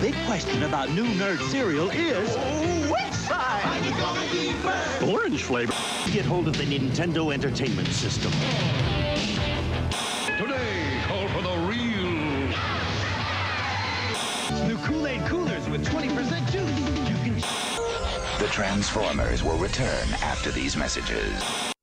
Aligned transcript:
big 0.00 0.14
question 0.26 0.62
about 0.64 0.90
new 0.90 1.06
nerd 1.14 1.40
cereal 1.50 1.90
is 1.90 2.36
which 2.90 3.12
side? 3.12 5.02
Orange 5.02 5.42
flavor. 5.42 5.72
Get 6.12 6.24
hold 6.24 6.48
of 6.48 6.56
the 6.56 6.64
Nintendo 6.64 7.32
Entertainment 7.32 7.88
System. 7.88 8.32
Today, 10.38 11.00
call 11.06 11.28
for 11.28 11.42
the 11.42 11.56
real. 11.66 11.86
New 14.68 14.78
Kool-Aid 14.78 15.24
coolers 15.26 15.68
with 15.68 15.86
20% 15.86 16.50
juice. 16.50 16.78
You 17.08 17.16
can 17.24 17.34
The 18.38 18.48
Transformers 18.50 19.42
will 19.42 19.58
return 19.58 20.08
after 20.22 20.50
these 20.50 20.76
messages. 20.76 21.74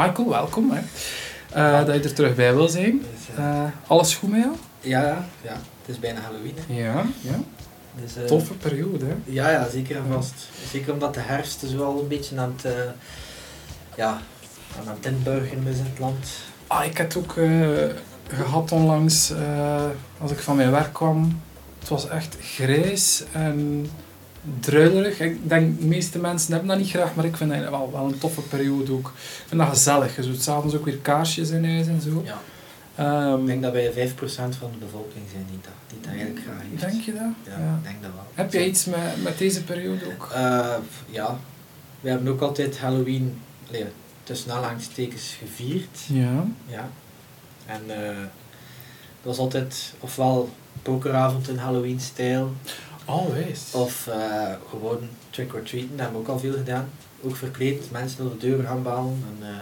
Michael, 0.00 0.28
welkom. 0.28 0.70
Hè. 0.70 0.80
Eh, 1.52 1.86
dat 1.86 1.94
je 1.94 2.02
er 2.02 2.14
terug 2.14 2.34
bij 2.34 2.54
wil 2.54 2.68
zijn. 2.68 3.02
Eh, 3.36 3.64
alles 3.86 4.14
goed 4.14 4.30
met 4.30 4.40
jou? 4.40 4.54
Ja, 4.80 5.24
ja, 5.42 5.52
het 5.52 5.86
is 5.86 5.98
bijna 5.98 6.20
Halloween. 6.20 6.54
Hè. 6.66 6.82
Ja, 6.82 7.04
ja. 7.20 7.38
Dus, 8.02 8.16
eh, 8.16 8.24
Toffe 8.24 8.54
periode. 8.54 9.04
Hè. 9.04 9.14
Ja, 9.24 9.50
ja, 9.50 9.68
zeker 9.68 9.96
en 9.96 10.04
vast. 10.12 10.34
Zeker 10.70 10.92
omdat 10.92 11.14
de 11.14 11.20
herfst 11.20 11.60
dus 11.60 11.74
wel 11.74 12.00
een 12.00 12.08
beetje 12.08 12.38
aan 12.38 12.54
het, 12.56 12.74
ja, 13.96 14.20
aan 14.78 14.94
het 14.94 15.06
inburgeren 15.06 15.66
is 15.66 15.78
in 15.78 15.84
het 15.84 15.98
land. 15.98 16.26
Ah, 16.66 16.84
ik 16.84 16.96
heb 16.96 17.06
het 17.06 17.16
ook 17.16 17.36
eh, 17.36 17.68
gehad 18.28 18.72
onlangs, 18.72 19.32
als 20.20 20.30
ik 20.30 20.38
van 20.38 20.56
mijn 20.56 20.70
werk 20.70 20.92
kwam. 20.92 21.40
Het 21.78 21.88
was 21.88 22.08
echt 22.08 22.36
grijs 22.40 23.24
en 23.32 23.90
druilerig. 24.60 25.20
Ik 25.20 25.48
denk, 25.48 25.80
de 25.80 25.86
meeste 25.86 26.18
mensen 26.18 26.50
hebben 26.52 26.68
dat 26.68 26.78
niet 26.78 26.90
graag, 26.90 27.14
maar 27.14 27.24
ik 27.24 27.36
vind 27.36 27.50
dat 27.50 27.60
wel, 27.70 27.90
wel 27.92 28.04
een 28.04 28.18
toffe 28.18 28.40
periode 28.40 28.92
ook. 28.92 29.06
Ik 29.16 29.44
vind 29.46 29.60
dat 29.60 29.70
gezellig. 29.70 30.16
Je 30.16 30.22
doet 30.22 30.42
s'avonds 30.42 30.74
ook 30.74 30.84
weer 30.84 30.96
kaarsjes 30.98 31.50
in 31.50 31.64
huis 31.64 31.86
en 31.86 32.00
zo. 32.00 32.24
Ja. 32.24 32.40
Ehm, 32.94 33.40
Ik 33.40 33.46
denk 33.46 33.62
dat 33.62 33.72
wij 33.72 33.92
5% 33.92 34.56
van 34.56 34.70
de 34.72 34.78
bevolking 34.78 35.24
zijn 35.32 35.46
die 35.50 35.58
dat, 35.62 35.72
die 35.86 35.98
dat 36.00 36.10
eigenlijk 36.10 36.40
graag 36.46 36.62
heeft. 36.70 36.80
denk 36.92 37.02
je 37.04 37.12
dat? 37.12 37.52
Ja, 37.54 37.58
Ja. 37.58 37.74
ik 37.78 37.82
denk 37.82 38.02
dat 38.02 38.10
wel. 38.14 38.24
Heb 38.34 38.52
jij 38.52 38.66
iets 38.66 38.84
met, 38.84 39.22
met 39.22 39.38
deze 39.38 39.64
periode 39.64 40.04
ook? 40.06 40.30
Eh, 40.34 40.74
ja, 41.10 41.38
we 42.00 42.08
hebben 42.10 42.32
ook 42.32 42.40
altijd 42.40 42.78
Halloween 42.78 43.38
allee, 43.68 43.84
tussen 44.22 44.50
aanhalingstekens 44.52 45.36
gevierd. 45.38 45.98
Ja. 46.06 46.44
Ja. 46.66 46.88
En 47.66 47.80
eh 47.86 48.16
dat 49.22 49.36
was 49.36 49.38
altijd 49.38 49.92
ofwel 49.98 50.50
pokeravond 50.82 51.48
in 51.48 51.56
Halloween-stijl, 51.56 52.52
Always. 53.10 53.60
of 53.72 54.06
eh, 54.06 54.52
gewoon 54.70 54.98
trick-or-treaten, 55.30 55.90
dat 55.90 56.00
hebben 56.00 56.22
we 56.22 56.28
ook 56.28 56.34
al 56.34 56.38
veel 56.38 56.52
gedaan. 56.52 56.90
Ook 57.22 57.36
verkleed, 57.36 57.90
mensen 57.90 58.18
door 58.18 58.30
de 58.38 58.46
deur 58.46 58.64
gaan 58.64 58.82
balen. 58.82 59.24
En, 59.38 59.46
eh, 59.46 59.54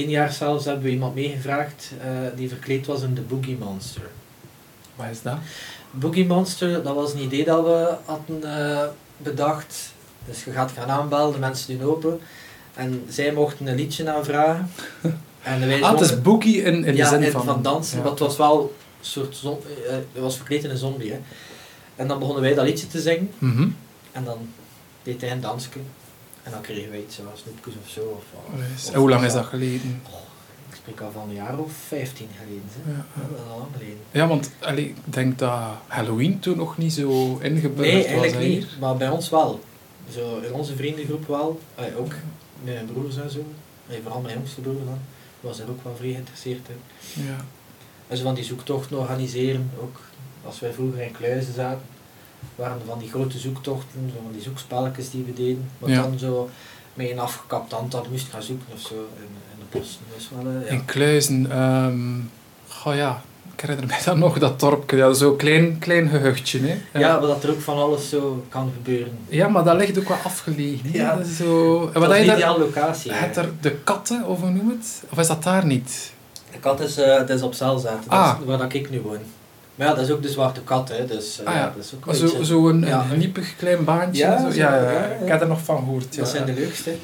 Eén 0.00 0.08
jaar 0.10 0.32
zelfs 0.32 0.64
hebben 0.64 0.84
we 0.84 0.90
iemand 0.90 1.14
meegevraagd 1.14 1.92
eh, 2.00 2.08
die 2.36 2.48
verkleed 2.48 2.86
was 2.86 3.02
in 3.02 3.14
de 3.14 3.20
Boogie 3.20 3.56
Monster. 3.56 4.02
Wat 4.94 5.06
is 5.10 5.22
dat? 5.22 5.36
Boogie 5.90 6.26
Monster, 6.26 6.82
dat 6.82 6.94
was 6.94 7.12
een 7.12 7.22
idee 7.22 7.44
dat 7.44 7.64
we 7.64 7.94
hadden 8.04 8.40
bedacht. 9.16 9.92
Dus 10.24 10.44
je 10.44 10.50
gaat 10.50 10.70
gaan 10.70 10.88
aanbellen, 10.88 11.32
de 11.32 11.38
mensen 11.38 11.78
doen 11.78 11.88
open. 11.88 12.20
En 12.74 13.04
zij 13.08 13.32
mochten 13.32 13.66
een 13.66 13.76
liedje 13.76 14.10
aanvragen. 14.10 14.70
En 15.42 15.66
wij 15.66 15.82
Ah, 15.82 15.90
het 15.90 16.00
is 16.00 16.22
boogie 16.22 16.62
in, 16.62 16.74
in 16.74 16.82
de 16.82 16.94
ja, 16.94 17.08
zin 17.08 17.30
van... 17.30 17.44
van, 17.44 17.62
dansen, 17.62 17.96
Ja. 17.96 18.02
maar 18.02 18.10
het 18.10 18.20
was 18.20 18.36
wel 18.36 18.60
een 18.60 19.06
soort 19.06 19.36
zon, 19.36 19.58
het 19.88 20.22
was 20.22 20.36
verkleed 20.36 20.64
in 20.64 20.70
een 20.70 20.76
zombie. 20.76 21.12
Hè. 21.12 21.18
En 21.96 22.08
dan 22.08 22.18
begonnen 22.18 22.42
wij 22.42 22.54
dat 22.54 22.64
liedje 22.64 22.86
te 22.86 23.00
zingen. 23.00 23.30
Mhm. 23.38 23.68
En 24.12 24.24
dan 24.24 24.38
deed 25.02 25.20
hij 25.20 25.30
een 25.30 25.40
dansje. 25.40 25.68
En 26.42 26.50
dan 26.52 26.60
kregen 26.60 26.90
wij 26.90 27.00
iets 27.00 27.14
zoals 27.16 27.40
snoepjes 27.40 27.74
of 27.84 27.88
zo. 27.90 28.00
Of, 28.00 28.24
of- 28.32 28.52
Always. 28.52 28.86
of- 28.88 28.92
En 28.94 29.00
hoe 29.00 29.08
lang 29.08 29.24
is 29.24 29.32
dat 29.32 29.44
geleden? 29.44 30.02
Ik 30.70 30.74
spreek 30.76 31.00
al 31.00 31.10
van 31.12 31.28
een 31.28 31.34
jaar 31.34 31.58
of 31.58 31.72
15 31.88 32.28
geleden. 32.38 32.62
Hè. 32.72 32.90
Ja, 32.90 32.96
ja. 33.14 33.28
Dat 33.30 33.38
is 33.46 33.52
al 33.52 33.58
lang 33.58 33.70
geleden. 33.72 33.98
Ja, 34.10 34.26
want 34.26 34.50
allee, 34.60 34.84
ik 34.88 34.96
denk 35.04 35.38
dat 35.38 35.60
Halloween 35.86 36.38
toen 36.40 36.56
nog 36.56 36.78
niet 36.78 36.92
zo 36.92 37.38
ingeburgerd 37.42 37.76
Nee, 37.94 37.96
was. 37.96 38.04
eigenlijk 38.06 38.32
hè, 38.32 38.38
niet. 38.48 38.64
hier. 38.64 38.76
Maar 38.80 38.96
bij 38.96 39.08
ons 39.08 39.28
wel. 39.30 39.60
Zo, 40.12 40.38
in 40.38 40.52
onze 40.52 40.76
vriendengroep 40.76 41.26
wel. 41.26 41.60
Eh, 41.74 41.84
ook 41.98 42.12
met 42.64 42.74
mijn 42.74 42.86
broers 42.92 43.16
en 43.16 43.30
zo. 43.30 43.44
Eh, 43.88 43.96
vooral 44.02 44.20
mijn 44.20 44.34
jongste 44.34 44.60
broer 44.60 44.84
dan. 44.84 44.98
Was 45.40 45.58
er 45.58 45.68
ook 45.68 45.84
wel 45.84 45.96
vrij 45.96 46.10
geïnteresseerd 46.10 46.68
in. 46.68 47.22
Ja. 47.24 47.44
En 48.08 48.16
zo 48.16 48.22
van 48.22 48.34
die 48.34 48.44
zoektochten 48.44 48.98
organiseren. 48.98 49.70
Ook 49.80 50.00
als 50.46 50.60
wij 50.60 50.72
vroeger 50.72 51.00
in 51.00 51.12
Kluizen 51.12 51.54
zaten. 51.54 51.80
Waren 52.54 52.76
er 52.80 52.86
van 52.86 52.98
die 52.98 53.08
grote 53.10 53.38
zoektochten. 53.38 54.10
Zo 54.14 54.20
van 54.22 54.32
die 54.32 54.42
zoekspelletjes 54.42 55.10
die 55.10 55.24
we 55.26 55.32
deden. 55.32 55.68
Maar 55.78 55.90
Ja. 55.90 56.02
dan 56.02 56.18
zo 56.18 56.48
met 56.94 57.10
een 57.10 57.18
afgekapt 57.18 57.72
handtas 57.72 58.08
moest 58.10 58.26
gaan 58.30 58.42
zoeken 58.42 58.66
of 58.74 58.80
zo. 58.80 58.94
In, 58.94 59.22
in 59.52 59.58
de 59.70 59.78
bossen. 59.78 60.00
Dus 60.16 60.28
wel, 60.36 60.52
eh, 60.52 60.66
ja. 60.66 60.72
In 60.72 60.84
Kluizen, 60.84 61.50
ehm 61.50 61.98
goh 62.68 62.94
ja, 62.94 63.22
ik 63.54 63.60
herinner 63.60 63.86
mij 63.86 64.00
dan 64.04 64.18
nog 64.18 64.38
dat 64.38 64.60
dorpje, 64.60 64.96
ja, 64.96 65.12
zo'n 65.12 65.36
klein, 65.36 65.78
klein 65.78 66.08
gehuchtje. 66.08 66.60
Hè. 66.92 66.98
ja, 66.98 67.18
maar 67.18 67.26
dat 67.28 67.44
er 67.44 67.50
ook 67.50 67.60
van 67.60 67.76
alles 67.78 68.08
zo 68.08 68.44
kan 68.48 68.72
gebeuren. 68.76 69.18
ja, 69.28 69.48
maar 69.48 69.64
dat 69.64 69.76
ligt 69.76 69.98
ook 69.98 70.08
wel 70.08 70.16
afgelegen. 70.24 70.90
hè. 70.92 70.98
Ja. 70.98 71.16
Dat 71.16 71.26
is 71.26 71.36
zo... 71.36 71.80
Dat 71.92 72.02
wat 72.06 72.14
is 72.14 72.26
een 72.26 72.34
ideale 72.34 72.58
locatie. 72.58 73.12
Het 73.12 73.36
er 73.36 73.48
de 73.60 73.70
katten, 73.84 74.24
of 74.26 74.40
hoe 74.40 74.50
noem 74.50 74.68
het? 74.68 75.02
Of 75.10 75.18
is 75.18 75.26
dat 75.26 75.42
daar 75.42 75.66
niet? 75.66 76.12
De 76.52 76.58
kat 76.58 76.80
is, 76.80 76.96
eh 76.96 77.16
dat 77.18 77.30
is 77.30 77.42
op 77.42 77.54
Zelzaten, 77.54 78.00
dat 78.10 78.18
Ah. 78.18 78.38
waar 78.44 78.58
dat 78.58 78.72
ik 78.72 78.90
nu 78.90 79.00
woon. 79.00 79.18
Maar 79.76 79.86
ja, 79.86 79.94
dat 79.94 80.04
is 80.04 80.10
ook 80.10 80.22
de 80.22 80.28
zwarte 80.30 80.60
kat, 80.60 80.88
hè. 80.88 81.06
Dus, 81.06 81.40
eh, 81.40 81.46
Ah, 81.46 81.54
ja. 81.54 81.60
ja, 81.60 81.72
dat 81.76 81.84
is 81.84 81.92
ook 81.94 82.04
wel 82.04 82.14
Zo, 82.14 82.42
zo 82.42 82.68
een, 82.68 82.80
Ja. 82.86 83.06
een 83.12 83.18
niepig 83.18 83.56
klein 83.56 83.84
baantje. 83.84 84.22
Ja, 84.22 84.40
zo. 84.50 84.56
Ja, 84.58 84.74
ja, 84.90 85.04
ik 85.22 85.28
heb 85.28 85.40
er 85.40 85.46
nog 85.48 85.60
van 85.64 85.76
gehoord. 85.78 86.14
Ja. 86.14 86.20
Dat 86.20 86.30
zijn 86.30 86.44
de 86.44 86.52
leukste. 86.52 86.94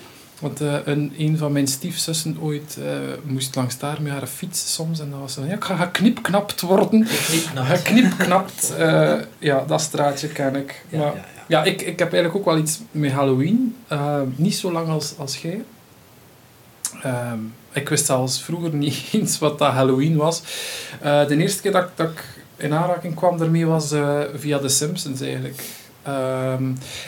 Want 0.41 0.61
eh, 0.61 0.75
een, 0.85 1.13
een 1.19 1.39
van 1.39 1.53
mijn 1.53 1.67
stiefzussen 1.67 2.37
ooit 2.41 2.77
eh, 2.81 2.93
moest 3.23 3.55
langs 3.55 3.79
daar 3.79 4.03
met 4.03 4.13
haar 4.13 4.27
fiets 4.27 4.75
soms. 4.75 5.01
En 5.01 5.11
dan 5.11 5.21
was 5.21 5.33
ze 5.33 5.41
van, 5.41 5.49
ja, 5.49 5.55
ik 5.55 5.65
ga 5.65 5.77
geknipknapt 5.77 6.61
worden. 6.61 7.07
Geknipknapt. 7.55 8.75
eh 8.79 9.13
ja, 9.39 9.65
dat 9.67 9.81
straatje 9.81 10.29
ken 10.29 10.57
ik. 10.57 10.85
Ja, 10.89 10.99
maar, 10.99 11.07
ja, 11.07 11.13
ja. 11.15 11.25
Ja, 11.49 11.65
ik, 11.65 11.81
ik 11.83 11.99
heb 11.99 12.13
eigenlijk 12.13 12.35
ook 12.37 12.45
wel 12.55 12.59
iets 12.63 12.81
met 12.91 13.13
Halloween. 13.13 13.77
Niet 14.37 14.55
zo 14.55 14.73
lang 14.73 14.89
als, 14.89 15.15
als 15.19 15.37
jij. 15.37 15.65
Ehm, 17.03 17.39
ik 17.73 17.89
wist 17.89 18.07
zelfs 18.07 18.43
vroeger 18.43 18.75
niet 18.75 19.03
eens 19.13 19.39
wat 19.39 19.59
dat 19.59 19.73
Halloween 19.73 20.17
was. 20.17 20.43
De 21.03 21.37
eerste 21.39 21.63
keer 21.63 21.73
dat, 21.73 21.89
dat 21.95 22.11
ik 22.11 22.25
in 22.63 22.75
aanraking 22.75 23.15
kwam 23.15 23.39
daarmee 23.39 23.67
was 23.67 23.93
eh, 23.93 24.19
via 24.35 24.59
The 24.59 24.69
Simpsons 24.69 25.21
eigenlijk. 25.21 25.63
Ehm, 26.03 26.65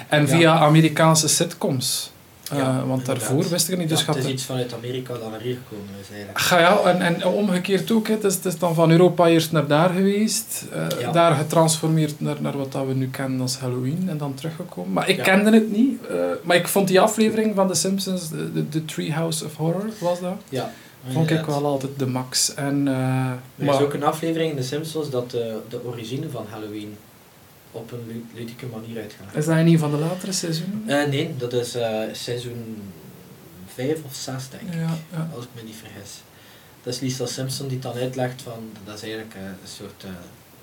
en 0.09 0.21
Ja. 0.21 0.27
via 0.27 0.59
Amerikaanse 0.59 1.29
sitcoms. 1.29 2.13
Eh, 2.51 2.59
want 2.59 2.81
inderdaad. 2.83 3.07
daarvoor 3.07 3.49
wist 3.49 3.65
ik 3.65 3.71
het 3.71 3.79
niet. 3.79 3.89
Dus 3.89 4.05
Ja, 4.05 4.13
het 4.15 4.25
is 4.25 4.31
iets 4.31 4.45
vanuit 4.45 4.75
Amerika 4.75 5.13
dat 5.13 5.31
naar 5.31 5.41
hier 5.41 5.57
gekomen 5.69 5.89
is 6.01 6.07
eigenlijk. 6.09 6.39
Ga 6.41 6.59
ja, 6.59 6.79
en, 6.83 7.01
en 7.01 7.25
omgekeerd 7.27 7.91
ook. 7.93 8.09
Het, 8.09 8.25
is, 8.25 8.35
het 8.35 8.45
is 8.45 8.59
dan 8.59 8.75
van 8.75 8.91
Europa 8.91 9.27
eerst 9.29 9.53
naar 9.53 9.67
daar 9.67 9.91
geweest. 9.91 10.65
eh. 11.01 11.13
Daar 11.13 11.35
getransformeerd 11.35 12.21
naar, 12.21 12.37
naar 12.41 12.57
wat 12.57 12.73
dat 12.73 12.87
we 12.87 12.95
nu 12.95 13.09
kennen 13.09 13.41
als 13.41 13.59
Halloween. 13.59 14.07
En 14.09 14.19
dan 14.19 14.35
teruggekomen. 14.35 14.93
Maar 14.93 15.09
ik 15.09 15.19
kende 15.19 15.51
het 15.53 15.73
niet. 15.73 16.01
maar 16.43 16.57
ik 16.57 16.69
vond 16.69 16.89
die 16.89 17.01
aflevering 17.01 17.55
van 17.55 17.69
The 17.69 17.75
Simpsons, 17.75 18.29
de, 18.29 18.69
de 18.69 18.85
Treehouse 18.85 19.45
of 19.45 19.57
Horror, 19.57 19.85
was 20.01 20.21
dat? 20.21 20.35
Ja, 20.49 20.73
Vond 21.13 21.31
ik 21.31 21.45
wel 21.45 21.65
altijd 21.67 21.99
de 21.99 22.07
max. 22.07 22.55
En, 22.55 22.89
eh, 22.89 22.95
Er 22.95 23.39
maar, 23.55 23.75
is 23.75 23.81
ook 23.81 23.95
een 23.95 24.03
aflevering 24.05 24.51
in 24.51 24.57
The 24.57 24.63
Simpsons 24.63 25.11
dat 25.11 25.31
de, 25.31 25.61
de 25.69 25.85
origine 25.87 26.31
van 26.31 26.47
Halloween 26.51 26.97
op 27.73 27.93
een 27.93 28.03
lu- 28.07 28.25
ludieke 28.35 28.67
manier 28.67 29.01
uitgaat. 29.03 29.35
is 29.35 29.45
dat 29.47 29.57
in 29.57 29.67
een 29.67 29.79
van 29.79 29.91
de 29.91 29.97
latere 29.97 30.33
seizoenen? 30.33 30.83
Eh, 30.87 31.09
nee, 31.09 31.35
dat 31.39 31.53
is 31.53 31.75
eh, 31.75 32.01
seizoen 32.13 32.83
5 33.75 33.99
of 34.05 34.15
6 34.15 34.49
denk 34.51 34.63
ik. 34.63 34.75
Ja, 34.75 34.97
ja. 35.13 35.29
als 35.35 35.45
ik 35.45 35.51
me 35.55 35.63
niet 35.63 35.77
vergis. 35.77 36.11
Dat 36.83 36.95
is 36.95 37.01
Lisa 37.01 37.27
Simpson 37.27 37.69
die 37.69 37.79
dan 37.79 37.95
uitlegt 37.95 38.43
van 38.43 38.71
dat 38.85 38.95
is 38.95 39.03
eigenlijk 39.03 39.35
een 39.35 39.69
soort 39.77 40.05
uh, 40.05 40.11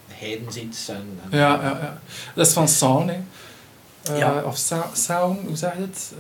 heidensiets 0.07 0.87
en, 0.89 1.19
en 1.31 1.37
Ja, 1.37 1.53
ja, 1.53 1.61
ja. 1.81 2.01
Dat 2.35 2.47
is 2.47 2.53
van 2.53 2.67
Sawn, 2.67 3.07
hè. 3.07 3.17
Eh, 4.03 4.17
Ja. 4.17 4.41
Of 4.45 4.57
sound, 4.93 5.39
hoe 5.47 5.55
zeg 5.55 5.73
je 5.75 5.81
het? 5.81 6.11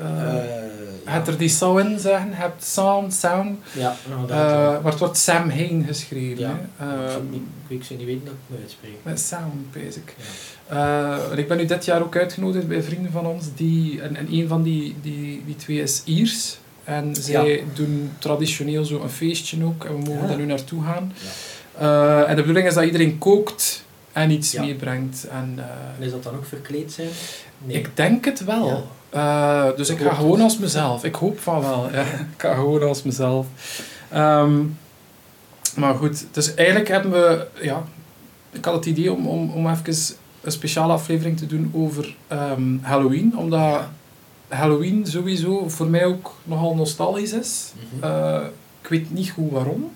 Hebt 1.05 1.27
er 1.27 1.37
die 1.37 1.49
sound 1.49 1.79
in 1.79 1.99
zeggen, 1.99 2.29
je 2.29 2.35
hebt 2.35 2.63
sound, 2.65 3.13
sound. 3.13 3.59
Ja. 3.71 3.95
Eh, 4.29 4.35
maar 4.83 4.91
het 4.91 4.99
wordt 4.99 5.17
Sam 5.17 5.49
Hain 5.49 5.83
geschreven. 5.87 6.43
Ik, 6.49 6.57
Eh, 6.77 6.87
zou 7.09 7.23
niet, 7.29 7.41
ik 7.67 7.83
zou 7.83 7.99
niet 7.99 8.07
weten 8.07 8.25
dat 8.25 8.33
ik 8.33 8.39
het 8.39 8.49
moet 8.49 8.59
uitspreken. 8.59 8.97
met 9.03 9.19
sound, 9.19 9.71
basic. 9.73 10.15
Ja. 10.69 11.15
Eh, 11.25 11.31
en 11.31 11.37
ik 11.37 11.47
ben 11.47 11.57
nu 11.57 11.65
dit 11.65 11.85
jaar 11.85 12.01
ook 12.01 12.15
uitgenodigd 12.15 12.67
bij 12.67 12.83
vrienden 12.83 13.11
van 13.11 13.25
ons. 13.25 13.45
Die, 13.55 14.01
en, 14.01 14.15
en 14.15 14.27
een 14.33 14.47
van 14.47 14.63
die, 14.63 14.95
die, 15.01 15.43
die 15.45 15.55
twee 15.55 15.81
is 15.81 16.01
Iers. 16.05 16.57
En 16.83 17.15
zij 17.15 17.63
doen 17.73 18.11
traditioneel 18.19 18.85
zo 18.85 19.01
een 19.01 19.09
feestje 19.09 19.63
ook. 19.65 19.85
En 19.85 19.91
we 19.91 19.97
mogen 20.09 20.21
Ja. 20.21 20.27
daar 20.27 20.37
nu 20.37 20.45
naartoe 20.45 20.83
gaan. 20.83 21.13
Ja. 21.15 21.29
Eh, 22.23 22.29
en 22.29 22.35
de 22.35 22.41
bedoeling 22.41 22.67
is 22.67 22.73
dat 22.73 22.83
iedereen 22.83 23.17
kookt 23.17 23.83
en 24.13 24.31
iets 24.31 24.51
Ja. 24.51 24.61
meebrengt. 24.61 25.27
En, 25.27 25.53
eh, 25.57 25.63
En 25.97 26.05
is 26.05 26.11
dat 26.11 26.23
dan 26.23 26.35
ook 26.35 26.45
verkleed 26.45 26.91
zijn? 26.91 27.07
Nee. 27.57 27.77
Ik 27.77 27.89
denk 27.97 28.25
het 28.25 28.43
wel. 28.43 28.87
Eh, 29.09 29.65
dus 29.75 29.89
ik 29.89 29.99
Ik 29.99 30.07
ga 30.07 30.13
gewoon 30.13 30.31
het. 30.31 30.41
als 30.41 30.57
mezelf. 30.57 31.03
Ik 31.03 31.15
hoop 31.15 31.39
van 31.39 31.61
wel. 31.61 31.89
Ja. 31.91 32.01
Ik 32.35 32.41
ga 32.41 32.53
gewoon 32.53 32.83
als 32.83 33.03
mezelf. 33.03 33.45
Ehm, 34.09 34.59
maar 35.75 35.95
goed, 35.95 36.25
dus 36.31 36.53
eigenlijk 36.53 36.87
hebben 36.89 37.11
we... 37.11 37.47
Ja, 37.61 37.83
ik 38.51 38.65
had 38.65 38.73
het 38.73 38.85
idee 38.85 39.11
om, 39.13 39.27
om, 39.27 39.51
om 39.51 39.69
even 39.69 39.93
een 40.41 40.51
speciale 40.51 40.93
aflevering 40.93 41.37
te 41.37 41.45
doen 41.45 41.71
over 41.75 42.15
ehm, 42.27 42.77
Halloween. 42.81 43.37
Omdat 43.37 43.81
Halloween 44.47 45.05
sowieso 45.07 45.69
voor 45.69 45.87
mij 45.87 46.05
ook 46.05 46.35
nogal 46.43 46.75
nostalgisch 46.75 47.33
is. 47.33 47.71
Mhm. 47.93 48.03
Eh, 48.03 48.41
ik 48.81 48.89
weet 48.89 49.11
niet 49.13 49.29
goed 49.29 49.51
waarom. 49.51 49.91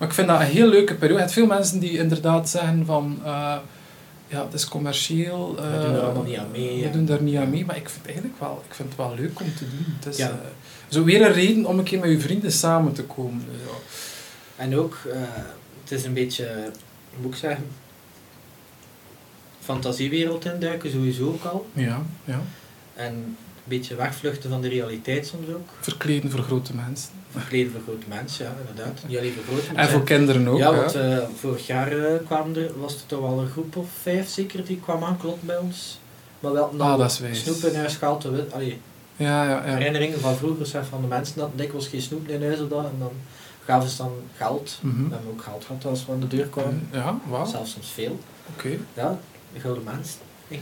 Maar 0.00 0.08
ik 0.08 0.14
vind 0.14 0.28
dat 0.28 0.40
een 0.40 0.46
heel 0.46 0.66
leuke 0.68 0.94
periode. 0.94 1.14
Je 1.14 1.20
hebt 1.20 1.32
veel 1.32 1.46
mensen 1.46 1.78
die 1.78 1.98
inderdaad 1.98 2.48
zeggen 2.48 2.86
van... 2.86 3.18
eh, 3.24 3.56
ja, 4.26 4.44
het 4.44 4.52
is 4.54 4.68
commercieel. 4.68 5.54
We 5.54 5.60
doen 5.62 5.92
er 5.94 5.96
eh, 5.98 6.04
allemaal 6.04 6.22
niet 6.22 6.36
aan 6.36 6.50
mee, 6.50 6.68
We 6.74 6.86
ja. 6.86 6.92
doen 6.92 7.04
daar 7.04 7.22
niet 7.22 7.36
aan 7.36 7.50
mee, 7.50 7.64
maar 7.64 7.76
ik 7.76 7.88
vind 7.88 7.96
het 7.98 8.06
eigenlijk 8.06 8.40
wel, 8.40 8.62
ik 8.68 8.74
vind 8.74 8.88
het 8.88 8.96
wel 8.98 9.14
leuk 9.16 9.40
om 9.40 9.54
te 9.54 9.64
doen. 9.68 9.84
Het 9.98 10.06
is 10.06 10.16
Ja. 10.16 10.28
eh, 10.28 10.34
zo 10.88 11.04
weer 11.04 11.26
een 11.26 11.32
reden 11.32 11.64
om 11.66 11.78
een 11.78 11.84
keer 11.84 11.98
met 12.00 12.10
je 12.10 12.20
vrienden 12.20 12.52
samen 12.52 12.92
te 12.92 13.02
komen. 13.02 13.44
Dus 13.50 13.60
ja. 13.66 13.76
En 14.64 14.76
ook, 14.76 14.98
eh, 15.12 15.20
het 15.82 15.92
is 15.92 16.04
een 16.04 16.12
beetje, 16.14 16.44
hoe 17.14 17.22
moet 17.22 17.32
ik 17.32 17.38
zeggen, 17.38 17.64
fantasiewereld 19.60 20.44
induiken 20.44 20.90
sowieso 20.90 21.26
ook 21.26 21.44
al. 21.44 21.66
Ja, 21.72 22.02
ja. 22.24 22.40
En 22.94 23.12
een 23.14 23.36
beetje 23.64 23.94
wegvluchten 23.94 24.50
van 24.50 24.60
de 24.60 24.68
realiteit 24.68 25.26
soms 25.26 25.48
ook. 25.48 25.68
Verkleden 25.80 26.30
voor 26.30 26.40
grote 26.42 26.74
mensen. 26.74 27.10
Verkleden 27.30 27.72
voor 27.72 27.80
grote 27.82 28.06
mensen, 28.08 28.44
ja, 28.44 28.52
inderdaad. 28.68 29.00
Niet 29.06 29.18
alleen 29.18 29.32
voor 29.32 29.42
grote 29.44 29.66
En 29.68 29.74
mensen. 29.74 29.92
voor 29.94 30.04
kinderen 30.04 30.48
ook. 30.48 30.58
Ja, 30.58 30.74
want 30.74 30.94
eh, 30.94 31.18
vorig 31.38 31.66
jaar 31.66 31.88
kwamen 32.26 32.56
er, 32.56 32.80
was 32.80 32.94
er 32.94 33.06
toch 33.06 33.20
wel 33.20 33.38
een 33.40 33.48
groep 33.48 33.76
of 33.76 33.88
vijf 34.02 34.28
zeker 34.28 34.64
die 34.64 34.80
kwam 34.80 35.04
aankloppen 35.04 35.46
bij 35.46 35.58
ons. 35.58 35.98
Maar 36.40 36.52
wel 36.52 36.74
Ah, 36.78 36.98
dat 36.98 37.10
is 37.10 37.18
wijs. 37.18 37.42
snoep 37.42 37.56
in 37.72 37.74
huis 37.78 37.96
gehaald. 37.96 38.26
Allee, 38.52 38.80
ja, 39.16 39.44
ja, 39.44 39.50
ja. 39.66 39.74
herinneringen 39.76 40.20
van 40.20 40.36
vroeger 40.36 40.66
zeg, 40.66 40.86
van 40.86 41.00
de 41.00 41.06
mensen 41.06 41.38
dat 41.38 41.50
dikwijls 41.54 41.88
geen 41.88 42.02
snoep 42.02 42.28
in 42.28 42.42
huis 42.42 42.58
hadden. 42.58 42.84
En 42.84 42.96
dan 42.98 43.12
gaven 43.64 43.88
ze 43.88 43.96
dan 43.96 44.12
geld. 44.36 44.78
Mhm. 44.80 45.08
We 45.08 45.14
hebben 45.14 45.30
ook 45.32 45.42
geld 45.42 45.64
gehad 45.64 45.84
als 45.84 46.06
we 46.06 46.12
aan 46.12 46.20
de 46.20 46.26
deur 46.26 46.46
kwamen. 46.46 46.88
Ja, 46.92 47.18
wauw. 47.28 47.40
Oké. 47.40 47.50
Zelfs 47.50 47.70
soms 47.72 47.90
veel. 47.90 48.18
Ja, 48.94 49.18
de 49.52 49.60
gouden 49.60 49.84
mens 49.84 50.16
in. 50.50 50.60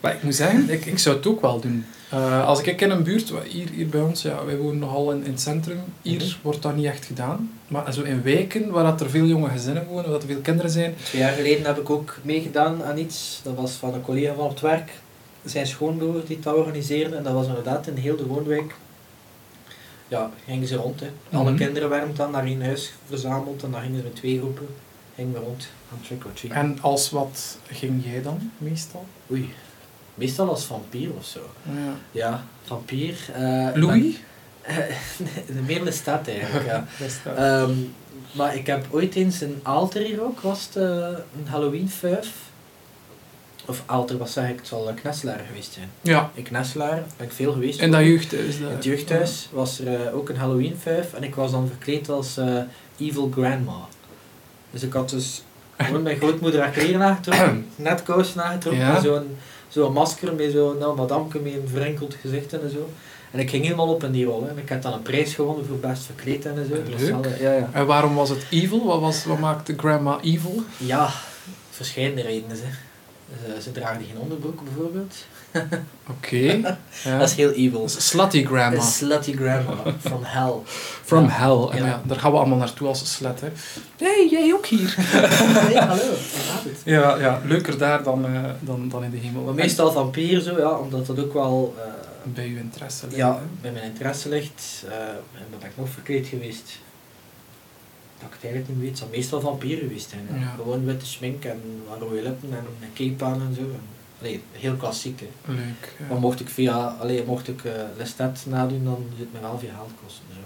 Maar 0.00 0.14
ik 0.14 0.22
moet 0.22 0.34
zeggen, 0.34 0.70
ik, 0.70 0.84
ik 0.86 0.98
zou 0.98 1.16
het 1.16 1.26
ook 1.26 1.40
wel 1.40 1.60
doen. 1.60 1.84
Eh, 2.10 2.46
als 2.46 2.60
ik 2.62 2.80
in 2.80 2.90
een 2.90 3.02
buurt, 3.02 3.32
hier, 3.48 3.68
hier 3.70 3.88
bij 3.88 4.00
ons, 4.00 4.22
ja, 4.22 4.44
wij 4.44 4.56
wonen 4.56 4.78
nogal 4.78 5.12
in, 5.12 5.24
in 5.24 5.30
het 5.30 5.40
centrum, 5.40 5.78
hier 6.02 6.16
Mhm. 6.22 6.34
wordt 6.42 6.62
dat 6.62 6.76
niet 6.76 6.84
echt 6.86 7.04
gedaan. 7.04 7.50
Maar 7.68 7.92
zo 7.92 8.02
in 8.02 8.22
wijken 8.22 8.70
waar 8.70 8.84
dat 8.84 9.00
er 9.00 9.10
veel 9.10 9.24
jonge 9.24 9.48
gezinnen 9.48 9.86
wonen, 9.86 10.02
waar 10.04 10.12
dat 10.12 10.22
er 10.22 10.28
veel 10.28 10.40
kinderen 10.40 10.70
zijn, 10.70 10.94
Twee 11.02 11.20
jaar 11.22 11.32
geleden 11.32 11.64
heb 11.66 11.78
ik 11.78 11.90
ook 11.90 12.16
meegedaan 12.22 12.84
aan 12.84 12.98
iets. 12.98 13.40
Dat 13.42 13.54
was 13.56 13.72
van 13.72 13.94
een 13.94 14.02
collega 14.02 14.34
van 14.34 14.44
op 14.44 14.50
het 14.50 14.60
werk. 14.60 14.90
Zijn 15.44 15.66
schoonbroer 15.66 16.22
die 16.26 16.38
dat 16.40 16.54
organiseerde. 16.54 17.16
En 17.16 17.22
dat 17.22 17.32
was 17.32 17.46
inderdaad 17.46 17.86
in 17.86 17.96
heel 17.96 18.16
de 18.16 18.26
woonwijk. 18.26 18.74
Ja, 20.08 20.30
gingen 20.46 20.68
ze 20.68 20.76
rond. 20.76 21.00
Hè. 21.00 21.06
Alle 21.32 21.50
Mhm. 21.50 21.58
kinderen 21.58 21.88
werden 21.88 22.14
dan 22.16 22.30
naar 22.30 22.44
één 22.44 22.62
huis 22.64 22.92
verzameld. 23.08 23.62
En 23.62 23.70
dan 23.70 23.80
gingen 23.80 23.96
ze 23.96 24.02
met 24.02 24.16
twee 24.16 24.38
groepen 24.38 24.66
we 25.14 25.38
rond 25.38 25.68
aan 25.92 26.00
trick 26.06 26.24
or 26.24 26.32
treat. 26.32 26.52
En 26.54 26.78
als 26.80 27.10
wat 27.10 27.58
ging 27.70 28.04
jij 28.04 28.22
dan 28.22 28.50
meestal? 28.58 29.06
Oei. 29.30 29.52
Meestal 30.14 30.48
als 30.48 30.64
vampier 30.64 31.10
of 31.18 31.24
zo. 31.24 31.40
Ja. 31.62 31.92
Ja, 32.10 32.44
vampier. 32.64 33.16
eh, 33.34 33.68
Louis? 33.74 34.14
de 35.46 35.60
meer 35.66 35.84
de 35.84 35.90
stad 35.90 36.28
eigenlijk, 36.28 36.66
ja. 36.66 36.86
Ehm, 37.36 37.72
maar 38.32 38.54
ik 38.56 38.66
heb 38.66 38.86
ooit 38.90 39.14
eens 39.14 39.40
een 39.40 39.60
Alter 39.62 40.02
hier 40.02 40.22
ook, 40.22 40.40
was 40.40 40.64
het 40.66 40.76
eh, 40.76 40.82
een 41.38 41.46
Halloween 41.46 41.88
5. 41.88 42.28
Of 43.66 43.82
Alter, 43.86 44.18
wat 44.18 44.30
zeg 44.30 44.48
ik, 44.48 44.56
het 44.56 44.66
zal 44.66 44.88
een 44.88 44.94
Knesselaar 44.94 45.40
geweest 45.48 45.72
zijn. 45.72 45.88
ja, 46.00 46.30
In 46.34 46.42
Knesselaar 46.42 47.02
ben 47.16 47.26
ik 47.26 47.32
veel 47.32 47.52
geweest. 47.52 47.80
in 47.80 47.90
dat 47.90 48.00
jeugdhuis. 48.04 48.56
In 48.56 48.62
dat- 48.62 48.70
het 48.72 48.84
jeugdhuis 48.84 49.48
was 49.52 49.80
er 49.80 50.06
eh, 50.06 50.14
ook 50.16 50.28
een 50.28 50.36
Halloween 50.36 50.76
5 50.80 51.12
en 51.14 51.22
ik 51.22 51.34
was 51.34 51.50
dan 51.50 51.68
verkleed 51.68 52.08
als 52.08 52.36
eh, 52.36 52.58
Evil 52.98 53.30
Grandma. 53.34 53.88
Dus 54.70 54.82
ik 54.82 54.92
had 54.92 55.10
dus 55.10 55.42
gewoon 55.78 56.02
mijn 56.02 56.16
grootmoeder 56.16 56.60
haar 56.60 56.70
kleren 56.70 57.02
aangetrokken, 57.02 57.66
net 57.76 58.02
kousen 58.02 58.44
aangetrokken, 58.44 58.82
Ja. 58.82 59.00
zo'n 59.00 59.36
zo'n 59.68 59.92
masker 59.92 60.34
met 60.34 60.52
zo'n 60.52 60.78
nou, 60.78 60.96
madamke 60.96 61.38
met 61.38 61.52
een 61.52 61.68
verrinkeld 61.68 62.14
gezicht 62.20 62.52
en 62.52 62.70
zo. 62.70 62.90
En 63.30 63.38
ik 63.38 63.50
ging 63.50 63.64
helemaal 63.64 63.88
op 63.88 64.04
in 64.04 64.10
die 64.12 64.24
rol. 64.24 64.42
Hè. 64.42 64.48
En 64.48 64.58
ik 64.58 64.68
heb 64.68 64.82
dan 64.82 64.92
een 64.92 65.02
prijs 65.02 65.34
gewonnen 65.34 65.66
voor 65.66 65.76
best 65.76 66.02
verkleed 66.04 66.46
en 66.46 66.66
zo. 66.68 66.74
Dat 66.74 67.22
was 67.22 67.38
ja, 67.40 67.52
ja. 67.52 67.68
En 67.72 67.86
waarom 67.86 68.14
was 68.14 68.28
het 68.28 68.46
evil? 68.50 68.86
Wat, 68.86 69.00
was, 69.00 69.24
wat 69.24 69.38
maakte 69.38 69.74
grandma 69.76 70.18
evil? 70.22 70.62
Ja, 70.76 71.10
verschillende 71.70 72.22
redenen. 72.22 72.56
Hè. 72.56 72.68
Ze, 73.54 73.62
ze 73.62 73.72
draagde 73.72 74.04
geen 74.04 74.18
onderbroek 74.18 74.60
bijvoorbeeld. 74.64 75.14
Oké. 76.16 76.36
Ja. 77.04 77.18
Dat 77.18 77.28
is 77.28 77.34
heel 77.34 77.50
evil. 77.52 77.88
Slutty 77.88 78.44
grandma. 78.44 78.80
Slutty 78.82 79.32
grandma 79.36 79.74
from 80.00 80.20
hell. 80.24 80.52
From 81.04 81.24
Ja. 81.24 81.30
hell. 81.30 81.78
En 81.78 81.84
Ja. 81.84 81.86
ja, 81.90 82.02
daar 82.06 82.18
gaan 82.18 82.32
we 82.32 82.38
allemaal 82.38 82.58
naartoe 82.58 82.88
als 82.88 83.12
slet. 83.12 83.40
Hè. 83.40 83.48
hey, 83.98 84.28
jij 84.30 84.52
ook 84.54 84.66
hier. 84.66 84.94
hey, 84.98 85.74
hallo, 85.86 86.02
ja, 86.84 87.16
ja, 87.16 87.40
leuker 87.44 87.78
daar 87.78 88.02
dan, 88.02 88.24
eh, 88.26 88.44
dan, 88.60 88.88
dan 88.88 89.04
in 89.04 89.10
de 89.10 89.16
hemel. 89.16 89.42
Maar 89.42 89.54
meestal 89.54 89.92
vampier 89.92 90.40
zo, 90.40 90.58
ja, 90.58 90.70
omdat 90.70 91.06
dat 91.06 91.18
ook 91.18 91.32
wel 91.32 91.74
eh, 91.78 91.82
bij 92.22 92.46
uw 92.46 92.58
interesse. 92.58 93.04
ligt, 93.06 93.16
ja, 93.18 93.38
bij 93.60 93.70
mijn 93.72 93.84
interesse 93.84 94.28
ligt. 94.28 94.84
eh 94.88 94.94
en 95.38 95.46
ben 95.58 95.68
ik 95.68 95.76
nog 95.76 95.88
verkleed 95.88 96.26
geweest. 96.26 96.78
Dat 98.20 98.28
ik 98.28 98.34
het 98.34 98.44
eigenlijk 98.44 98.68
niet 98.68 98.78
weet, 98.80 98.88
het 98.88 98.98
zal 98.98 99.08
meestal 99.10 99.40
vampier 99.40 99.78
geweest 99.78 100.10
zijn. 100.10 100.26
hè. 100.30 100.40
Ja. 100.44 100.52
Gewoon 100.56 100.84
witte 100.84 101.06
schmink 101.06 101.44
en 101.44 101.60
rode 102.00 102.22
lippen 102.22 102.48
en 102.50 102.64
een 102.82 102.92
cape 102.94 103.24
aan 103.30 103.40
en 103.48 103.54
zo. 103.54 103.62
Allee, 104.20 104.42
heel 104.52 104.74
klassiek. 104.74 105.20
Hè. 105.20 105.52
Leuk. 105.52 105.94
ja. 105.98 106.04
Maar 106.08 106.18
mocht 106.18 106.40
ik 106.40 106.48
via, 106.48 106.96
allee, 107.00 107.24
mocht 107.24 107.48
ik 107.48 107.64
eh 107.64 107.72
Lestat 107.96 108.44
nadoen, 108.46 108.84
dan 108.84 109.04
zit 109.16 109.18
het 109.18 109.32
me 109.32 109.40
wel 109.40 109.58
veel 109.58 109.68
geld 109.76 109.90
kosten. 110.04 110.24
Zo. 110.32 110.38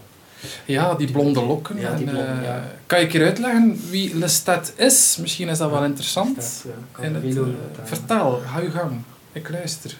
Ja, 0.65 0.94
die 0.94 1.11
blonde 1.12 1.43
lokken. 1.44 1.79
Ja, 1.81 1.94
die 1.94 2.06
en, 2.06 2.38
eh, 2.38 2.44
ja. 2.44 2.65
Kan 2.87 2.99
je 2.99 3.05
een 3.05 3.11
keer 3.11 3.25
uitleggen 3.25 3.81
wie 3.91 4.17
Lestat 4.17 4.73
is? 4.77 5.17
Misschien 5.20 5.48
is 5.48 5.58
dat 5.58 5.70
wel 5.70 5.84
interessant. 5.84 6.37
Lestat, 6.37 6.72
ja, 6.72 6.79
kan 6.93 7.05
In 7.05 7.15
er 7.15 7.22
het, 7.22 7.32
veel 7.32 7.43
over 7.43 7.55
eh, 7.55 7.84
vertel, 7.84 8.43
ga 8.46 8.60
je 8.60 8.70
gang. 8.70 8.93
Ik 9.32 9.48
luister. 9.51 9.96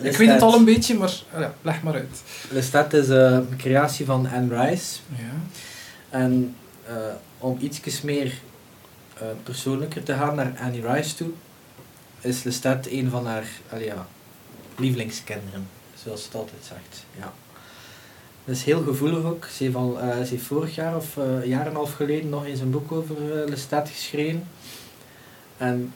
Ik 0.00 0.16
weet 0.16 0.28
het 0.28 0.42
al 0.42 0.54
een 0.54 0.64
beetje, 0.64 0.94
maar 0.94 1.12
ja, 1.38 1.54
leg 1.62 1.82
maar 1.82 1.94
uit. 1.94 2.22
Lestat 2.50 2.92
is 2.92 3.08
een 3.08 3.48
creatie 3.56 4.04
van 4.06 4.28
Anne 4.34 4.60
Rice. 4.64 4.98
Ja. 5.08 5.24
En 6.18 6.54
eh, 6.88 6.94
om 7.38 7.58
iets 7.60 8.02
meer 8.02 8.40
eh, 9.14 9.26
persoonlijker 9.42 10.02
te 10.02 10.14
gaan 10.14 10.34
naar 10.34 10.58
Annie 10.60 10.92
Rice 10.92 11.14
toe, 11.14 11.30
is 12.20 12.42
Lestat 12.42 12.86
een 12.86 13.10
van 13.10 13.26
haar 13.26 13.48
ja, 13.78 14.06
lievelingskinderen, 14.76 15.68
zoals 16.02 16.20
ze 16.20 16.26
het 16.26 16.36
altijd 16.36 16.64
zegt. 16.64 17.04
Ja. 17.18 17.32
Dat 18.44 18.56
is 18.56 18.64
heel 18.64 18.82
gevoelig 18.82 19.24
ook. 19.24 19.44
Ze 19.44 19.64
heeft, 19.64 19.76
al, 19.76 20.00
eh, 20.00 20.22
ze 20.22 20.28
heeft 20.28 20.44
vorig 20.44 20.74
jaar 20.74 20.96
of 20.96 21.16
een 21.16 21.48
jaar 21.48 21.60
en 21.60 21.66
een 21.66 21.74
half 21.74 21.94
geleden 21.94 22.28
nog 22.28 22.46
eens 22.46 22.60
een 22.60 22.70
boek 22.70 22.92
over 22.92 23.16
Lestat 23.48 23.88
geschreven. 23.88 24.48
En 25.56 25.92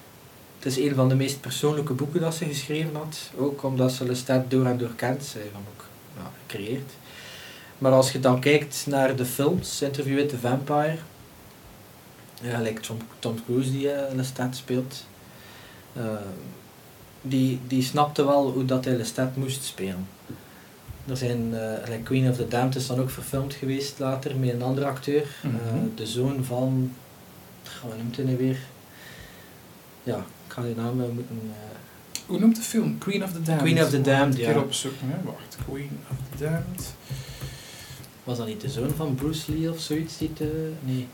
het 0.57 0.67
is 0.67 0.77
een 0.77 0.95
van 0.95 1.09
de 1.09 1.15
meest 1.15 1.41
persoonlijke 1.41 1.93
boeken 1.93 2.21
dat 2.21 2.35
ze 2.35 2.45
geschreven 2.45 2.95
had. 2.95 3.31
Ook 3.37 3.63
omdat 3.63 3.93
ze 3.93 4.05
Lestat 4.05 4.51
door 4.51 4.67
en 4.67 4.79
door 4.79 4.95
kent. 4.95 5.25
Ze 5.25 5.39
heeft 5.39 5.53
hem 5.53 5.65
ook 5.75 5.85
ja, 6.17 6.31
gecreëerd. 6.47 6.93
Maar 7.83 7.93
als 7.93 8.13
je 8.13 8.21
dan 8.21 8.41
kijkt 8.41 8.85
naar 8.89 9.17
de 9.17 9.25
films, 9.25 9.83
Interview 9.83 10.17
with 10.17 10.29
the 10.29 10.39
Vampire, 10.39 10.97
ja, 12.41 12.61
like 12.61 12.81
Tom, 12.81 12.97
Tom 13.19 13.45
Cruise 13.45 13.71
die 13.71 13.91
eh, 13.93 14.15
Lestat 14.15 14.57
speelt, 14.57 15.07
eh, 15.93 16.03
die, 17.23 17.61
die 17.67 17.83
snapte 17.83 18.25
wel 18.25 18.51
hoe 18.53 18.65
dat 18.65 18.85
hij 18.85 18.95
Lestat 18.97 19.37
moest 19.37 19.65
spelen. 19.65 20.09
Er 21.07 21.17
zijn, 21.17 21.55
eh, 21.55 21.89
like 21.89 22.03
Queen 22.03 22.31
of 22.31 22.37
the 22.37 22.49
Damned 22.49 22.77
is 22.77 22.87
dan 22.87 23.01
ook 23.01 23.11
verfilmd 23.11 23.55
geweest 23.55 23.99
later 23.99 24.37
met 24.37 24.51
een 24.53 24.63
andere 24.63 24.87
acteur, 24.87 25.27
Mhm. 25.43 25.87
de 25.95 26.07
zoon 26.07 26.45
van, 26.45 26.93
wat 27.89 27.97
noemt 27.97 28.17
hij 28.17 28.25
nu 28.25 28.37
weer? 28.37 28.59
Ja, 30.03 30.17
ik 30.17 30.53
ga 30.53 30.63
die 30.63 30.75
naam 30.75 30.97
moeten... 30.97 31.53
Hoe 32.27 32.39
noemt 32.39 32.57
de 32.57 32.63
film? 32.63 32.99
Queen 32.99 33.23
of 33.25 33.33
the 33.33 33.43
Damned. 33.43 33.63
Queen 33.65 33.83
of 33.85 33.91
the 33.91 34.01
Damned, 34.01 34.35
Een 34.39 34.45
keer 34.45 34.55
ja. 34.55 34.61
opzoeken, 34.61 35.09
hè. 35.11 35.17
Wacht. 35.25 35.57
Queen 35.69 35.99
of 36.11 36.17
the 36.39 36.45
Damned. 36.45 36.95
Was 38.25 38.39
dat 38.39 38.47
niet 38.47 38.61
de 38.61 38.69
zoon 38.71 38.91
van 38.97 39.15
Bruce 39.15 39.53
Lee 39.53 39.71
of 39.71 39.81
zoiets? 39.81 40.19
Die 40.19 40.33
te, 40.33 40.73
nee. 40.81 41.07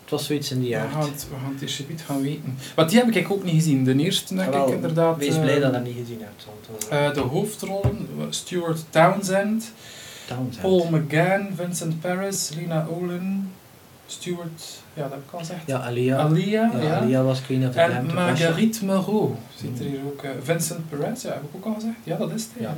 Het 0.00 0.10
was 0.10 0.26
zoiets 0.26 0.50
in 0.50 0.60
die 0.60 0.70
We 0.70 0.76
aard. 0.80 0.92
gaan 0.92 1.00
het, 1.00 1.26
we 1.30 1.36
gaan 1.42 1.52
het 1.52 1.62
eerst 1.62 1.82
niet 1.88 2.00
gaan 2.06 2.22
weten. 2.22 2.56
Want 2.74 2.90
die 2.90 2.98
heb 2.98 3.10
ik 3.14 3.30
ook 3.30 3.44
niet 3.44 3.54
gezien. 3.54 3.84
De 3.84 3.94
eerste 3.96 4.34
heb 4.34 4.54
ik 4.54 4.68
inderdaad... 4.74 5.16
Wees 5.18 5.34
eh, 5.34 5.40
blij 5.40 5.54
dat 5.60 5.64
je 5.64 5.70
dat 5.78 5.84
niet 5.84 5.96
gezien 5.96 6.20
hebt. 6.20 6.46
Want 6.68 6.88
eh, 6.88 7.12
de 7.14 7.20
hoofdrollen, 7.20 8.06
Stuart 8.30 8.84
Townsend, 8.90 9.72
Townsend. 10.26 10.60
Paul 10.60 10.88
McGann, 10.90 11.48
Vincent 11.56 12.00
Paris, 12.00 12.50
Lena 12.56 12.86
Olin, 12.90 13.50
Stuart, 14.06 14.62
ja 14.94 15.02
dat 15.02 15.10
heb 15.10 15.20
ik 15.26 15.32
al 15.32 15.38
gezegd, 15.38 15.60
Ja, 15.66 15.78
Alia. 15.78 16.16
Alia, 16.16 16.70
Ja, 16.74 16.80
ja. 16.82 16.96
Alia 16.96 17.22
was 17.22 17.42
Queen 17.42 17.66
of 17.66 17.72
the 17.74 17.80
en 17.80 18.14
Marguerite 18.14 18.84
Moreau 18.84 19.34
zit 19.60 19.78
er 19.78 19.84
hier 19.84 20.00
ook. 20.06 20.22
eh, 20.22 20.30
Vincent 20.42 20.88
Perez, 20.88 21.22
ja, 21.22 21.32
heb 21.32 21.42
ik 21.42 21.48
ook 21.56 21.64
al 21.64 21.74
gezegd. 21.74 21.94
Ja, 22.04 22.16
dat 22.16 22.30
is 22.30 22.42
het 22.42 22.52
Ja. 22.58 22.74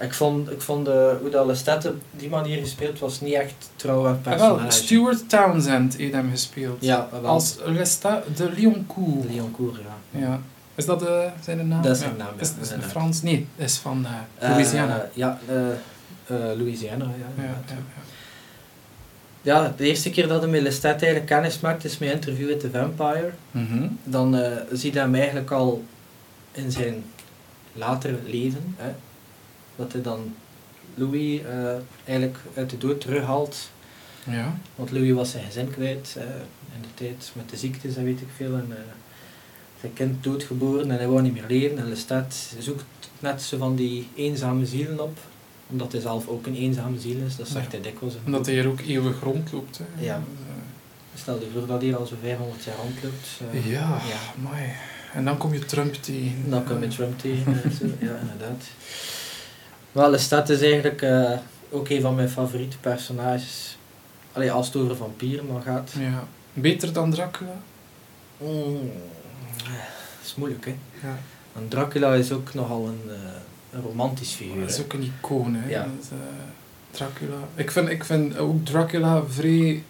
Ik 0.00 0.14
vond, 0.14 0.50
ik 0.50 0.60
vond 0.60 0.84
de, 0.84 1.16
hoe 1.20 1.30
dat 1.30 1.46
Lestat 1.46 1.86
op 1.86 1.94
die 2.10 2.28
manier 2.28 2.58
gespeeld 2.58 2.98
was 2.98 3.20
niet 3.20 3.34
echt 3.34 3.54
trouw 3.76 4.06
aan 4.06 4.20
het 4.22 4.32
En 4.32 4.38
wel, 4.38 4.48
personage. 4.54 4.76
Stuart 4.84 5.28
Townsend 5.28 5.96
heeft 5.96 6.12
hem 6.12 6.30
gespeeld. 6.30 6.76
Ja, 6.80 7.08
wel. 7.12 7.26
Als 7.30 7.56
Lestat 7.64 8.36
de 8.36 8.50
Lioncourt. 8.52 9.30
Leon 9.30 9.50
Cour, 9.56 9.72
ja. 10.10 10.20
Ja. 10.20 10.40
Is 10.74 10.84
dat 10.86 11.02
eh, 11.06 11.18
zijn 11.42 11.68
naam? 11.68 11.82
Dat 11.82 11.92
is 11.92 11.98
zijn 11.98 12.16
naam, 12.16 12.28
ja, 12.36 12.40
Is, 12.42 12.52
is 12.60 12.70
het. 12.70 12.84
Frans? 12.84 13.22
Nee, 13.22 13.46
is 13.56 13.76
van 13.76 14.06
eh, 14.06 14.48
Eh, 14.48 14.50
Louisiana. 14.54 15.08
ja, 15.12 15.38
Louisiana, 16.56 17.04
ja. 17.04 17.42
ja, 17.44 17.50
ja, 17.66 17.74
Ja, 19.42 19.74
de 19.76 19.84
eerste 19.84 20.10
keer 20.10 20.28
dat 20.28 20.40
hij 20.42 20.50
met 20.50 20.62
Lestat 20.62 20.90
eigenlijk 21.02 21.26
kennis 21.26 21.60
maakt 21.60 21.84
is 21.84 21.98
met 21.98 22.10
Interview 22.10 22.46
with 22.48 22.60
the 22.60 22.70
Vampire. 22.70 23.30
Mhm. 23.50 23.86
Dan 24.04 24.36
ziet 24.72 24.94
hij 24.94 25.02
hem 25.02 25.14
eigenlijk 25.14 25.50
al 25.50 25.84
in 26.52 26.72
zijn 26.72 27.04
later 27.72 28.18
leven. 28.26 28.74
Hè, 28.76 28.90
dat 29.76 29.92
hij 29.92 30.02
dan 30.02 30.34
Louis 30.94 31.40
eh, 31.42 31.66
eigenlijk 32.04 32.38
uit 32.56 32.70
de 32.70 32.78
dood 32.78 33.00
terughaalt. 33.00 33.70
ja. 34.24 34.58
Want 34.74 34.90
Louis 34.90 35.12
was 35.12 35.30
zijn 35.30 35.44
gezin 35.44 35.70
kwijt 35.70 36.14
eh, 36.18 36.24
in 36.74 36.82
de 36.82 36.94
tijd 36.94 37.30
met 37.32 37.50
de 37.50 37.56
ziektes 37.56 37.96
en 37.96 38.04
weet 38.04 38.20
ik 38.20 38.28
veel. 38.36 38.54
En, 38.54 38.66
eh, 38.70 38.76
zijn 39.80 39.92
kind 39.92 40.24
doodgeboren 40.24 40.90
en 40.90 40.96
hij 40.96 41.08
wou 41.08 41.22
niet 41.22 41.32
meer 41.32 41.44
leven. 41.48 41.78
En 41.78 41.88
Lestat 41.88 42.54
zoekt 42.58 42.84
net 43.18 43.42
zo 43.42 43.58
van 43.58 43.76
die 43.76 44.08
eenzame 44.14 44.66
zielen 44.66 45.00
op. 45.00 45.18
Omdat 45.66 45.92
hij 45.92 46.00
zelf 46.00 46.28
ook 46.28 46.46
een 46.46 46.54
eenzame 46.56 47.00
ziel 47.00 47.16
is. 47.26 47.36
Dat 47.36 47.48
zegt 47.48 47.64
Ja. 47.64 47.70
hij 47.70 47.80
dikwijls. 47.80 48.14
Omdat 48.26 48.46
hij 48.46 48.54
hier 48.54 48.66
ook 48.68 48.80
eeuwig 48.80 49.20
rondloopt. 49.20 49.78
Hè. 49.78 50.04
Ja. 50.04 50.22
Stel 51.14 51.40
je 51.40 51.46
voor 51.52 51.66
dat 51.66 51.82
hij 51.82 51.96
al 51.96 52.06
zo 52.06 52.14
500 52.22 52.64
jaar 52.64 52.76
rondloopt. 52.76 53.28
ja, 53.66 53.80
ja. 54.08 54.50
mooi. 54.50 54.62
En 55.12 55.24
dan 55.24 55.36
kom 55.38 55.52
je 55.52 55.58
Trump 55.64 55.94
tegen. 55.94 56.50
Dan 56.50 56.64
kom 56.64 56.80
je 56.82 56.88
Trump 56.88 57.18
tegen. 57.18 57.52
Ja, 58.00 58.16
inderdaad. 58.20 58.64
Wel, 59.94 60.10
Lestat 60.10 60.48
is 60.48 60.60
eigenlijk 60.60 61.02
eh, 61.02 61.32
ook 61.70 61.88
een 61.88 62.00
van 62.00 62.14
mijn 62.14 62.28
favoriete 62.28 62.78
personages. 62.78 63.78
Allee, 64.32 64.52
als 64.52 64.66
het 64.66 64.76
over 64.76 64.96
vampieren 64.96 65.46
dan 65.46 65.62
gaat. 65.62 65.92
Ja. 65.98 66.24
Beter 66.52 66.92
dan 66.92 67.10
Dracula? 67.10 67.56
Mm, 68.36 68.90
dat 69.56 70.24
is 70.24 70.34
moeilijk, 70.34 70.64
hè. 70.64 70.74
Ja. 71.08 71.18
Want 71.52 71.70
Dracula 71.70 72.14
is 72.14 72.32
ook 72.32 72.54
nogal 72.54 72.86
een, 72.86 73.10
eh, 73.10 73.16
een 73.72 73.82
romantisch 73.82 74.32
figuur. 74.32 74.60
Dat 74.60 74.70
is 74.70 74.80
ook 74.80 74.92
een 74.92 75.12
icoon, 75.18 75.54
hè. 75.54 75.68
Ja. 75.68 75.82
Dat 75.82 76.08
eh, 76.10 76.18
Dracula. 76.90 77.38
Ik 77.54 77.70
vind, 77.70 77.88
ik 77.88 78.04
vind 78.04 78.38
ook 78.38 78.64
Dracula 78.64 79.22
vrij 79.28 79.82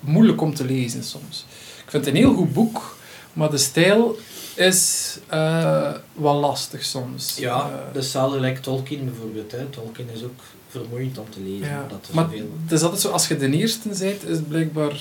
moeilijk 0.00 0.40
om 0.40 0.54
te 0.54 0.64
lezen 0.64 1.04
soms. 1.04 1.46
Ik 1.84 1.90
vind 1.90 2.04
het 2.04 2.14
een 2.14 2.20
heel 2.20 2.34
goed 2.34 2.52
boek, 2.52 2.96
maar 3.32 3.50
de 3.50 3.58
stijl 3.58 4.18
is 4.54 5.18
eh, 5.26 5.90
wel 6.12 6.34
lastig 6.34 6.84
soms. 6.84 7.36
Ja, 7.38 7.60
Eh, 7.60 7.94
dus 7.94 8.10
lijkt 8.40 8.62
Tolkien 8.62 9.04
bijvoorbeeld. 9.04 9.52
Hè. 9.52 9.64
Tolkien 9.64 10.08
is 10.14 10.22
ook 10.22 10.40
vermoeiend 10.68 11.18
om 11.18 11.24
te 11.30 11.40
lezen. 11.40 11.66
ja. 11.66 11.86
er 12.08 12.14
Maar 12.14 12.24
zoveel... 12.24 12.50
het 12.62 12.72
is 12.72 12.82
altijd 12.82 13.00
zo, 13.00 13.08
als 13.10 13.28
je 13.28 13.36
de 13.36 13.50
eerste 13.50 13.88
bent, 13.88 14.02
is 14.02 14.36
het 14.36 14.48
blijkbaar... 14.48 14.96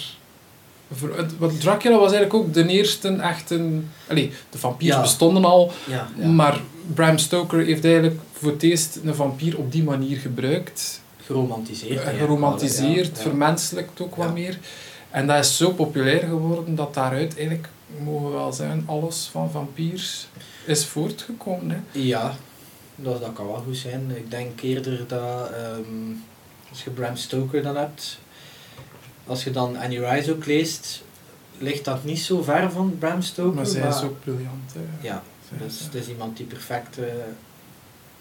voor- 0.94 1.18
het- 1.18 1.38
Want 1.38 1.62
Dracula 1.62 1.98
was 1.98 2.12
eigenlijk 2.12 2.34
ook 2.34 2.54
de 2.54 2.68
eerste 2.68 3.10
echte... 3.10 3.70
Allee, 4.08 4.32
de 4.50 4.58
vampiers 4.58 4.96
Ja. 4.96 5.02
bestonden 5.02 5.46
al, 5.46 5.72
Ja, 5.88 6.08
ja. 6.18 6.28
maar 6.28 6.60
Bram 6.94 7.18
Stoker 7.18 7.60
heeft 7.66 7.84
eigenlijk 7.86 8.20
voor 8.34 8.52
het 8.52 8.64
eerst 8.64 9.00
een 9.04 9.16
vampier 9.16 9.58
op 9.58 9.72
die 9.72 9.84
manier 9.84 10.18
gebruikt. 10.18 11.02
geromantiseerd. 11.26 12.04
Eh, 12.04 12.18
geromantiseerd, 12.18 13.08
ja, 13.08 13.14
ja. 13.16 13.22
vermenselijkt 13.30 14.02
ook 14.02 14.16
wat 14.16 14.34
meer. 14.34 14.58
En 15.10 15.28
dat 15.28 15.40
is 15.46 15.58
zo 15.58 15.72
populair 15.72 16.20
geworden 16.20 16.76
dat 16.76 16.94
daaruit 16.94 17.36
eigenlijk, 17.38 17.70
mogen 18.00 18.26
we 18.28 18.32
wel 18.34 18.54
zeggen, 18.54 18.84
alles 18.86 19.28
van 19.32 19.52
vampiers 19.52 20.28
is 20.66 20.86
voortgekomen. 20.86 21.70
Hè. 21.70 22.00
Ja, 22.00 22.36
dat, 22.96 23.22
dat 23.22 23.34
kan 23.34 23.48
wel 23.48 23.64
goed 23.66 23.78
zijn. 23.78 24.12
Ik 24.16 24.32
denk 24.32 24.62
eerder 24.62 25.08
dat 25.08 25.50
ehm, 25.52 26.12
als 26.70 26.84
je 26.84 26.90
Bram 26.90 27.16
Stoker 27.16 27.62
dan 27.64 27.76
hebt, 27.76 28.20
als 29.26 29.44
je 29.44 29.52
dan 29.52 29.78
Annie 29.78 30.06
Rice 30.10 30.32
ook 30.32 30.46
leest, 30.46 31.04
ligt 31.58 31.86
dat 31.86 32.04
niet 32.04 32.20
zo 32.20 32.44
ver 32.44 32.72
van 32.72 32.98
Bram 33.00 33.22
Stoker. 33.22 33.56
Maar 33.56 33.66
zij 33.66 33.88
is 33.88 34.02
ook 34.02 34.20
briljant. 34.24 34.74
Hè. 34.74 35.08
Ja, 35.08 35.24
Zij 35.50 35.58
dus 35.58 35.80
het 35.80 35.96
is 35.96 36.08
iemand 36.08 36.38
die 36.38 36.46
perfect 36.46 36.98
eh, 36.98 37.06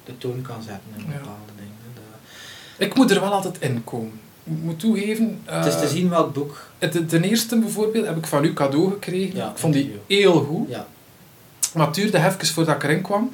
de 0.05 0.19
toon 0.19 0.43
kan 0.43 0.63
zetten 0.63 0.91
in 0.97 1.01
Ja. 1.05 1.07
bepaalde 1.19 1.53
dingen. 1.57 1.73
Dat- 1.95 2.89
Ik 2.89 2.95
moet 2.95 3.11
er 3.11 3.21
wel 3.21 3.33
altijd 3.33 3.59
in 3.61 3.85
komen. 3.85 4.21
Ik 4.51 4.63
moet 4.63 4.79
toegeven... 4.81 5.41
het 5.45 5.67
is 5.67 5.75
te 5.75 5.81
eh, 5.85 5.89
zien 5.89 6.09
welk 6.09 6.33
boek. 6.35 6.67
het- 6.79 7.11
de 7.11 7.21
eerste 7.29 7.59
bijvoorbeeld 7.59 8.07
heb 8.07 8.17
ik 8.17 8.27
van 8.27 8.45
u 8.45 8.53
cadeau 8.53 8.91
gekregen. 8.91 9.37
Ja, 9.37 9.51
ik 9.51 9.59
vond 9.59 9.73
die 9.75 9.93
heel 10.07 10.41
goed. 10.45 10.69
Ja. 10.69 10.87
Maar 11.75 11.87
het 11.87 11.95
duurde 11.95 12.19
even 12.19 12.47
voordat 12.47 12.75
ik 12.75 12.83
erin 12.83 13.03
kwam. 13.03 13.31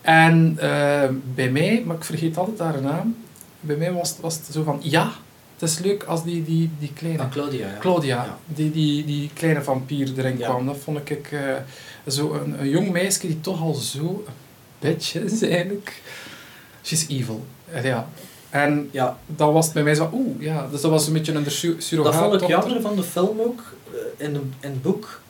En 0.00 0.54
eh, 0.58 1.08
bij 1.34 1.50
mij, 1.50 1.82
maar 1.86 1.96
ik 1.96 2.04
vergeet 2.04 2.36
altijd 2.36 2.58
haar 2.58 2.82
naam, 2.82 3.16
bij 3.60 3.76
mij 3.76 3.92
was, 3.92 4.08
het- 4.08 4.20
was 4.20 4.34
het 4.34 4.46
zo 4.52 4.62
van, 4.62 4.78
ja, 4.82 5.12
het 5.58 5.70
is 5.70 5.78
leuk 5.78 6.02
als 6.02 6.24
die, 6.24 6.44
die, 6.44 6.70
die 6.78 6.92
kleine... 6.94 7.22
Ah, 7.22 7.30
Claudia, 7.30 7.66
ja. 7.66 7.78
Claudia, 7.80 8.16
Ja. 8.24 8.38
die, 8.46 8.70
die, 8.70 9.04
die 9.04 9.30
kleine 9.34 9.62
vampier 9.62 10.12
erin 10.18 10.38
Ja. 10.38 10.48
kwam. 10.48 10.66
Dat 10.66 10.76
vond 10.84 11.10
ik 11.10 11.32
eh, 11.32 11.40
zo 12.08 12.32
een, 12.32 12.60
een 12.60 12.68
jong 12.68 12.90
meisje 12.90 13.20
die 13.26 13.40
toch 13.40 13.60
al 13.60 13.74
zo 13.74 14.24
een 14.26 14.32
bitch 14.78 15.14
is 15.14 15.42
eigenlijk. 15.42 16.02
She's 16.82 17.06
evil. 17.08 17.44
Ja. 17.82 18.08
En 18.54 18.88
Ja, 18.92 19.18
dan 19.26 19.52
was 19.52 19.64
het 19.64 19.74
bij 19.74 19.82
mij 19.82 19.94
zo, 19.94 20.10
oeh, 20.12 20.40
ja. 20.42 20.66
Dus 20.70 20.80
dat 20.80 20.90
was 20.90 21.06
een 21.06 21.12
beetje 21.12 21.32
een 21.32 21.50
sur 21.50 21.74
surrogaat. 21.78 22.12
dat 22.12 22.22
vond 22.30 22.42
ik 22.42 22.48
jammer 22.48 22.80
van 22.80 22.96
de 22.96 23.02
film 23.02 23.40
ook. 23.40 23.60
eh, 24.18 24.26
In, 24.26 24.32
de, 24.32 24.38
in 24.60 24.70
het 24.70 24.82
boek, 24.82 25.20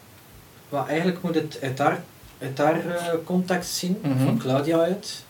wat 0.68 0.86
eigenlijk 0.86 1.22
moet 1.22 1.34
het 1.34 1.58
uit 1.62 1.78
haar, 1.78 2.02
uit 2.40 2.58
haar 2.58 2.86
eh, 2.86 3.12
context 3.24 3.74
zien, 3.74 3.98
Mhm. 4.02 4.24
van 4.24 4.38
Claudia 4.38 4.78
uit. 4.78 5.24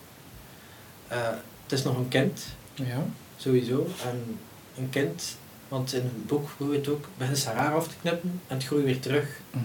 Eh, 1.08 1.18
het 1.62 1.72
is 1.72 1.82
nog 1.82 1.96
een 1.96 2.08
kind, 2.08 2.40
Ja. 2.74 3.02
sowieso. 3.36 3.86
En 4.10 4.38
een 4.78 4.90
kind, 4.90 5.36
want 5.68 5.92
in 5.94 6.02
het 6.02 6.26
boek 6.26 6.48
hoe 6.56 6.74
het 6.74 6.88
ook, 6.88 7.04
begint 7.18 7.38
ze 7.38 7.48
haar 7.48 7.74
af 7.74 7.88
te 7.88 7.94
knippen 8.02 8.40
en 8.46 8.56
het 8.56 8.66
groeit 8.66 8.84
weer 8.84 9.00
terug. 9.00 9.26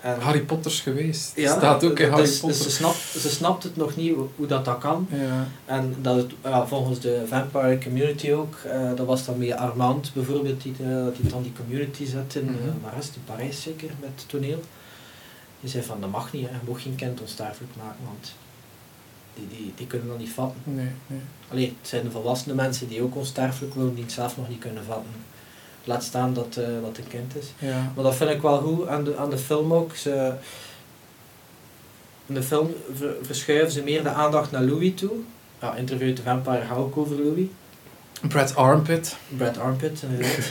En, 0.00 0.20
Harry 0.20 0.40
Potter's 0.40 0.80
geweest. 0.80 1.32
ja, 1.36 1.56
Staat 1.56 1.84
ook 1.84 1.90
in 1.90 1.96
dus- 1.96 2.08
Harry 2.08 2.24
dus 2.24 2.40
Potter. 2.40 2.62
ze, 2.62 2.70
snapt, 2.70 2.98
ze 2.98 3.28
snapt 3.28 3.62
het 3.62 3.76
nog 3.76 3.96
niet 3.96 4.14
hoe, 4.36 4.46
dat, 4.46 4.64
dat 4.64 4.78
kan. 4.78 5.08
Ja. 5.10 5.46
En 5.64 5.96
dat 6.00 6.16
het, 6.16 6.32
ja, 6.44 6.66
volgens 6.66 7.00
de 7.00 7.24
vampire 7.26 7.78
community 7.78 8.32
ook, 8.32 8.54
eh, 8.54 8.94
dat 8.96 9.06
was 9.06 9.24
dan 9.24 9.38
meer 9.38 9.54
Armand 9.54 10.10
bijvoorbeeld, 10.14 10.62
die, 10.62 10.74
die 11.20 11.30
dan 11.30 11.42
die 11.42 11.52
community 11.52 12.06
zet 12.06 12.34
in, 12.34 12.48
het, 12.82 13.10
in 13.14 13.22
Parijs 13.24 13.62
zeker, 13.62 13.90
met 14.00 14.24
toneel. 14.26 14.60
Die 15.60 15.70
zei 15.70 15.84
van, 15.84 16.00
dat 16.00 16.10
mag 16.10 16.32
niet, 16.32 16.46
hè. 16.48 16.50
je 16.50 16.70
mag 16.70 16.82
geen 16.82 16.94
kind 16.94 17.20
onsterfelijk 17.20 17.72
maken, 17.76 18.04
want 18.04 18.32
die, 19.34 19.48
die, 19.48 19.72
die 19.76 19.86
kunnen 19.86 20.08
dat 20.08 20.18
niet 20.18 20.30
vatten. 20.30 20.60
Nee, 20.64 20.90
nee. 21.06 21.20
Allee, 21.50 21.76
het 21.80 21.88
zijn 21.88 22.02
de 22.04 22.10
volwassene 22.10 22.54
mensen 22.54 22.88
die 22.88 23.02
ook 23.02 23.16
onsterfelijk 23.16 23.74
worden, 23.74 23.94
die 23.94 24.04
het 24.04 24.12
zelf 24.12 24.36
nog 24.36 24.48
niet 24.48 24.58
kunnen 24.58 24.84
vatten. 24.84 25.10
Laat 25.84 26.02
staan 26.04 26.34
dat 26.34 26.56
eh 26.56 26.64
dat 26.82 26.98
een 26.98 27.08
kind 27.08 27.36
is. 27.36 27.46
Ja. 27.58 27.92
Maar 27.94 28.04
dat 28.04 28.14
vind 28.14 28.30
ik 28.30 28.42
wel 28.42 28.60
goed 28.60 28.88
aan 28.88 29.04
de, 29.04 29.16
aan 29.16 29.30
de 29.30 29.38
film 29.38 29.72
ook. 29.72 29.96
Ze, 29.96 30.32
in 32.26 32.34
de 32.34 32.42
film 32.42 32.74
ver- 32.94 33.16
verschuiven 33.22 33.70
ze 33.72 33.82
meer 33.82 34.02
de 34.02 34.08
aandacht 34.08 34.50
naar 34.50 34.62
Louis 34.62 34.92
toe. 34.94 35.10
Ja, 35.60 35.74
Interview 35.74 36.14
the 36.16 36.22
Vampire 36.22 36.62
ik 36.86 36.96
over 36.96 37.16
Louis. 37.24 37.46
Brad 38.28 38.56
Armpit. 38.56 39.16
Brad 39.36 39.58
Armpit, 39.58 40.02
inderdaad. 40.02 40.50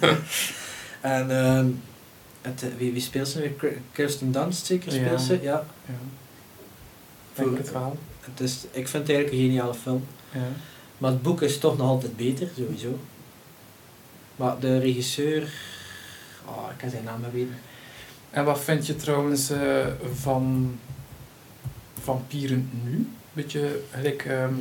en 1.00 1.30
ehm, 1.30 1.66
het, 2.42 2.64
wie, 2.78 2.92
wie 2.92 3.00
speelt 3.02 3.28
ze 3.28 3.38
nu? 3.38 3.54
weer? 3.60 3.76
Kirsten 3.92 4.32
Dunst 4.32 4.66
zeker 4.66 4.92
speelt 4.92 5.10
Ja. 5.10 5.18
ze? 5.18 5.38
Ja. 5.42 5.64
Ja. 5.86 5.94
Denk 7.34 7.58
het 7.58 7.72
wel. 7.72 7.98
Het 8.20 8.40
is, 8.40 8.56
ik 8.70 8.88
vind 8.88 9.06
het 9.06 9.16
eigenlijk 9.16 9.30
een 9.32 9.48
geniale 9.50 9.74
film. 9.74 10.06
Ja. 10.32 10.40
Maar 10.98 11.10
het 11.10 11.22
boek 11.22 11.42
is 11.42 11.58
toch 11.58 11.76
nog 11.76 11.86
altijd 11.88 12.16
beter, 12.16 12.48
sowieso. 12.56 12.98
Maar 14.40 14.58
de 14.60 14.78
regisseur... 14.78 15.52
Oh, 16.44 16.70
ik 16.70 16.76
kan 16.76 16.90
zijn 16.90 17.04
naam 17.04 17.20
weten. 17.32 17.58
En 18.30 18.44
wat 18.44 18.60
vind 18.60 18.86
je 18.86 18.96
trouwens 18.96 19.50
eh, 19.50 19.86
van 20.14 20.78
vampieren 22.02 22.70
nu? 22.84 23.08
Beetje 23.32 23.80
gelijk, 23.90 24.24
ehm, 24.24 24.54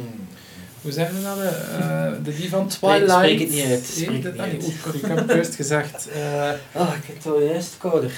hoe 0.82 0.92
zeggen 0.92 1.16
we 1.16 1.22
dat? 1.24 1.38
eh, 1.38 2.24
de 2.24 2.36
die 2.36 2.50
van 2.50 2.68
Twilight. 2.68 3.12
spreek 3.12 3.40
het 3.40 3.50
niet 3.50 3.66
uit, 3.66 3.86
spreek 3.86 4.24
het 4.24 4.34
niet 4.34 4.42
ah, 4.42 4.48
nee, 4.48 4.54
uit. 4.54 4.74
sorry, 4.84 5.00
ik 5.00 5.06
heb 5.06 5.18
het 5.18 5.30
juist 5.30 5.56
gezegd. 5.56 6.08
Ah, 6.74 6.94
ik 6.96 7.06
heb 7.06 7.16
het 7.16 7.26
al 7.26 7.42
juist 7.42 7.78
kouder. 7.78 8.12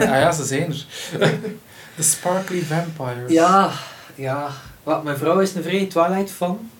ja, 0.00 0.32
ze 0.32 0.44
zijn 0.44 0.72
er. 0.72 0.86
De 1.96 2.02
Sparkly 2.02 2.62
Vampires. 2.62 3.32
Ja, 3.32 3.72
ja. 4.14 4.50
Wat, 4.82 5.04
mijn 5.04 5.16
vrouw 5.16 5.40
is 5.40 5.54
een 5.54 5.62
vrij 5.62 5.86
Twilight 5.86 6.30
fan. 6.30 6.70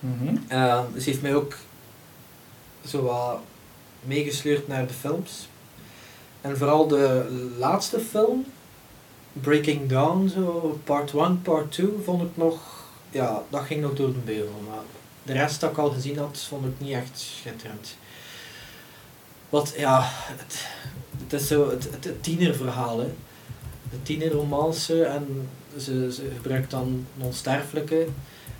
Mhm. 0.00 0.36
Eh, 0.48 0.80
ze 0.98 1.04
heeft 1.04 1.22
mij 1.22 1.34
ook 1.34 1.54
zo 2.86 3.02
wat 3.02 3.40
meegesleurd 4.08 4.68
naar 4.68 4.86
de 4.86 4.94
films. 4.94 5.48
En 6.40 6.56
vooral 6.56 6.86
de 6.86 7.26
laatste 7.58 8.00
film, 8.00 8.46
Breaking 9.32 9.88
Dawn, 9.88 10.28
zo, 10.28 10.80
part 10.84 11.14
1, 11.14 11.42
part 11.42 11.72
2, 11.72 11.88
vond 12.04 12.22
ik 12.22 12.36
nog, 12.36 12.60
ja, 13.10 13.42
dat 13.48 13.62
ging 13.62 13.80
nog 13.80 13.94
door 13.94 14.12
de 14.12 14.18
beugel. 14.18 14.62
Maar 14.68 14.82
de 15.22 15.32
rest 15.32 15.60
dat 15.60 15.70
ik 15.70 15.78
al 15.78 15.90
gezien 15.90 16.18
had, 16.18 16.44
vond 16.48 16.64
ik 16.64 16.72
niet 16.78 16.92
echt 16.92 17.18
schitterend. 17.18 17.96
Wat, 19.48 19.74
ja, 19.76 20.02
het, 20.06 21.32
is 21.32 21.46
zo 21.46 21.70
het, 21.70 21.88
het, 21.90 22.22
tienerverhaal. 22.22 22.96
De 23.90 24.02
tienerromance 24.02 25.04
en 25.04 25.48
ze, 25.78 26.28
gebruikt 26.34 26.70
dan 26.70 27.06
onsterfelijke. 27.18 28.06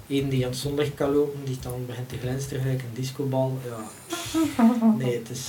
Eén 0.08 0.28
die 0.28 0.44
aan 0.44 0.50
het 0.50 0.58
zonlicht 0.58 0.94
kan 0.94 1.14
lopen, 1.14 1.44
die 1.44 1.58
dan 1.62 1.86
begint 1.86 2.08
te 2.08 2.18
glinsteren 2.18 2.62
gelijk 2.62 2.82
een 2.82 2.94
discobal. 2.94 3.58
Ja. 3.64 3.90
Nee, 4.98 5.18
het 5.18 5.30
is... 5.30 5.48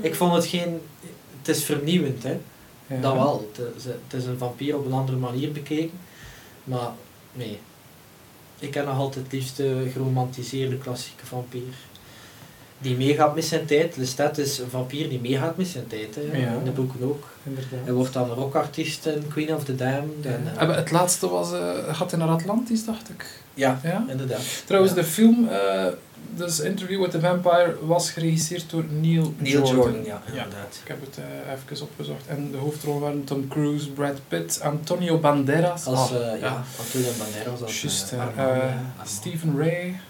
Ik 0.00 0.14
vond 0.14 0.34
het 0.34 0.46
geen... 0.46 0.80
Het 1.38 1.56
is 1.56 1.64
vernieuwend, 1.64 2.22
hè. 2.22 2.38
Ja. 2.86 3.00
Dat 3.00 3.12
wel. 3.12 3.50
Het 3.52 3.76
is, 3.76 3.84
het 3.84 4.12
is 4.22 4.24
een 4.24 4.38
vampier 4.38 4.76
op 4.76 4.86
een 4.86 4.92
andere 4.92 5.18
manier 5.18 5.52
bekeken. 5.52 5.98
Maar 6.64 6.90
nee. 7.32 7.58
Ik 8.58 8.74
heb 8.74 8.86
nog 8.86 8.98
altijd 8.98 9.24
het 9.24 9.32
liefst 9.32 9.56
de 9.56 9.88
geromantiseerde 9.92 10.78
klassieke 10.78 11.26
vampier. 11.26 11.62
Die 12.78 12.96
meegaat 12.96 13.34
met 13.34 13.44
zijn 13.44 13.64
tijd. 13.66 13.96
Lestat 13.96 14.38
is 14.38 14.58
een 14.58 14.70
vampier 14.70 15.08
die 15.08 15.20
meegaat 15.20 15.56
met 15.56 15.66
zijn 15.66 15.86
tijd. 15.86 16.14
Hè. 16.14 16.38
Ja. 16.38 16.52
In 16.52 16.64
de 16.64 16.70
boeken 16.70 17.02
ook. 17.02 17.28
Inderdaad. 17.42 17.80
Hij 17.84 17.92
wordt 17.92 18.12
dan 18.12 18.28
rockartiest 18.28 19.06
in 19.06 19.28
Queen 19.28 19.54
of 19.54 19.64
the 19.64 19.74
Damned. 19.74 20.08
En, 20.26 20.42
eh, 20.46 20.54
Ja. 20.60 20.66
Maar 20.66 20.76
Het 20.76 20.90
laatste 20.90 21.28
was, 21.28 21.52
eh 21.52 21.94
gaat 21.94 22.10
hij 22.10 22.20
naar 22.20 22.28
Atlantis, 22.28 22.84
dacht 22.84 23.08
ik. 23.08 23.26
ja, 23.54 23.80
Ja? 23.82 24.04
inderdaad. 24.08 24.62
Trouwens, 24.66 24.94
Ja. 24.94 25.00
de 25.00 25.06
film, 25.06 25.48
eh 25.48 25.86
dus 26.36 26.60
Interview 26.60 27.00
with 27.02 27.10
the 27.10 27.20
Vampire, 27.20 27.76
was 27.82 28.10
geregisseerd 28.10 28.70
door 28.70 28.84
Neil, 29.00 29.34
Neil 29.38 29.52
Jordan, 29.52 29.74
Jordan. 29.76 30.04
ja, 30.04 30.22
inderdaad. 30.26 30.78
Ik 30.82 30.88
heb 30.88 31.00
het 31.00 31.18
eh, 31.18 31.52
even 31.72 31.86
opgezocht. 31.86 32.26
En 32.26 32.50
de 32.50 32.56
hoofdrol 32.56 33.00
waren 33.00 33.24
Tom 33.24 33.48
Cruise, 33.48 33.90
Brad 33.90 34.18
Pitt, 34.28 34.60
Antonio 34.62 35.18
Banderas. 35.18 35.86
Als, 35.86 36.12
Ah, 36.12 36.32
eh, 36.34 36.40
ja, 36.40 36.64
Antonio 36.78 37.08
Banderas 37.18 37.62
als 37.62 38.10
eh, 38.12 38.18
eh, 38.18 38.24
eh, 38.36 38.44
Armand. 38.46 39.08
Stephen 39.08 39.58
Ray, 39.58 40.00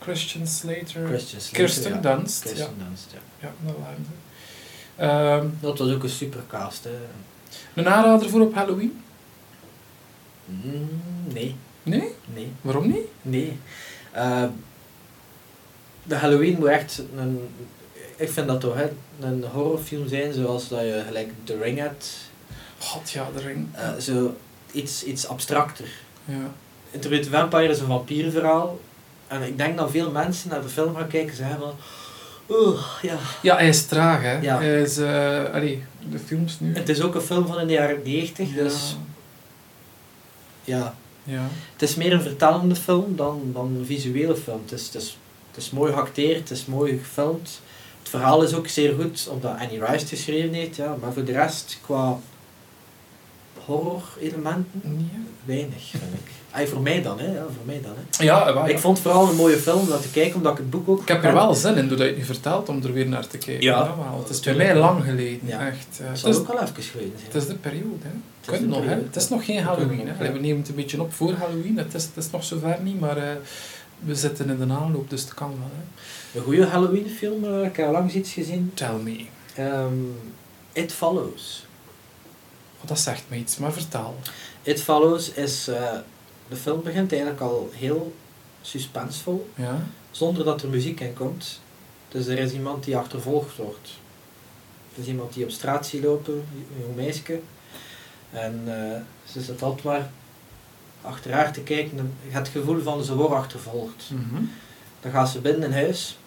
Christian 0.00 0.46
Slater, 0.46 1.06
Christian 1.06 1.40
Slater, 1.40 1.52
Kirsten 1.52 1.92
ja. 1.92 2.00
Dunst. 2.00 2.42
Kirsten 2.42 2.66
Ja, 2.78 2.84
Dunst, 2.84 3.06
ja. 3.12 3.48
ja, 3.66 3.72
ze. 3.72 4.12
Ehm, 5.02 5.46
Dat 5.60 5.78
was 5.78 5.90
ook 5.92 6.02
een 6.02 6.08
supercast, 6.08 6.84
hè. 6.84 6.90
een 7.74 7.88
aanrader 7.88 8.30
voor 8.30 8.40
op 8.40 8.54
Halloween? 8.54 9.00
Mm, 10.44 10.88
nee, 11.32 11.56
Nee? 11.82 12.08
nee. 12.34 12.52
Waarom 12.60 12.86
niet? 12.86 13.06
Nee. 13.22 13.58
Eh, 14.12 14.44
de 16.02 16.14
Halloween 16.14 16.56
moet 16.58 16.68
echt 16.68 17.02
een... 17.16 17.48
Ik 18.16 18.30
vind 18.30 18.46
dat 18.46 18.60
toch 18.60 18.74
hè, 18.74 18.88
een 19.20 19.44
horrorfilm 19.44 20.08
zijn 20.08 20.32
zoals 20.32 20.68
dat 20.68 20.80
je 20.80 21.02
gelijk 21.06 21.30
The 21.44 21.58
Ring 21.58 21.78
hebt. 21.78 22.16
God, 22.78 23.10
ja, 23.10 23.28
de 23.36 23.42
ring. 23.42 23.68
Eh, 23.72 23.96
zo 23.96 24.36
iets, 24.72 25.04
iets 25.04 25.26
abstracter. 25.26 25.88
Ja. 26.24 26.50
The 27.00 27.24
Vampire 27.30 27.68
is 27.68 27.78
een 27.80 27.86
vampierverhaal. 27.86 28.78
En 29.28 29.42
ik 29.42 29.56
denk 29.56 29.76
dat 29.76 29.90
veel 29.90 30.10
mensen 30.10 30.50
naar 30.50 30.62
de 30.62 30.68
film 30.68 30.96
gaan 30.96 31.08
kijken 31.08 31.30
en 31.30 31.36
zeggen 31.36 31.58
van... 31.58 31.74
Oeh, 32.50 32.80
ja. 33.02 33.18
ja, 33.42 33.56
hij 33.56 33.68
is 33.68 33.86
traag, 33.86 34.22
hè. 34.22 34.40
Ja. 34.40 34.58
Hij 34.58 34.80
is, 34.80 34.98
allee, 35.52 35.82
de 36.10 36.18
films 36.18 36.60
nu. 36.60 36.74
Het 36.74 36.88
is 36.88 37.00
ook 37.00 37.14
een 37.14 37.20
film 37.20 37.46
van 37.46 37.60
in 37.60 37.66
de 37.66 37.72
jaren 37.72 38.00
90, 38.04 38.48
ja. 38.48 38.62
dus 38.62 38.96
ja. 40.68 40.94
ja. 41.24 41.42
Het 41.72 41.82
is 41.82 41.94
meer 41.94 42.12
een 42.12 42.22
vertellende 42.22 42.76
film 42.76 43.16
dan, 43.16 43.50
dan 43.52 43.76
een 43.78 43.86
visuele 43.86 44.36
film. 44.36 44.60
Het 44.62 44.72
is, 44.72 44.86
het, 44.86 44.94
is, 44.94 45.18
het 45.50 45.56
is 45.56 45.70
mooi 45.70 45.92
geacteerd, 45.92 46.38
het 46.38 46.50
is 46.50 46.66
mooi 46.66 46.98
gefilmd. 46.98 47.60
Het 47.98 48.08
verhaal 48.08 48.42
is 48.42 48.54
ook 48.54 48.68
zeer 48.68 48.94
goed, 48.94 49.28
omdat 49.30 49.56
Annie 49.58 49.78
Rice 49.78 49.92
het 49.92 50.08
geschreven 50.08 50.52
heeft. 50.52 50.76
Ja. 50.76 50.96
Maar 51.00 51.12
voor 51.12 51.24
de 51.24 51.32
rest, 51.32 51.78
qua 51.82 52.18
horror-elementen, 53.68 55.10
weinig, 55.44 55.82
vind 55.90 56.02
ik. 56.02 56.30
Ay, 56.50 56.66
voor 56.66 56.80
mij 56.80 57.02
dan, 57.02 57.18
hè. 57.18 57.26
Ja, 57.34 57.42
voor 57.42 57.64
mij 57.64 57.80
dan, 57.82 57.92
hè. 57.96 58.24
Ja. 58.24 58.66
Ik 58.66 58.78
vond 58.78 58.98
het 58.98 59.06
vooral 59.06 59.28
een 59.28 59.36
mooie 59.36 59.56
film 59.56 59.80
om 59.80 60.00
te 60.00 60.10
kijken, 60.12 60.36
omdat 60.36 60.52
ik 60.52 60.58
het 60.58 60.70
boek 60.70 60.88
ook... 60.88 61.00
Ik 61.00 61.08
heb 61.08 61.24
er 61.24 61.32
wel 61.34 61.54
zin 61.54 61.76
in, 61.76 61.88
doordat 61.88 62.06
je 62.06 62.12
het 62.12 62.16
nu 62.16 62.24
vertelt, 62.24 62.68
om 62.68 62.82
er 62.82 62.92
weer 62.92 63.06
naar 63.08 63.26
te 63.26 63.38
kijken. 63.38 63.62
Ja. 63.64 63.94
wel. 63.96 64.18
Het 64.18 64.28
is 64.28 64.40
bij 64.40 64.54
mij 64.54 64.76
lang 64.76 65.04
geleden, 65.04 65.40
Ja. 65.46 65.66
echt. 65.66 65.98
eh, 66.00 66.08
Het 66.08 66.18
zal 66.18 66.30
is, 66.30 66.36
ook 66.36 66.48
al 66.48 66.62
even 66.62 66.82
geleden 66.82 67.12
zijn. 67.18 67.26
het 67.32 67.34
is 67.42 67.46
de 67.46 67.54
periode, 67.54 68.02
hè. 68.02 68.10
Het 68.40 68.60
is 68.60 68.66
nog, 68.66 68.76
hè. 68.76 68.80
periode. 68.84 69.04
Het 69.06 69.16
is 69.16 69.28
nog 69.28 69.44
geen 69.44 69.62
Halloween, 69.62 70.08
hè. 70.08 70.24
ja. 70.24 70.32
We 70.32 70.38
nemen 70.38 70.58
het 70.58 70.68
een 70.68 70.74
beetje 70.74 71.00
op 71.00 71.12
voor 71.12 71.32
Halloween. 71.32 71.76
Het 71.78 71.94
is, 71.94 72.04
het 72.04 72.24
is 72.24 72.30
nog 72.30 72.44
zover 72.44 72.76
niet, 72.82 73.00
maar 73.00 73.16
eh, 73.16 73.30
we 73.98 74.14
zitten 74.14 74.50
in 74.50 74.68
de 74.68 74.74
aanloop, 74.74 75.10
dus 75.10 75.20
het 75.20 75.34
kan 75.34 75.48
wel, 75.48 75.70
hè. 75.76 76.38
Een 76.38 76.44
goede 76.44 76.66
Halloween 76.66 77.08
film, 77.18 77.44
eh, 77.44 77.64
ik 77.64 77.76
heb 77.76 77.86
al 77.86 77.92
langs 77.92 78.14
iets 78.14 78.32
gezien. 78.32 78.70
Tell 78.74 78.94
me. 79.02 79.16
Ehm, 79.54 79.92
It 80.72 80.92
Follows. 80.92 81.66
Oh, 82.80 82.86
dat 82.88 82.98
zegt 83.00 83.22
me 83.28 83.36
iets, 83.36 83.56
maar 83.56 83.72
vertel. 83.72 84.16
It 84.62 84.82
Follows 84.82 85.30
is... 85.32 85.68
eh, 85.68 85.92
de 86.48 86.56
film 86.56 86.82
begint 86.82 87.12
eigenlijk 87.12 87.40
al 87.42 87.70
heel 87.74 88.14
suspensevol, 88.62 89.50
Ja? 89.54 89.82
zonder 90.10 90.44
dat 90.44 90.62
er 90.62 90.68
muziek 90.68 91.00
in 91.00 91.14
komt. 91.14 91.60
Dus 92.08 92.26
er 92.26 92.38
is 92.38 92.52
iemand 92.52 92.84
die 92.84 92.96
achtervolgd 92.96 93.56
wordt. 93.56 93.90
Er 94.94 95.00
is 95.02 95.06
iemand 95.06 95.32
die 95.32 95.44
op 95.44 95.50
straat 95.50 95.86
ziet 95.86 96.02
lopen, 96.04 96.34
een 96.34 96.80
jong 96.80 96.96
meisje. 96.96 97.40
En 98.30 98.62
eh, 98.66 99.00
ze 99.32 99.40
zit 99.42 99.62
altijd 99.62 99.84
maar 99.84 100.10
achter 101.02 101.32
haar 101.32 101.52
te 101.52 101.60
kijken 101.60 101.98
en 101.98 102.14
het 102.28 102.48
gevoel 102.48 102.82
van 102.82 103.04
ze 103.04 103.14
wordt 103.14 103.34
achtervolgd. 103.34 104.10
Mhm. 104.12 104.42
Dan 105.00 105.10
gaat 105.12 105.28
ze 105.28 105.40
binnen 105.40 105.62
in 105.62 105.72
huis 105.72 106.18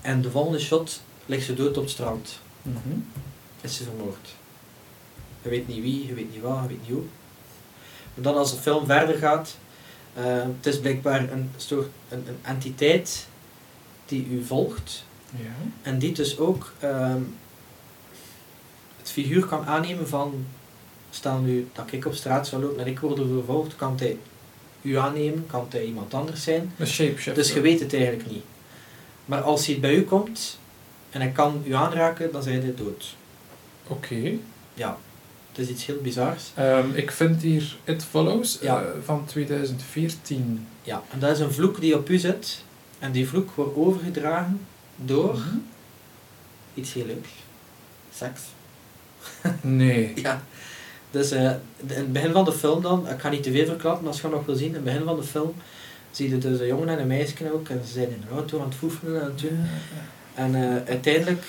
en 0.00 0.22
de 0.22 0.30
volgende 0.30 0.58
shot 0.58 1.00
ligt 1.26 1.44
ze 1.46 1.54
dood 1.54 1.76
op 1.76 1.82
het 1.82 1.92
strand. 1.92 2.38
Mhm. 2.62 2.78
is 3.60 3.76
ze 3.76 3.84
vermoord. 3.84 4.28
Je 5.42 5.48
weet 5.48 5.68
niet 5.68 5.82
wie, 5.82 6.06
je 6.06 6.14
weet 6.14 6.32
niet 6.32 6.42
waar, 6.42 6.62
je 6.62 6.68
weet 6.68 6.80
niet 6.80 6.90
hoe. 6.90 7.02
Maar 8.14 8.24
dan 8.24 8.36
als 8.36 8.50
de 8.54 8.60
film 8.60 8.86
verder 8.86 9.14
gaat, 9.18 9.56
eh, 10.14 10.24
het 10.56 10.66
is 10.66 10.80
blijkbaar 10.80 11.32
een 11.32 11.50
soort 11.56 11.88
een, 12.08 12.24
een 12.28 12.38
entiteit 12.42 13.26
die 14.06 14.26
u 14.30 14.44
volgt 14.44 15.04
Ja. 15.36 15.52
en 15.82 15.98
die 15.98 16.12
dus 16.12 16.38
ook 16.38 16.72
ehm, 16.78 17.20
het 18.98 19.10
figuur 19.10 19.46
kan 19.46 19.66
aannemen 19.66 20.08
van, 20.08 20.46
stel 21.10 21.38
nu 21.38 21.68
dat 21.72 21.92
ik 21.92 22.06
op 22.06 22.14
straat 22.14 22.46
zou 22.48 22.62
lopen 22.62 22.80
en 22.80 22.86
ik 22.86 22.98
word 23.00 23.16
vervolgd, 23.16 23.76
kan 23.76 23.96
hij 23.98 24.16
u 24.82 24.96
aannemen, 24.96 25.46
kan 25.46 25.66
hij 25.70 25.84
iemand 25.84 26.14
anders 26.14 26.42
zijn. 26.42 26.72
Een 26.76 26.86
shapeshifter. 26.86 27.34
Dus 27.34 27.52
je 27.52 27.60
weet 27.60 27.80
het 27.80 27.94
eigenlijk 27.94 28.30
niet. 28.30 28.44
Maar 29.24 29.40
als 29.40 29.66
hij 29.66 29.80
bij 29.80 29.94
u 29.94 30.02
komt 30.04 30.58
en 31.10 31.20
hij 31.20 31.30
kan 31.30 31.62
u 31.66 31.72
aanraken, 31.74 32.32
dan 32.32 32.42
zijn 32.42 32.60
hij 32.62 32.74
dood. 32.74 33.14
Oké. 33.86 34.32
Ja, 34.74 34.98
is 35.60 35.68
iets 35.68 35.86
heel 35.86 35.98
bizars. 36.02 36.50
Ehm, 36.54 36.90
ik 36.94 37.10
vind 37.10 37.42
hier 37.42 37.76
It 37.84 38.04
Follows 38.04 38.58
Ja. 38.60 38.82
eh, 38.82 38.88
van 39.04 39.24
2014. 39.24 40.66
Ja, 40.82 41.02
en 41.12 41.18
dat 41.18 41.30
is 41.30 41.38
een 41.38 41.52
vloek 41.52 41.80
die 41.80 41.96
op 41.96 42.08
u 42.08 42.18
zit. 42.18 42.64
En 42.98 43.12
die 43.12 43.28
vloek 43.28 43.50
wordt 43.54 43.76
overgedragen 43.76 44.60
door 44.96 45.34
Mhm. 45.34 45.56
iets 46.74 46.92
heel 46.92 47.06
leuks. 47.06 47.28
Seks. 48.14 48.40
Nee. 49.60 50.12
Ja. 50.14 50.42
Dus 51.10 51.30
eh, 51.30 51.42
in 51.44 51.58
het 51.86 52.12
begin 52.12 52.32
van 52.32 52.44
de 52.44 52.52
film 52.52 52.82
dan, 52.82 53.08
ik 53.08 53.20
ga 53.20 53.28
niet 53.28 53.42
te 53.42 53.50
veel 53.52 53.66
verklappen, 53.66 54.06
als 54.06 54.16
je 54.16 54.22
het 54.22 54.32
nog 54.32 54.46
wil 54.46 54.54
zien, 54.54 54.68
in 54.68 54.74
het 54.74 54.84
begin 54.84 55.04
van 55.04 55.16
de 55.16 55.22
film 55.22 55.54
zie 56.10 56.28
je 56.30 56.38
dus 56.38 56.60
een 56.60 56.66
jongen 56.66 56.88
en 56.88 56.98
een 57.00 57.06
meisje 57.06 57.52
ook, 57.52 57.68
en 57.68 57.80
ze 57.86 57.92
zijn 57.92 58.08
in 58.08 58.22
een 58.28 58.36
auto 58.36 58.58
aan 58.60 58.64
het 58.68 58.74
foefelen 58.74 59.22
en 59.22 59.32
doen. 59.36 59.66
En 60.34 60.54
eh, 60.54 60.88
uiteindelijk 60.88 61.42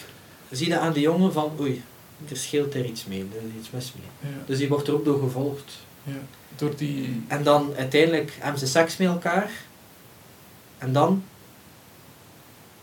zie 0.52 0.68
je 0.68 0.78
aan 0.80 0.94
de 0.94 1.00
jongen 1.00 1.34
van, 1.34 1.52
oei, 1.60 1.84
er 2.30 2.38
scheelt 2.38 2.74
er 2.74 2.86
iets 2.86 3.06
mee, 3.06 3.20
er 3.20 3.48
is 3.48 3.60
iets 3.60 3.72
mis 3.72 3.94
mee. 3.96 4.32
Ja. 4.32 4.38
Dus 4.46 4.58
die 4.58 4.68
wordt 4.68 4.88
er 4.88 4.94
ook 4.94 5.06
door 5.06 5.20
gevolgd. 5.20 5.80
Ja. 6.04 6.20
Door 6.56 6.76
die... 6.76 7.24
En 7.28 7.44
dan 7.44 7.74
uiteindelijk 7.78 8.38
hebben 8.40 8.60
ze 8.60 8.68
seks 8.68 8.98
met 8.98 9.08
elkaar. 9.08 9.52
En 10.78 10.94
dan 10.94 11.24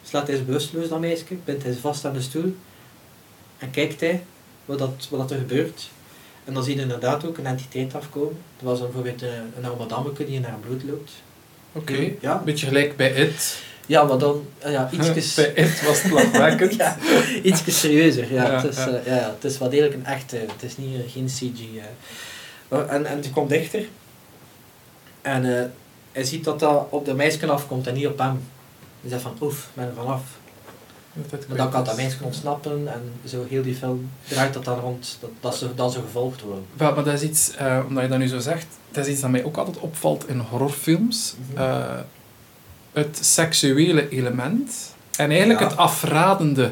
slaat 0.03 0.27
hij 0.27 0.37
ze 0.37 0.43
bewusteloos, 0.43 0.89
dat 0.89 1.01
meisje, 1.01 1.25
bindt 1.45 1.63
hij 1.63 1.73
vast 1.73 2.05
aan 2.05 2.13
de 2.13 2.23
stoel. 2.23 2.57
En 3.59 3.71
kijkt 3.71 4.01
hij 4.01 4.25
wat, 4.65 4.79
dat, 4.79 5.07
wat 5.11 5.21
dat 5.21 5.31
er 5.31 5.39
gebeurt. 5.39 5.91
En 6.45 6.55
dan 6.55 6.65
zie 6.65 6.75
je 6.75 6.81
inderdaad 6.81 7.25
ook 7.25 7.39
een 7.39 7.47
entiteit 7.47 7.95
afkomen. 7.95 8.37
Dat 8.57 8.69
was 8.69 8.79
dan 8.79 8.87
bijvoorbeeld 8.87 9.23
een, 9.23 9.65
een 9.65 9.79
madammeke 9.79 10.27
die 10.27 10.41
naar 10.41 10.59
bloed 10.67 10.83
loopt. 10.85 11.13
Oké. 11.73 12.13
Ja. 12.21 12.39
Een 12.39 12.45
beetje 12.45 12.67
gelijk 12.67 12.97
bij 12.97 13.11
It. 13.13 13.63
Ja, 13.89 14.03
maar 14.05 14.19
dan 14.19 14.47
eh, 14.59 14.73
ja, 14.73 14.89
ietsjes, 14.93 15.39
It 15.39 15.83
was 15.87 16.03
het 16.03 16.13
lachwekkend. 16.13 16.75
ja, 16.83 16.97
ietsjes 17.43 17.81
serieuzer. 17.81 18.33
Ja, 18.33 18.45
Ja, 18.45 18.51
het, 18.61 18.71
is, 18.71 18.77
ja. 18.77 18.87
eh, 18.89 19.07
ja, 19.07 19.15
ja, 19.15 19.35
het 19.35 19.45
is 19.45 19.59
wel 19.59 19.69
degelijk 19.71 19.95
een 19.95 20.05
echte, 20.07 20.37
het 20.37 20.63
is 20.63 20.77
niet, 20.77 20.95
eh, 20.95 21.13
geen 21.13 21.27
CG. 21.27 21.61
Maar- 22.69 22.89
en, 22.89 23.07
en 23.07 23.21
die 23.21 23.31
komt 23.31 23.49
dichter. 23.49 23.85
En 25.23 25.59
eh, 25.59 25.65
hij 26.13 26.25
ziet 26.25 26.45
dat 26.45 26.61
dat 26.61 26.87
op 26.91 27.05
de 27.05 27.15
meisje 27.15 27.47
afkomt 27.47 27.87
en 27.87 27.95
niet 27.95 28.07
op 28.07 28.19
hem. 28.19 28.41
Hij 29.01 29.11
zegt 29.11 29.23
van, 29.23 29.37
oef, 29.41 29.69
ben 29.75 29.87
er 29.87 29.95
vanaf. 29.95 30.23
Dat 31.13 31.31
het 31.31 31.49
Maar 31.49 31.57
dan 31.57 31.71
kan 31.71 31.85
dat 31.85 31.97
is. 31.99 32.03
meisje 32.03 32.19
ontsnappen 32.25 32.89
en 32.93 33.13
zo 33.29 33.47
heel 33.49 33.63
die 33.63 33.75
film 33.75 34.11
draait 34.29 34.53
dat 34.55 34.65
dan 34.65 34.79
rond, 34.81 35.17
dat, 35.21 35.31
dat, 35.41 35.57
ze, 35.57 35.75
dat 35.75 35.93
ze 35.93 36.01
gevolgd 36.01 36.41
worden. 36.41 36.65
Wel, 36.77 36.95
maar 36.95 37.05
dat 37.05 37.15
is 37.15 37.23
iets, 37.23 37.51
omdat 37.89 38.03
je 38.03 38.09
dat 38.09 38.19
nu 38.19 38.27
zo 38.27 38.39
zegt, 38.39 38.67
dat 38.91 39.07
is 39.07 39.13
iets 39.13 39.21
dat 39.21 39.31
mij 39.31 39.45
ook 39.45 39.57
altijd 39.57 39.79
opvalt 39.79 40.29
in 40.29 40.39
horrorfilms. 40.39 41.35
Mhm. 41.53 41.63
Het 42.99 43.19
seksuele 43.21 44.09
element 44.09 44.71
en 45.17 45.31
eigenlijk 45.31 45.61
Ja. 45.61 45.67
het 45.69 45.77
afradende. 45.77 46.71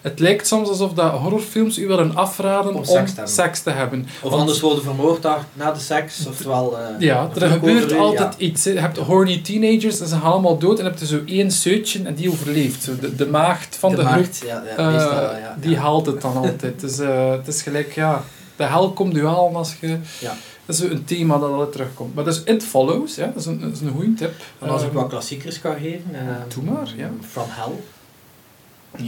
Het 0.00 0.18
lijkt 0.20 0.46
soms 0.46 0.68
alsof 0.68 0.92
dat 0.92 1.12
horrorfilms 1.12 1.78
u 1.78 1.86
willen 1.86 2.16
afraden 2.16 2.70
Om 2.70 2.76
om, 2.76 2.84
seks 2.84 3.10
te 3.10 3.14
hebben. 3.16 3.34
seks 3.34 3.60
te 3.60 3.70
hebben. 3.70 4.06
Of 4.22 4.30
Want- 4.30 4.40
anders 4.40 4.60
worden 4.60 4.82
vermoord 4.84 5.26
na 5.52 5.72
de 5.72 5.80
seks, 5.80 6.26
oftewel... 6.26 6.78
eh, 6.78 6.84
Ja, 6.98 7.28
er 7.40 7.48
gebeurt 7.48 7.92
altijd 7.92 8.34
ja. 8.38 8.46
iets. 8.46 8.64
Je 8.64 8.78
hebt 8.78 8.96
horny 8.98 9.38
teenagers 9.42 10.00
en 10.00 10.06
ze 10.08 10.14
gaan 10.14 10.32
allemaal 10.32 10.58
dood 10.58 10.78
en 10.78 10.84
heb 10.84 10.98
je 10.98 11.06
zo 11.06 11.20
één 11.26 11.50
zeutje 11.50 12.02
en 12.04 12.14
die 12.14 12.30
overleeft. 12.30 12.84
De, 13.00 13.14
de 13.14 13.26
maagd 13.26 13.76
van 13.76 13.90
de, 13.90 13.96
groep, 13.96 14.08
maagd, 14.10 14.42
ja, 14.46 14.62
ja, 14.66 14.76
eh, 14.76 14.86
meestal, 14.92 15.12
ja, 15.36 15.56
die 15.60 15.76
haalt 15.76 16.06
het 16.06 16.20
dan 16.20 16.36
altijd. 16.36 16.80
Dus 16.80 16.96
het 17.38 17.48
is 17.48 17.62
gelijk, 17.62 17.92
ja, 17.94 18.22
de 18.56 18.64
hel 18.64 18.92
komt 18.92 19.16
u 19.16 19.26
halen 19.26 19.54
als 19.56 19.74
je... 19.80 19.96
Ja. 20.18 20.34
Dat 20.66 20.74
is 20.76 20.80
een 20.82 21.04
thema 21.04 21.38
dat 21.38 21.50
altijd 21.50 21.72
terugkomt. 21.72 22.14
Maar 22.14 22.24
dus 22.24 22.42
It 22.44 22.64
Follows, 22.64 23.14
ja, 23.14 23.26
dat 23.26 23.36
is 23.36 23.46
een, 23.46 23.60
dat 23.60 23.72
is 23.72 23.80
een 23.80 23.90
goede 23.90 24.14
tip. 24.14 24.32
En 24.58 24.68
als 24.68 24.80
ik 24.82 24.88
Ehm, 24.88 24.96
wat 24.96 25.08
klassiekers 25.08 25.60
kan 25.60 25.76
geven... 25.76 26.14
eh, 26.28 26.36
Doe 26.54 26.64
maar, 26.64 26.92
ja. 26.96 27.10
From 27.30 27.46
Hell, 27.48 27.72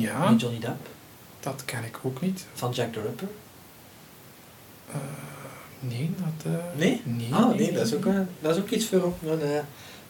Ja, 0.00 0.30
met 0.30 0.40
Johnny 0.40 0.58
Depp. 0.60 0.86
dat 1.40 1.62
ken 1.64 1.84
ik 1.84 1.98
ook 2.02 2.20
niet. 2.20 2.46
Van 2.54 2.70
Jack 2.72 2.92
the 2.92 3.00
Ripper. 3.00 3.28
Eh, 4.90 4.96
nee, 5.80 6.10
dat... 6.16 6.52
eh, 6.52 6.58
Nee? 6.78 7.02
Nee, 7.04 7.34
Ah, 7.34 7.54
nee, 7.54 7.72
dat 7.72 7.86
is 7.86 7.94
ook, 7.94 8.06
eh, 8.06 8.18
dat 8.40 8.56
is 8.56 8.62
ook 8.62 8.70
iets 8.70 8.86
voor 8.86 9.02
op 9.02 9.22
een 9.26 9.42
eh, 9.42 9.58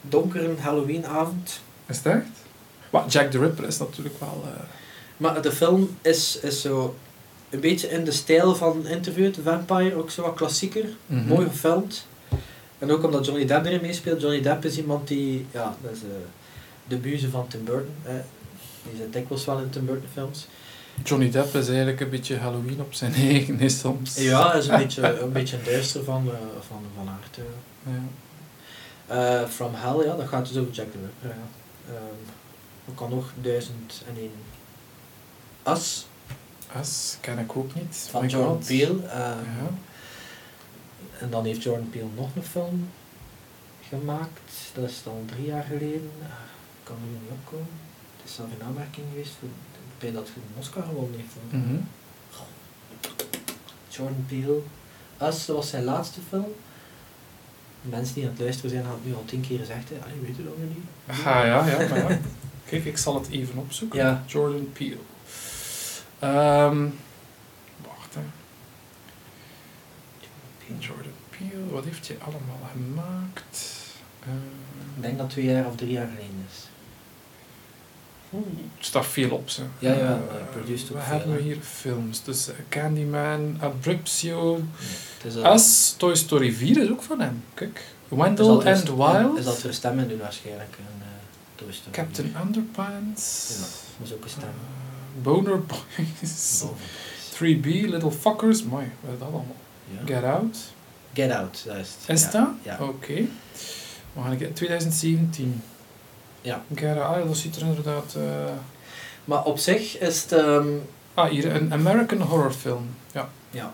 donkere 0.01 0.55
Halloweenavond. 0.59 1.59
Is 1.85 1.97
het 1.97 2.05
echt? 2.05 2.25
Maar 2.89 3.07
Jack 3.07 3.31
the 3.31 3.39
Ripper 3.39 3.67
is 3.67 3.77
natuurlijk 3.77 4.19
wel... 4.19 4.43
Maar 5.17 5.41
de 5.41 5.51
film 5.51 5.97
is, 6.01 6.39
is 6.41 6.61
zo 6.61 6.95
een 7.55 7.61
beetje 7.61 7.89
in 7.89 8.03
de 8.03 8.11
stijl 8.11 8.55
van 8.55 8.87
Interview 8.87 9.33
the 9.33 9.41
Vampire, 9.41 9.95
ook 9.95 10.11
zo 10.11 10.21
wat 10.21 10.33
klassieker, 10.33 10.85
mhm. 11.05 11.27
mooi 11.27 11.47
gefilmd. 11.47 12.07
En 12.79 12.91
ook 12.91 13.03
omdat 13.03 13.25
Johnny 13.25 13.45
Depp 13.45 13.65
erin 13.65 13.81
meespeelt. 13.81 14.21
Johnny 14.21 14.41
Depp 14.41 14.65
is 14.65 14.77
iemand 14.77 15.07
die, 15.07 15.45
ja, 15.51 15.75
dat 15.81 15.91
is 15.91 16.01
eh, 16.01 16.07
de 16.87 16.97
buze 16.97 17.29
van 17.29 17.47
Tim 17.47 17.63
Burton. 17.63 17.93
eh. 18.05 18.13
die 18.89 18.97
zit 18.97 19.13
dikwijls 19.13 19.45
wel 19.45 19.59
in 19.59 19.69
Tim 19.69 19.85
Burton 19.85 20.09
films. 20.13 20.47
Johnny 21.03 21.29
Depp 21.31 21.55
is 21.55 21.67
eigenlijk 21.67 21.99
een 21.99 22.09
beetje 22.09 22.37
Halloween 22.37 22.79
op 22.79 22.93
zijn 22.93 23.13
eigen, 23.29 23.59
is 23.59 23.79
soms. 23.79 24.15
Ja, 24.15 24.49
hij 24.49 24.59
is 24.59 24.67
een 24.67 24.77
beetje 24.85 25.19
een 25.19 25.31
beetje 25.31 25.57
duister 25.65 26.03
van, 26.03 26.27
eh, 26.31 26.37
van, 26.67 26.83
van 26.95 27.09
aard. 27.09 27.37
Ja. 27.37 27.91
Eh, 29.07 29.47
From 29.49 29.71
Hell, 29.73 30.05
ja, 30.05 30.15
dat 30.15 30.27
gaat 30.27 30.47
dus 30.47 30.57
over 30.57 30.73
Jack 30.73 30.91
the 30.91 30.97
Ripper. 30.97 31.29
Ja. 31.29 31.93
Ehm, 31.93 32.89
ook 32.89 32.99
al 32.99 33.07
nog 33.07 33.31
1001 33.41 34.31
As 35.63 36.05
As 36.73 37.17
ken 37.21 37.39
ik 37.39 37.55
ook 37.55 37.75
niet. 37.75 38.07
van 38.09 38.27
Jordan. 38.27 38.57
Peele. 38.65 39.01
Ja. 39.01 39.37
En 41.19 41.29
dan 41.29 41.45
heeft 41.45 41.63
Jordan 41.63 41.89
Peele 41.89 42.07
nog 42.15 42.35
een 42.35 42.43
film 42.43 42.89
gemaakt. 43.89 44.51
Dat 44.73 44.89
is 44.89 45.01
dan 45.03 45.23
drie 45.25 45.45
jaar 45.45 45.63
geleden. 45.63 46.11
Ik 46.21 46.83
kan 46.83 46.95
er 46.95 47.19
niet 47.21 47.31
opkomen. 47.31 47.67
Het 48.17 48.29
is 48.29 48.35
zelf 48.35 48.49
in 48.59 48.65
aanmerking 48.65 49.05
geweest 49.11 49.33
voor, 49.39 49.49
bij 49.99 50.11
dat 50.11 50.27
hij 50.27 50.35
een 50.35 50.59
Oscar 50.59 50.83
gewonnen 50.83 51.19
heeft. 51.19 51.35
Mhm. 51.49 51.75
Jordan 53.87 54.25
Peele. 54.27 54.59
Us, 55.21 55.45
dat 55.45 55.55
was 55.55 55.69
zijn 55.69 55.83
laatste 55.83 56.19
film. 56.29 56.53
Mensen 57.81 58.13
die 58.15 58.23
aan 58.23 58.29
het 58.29 58.39
luisteren 58.39 58.69
zijn, 58.69 58.83
hadden 58.83 59.01
het 59.01 59.11
nu 59.11 59.15
al 59.17 59.25
tien 59.25 59.41
keer 59.41 59.59
gezegd. 59.59 59.89
Hè. 59.89 59.95
Allee, 60.03 60.19
weet 60.19 60.35
je 60.35 60.43
dat 60.43 60.57
nog 60.57 60.69
niet? 60.69 60.85
Ah, 61.05 61.25
ja, 61.25 61.67
ja, 61.67 61.87
maar 61.89 62.11
ja. 62.11 62.19
Kijk, 62.65 62.85
ik 62.85 62.97
zal 62.97 63.15
het 63.15 63.29
even 63.29 63.57
opzoeken. 63.57 63.99
Ja. 63.99 64.23
Jordan 64.25 64.71
Peele. 64.73 64.97
Ehm, 66.19 66.85
wacht, 67.87 68.13
hè. 68.15 68.21
Jordan 70.79 71.11
Peele, 71.29 71.65
wat 71.71 71.83
heeft 71.83 72.07
hij 72.07 72.17
allemaal 72.19 72.69
gemaakt? 72.71 73.71
Ehm, 74.23 74.35
Ik 74.95 75.01
denk 75.01 75.13
dat 75.17 75.25
het 75.25 75.29
twee 75.29 75.45
jaar 75.45 75.65
of 75.65 75.75
drie 75.75 75.91
jaar 75.91 76.07
geleden 76.07 76.45
is. 76.49 76.63
er 78.77 78.85
staat 78.85 79.05
veel 79.05 79.29
op, 79.29 79.49
ze. 79.49 79.61
Ja, 79.79 79.93
ja, 79.93 79.97
Eh, 80.13 80.17
produced 80.51 80.89
We 80.89 80.99
hebben 80.99 81.35
we 81.35 81.41
hier 81.41 81.57
films. 81.61 82.23
Dus 82.23 82.47
eh, 82.47 82.55
Candyman, 82.69 83.57
Abruptio, 83.61 84.61
Het 85.23 85.35
eh, 85.35 85.53
Us, 85.53 85.93
Toy 85.97 86.15
Story 86.15 86.53
4 86.53 86.83
is 86.83 86.89
ook 86.89 87.01
van 87.03 87.19
hem. 87.19 87.43
Kijk. 87.53 87.83
is 88.09 88.17
Wendell 88.17 88.45
er- 88.45 88.67
and 88.75 88.83
Wild, 88.89 89.37
Is 89.37 89.45
dat 89.45 89.63
er 89.63 89.73
stemmen 89.73 90.09
doen 90.09 90.17
waarschijnlijk 90.19 90.75
in 90.77 90.85
uh, 90.99 91.05
Toy 91.55 91.71
Story. 91.73 91.91
Captain 91.91 92.35
Underpants, 92.45 93.47
Ja, 93.53 93.61
dat 93.97 94.07
is 94.07 94.13
ook 94.13 94.23
een 94.23 94.29
stem. 94.29 94.43
eh, 94.43 94.84
Boner 95.21 95.59
Boys, 95.61 96.59
Boven. 96.61 96.77
3B, 97.35 97.65
Little 97.89 98.11
Fuckers, 98.11 98.63
mooi, 98.63 98.85
wat 99.01 99.13
is 99.13 99.19
dat 99.19 99.27
allemaal? 99.27 99.55
Get 100.05 100.23
Out. 100.23 100.57
Get 101.13 101.31
Out, 101.31 101.63
dat 101.65 101.75
is 102.07 102.23
ja. 102.23 102.31
dat? 102.31 102.47
Ja. 102.61 102.77
Oké. 102.81 103.13
We 104.13 104.21
gaan 104.21 104.37
kijken, 104.37 104.53
2017. 104.53 105.61
Ja. 106.41 106.63
Get 106.75 106.97
Out, 106.97 107.15
ah, 107.21 107.27
dat 107.27 107.37
ziet 107.37 107.55
er 107.55 107.61
inderdaad... 107.61 108.15
eh, 108.17 108.53
Maar 109.25 109.43
op 109.43 109.57
zich 109.57 109.97
is 109.99 110.21
het... 110.21 110.31
ehm, 110.31 110.67
Ah, 111.13 111.29
hier, 111.29 111.55
een 111.55 111.73
American 111.73 112.21
horror 112.21 112.51
film. 112.51 112.87
Ja. 113.11 113.29
ja. 113.49 113.73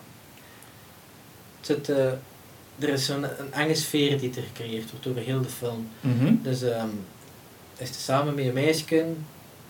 Het 1.58 1.66
zit, 1.66 1.90
eh, 1.90 2.06
er 2.80 2.90
is 2.90 3.06
zo'n 3.06 3.24
een 3.24 3.54
enge 3.54 3.76
sfeer 3.76 4.20
die 4.20 4.36
er 4.36 4.42
gecreëerd 4.44 4.90
wordt 4.92 5.06
door 5.06 5.16
heel 5.16 5.42
de 5.42 5.50
film. 5.50 5.88
Mhm. 6.02 6.34
Dus 6.42 6.62
ehm 6.62 6.88
is 7.78 7.88
het 7.90 7.98
samen 8.00 8.36
met 8.36 8.46
een 8.46 8.54
meisje. 8.54 9.06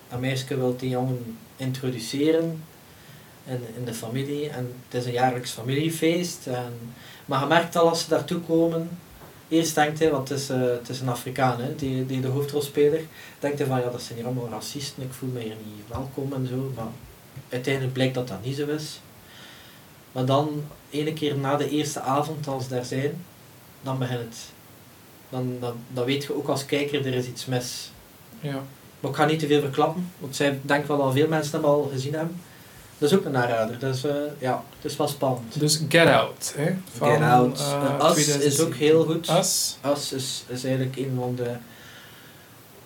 Dat 0.10 0.20
meisje 0.20 0.56
wil 0.58 0.76
die 0.78 0.90
jongen 0.90 1.38
introduceren 1.62 2.64
in, 3.46 3.60
in 3.78 3.86
de 3.86 3.94
familie. 3.94 4.50
En 4.50 4.74
het 4.90 5.02
is 5.02 5.06
een 5.06 5.12
jaarlijks 5.12 5.52
familiefeest. 5.52 6.48
En, 6.48 6.74
maar 7.26 7.40
je 7.40 7.46
merkt 7.46 7.76
al 7.76 7.90
als 7.90 8.04
ze 8.04 8.10
daartoe 8.10 8.40
komen. 8.40 8.90
Eerst 9.50 9.76
denkt 9.76 10.00
hij, 10.00 10.12
want 10.12 10.30
het 10.30 10.40
is, 10.40 10.50
eh, 10.50 10.62
het 10.62 10.90
is 10.90 11.00
een 11.00 11.10
Afrikaan, 11.10 11.62
hè, 11.62 11.76
die, 11.76 12.06
die 12.06 12.22
de 12.22 12.28
hoofdrolspeler. 12.28 13.02
Denkt 13.40 13.58
hij 13.58 13.68
van 13.68 13.80
ja, 13.80 13.90
dat 13.90 14.02
zijn 14.02 14.18
hier 14.18 14.28
allemaal 14.28 14.50
racisten, 14.50 15.04
ik 15.04 15.14
voel 15.14 15.30
me 15.30 15.40
hier 15.40 15.56
niet 15.66 15.88
welkom 15.88 16.34
en 16.34 16.48
zo. 16.48 16.72
Maar 16.76 16.88
uiteindelijk 17.50 17.94
blijkt 17.94 18.14
dat 18.14 18.28
dat 18.28 18.44
niet 18.44 18.56
zo 18.56 18.68
is. 18.68 19.00
Maar 20.12 20.26
dan, 20.26 20.64
ene 20.90 21.14
keer 21.14 21.38
na 21.38 21.56
de 21.56 21.70
eerste 21.70 22.00
avond, 22.00 22.48
als 22.48 22.64
ze 22.64 22.70
daar 22.70 22.86
zijn, 22.86 23.26
dan 23.82 23.98
begint 23.98 24.20
het. 24.20 24.38
Dan, 25.30 25.58
dan, 25.60 25.74
dan 25.88 26.06
weet 26.06 26.24
je 26.24 26.36
ook 26.36 26.48
als 26.48 26.66
kijker, 26.66 27.06
er 27.06 27.14
is 27.14 27.28
iets 27.28 27.46
mis. 27.46 27.92
Ja. 28.40 28.64
Maar 29.02 29.12
ik 29.12 29.18
ga 29.18 29.26
niet 29.26 29.40
te 29.40 29.48
veel 29.48 29.62
verklappen, 29.62 30.12
want 30.20 30.36
zij 30.36 30.60
denkt 30.62 30.88
wel 30.88 30.98
dat 30.98 31.14
veel 31.14 31.28
mensen 31.28 31.52
hem 31.56 31.66
al 31.70 31.90
gezien 31.94 32.14
hebben. 32.14 32.42
Dat 32.98 33.12
is 33.12 33.18
ook 33.18 33.26
een 33.26 33.38
aanrader. 33.38 33.80
Dus 33.80 34.04
eh, 34.04 34.14
ja, 34.40 34.64
het 34.82 34.92
is 34.92 34.98
wel 34.98 35.08
spannend. 35.08 35.60
Dus 35.60 35.82
Get 35.90 36.08
Out. 36.08 36.54
Hè, 36.58 36.74
van, 36.98 37.12
Get 37.12 37.22
Out. 37.22 37.60
eh, 37.60 37.72
Eh, 38.00 38.10
Us 38.12 38.18
is 38.18 38.24
2017. 38.26 38.66
ook 38.66 38.74
heel 38.76 39.04
goed. 39.06 39.30
Us. 39.30 39.78
Us 39.86 40.12
is, 40.14 40.44
is 40.48 40.64
eigenlijk 40.64 40.96
een 40.98 41.14
van 41.20 41.36
de 41.36 41.52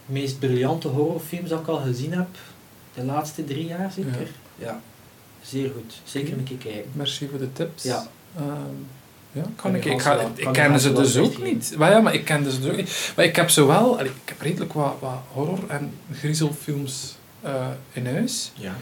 meest 0.06 0.40
briljante 0.40 0.88
horrorfilms 0.88 1.50
dat 1.50 1.60
ik 1.60 1.68
al 1.68 1.78
gezien 1.80 2.14
heb. 2.14 2.28
De 2.94 3.04
laatste 3.04 3.44
drie 3.44 3.66
jaar 3.66 3.92
zeker. 3.92 4.28
Ja. 4.56 4.82
Zeer 5.42 5.72
goed. 5.76 5.94
Zeker 6.04 6.34
een 6.34 6.44
keer 6.44 6.58
kijken. 6.58 6.92
Merci 6.94 7.28
voor 7.30 7.40
de 7.40 7.54
tips. 7.54 7.84
Ja. 7.84 8.08
Ehm, 8.38 8.50
ja, 9.36 9.44
kan 9.56 9.76
ik. 9.76 9.86
Ik, 9.86 9.92
vast 9.92 10.06
ga, 10.06 10.16
wel- 10.18 10.26
ik 10.36 10.44
kan 10.44 10.54
je 10.54 10.60
kende 10.60 10.72
vast 10.72 10.84
ze 10.84 10.94
dus 10.94 11.18
ook 11.18 11.44
niet. 11.44 11.74
Maar 11.78 11.92
ja, 11.92 12.00
maar 12.00 12.14
ik 12.14 12.26
kende 12.26 12.52
ze 12.52 12.60
dus 12.62 12.70
ook 12.72 12.76
niet. 12.78 13.14
Maar 13.16 13.26
ik 13.26 13.36
heb 13.36 13.50
zo 13.50 13.68
wel, 13.68 13.98
allee, 13.98 14.12
ik 14.24 14.30
heb 14.30 14.42
redelijk 14.42 14.74
wat, 14.74 14.96
wat 15.00 15.20
horror- 15.32 15.68
en 15.70 15.92
griezelfilms 16.14 17.16
eh, 17.42 17.68
in 17.94 18.06
huis. 18.08 18.52
Ja. 18.56 18.76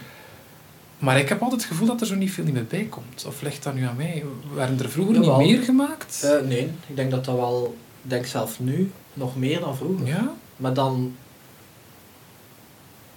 Maar 0.98 1.18
ik 1.18 1.28
heb 1.28 1.42
altijd 1.42 1.60
het 1.60 1.70
gevoel 1.70 1.86
dat 1.86 2.00
er 2.00 2.06
zo 2.06 2.14
niet 2.14 2.30
veel 2.32 2.44
meer 2.44 2.64
bij 2.64 2.84
komt. 2.90 3.24
Of 3.26 3.42
ligt 3.42 3.62
dat 3.62 3.74
nu 3.74 3.82
aan 3.86 3.96
mij? 3.96 4.24
Werden 4.54 4.78
er 4.78 4.90
vroeger 4.90 5.14
Jawel. 5.14 5.38
niet 5.38 5.56
meer 5.56 5.62
gemaakt? 5.64 6.22
Eh, 6.22 6.46
nee, 6.48 6.70
ik 6.86 6.96
denk 6.96 7.10
dat 7.10 7.24
dat 7.24 7.36
wel, 7.36 7.76
ik 8.04 8.10
denk 8.10 8.26
zelf 8.26 8.60
nu, 8.60 8.90
nog 9.14 9.36
meer 9.36 9.60
dan 9.60 9.76
vroeger. 9.76 10.06
ja? 10.06 10.32
Maar 10.56 10.74
dan, 10.74 11.16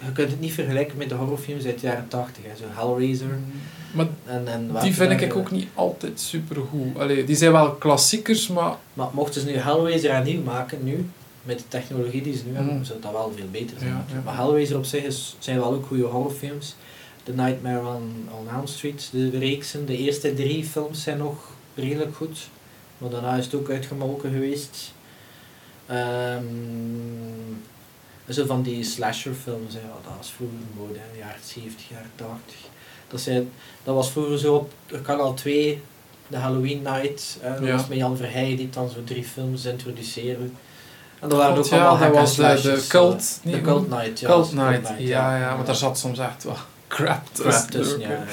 je 0.06 0.12
kunt 0.12 0.30
het 0.32 0.40
niet 0.40 0.54
vergelijken 0.54 0.98
met 0.98 1.10
de 1.10 1.16
horrorfilms 1.16 1.66
uit 1.66 1.80
de 1.80 1.88
jaren 1.88 2.08
80, 2.08 2.44
hè. 2.44 2.56
zo 2.56 2.64
Hellraiser. 2.68 3.40
Maar 3.94 4.08
En, 4.26 4.48
en 4.48 4.72
die 4.82 4.94
vind 4.94 5.22
ik 5.22 5.36
ook 5.36 5.52
niet 5.52 5.68
altijd 5.74 6.20
super 6.20 6.56
goed. 6.70 6.98
Allee, 6.98 7.24
die 7.24 7.36
zijn 7.36 7.52
wel 7.52 7.72
klassiekers, 7.72 8.48
maar 8.48 8.76
Maar 8.94 9.08
mochten 9.14 9.42
ze 9.42 9.48
nu 9.48 9.56
Hellraiser 9.56 10.14
hernieuw 10.14 10.42
maken, 10.42 10.84
nu, 10.84 11.10
met 11.44 11.58
de 11.58 11.64
technologie 11.68 12.22
die 12.22 12.38
ze 12.38 12.44
nu 12.50 12.56
hebben, 12.56 12.76
Mm. 12.76 12.84
zou 12.84 13.00
dat 13.02 13.12
wel 13.12 13.32
veel 13.36 13.46
beter 13.52 13.78
zijn. 13.80 13.92
Ja, 13.92 14.06
ja. 14.14 14.22
Maar 14.26 14.36
Hellraiser 14.36 14.78
op 14.78 14.86
zich 14.86 15.04
is, 15.04 15.36
zijn 15.40 15.60
wel 15.60 15.74
ook 15.74 15.86
goede 15.86 16.04
horrorfilms. 16.04 16.76
The 17.24 17.34
Nightmare 17.34 17.80
on, 17.88 18.28
on 18.40 18.48
Elm 18.56 18.68
Street, 18.68 19.10
de 19.12 19.30
reeksen, 19.38 19.86
de 19.86 19.98
eerste 19.98 20.34
drie 20.34 20.64
films 20.64 21.04
zijn 21.04 21.18
nog 21.18 21.50
redelijk 21.76 22.16
goed. 22.16 22.50
Maar 22.98 23.10
daarna 23.10 23.36
is 23.36 23.46
het 23.46 23.56
ook 23.56 23.70
uitgemolken 23.70 24.32
geweest. 24.32 24.94
Ehm, 25.86 26.44
zo 28.34 28.46
van 28.46 28.62
die 28.62 28.84
slasherfilms, 28.84 29.74
hè, 29.74 29.80
dat 30.04 30.14
was 30.18 30.32
vroeger 30.36 30.58
mode, 30.78 31.00
hè, 31.00 31.18
jaren 31.20 31.40
70, 31.46 31.90
jaren 31.90 32.12
80. 32.16 32.56
Dat, 33.08 33.22
zijn, 33.22 33.50
dat 33.84 33.96
was 33.96 34.12
vroeger 34.12 34.40
zo 34.40 34.56
op 34.56 34.72
kanaal 35.04 35.34
2, 35.34 35.82
de 36.28 36.38
Halloween 36.38 36.82
Night. 36.82 37.38
hè, 37.42 37.54
dat 37.54 37.64
Ja. 37.68 37.72
was 37.76 37.88
met 37.88 37.98
Jan 37.98 38.18
Verheij 38.18 38.56
die 38.56 38.70
dan 38.70 38.90
zo 38.90 39.04
drie 39.04 39.24
films 39.24 39.66
introduceerde. 39.66 40.44
En 41.20 41.30
dat 41.30 41.38
waren 41.38 41.58
ook 41.58 41.66
ja, 41.66 41.78
allemaal 41.78 41.92
dat 41.98 42.04
hack 42.08 42.14
was 42.14 42.36
de, 42.36 42.70
de 42.76 42.86
cult. 42.88 43.40
eh, 43.44 43.52
de 43.52 43.62
Cult 43.62 43.90
Night, 43.90 44.20
ja. 44.20 44.28
Cult 44.30 44.54
Night, 44.54 44.88
ja, 44.98 45.38
ja, 45.38 45.48
maar 45.56 45.58
daar 45.66 45.68
ja. 45.68 45.74
zat 45.74 45.98
soms 45.98 46.20
echt 46.20 46.44
wel 46.44 46.56
crap 46.88 47.26
tussen. 47.32 47.52
crap 47.52 47.70
tussen, 47.70 48.00
ja. 48.00 48.24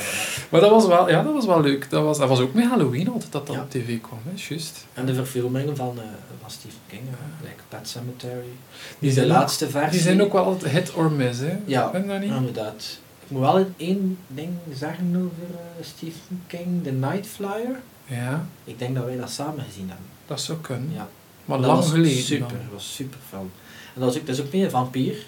Maar 0.50 0.60
dat 0.60 0.70
was 0.70 0.86
wel, 0.86 1.08
ja, 1.08 1.22
dat 1.22 1.32
was 1.32 1.46
wel 1.46 1.60
leuk. 1.60 1.90
Dat 1.90 2.02
was, 2.04 2.18
dat 2.18 2.28
was 2.28 2.40
ook 2.40 2.54
met 2.54 2.64
Halloween 2.64 3.08
altijd 3.08 3.32
dat 3.32 3.46
dat 3.46 3.56
op 3.56 3.70
tv 3.70 4.00
kwam, 4.00 4.18
hè, 4.24 4.30
juist. 4.48 4.86
En 4.94 5.06
de 5.06 5.14
verfilmingen 5.14 5.76
van, 5.76 5.98
van 6.40 6.50
Stephen 6.50 6.78
King, 6.88 7.02
ja, 7.10 7.46
like 7.48 7.62
Pet 7.68 7.88
Cemetery. 7.88 8.52
Die 8.98 9.08
de 9.08 9.14
zijn, 9.14 9.26
ook, 9.26 9.32
laatste 9.32 9.70
versie. 9.70 9.90
die 9.90 10.00
zijn 10.00 10.22
ook 10.22 10.32
wel 10.32 10.44
altijd 10.44 10.72
hit 10.72 10.94
or 10.94 11.10
miss, 11.12 11.40
hè. 11.40 11.58
Ja, 11.64 11.90
dat 11.90 12.20
niet? 12.20 12.30
inderdaad. 12.30 12.98
Ik 13.24 13.30
moet 13.30 13.40
wel 13.40 13.66
één 13.76 14.18
ding 14.26 14.50
zeggen 14.74 15.14
over 15.16 15.54
eh, 15.54 15.84
Stephen 15.84 16.42
King, 16.46 16.82
The 16.84 16.90
Night 16.90 17.26
Flyer. 17.26 17.80
Ja, 18.06 18.46
Ik 18.64 18.78
denk 18.78 18.94
dat 18.94 19.04
wij 19.04 19.16
dat 19.16 19.30
samen 19.30 19.64
gezien 19.64 19.88
hebben. 19.88 20.06
dat 20.26 20.40
zou 20.40 20.58
kunnen. 20.58 20.90
Ja. 20.94 21.08
Maar 21.44 21.58
dat 21.58 21.66
lang 21.66 21.78
was 21.78 21.90
geleden 21.90 22.22
Super, 22.22 22.48
dat 22.48 22.72
was 22.72 22.94
super 22.94 23.18
film. 23.28 23.50
En 23.94 24.00
dat 24.00 24.14
is 24.14 24.20
ook, 24.20 24.26
dat 24.26 24.36
is 24.38 24.44
ook 24.44 24.52
meer 24.52 24.64
een 24.64 24.70
vampier, 24.70 25.26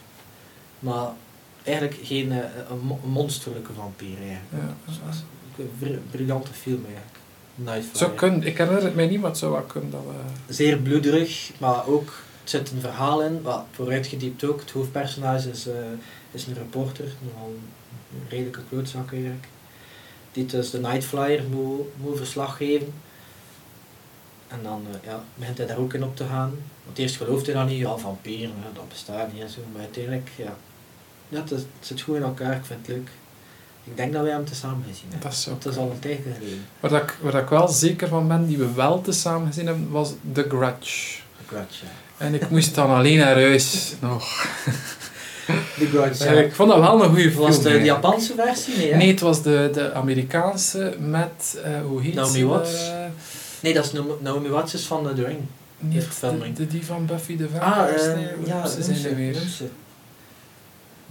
maar 0.79 1.09
eigenlijk 1.67 1.99
geen 2.03 2.33
eh, 2.33 2.39
een 2.71 3.11
monsterlijke 3.11 3.73
vampier 3.73 4.17
eigenlijk. 4.19 4.75
Ja, 4.87 5.13
een 5.59 5.71
br- 5.79 6.11
briljante 6.11 6.53
film 6.53 6.85
eigenlijk. 6.85 7.17
Zou 7.93 8.11
kunnen. 8.11 8.43
Ik 8.43 8.59
herinner 8.59 8.85
het 8.85 8.95
mij 8.95 9.07
niet, 9.07 9.21
maar 9.21 9.31
het 9.31 9.39
zou 9.39 9.53
wel 9.53 9.63
kunnen 9.63 9.91
dat 9.91 10.01
we... 10.01 10.53
Zeer 10.55 10.79
bloederig, 10.79 11.51
maar 11.59 11.87
ook 11.87 12.09
er 12.43 12.53
zit 12.53 12.71
een 12.71 12.81
verhaal 12.81 13.23
in, 13.23 13.43
wat 13.43 13.65
vooruitgediept 13.71 14.45
ook. 14.45 14.61
Het 14.61 14.71
hoofdpersonage 14.71 15.51
is, 15.51 15.67
eh, 15.67 15.75
is 16.31 16.47
een 16.47 16.55
reporter, 16.55 17.05
nogal 17.23 17.55
een 18.13 18.29
redelijke 18.29 18.61
klootzak 18.69 19.13
eigenlijk. 19.13 19.49
Die 20.33 20.47
dus 20.47 20.71
de 20.71 20.79
Night 20.79 21.05
Flyer 21.05 21.45
moet, 21.51 21.87
moet 21.97 22.17
verslag 22.17 22.57
geven. 22.57 22.93
En 24.49 24.59
dan 24.63 24.87
eh, 24.93 25.09
ja, 25.11 25.25
begint 25.35 25.59
hij 25.59 25.67
daar 25.67 25.79
ook 25.79 25.95
in 25.95 26.05
op 26.05 26.17
te 26.17 26.25
gaan. 26.25 26.55
Want 26.85 26.99
eerst 26.99 27.17
gelooft 27.17 27.47
hij 27.47 27.55
dan 27.55 27.67
niet, 27.67 27.79
ja, 27.79 27.97
vampieren, 27.97 28.55
hè, 28.57 28.73
dat 28.73 28.89
bestaat 28.89 29.33
niet 29.33 29.43
en 29.43 29.49
zo. 29.49 29.61
Maar 29.73 29.83
uiteindelijk, 29.83 30.31
ja, 30.37 30.57
ja 31.29 31.41
het, 31.41 31.51
is- 31.51 31.59
het 31.61 31.67
zit 31.87 32.01
goed 32.01 32.17
in 32.17 32.23
elkaar, 32.23 32.57
ik 32.57 32.65
vind 32.65 32.79
het 32.87 32.89
leuk. 32.97 33.09
Ik 33.85 33.97
denk 33.97 34.13
dat 34.13 34.23
wij 34.23 34.33
hem 34.33 34.45
tezamen 34.45 34.85
gezien 34.89 35.05
hebben. 35.11 35.31
Dat 35.31 35.39
zou 35.39 35.51
Want 35.51 35.65
het 35.65 35.73
is 35.73 35.79
al 35.79 35.91
een 35.91 35.99
tijd 35.99 36.19
geleden. 36.23 36.65
Waar, 36.81 36.91
dat 36.91 37.03
ik, 37.03 37.17
waar 37.21 37.33
dat 37.33 37.43
ik 37.43 37.49
wel 37.49 37.69
zeker 37.69 38.09
van 38.09 38.29
ben, 38.29 38.47
die 38.47 38.59
we 38.59 38.73
wel 38.75 39.01
tezamen 39.01 39.47
gezien 39.47 39.67
hebben, 39.67 39.91
was 39.91 40.13
The 40.33 40.45
Grudge. 40.49 41.19
The 41.39 41.45
Grudge, 41.47 41.85
ja. 41.85 42.25
En 42.25 42.35
ik 42.35 42.51
moest 42.51 42.75
dan 42.75 42.91
alleen 42.91 43.19
naar 43.19 43.35
huis 43.35 43.95
nog. 44.01 44.47
The 45.79 45.87
Grudge, 45.87 46.25
Eh, 46.25 46.39
ik 46.45 46.55
vond 46.55 46.69
dat 46.71 46.79
wel 46.81 47.03
een 47.03 47.09
goede 47.09 47.31
film. 47.31 47.43
Was 47.47 47.55
het 47.55 47.63
de 47.65 47.69
eigenlijk. 47.71 48.03
Japanse 48.03 48.35
versie? 48.37 48.77
Nee, 48.77 48.91
hè? 48.91 48.97
Nee, 48.97 49.11
het 49.11 49.21
was 49.21 49.43
de, 49.43 49.71
de 49.73 49.93
Amerikaanse 49.93 50.95
met, 51.01 51.61
eh, 51.65 51.81
hoe 51.87 52.03
heet 52.03 52.15
Naomi 52.15 52.39
ze? 52.39 52.47
Watts. 52.47 52.91
Nee, 53.61 53.75
dat 53.75 53.85
is 53.85 53.93
Naomi- 54.21 54.49
Watts 54.49 54.75
is 54.75 54.85
van 54.87 55.15
The 55.15 55.25
Ring. 55.25 55.39
niet 55.79 56.21
De 56.21 56.29
de, 56.39 56.53
de- 56.53 56.67
die 56.67 56.85
van 56.87 57.07
Buffy 57.07 57.37
the 57.37 57.49
Ah, 57.59 57.73
Vampire 57.77 57.97
eh, 57.99 58.03
Slayer. 58.03 58.35
ja, 58.47 58.67
ze 58.67 58.83
zijn 58.83 59.05
er 59.05 59.15
weer. 59.17 59.37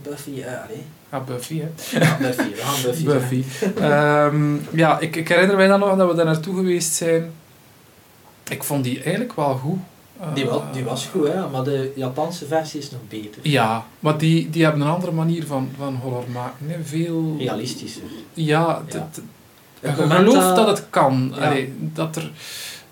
Buffy, 0.03 0.41
eh, 0.41 0.63
allee. 0.63 0.83
Ah, 1.09 1.23
Buffy, 1.25 1.59
hè. 1.59 1.99
Ja, 1.99 2.17
Buffy, 2.17 2.49
we 2.49 2.55
gaan 2.61 2.81
Buffy 2.83 3.03
Buffy. 3.03 3.43
Ehm, 3.79 4.55
ja, 4.71 4.99
ik, 4.99 5.15
ik 5.15 5.27
herinner 5.27 5.55
mij 5.55 5.67
dan 5.67 5.79
nog 5.79 5.97
dat 5.97 6.09
we 6.09 6.15
daar 6.15 6.25
naartoe 6.25 6.55
geweest 6.55 6.93
zijn. 6.93 7.31
Ik 8.49 8.63
vond 8.63 8.83
die 8.83 9.01
eigenlijk 9.03 9.33
wel 9.35 9.55
goed. 9.55 9.77
Die, 10.33 10.45
die 10.71 10.81
Eh, 10.81 10.87
was 10.87 11.05
goed, 11.11 11.27
hè, 11.27 11.49
maar 11.49 11.63
de 11.63 11.91
Japanse 11.95 12.45
versie 12.45 12.79
is 12.79 12.91
nog 12.91 12.99
beter. 13.09 13.39
Ja, 13.41 13.85
maar 13.99 14.17
die, 14.17 14.49
die 14.49 14.63
hebben 14.63 14.81
een 14.81 14.87
andere 14.87 15.11
manier 15.11 15.45
van, 15.45 15.69
van 15.77 15.95
horror 15.95 16.23
maken. 16.33 16.69
hè. 16.69 16.75
Veel... 16.83 17.35
Realistischer. 17.39 18.03
Ja, 18.33 18.81
het- 18.85 19.21
Ja. 19.81 19.91
moment 19.97 20.11
gelooft 20.19 20.41
dat- 20.41 20.55
dat 20.55 20.67
het 20.77 20.85
kan. 20.89 21.33
Ja. 21.35 21.45
Allee, 21.45 21.73
dat 21.79 22.15
er... 22.15 22.21
De 22.21 22.29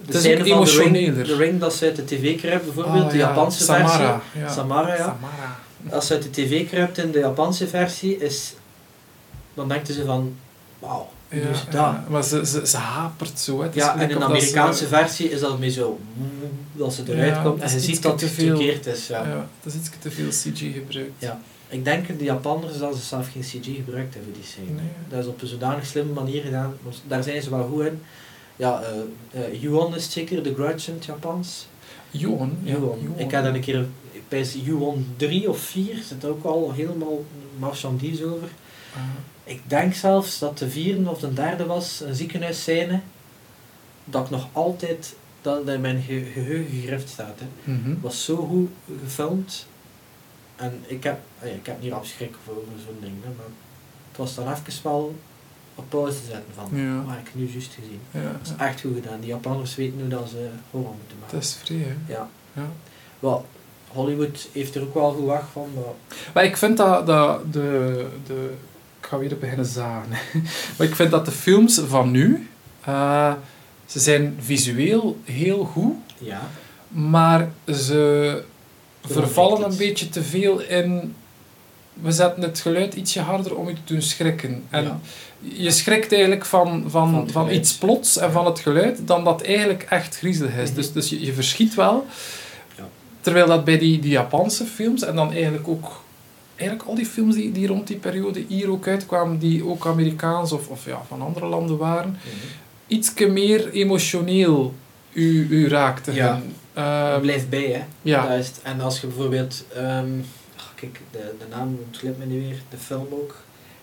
Het 0.05 0.15
is 0.15 0.21
van 0.21 0.31
The 0.31 0.43
Ring, 0.43 0.55
emotioneler. 0.55 1.25
The 1.25 1.35
Ring 1.35 1.59
dat 1.59 1.73
ze 1.73 1.85
uit 1.85 1.95
de 1.95 2.05
tv 2.05 2.39
kruipt 2.39 2.63
bijvoorbeeld, 2.65 3.03
Ah, 3.03 3.09
de 3.11 3.17
ja, 3.17 3.27
Japanse 3.27 3.63
Samara, 3.63 3.87
versie. 3.87 4.41
Ja. 4.41 4.49
Samara, 4.49 4.87
ja. 4.87 4.95
Samara. 4.97 5.59
Als 5.91 6.07
ze 6.07 6.13
uit 6.13 6.23
de 6.23 6.29
tv 6.29 6.67
kruipt 6.69 6.97
in 6.97 7.11
de 7.11 7.19
Japanse 7.19 7.67
versie, 7.67 8.17
is, 8.17 8.53
dan 9.53 9.67
denken 9.67 9.93
ze 9.93 10.05
van, 10.05 10.35
wauw, 10.79 11.09
Ja, 11.29 11.39
dat? 11.71 12.09
maar 12.09 12.23
ze, 12.23 12.45
ze, 12.45 12.67
ze 12.67 12.77
hapert 12.77 13.39
zo. 13.39 13.61
Hè. 13.61 13.69
Ja, 13.73 13.95
en 13.95 14.01
in 14.01 14.07
de 14.07 14.13
dat 14.13 14.23
ze- 14.23 14.27
Amerikaanse 14.29 14.87
versie 14.87 15.29
is 15.29 15.39
dat 15.39 15.59
meer 15.59 15.69
zo, 15.69 15.99
dat 16.71 16.93
ze 16.93 17.03
eruit 17.07 17.35
Ja, 17.35 17.41
komt 17.43 17.61
en 17.61 17.71
je 17.71 17.79
ziet 17.79 18.01
dat 18.01 18.21
het 18.21 18.31
veel. 18.31 18.55
verkeerd 18.55 18.85
is. 18.85 19.07
Ja. 19.07 19.27
Ja, 19.27 19.47
dat 19.63 19.73
is 19.73 19.79
iets 19.79 19.89
te 19.99 20.11
veel 20.11 20.29
CG 20.29 20.59
gebruikt. 20.73 21.11
Ja. 21.17 21.41
Ik 21.67 21.83
denk 21.85 22.19
de 22.19 22.23
Japanners 22.23 22.77
dat 22.77 22.95
ze 22.95 23.01
zelf 23.01 23.31
geen 23.31 23.41
CG 23.41 23.75
gebruikt 23.75 24.13
hebben 24.13 24.33
die 24.33 24.43
scène. 24.43 24.65
Nee. 24.71 24.85
Dat 25.09 25.19
is 25.19 25.25
op 25.25 25.41
een 25.41 25.47
zodanig 25.47 25.85
slimme 25.85 26.13
manier 26.13 26.41
gedaan, 26.43 26.73
daar 27.07 27.23
zijn 27.23 27.41
ze 27.41 27.49
wel 27.49 27.67
goed 27.67 27.85
in. 27.85 28.01
Ja, 28.55 28.81
eh, 29.31 29.61
Yuon 29.61 29.95
is 29.95 30.11
zeker 30.11 30.43
de 30.43 30.53
Grudge 30.53 30.89
in 30.91 30.97
het 30.97 31.05
Japans. 31.05 31.67
Ja. 32.11 32.19
Johan. 32.19 32.57
Ik 33.15 33.31
heb 33.31 33.43
dat 33.43 33.53
een 33.53 33.61
keer 33.61 33.85
bij 34.27 34.43
Yuon 34.63 35.07
3 35.17 35.49
of 35.49 35.59
4 35.59 36.03
zit 36.03 36.25
ook 36.25 36.43
al 36.43 36.71
helemaal 36.71 37.25
marchandise 37.59 38.25
over. 38.25 38.47
Ah, 38.95 38.99
Ik 39.43 39.61
denk 39.67 39.93
zelfs 39.93 40.39
dat 40.39 40.57
de 40.57 40.69
vierde 40.69 41.09
of 41.09 41.19
de 41.19 41.33
derde 41.33 41.65
was, 41.65 41.99
een 42.05 42.15
ziekenhuisscène, 42.15 42.99
dat 44.05 44.23
ik 44.23 44.29
nog 44.29 44.47
altijd, 44.51 45.15
dat 45.41 45.65
dat 45.65 45.75
in 45.75 45.81
mijn 45.81 46.01
ge- 46.01 46.29
geheugen 46.33 46.71
gegrift 46.79 47.09
staat. 47.09 47.39
Hè. 47.39 47.71
mhm. 47.73 47.89
Het 47.89 48.01
was 48.01 48.25
zo 48.25 48.35
goed 48.35 48.69
gefilmd. 49.03 49.65
En 50.55 50.83
ik 50.87 51.03
heb, 51.03 51.19
ja, 51.41 51.47
ik 51.47 51.65
heb 51.65 51.81
niet 51.81 51.91
rap 51.91 52.05
schrik 52.05 52.33
voor, 52.45 52.53
voor 52.53 52.79
zo'n 52.85 52.97
ding, 53.01 53.13
hè, 53.23 53.29
maar 53.37 53.45
het 54.07 54.17
was 54.17 54.35
dan 54.35 54.51
even 54.51 54.83
wel 54.83 55.15
op 55.75 55.85
pauze 55.89 56.17
te 56.19 56.25
zetten 56.25 56.53
van, 56.55 56.69
Ja. 56.81 57.03
wat 57.05 57.15
heb 57.15 57.27
ik 57.27 57.35
nu 57.35 57.49
juist 57.51 57.73
gezien. 57.73 57.99
Ja, 58.11 58.21
Dat 58.31 58.41
is 58.47 58.51
echt 58.57 58.81
goed 58.81 58.95
gedaan. 58.95 59.19
Die 59.19 59.29
Japanners 59.29 59.75
weten 59.75 59.97
nu 59.97 60.07
dat 60.07 60.29
ze 60.29 60.47
horror 60.71 60.93
moeten 60.97 61.17
maken. 61.19 61.35
dat 61.35 61.43
is 61.43 61.57
vrij, 61.63 61.77
hè. 61.77 62.13
Ja. 62.13 62.29
Ja. 62.53 62.65
Wel, 63.19 63.45
Hollywood 63.87 64.47
heeft 64.51 64.75
er 64.75 64.81
ook 64.81 64.93
wel 64.93 65.11
goed 65.13 65.25
weg 65.25 65.43
van, 65.51 65.67
maar 65.75 65.83
Maar 66.33 66.43
ik 66.43 66.57
vind 66.57 66.77
dat, 66.77 67.05
dat 67.07 67.53
de, 67.53 68.07
de... 68.27 68.53
Ik 68.99 69.07
ga 69.09 69.17
weer 69.17 69.37
beginnen 69.37 69.65
zagen. 69.65 70.09
maar 70.77 70.87
ik 70.87 70.95
vind 70.95 71.11
dat 71.11 71.25
de 71.25 71.31
films 71.31 71.79
van 71.87 72.11
nu... 72.11 72.49
eh, 72.85 73.33
ze 73.85 73.99
zijn 73.99 74.37
visueel 74.39 75.17
heel 75.23 75.63
goed, 75.65 75.95
ja. 76.17 76.41
maar 76.87 77.51
ze 77.67 78.43
vervallen 79.01 79.71
een 79.71 79.77
beetje 79.77 80.09
te 80.09 80.23
veel 80.23 80.59
in... 80.61 81.15
We 82.01 82.11
zetten 82.11 82.43
het 82.43 82.59
geluid 82.59 82.93
ietsje 82.93 83.19
harder 83.19 83.55
om 83.55 83.67
je 83.67 83.73
te 83.73 83.93
doen 83.93 84.01
schrikken. 84.01 84.63
En 84.69 84.83
Ja. 84.83 84.99
je 85.39 85.71
schrikt 85.71 86.11
eigenlijk 86.11 86.45
van, 86.45 86.83
van, 86.87 87.29
Van 87.31 87.51
iets 87.51 87.73
plots 87.73 88.17
en 88.17 88.27
Ja. 88.27 88.31
van 88.31 88.45
het 88.45 88.59
geluid, 88.59 89.07
dan 89.07 89.23
dat 89.23 89.41
eigenlijk 89.41 89.85
echt 89.89 90.17
griezelig 90.17 90.55
is. 90.55 90.67
Mhm. 90.67 90.75
Dus, 90.75 90.91
dus 90.91 91.09
je, 91.09 91.25
je 91.25 91.33
verschiet 91.33 91.75
wel. 91.75 92.05
Ja. 92.77 92.87
Terwijl 93.21 93.47
dat 93.47 93.63
bij 93.65 93.77
die, 93.77 93.99
die 93.99 94.11
Japanse 94.11 94.65
films, 94.65 95.03
en 95.03 95.15
dan 95.15 95.31
eigenlijk 95.33 95.67
ook... 95.67 96.01
Eigenlijk 96.55 96.89
al 96.89 96.95
die 96.95 97.05
films 97.05 97.35
die, 97.35 97.51
die 97.51 97.67
rond 97.67 97.87
die 97.87 97.97
periode 97.97 98.43
hier 98.47 98.69
ook 98.71 98.87
uitkwamen, 98.87 99.37
die 99.39 99.65
ook 99.65 99.85
Amerikaans 99.87 100.51
of, 100.51 100.67
of 100.67 100.85
ja, 100.85 101.01
van 101.07 101.21
andere 101.21 101.45
landen 101.45 101.77
waren, 101.77 102.17
ietske 102.87 103.27
meer 103.27 103.69
emotioneel 103.71 104.73
u, 105.13 105.47
u 105.49 105.67
raakten. 105.67 106.13
Ja. 106.13 106.41
Ehm, 106.73 107.21
blijft 107.21 107.49
bij, 107.49 107.65
hè. 107.71 107.83
ja. 108.01 108.27
Het. 108.27 108.59
En 108.63 108.81
als 108.81 109.01
je 109.01 109.07
bijvoorbeeld, 109.07 109.63
ehm, 109.75 110.09
kijk, 110.91 111.01
de, 111.11 111.35
de 111.39 111.45
naam 111.49 111.79
ontglipt 111.85 112.17
me 112.17 112.25
nu 112.25 112.41
weer, 112.41 112.61
de 112.69 112.77
film 112.77 113.07
ook, 113.11 113.35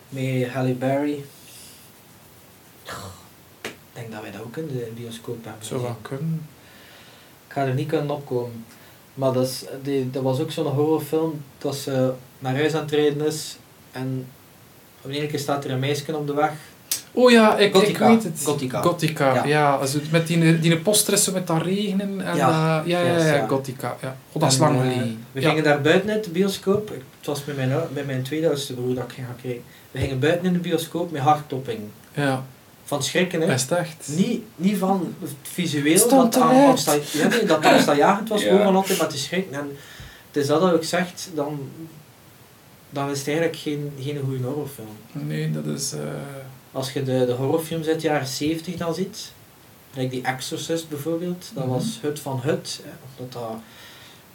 met 0.09 0.49
Halle 0.49 0.75
Berry. 0.75 1.25
Ik 3.63 3.73
denk 3.93 4.13
dat 4.13 4.23
wij 4.23 4.31
dat 4.31 4.43
ook 4.43 4.57
in 4.57 4.67
de 4.67 4.93
bioscoop 4.95 5.45
hebben 5.45 5.67
zou 5.67 5.83
wel 5.83 5.97
kunnen. 6.03 6.49
Ik 7.47 7.53
ga 7.53 7.67
er 7.67 7.75
niet 7.75 7.89
kunnen 7.89 8.11
opkomen. 8.11 8.65
Maar 9.15 9.33
dat, 9.33 9.47
is, 9.47 9.65
die, 9.83 10.11
dat 10.11 10.23
was 10.23 10.41
ook 10.41 10.51
zo'n 10.51 10.67
horrorfilm 10.67 11.43
dat 11.59 11.77
ze 11.77 12.13
naar 12.39 12.55
huis 12.55 12.75
aan 12.75 12.83
het 12.83 12.91
rijden 12.91 13.27
is 13.27 13.57
en 13.93 14.27
op 15.03 15.11
een 15.11 15.29
keer 15.29 15.39
staat 15.39 15.65
er 15.65 15.71
een 15.71 15.79
meisje 15.79 16.17
op 16.17 16.27
de 16.27 16.35
weg. 16.35 16.53
Oh 17.13 17.31
ja, 17.31 17.57
ik, 17.59 17.75
ik 17.77 17.99
weet 17.99 18.25
het. 18.25 18.41
Gothica. 18.45 18.81
Gothica, 18.83 19.35
ja. 19.35 19.45
Ja. 19.45 19.75
also 19.75 19.99
met 20.11 20.27
die, 20.27 20.61
die 20.61 20.71
zo 21.25 21.33
met 21.33 21.47
dat 21.47 21.63
regenen. 21.63 22.21
En 22.27 22.37
Ja. 22.37 22.47
dat- 22.77 22.87
ja, 22.87 23.01
ja, 23.01 23.13
Yes, 23.15 23.23
ja, 23.23 23.35
ja. 23.35 23.47
Gothica. 23.47 23.97
Ja. 24.03 24.17
God, 24.33 24.41
dat 24.43 24.53
is 24.53 24.59
lang 24.59 24.75
eh, 24.77 24.81
geleden. 24.81 25.25
We 25.33 25.41
Ja. 25.41 25.49
gingen 25.49 25.65
daar 25.65 25.81
buiten 25.81 26.11
uit 26.11 26.25
de 26.25 26.31
bioscoop. 26.31 26.91
Ik- 26.91 27.03
Het 27.19 27.27
was 27.29 27.45
met 27.45 27.57
mijn, 27.57 27.73
met 27.93 28.07
mijn 28.07 28.23
tweede 28.23 28.49
oudste 28.49 28.75
broer 28.75 28.95
dat 28.95 29.05
ik 29.05 29.13
ging 29.13 29.27
gaan 29.27 29.37
kijken. 29.43 29.63
We 29.91 29.99
gingen 30.01 30.19
buiten 30.19 30.47
in 30.47 30.53
de 30.53 30.59
bioscoop 30.59 31.11
met 31.11 31.21
hartklopping. 31.21 31.79
Ja, 32.13 32.45
Van 32.85 33.03
schrikken, 33.03 33.41
hè. 33.41 33.53
is 33.55 33.63
het 33.63 33.71
echt. 33.73 34.09
Niet, 34.17 34.43
niet 34.57 34.79
van 34.79 35.15
het 35.21 35.31
visueel, 35.43 35.99
stond 35.99 36.33
dat 36.33 36.43
aan- 36.43 36.67
angsta- 36.67 36.95
ja, 37.13 37.29
nee, 37.29 37.45
dat 37.45 37.65
angstaanjagend 37.65 38.29
was, 38.29 38.43
Ja. 38.45 38.49
gewoon 38.49 38.65
van 38.65 38.77
altijd 38.77 38.99
met 38.99 39.11
te 39.11 39.19
schrikken. 39.19 39.55
En 39.55 39.77
het 40.27 40.37
is 40.43 40.47
dat 40.47 40.61
dat 40.61 40.73
ook 40.73 40.85
zegt, 40.85 41.31
dan, 41.35 41.61
dan 42.91 43.11
is 43.11 43.19
het 43.19 43.29
eigenlijk 43.29 43.57
geen, 43.59 43.93
geen 44.01 44.21
goede 44.25 44.45
horrorfilm. 44.45 44.87
Nee, 45.13 45.51
dat 45.51 45.67
is... 45.67 45.93
eh, 45.93 45.99
Als 46.73 46.93
je 46.93 47.03
de, 47.03 47.27
de 47.27 47.33
horrorfilms 47.33 47.87
uit 47.87 48.01
de 48.01 48.07
jaren 48.07 48.27
70 48.27 48.77
dan 48.77 48.95
ziet, 48.95 49.33
like 49.95 50.09
die 50.11 50.23
Exorcist 50.23 50.89
bijvoorbeeld, 50.89 51.51
dat 51.55 51.65
Mhm. 51.65 51.73
was 51.75 51.99
Hut 52.03 52.21
van 52.21 52.41
Hut. 52.43 52.81
Hè, 52.85 52.91
dat, 53.17 53.33
dat, 53.33 53.43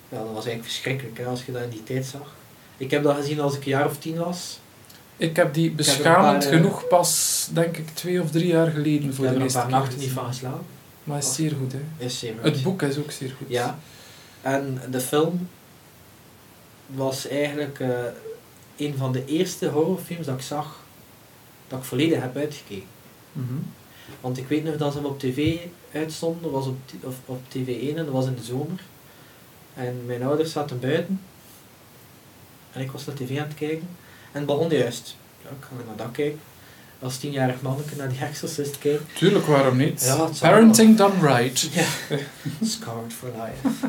ja, 0.10 0.18
dat 0.18 0.26
was 0.34 0.34
eigenlijk 0.46 0.64
verschrikkelijk 0.64 1.18
hè, 1.18 1.26
als 1.26 1.46
je 1.46 1.52
dat 1.52 1.62
in 1.62 1.70
die 1.70 1.84
tijd 1.84 2.06
zag. 2.06 2.36
Ik 2.78 2.92
heb 2.92 3.04
dat 3.04 3.16
gezien 3.16 3.40
als 3.40 3.56
ik 3.56 3.62
een 3.66 3.70
jaar 3.72 3.86
of 3.86 3.98
tien 3.98 4.16
was. 4.18 4.60
ik 5.18 5.36
heb 5.36 5.54
die 5.54 5.64
heb 5.64 5.72
er 5.72 5.76
beschamend 5.78 6.44
paar, 6.44 6.52
eh, 6.52 6.58
genoeg 6.58 6.88
pas, 6.88 7.48
denk 7.54 7.78
ik, 7.78 7.90
twee 7.94 8.22
of 8.22 8.32
drie 8.32 8.48
jaar 8.48 8.72
geleden 8.72 9.10
Ik 9.10 9.14
voor 9.16 9.24
de 9.26 9.30
heb 9.30 9.32
er 9.32 9.36
een 9.36 9.42
eerste 9.42 9.58
paar 9.60 9.68
keer 9.68 9.78
nachten 9.78 10.00
niet 10.00 10.12
van 10.12 10.26
geslapen. 10.26 10.66
Maar 11.04 11.18
het 11.18 11.26
is 11.26 11.36
zeer 11.36 11.52
goed, 11.60 11.72
hè. 11.72 11.80
Is 11.98 12.20
zeer 12.20 12.34
goed. 12.34 12.44
Het 12.44 12.64
boek 12.64 12.82
is 12.82 12.98
ook 12.98 13.12
zeer 13.12 13.34
goed. 13.38 13.48
Ja. 13.50 13.80
En 14.42 14.82
de 14.92 15.00
film 15.02 15.50
was 16.88 17.28
eigenlijk 17.28 17.80
eh, 17.80 17.90
een 18.78 18.94
van 18.98 19.12
de 19.12 19.26
eerste 19.26 19.68
horrorfilms 19.70 20.26
dat 20.26 20.36
ik 20.36 20.42
zag, 20.42 20.80
dat 21.68 21.80
ik 21.80 21.86
volledig 21.86 22.22
heb 22.22 22.36
uitgekeken. 22.36 22.88
Mhm. 23.32 23.54
Want 24.22 24.38
ik 24.38 24.48
weet 24.48 24.64
nog 24.64 24.78
dat 24.78 24.92
ze 24.92 24.98
hem 24.98 25.08
op 25.08 25.20
tv 25.20 25.58
uitstonden, 25.94 26.52
was 26.52 26.68
op, 26.68 26.78
of 27.02 27.16
op 27.26 27.42
TV1 27.50 27.90
en 27.90 27.96
dat 27.96 28.10
was 28.10 28.26
in 28.26 28.36
de 28.36 28.44
zomer. 28.44 28.80
En 29.74 30.06
mijn 30.06 30.24
ouders 30.24 30.52
zaten 30.52 30.80
buiten. 30.80 31.22
En 32.72 32.82
ik 32.82 32.92
was 32.92 33.06
naar 33.06 33.16
tv 33.16 33.40
aan 33.40 33.48
het 33.48 33.56
kijken. 33.56 33.88
En 34.32 34.38
het 34.40 34.46
begon 34.46 34.70
juist. 34.70 35.16
ja, 35.44 35.50
ik 35.50 35.56
ga 35.60 35.86
naar 35.86 35.96
dat 35.96 36.12
kijken. 36.12 36.40
Als 37.00 37.18
tienjarig 37.18 37.62
manneke 37.62 37.96
naar 37.96 38.10
die 38.10 38.20
Exorcist 38.20 38.78
kijken. 38.78 39.06
Tuurlijk, 39.14 39.46
waarom 39.46 39.78
niet? 39.78 40.04
Ja, 40.04 40.30
Parenting 40.40 40.98
done 40.98 41.34
right. 41.34 41.62
Ja, 41.74 41.86
scarred 42.66 43.14
for 43.14 43.30
life. 43.30 43.88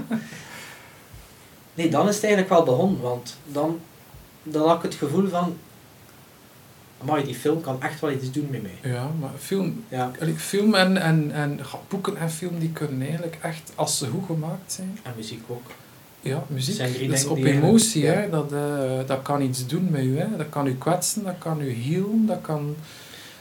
Nee, 1.74 1.88
dan 1.88 2.08
is 2.08 2.14
het 2.14 2.24
eigenlijk 2.24 2.52
wel 2.52 2.64
begonnen, 2.64 3.00
want 3.00 3.36
dan, 3.44 3.80
dan 4.42 4.68
had 4.68 4.76
ik 4.76 4.82
het 4.82 4.94
gevoel 4.94 5.28
van... 5.28 5.56
Amai, 7.02 7.24
die 7.24 7.34
film 7.34 7.60
kan 7.60 7.82
echt 7.82 8.00
wel 8.00 8.10
iets 8.10 8.32
doen 8.32 8.48
met 8.50 8.62
mij. 8.62 8.92
Ja, 8.92 9.10
maar 9.20 9.30
film, 9.38 9.84
Ja, 9.88 10.10
film 10.36 10.74
en, 10.74 10.96
en, 10.96 11.30
en 11.32 11.60
boeken 11.88 12.16
en 12.16 12.30
film 12.30 12.58
die 12.58 12.70
kunnen 12.70 13.00
eigenlijk 13.02 13.38
echt, 13.42 13.72
als 13.74 13.98
ze 13.98 14.06
goed 14.06 14.26
gemaakt 14.26 14.72
zijn, 14.72 14.98
en 15.02 15.12
muziek 15.16 15.42
ook. 15.46 15.70
ja, 16.20 16.44
muziek, 16.46 16.74
zijn 16.74 16.92
drie 16.92 17.08
dat 17.08 17.18
is 17.18 17.24
op 17.26 17.36
die 17.36 17.46
emotie, 17.52 18.06
hè, 18.06 18.30
dat, 18.30 18.52
eh, 18.52 19.00
dat 19.06 19.22
kan 19.22 19.42
iets 19.42 19.66
doen 19.66 19.88
met 19.90 20.02
u, 20.02 20.18
hè. 20.18 20.36
dat 20.36 20.48
kan 20.48 20.66
u 20.66 20.74
kwetsen, 20.74 21.24
dat 21.24 21.38
kan 21.38 21.60
u 21.60 21.74
healen, 21.74 22.26
dat 22.26 22.40
kan... 22.40 22.76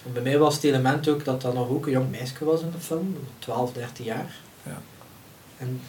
En 0.05 0.13
bij 0.13 0.21
mij 0.21 0.37
was 0.37 0.55
het 0.55 0.63
element 0.63 1.07
ook 1.07 1.25
dat 1.25 1.41
dat 1.41 1.53
nog 1.53 1.69
ook 1.69 1.85
een 1.85 1.91
jong 1.91 2.11
meisje 2.11 2.45
was 2.45 2.61
in 2.61 2.71
de 2.71 2.79
film, 2.79 3.17
12, 3.39 3.73
13 3.73 4.05
jaar. 4.05 4.35
Ja. 4.63 4.81
En 5.57 5.79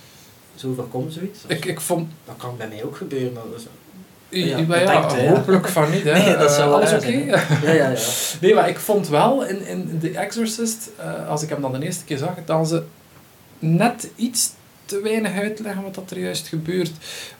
zo 0.55 0.73
voorkomt 0.75 1.13
zoiets. 1.13 1.41
Ik, 1.47 1.65
ik 1.65 1.81
vond, 1.81 2.11
Dat 2.25 2.35
kan 2.39 2.57
bij 2.57 2.69
mij 2.69 2.85
ook 2.85 2.97
gebeuren. 2.97 3.35
Dat 3.35 3.45
is- 3.61 3.67
ja, 4.29 5.29
hopelijk 5.29 5.69
van 5.69 5.91
niet, 5.91 6.03
hè. 6.05 6.13
Nee, 6.13 6.37
dat 6.37 6.51
zou 6.53 6.69
wel 6.69 6.79
alles 6.79 6.93
oké? 6.93 7.07
Ja, 7.09 7.43
ja, 7.65 7.73
ja. 7.73 7.93
Nee, 8.41 8.55
maar 8.55 8.69
ik 8.69 8.79
vond 8.79 9.09
wel 9.09 9.45
in, 9.47 9.67
in 9.67 9.99
The 10.01 10.11
Exorcist, 10.11 10.89
eh, 10.99 11.29
als 11.29 11.43
ik 11.43 11.49
hem 11.49 11.61
dan 11.61 11.73
de 11.73 11.85
eerste 11.85 12.05
keer 12.05 12.19
zag, 12.19 12.35
dat 12.45 12.69
ze 12.69 12.83
net 13.59 14.09
iets 14.17 14.51
te 14.85 15.01
weinig 15.03 15.35
uitleggen 15.41 15.83
wat 15.83 15.95
dat 15.95 16.11
er 16.11 16.19
juist 16.19 16.49
gebeurt. 16.49 16.91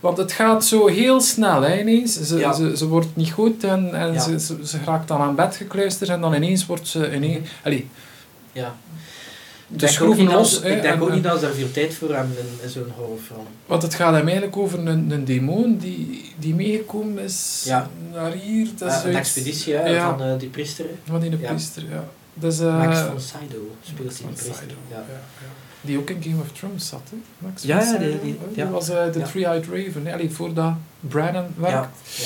Want 0.01 0.17
het 0.17 0.33
gaat 0.33 0.65
zo 0.65 0.87
heel 0.87 1.21
snel, 1.21 1.63
hè, 1.63 1.81
ineens. 1.81 2.21
Ze, 2.23 2.39
Ja. 2.39 2.53
ze, 2.53 2.77
ze 2.77 2.87
wordt 2.89 3.17
niet 3.17 3.31
goed 3.33 3.65
en, 3.65 3.95
en 3.95 4.13
Ja. 4.13 4.21
ze, 4.21 4.41
ze, 4.41 4.57
ze 4.67 4.79
raakt 4.85 5.09
dan 5.09 5.21
aan 5.21 5.35
bed 5.35 5.57
gekluisterd 5.57 6.11
en 6.11 6.21
dan 6.21 6.35
ineens 6.35 6.67
wordt 6.67 6.89
ze... 6.89 7.15
Ineens, 7.15 7.49
allee, 7.65 7.89
ja. 8.53 8.75
Ik 9.69 9.79
de 9.79 10.23
los. 10.25 10.57
Ik 10.57 10.63
denk 10.63 10.85
en- 10.85 11.01
ook 11.03 11.13
niet 11.13 11.23
dat 11.23 11.41
ze 11.41 11.47
er 11.47 11.55
veel 11.55 11.71
tijd 11.71 11.95
voor 11.95 12.15
hebben 12.15 12.37
in, 12.39 12.47
in 12.63 12.69
zo'n 12.69 12.93
horrorfilm. 12.97 13.47
Want 13.67 13.83
het 13.83 13.95
gaat 13.95 14.13
hem 14.15 14.25
eigenlijk 14.27 14.57
over 14.57 14.79
een, 14.87 15.11
een 15.11 15.25
demon 15.25 15.77
die, 15.79 16.33
die 16.39 16.55
meegekomen 16.55 17.23
is 17.25 17.63
Ja. 17.65 17.91
naar 18.13 18.33
hier. 18.33 18.69
Dat 18.79 18.89
is 18.89 18.95
een 18.95 19.01
zoiets- 19.01 19.19
expeditie 19.19 19.75
hè, 19.75 19.89
Ja. 19.89 20.11
van 20.17 20.27
eh, 20.27 20.39
die 20.39 20.49
priester. 20.49 20.85
Van 21.05 21.21
die 21.21 21.31
Ja. 21.31 21.37
priester, 21.37 21.83
ja. 21.91 22.05
Dus, 22.35 22.61
eh, 22.61 22.79
Max 22.79 22.99
von 23.01 23.21
Sydow 23.21 23.63
speelt 23.83 24.05
Max 24.05 24.17
die 24.19 24.27
priester. 24.27 24.67
Ja. 24.91 24.97
ja, 24.97 25.05
ja. 25.09 25.49
Die 25.81 25.99
ook 25.99 26.11
in 26.11 26.23
Game 26.23 26.41
of 26.41 26.53
Thrones 26.59 26.89
zat, 26.89 27.01
hè? 27.11 27.17
Max 27.39 27.63
Ja, 27.63 27.81
ja, 27.83 27.99
die- 27.99 28.21
die- 28.23 28.39
hè? 28.41 28.47
ja. 28.55 28.65
Die 28.65 28.73
was 28.73 28.89
eh, 28.89 29.13
de. 29.13 29.23
Three-Eyed 29.23 29.67
Raven? 29.67 30.13
Allee, 30.13 30.31
voordat 30.31 30.73
Brandon 31.01 31.45
werkt. 31.57 31.89
Ja. 32.17 32.25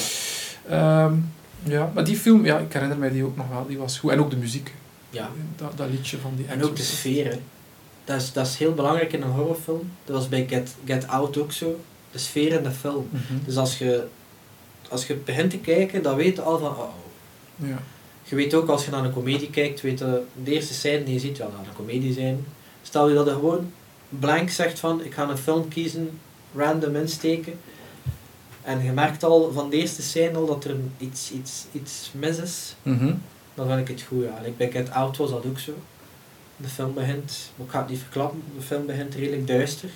Ja. 0.68 1.04
Ehm, 1.06 1.14
ja, 1.62 1.90
maar 1.94 2.04
die 2.04 2.16
film, 2.16 2.44
ja, 2.44 2.58
ik 2.58 2.72
herinner 2.72 2.98
mij 2.98 3.10
die 3.10 3.24
ook 3.24 3.36
nog 3.36 3.48
wel, 3.48 3.66
die 3.66 3.78
was 3.78 3.98
goed. 3.98 4.10
En 4.10 4.20
ook 4.20 4.30
de 4.30 4.36
muziek, 4.36 4.74
ja. 5.10 5.30
dat, 5.56 5.76
dat 5.76 5.90
liedje 5.90 6.18
van 6.18 6.32
die 6.36 6.46
En 6.46 6.64
ook 6.64 6.76
de 6.76 6.82
sfeer. 6.82 7.24
hè. 7.24 7.38
Dat 8.04 8.20
is, 8.20 8.32
dat 8.32 8.46
is 8.46 8.56
heel 8.56 8.74
belangrijk 8.74 9.12
in 9.12 9.22
een 9.22 9.30
horrorfilm. 9.30 9.90
Dat 10.04 10.16
was 10.16 10.28
bij 10.28 10.46
Get, 10.48 10.74
Get 10.84 11.06
Out 11.06 11.38
ook 11.38 11.52
zo. 11.52 11.80
De 12.10 12.18
sfeer 12.18 12.52
in 12.52 12.62
de 12.62 12.70
film. 12.70 13.08
Mhm. 13.10 13.44
Dus 13.44 13.56
als 13.56 13.78
je, 13.78 14.06
als 14.88 15.06
je 15.06 15.14
begint 15.14 15.50
te 15.50 15.58
kijken, 15.58 16.02
dan 16.02 16.16
weet 16.16 16.36
je 16.36 16.42
al 16.42 16.58
van... 16.58 16.70
Oh, 16.70 16.78
oh. 16.78 17.68
Ja. 17.68 17.78
Je 18.22 18.36
weet 18.36 18.54
ook 18.54 18.68
als 18.68 18.84
je 18.84 18.90
naar 18.90 19.04
een 19.04 19.12
komedie 19.12 19.50
kijkt, 19.50 19.80
weet 19.80 19.98
je, 19.98 20.22
de 20.44 20.52
eerste 20.52 20.74
scène 20.74 21.04
die 21.04 21.14
je 21.14 21.20
ziet, 21.20 21.36
dat 21.36 21.50
gaat 21.56 21.66
een 21.66 21.76
komedie 21.76 22.12
zijn. 22.12 22.46
Stel 22.82 23.08
je 23.08 23.14
dat 23.14 23.26
je 23.26 23.32
gewoon 23.32 23.72
blank 24.08 24.50
zegt 24.50 24.78
van, 24.78 25.04
ik 25.04 25.14
ga 25.14 25.28
een 25.28 25.38
film 25.38 25.68
kiezen, 25.68 26.18
random 26.54 26.96
insteken. 26.96 27.52
En 28.62 28.84
je 28.84 28.92
merkt 28.92 29.24
al 29.24 29.52
van 29.52 29.70
de 29.70 29.76
eerste 29.76 30.02
scène 30.02 30.36
al 30.38 30.46
dat 30.46 30.64
er 30.64 30.70
een 30.70 30.92
iets, 30.98 31.30
iets, 31.30 31.64
iets 31.72 32.10
mis 32.14 32.38
is. 32.38 32.74
Mhm. 32.82 33.14
Dan 33.60 33.68
vind 33.68 33.88
ik 33.88 33.96
het 33.96 34.06
goed, 34.06 34.22
ja. 34.24 34.44
En 34.44 34.54
bij 34.56 34.70
Get 34.70 34.90
Out 34.90 35.16
was 35.16 35.30
dat 35.30 35.46
ook 35.46 35.58
zo. 35.58 35.72
De 36.56 36.68
film 36.68 36.94
begint, 36.94 37.50
maar 37.56 37.66
ik 37.66 37.72
ga 37.72 37.78
het 37.78 37.88
niet 37.88 37.98
verklappen, 37.98 38.42
de 38.56 38.62
film 38.62 38.86
begint 38.86 39.14
redelijk 39.14 39.46
duister. 39.46 39.88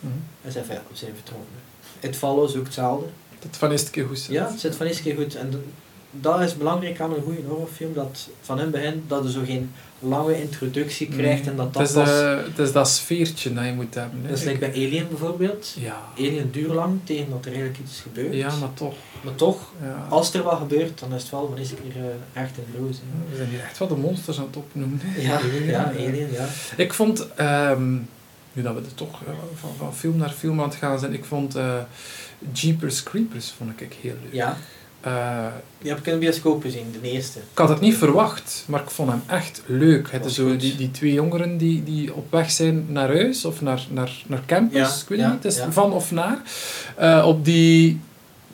Mhm. 0.00 0.12
En 0.42 0.52
zei 0.52 0.64
van, 0.64 0.74
ja, 0.74 0.82
we 0.90 0.96
zijn 0.96 1.14
vertrokken. 1.14 1.54
It 2.00 2.16
Follows 2.16 2.56
ook 2.56 2.64
hetzelfde. 2.64 3.06
Dat 3.38 3.56
van 3.56 3.70
eerste 3.70 3.90
keer 3.90 4.06
goed 4.06 4.18
zit. 4.18 4.30
Ja, 4.30 4.50
het 4.50 4.60
zit 4.60 4.76
van 4.76 4.86
eerste 4.86 5.02
keer 5.02 5.16
goed. 5.16 5.34
En 5.34 5.64
dat 6.10 6.40
is 6.40 6.56
belangrijk 6.56 7.00
aan 7.00 7.14
een 7.14 7.22
goede 7.22 7.42
horrorfilm, 7.46 7.94
dat 7.94 8.28
van 8.40 8.56
in 8.56 8.62
het 8.62 8.72
begin 8.72 9.04
dat 9.06 9.24
je 9.24 9.30
zo 9.30 9.44
geen 9.44 9.72
lange 10.00 10.40
introductie 10.40 11.08
krijgt 11.08 11.46
en 11.46 11.56
dat 11.56 11.72
dat 11.74 11.82
het, 11.82 11.90
is, 11.90 11.96
pas... 11.96 12.10
eh, 12.20 12.36
het 12.44 12.58
is 12.58 12.72
dat 12.72 12.88
sfeertje 12.88 13.52
dat 13.54 13.64
je 13.64 13.72
moet 13.72 13.94
hebben. 13.94 14.20
hè. 14.22 14.28
dat 14.28 14.38
is 14.38 14.44
like 14.44 14.58
bij 14.58 14.70
Alien 14.70 15.08
bijvoorbeeld. 15.08 15.74
Ja. 15.80 16.02
Alien 16.18 16.50
duurt 16.50 16.72
lang 16.72 17.00
tegen 17.04 17.30
dat 17.30 17.40
er 17.44 17.52
eigenlijk 17.52 17.78
iets 17.84 18.00
gebeurt. 18.00 18.34
ja, 18.34 18.56
maar 18.56 18.74
toch. 18.74 18.94
Maar 19.22 19.34
toch, 19.34 19.72
Ja. 19.82 20.06
als 20.08 20.34
er 20.34 20.42
wat 20.42 20.58
gebeurt, 20.58 20.98
dan 21.00 21.14
is 21.14 21.22
het 21.22 21.30
wel 21.30 21.46
van 21.48 21.58
eerste 21.58 21.74
keer 21.74 22.02
eh, 22.32 22.42
echt 22.42 22.56
roos. 22.78 22.96
hè. 22.96 23.30
We 23.30 23.36
zijn 23.36 23.48
hier 23.48 23.60
echt 23.60 23.78
wel 23.78 23.88
de 23.88 23.96
monsters 23.96 24.38
aan 24.38 24.46
het 24.46 24.56
opnoemen. 24.56 25.00
Ja, 25.18 25.36
Alien, 25.36 25.64
ja. 25.76 25.84
Alien, 25.84 26.32
ja. 26.32 26.46
Ik 26.76 26.92
vond, 26.92 27.34
ehm, 27.34 27.92
nu 28.52 28.62
dat 28.62 28.74
we 28.74 28.80
er 28.80 28.94
toch 28.94 29.22
eh, 29.22 29.32
van, 29.54 29.70
van 29.78 29.94
film 29.94 30.16
naar 30.16 30.30
film 30.30 30.60
aan 30.60 30.68
het 30.68 30.78
gaan 30.78 30.98
zijn, 30.98 31.12
ik 31.12 31.24
vond 31.24 31.56
Jeepers 32.52 33.02
Creepers 33.02 33.54
vond 33.56 33.80
ik 33.80 33.96
heel 34.02 34.14
leuk. 34.22 34.32
Ja, 34.32 34.56
Eh, 35.00 35.46
die 35.78 35.90
heb 35.90 35.98
ik 35.98 36.06
in 36.06 36.12
de 36.12 36.18
bioscoop 36.18 36.62
gezien, 36.62 36.94
de 37.02 37.10
eerste. 37.10 37.38
ik 37.38 37.58
had 37.58 37.68
het 37.68 37.80
niet 37.80 37.96
verwacht, 37.96 38.64
maar 38.66 38.80
ik 38.80 38.90
vond 38.90 39.10
hem 39.10 39.22
echt 39.26 39.62
leuk. 39.66 40.10
Het 40.10 40.24
is 40.24 40.34
zo 40.34 40.56
die, 40.56 40.76
die 40.76 40.90
twee 40.90 41.12
jongeren 41.12 41.56
die, 41.56 41.84
die 41.84 42.14
op 42.14 42.30
weg 42.30 42.50
zijn 42.50 42.86
naar 42.88 43.08
huis 43.08 43.44
of 43.44 43.60
naar, 43.60 43.86
naar, 43.90 44.22
naar 44.26 44.40
campus, 44.46 44.78
Ja, 44.78 44.86
ik 45.02 45.08
weet 45.08 45.18
ja, 45.18 45.26
niet, 45.26 45.42
het 45.42 45.52
is 45.52 45.58
ja. 45.58 45.72
van 45.72 45.92
of 45.92 46.10
naar. 46.10 46.42
Eh, 46.96 47.24
op 47.26 47.44
die 47.44 48.00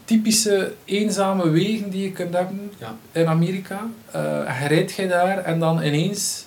typische 0.04 0.72
eenzame 0.84 1.50
wegen 1.50 1.90
die 1.90 2.02
je 2.02 2.12
kunt 2.12 2.34
hebben 2.34 2.72
in 3.12 3.26
Amerika. 3.26 3.86
Je 4.12 4.66
rijdt 4.68 4.92
je 4.92 5.08
daar 5.08 5.38
en 5.38 5.58
dan 5.58 5.82
ineens 5.82 6.44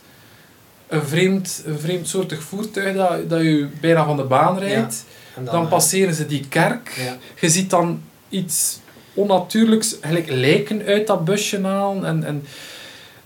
een 0.87 1.03
vreemd, 1.03 1.63
een 1.65 1.79
vreemdsoortig 1.79 2.43
voertuig 2.43 2.95
dat, 2.95 3.29
dat 3.29 3.41
je 3.41 3.67
bijna 3.81 4.05
van 4.05 4.17
de 4.17 4.23
baan 4.23 4.59
rijdt. 4.59 5.05
Dan, 5.43 5.67
passeren 5.67 6.13
ze 6.13 6.25
die 6.25 6.47
kerk. 6.47 7.15
Je 7.39 7.49
ziet 7.49 7.69
dan 7.69 8.01
iets 8.29 8.79
onnatuurlijks, 9.17 9.95
gelijk 10.01 10.29
lijken 10.29 10.81
uit 10.85 11.07
dat 11.07 11.25
busje 11.25 11.61
halen. 11.61 12.05
En, 12.05 12.23
en 12.23 12.43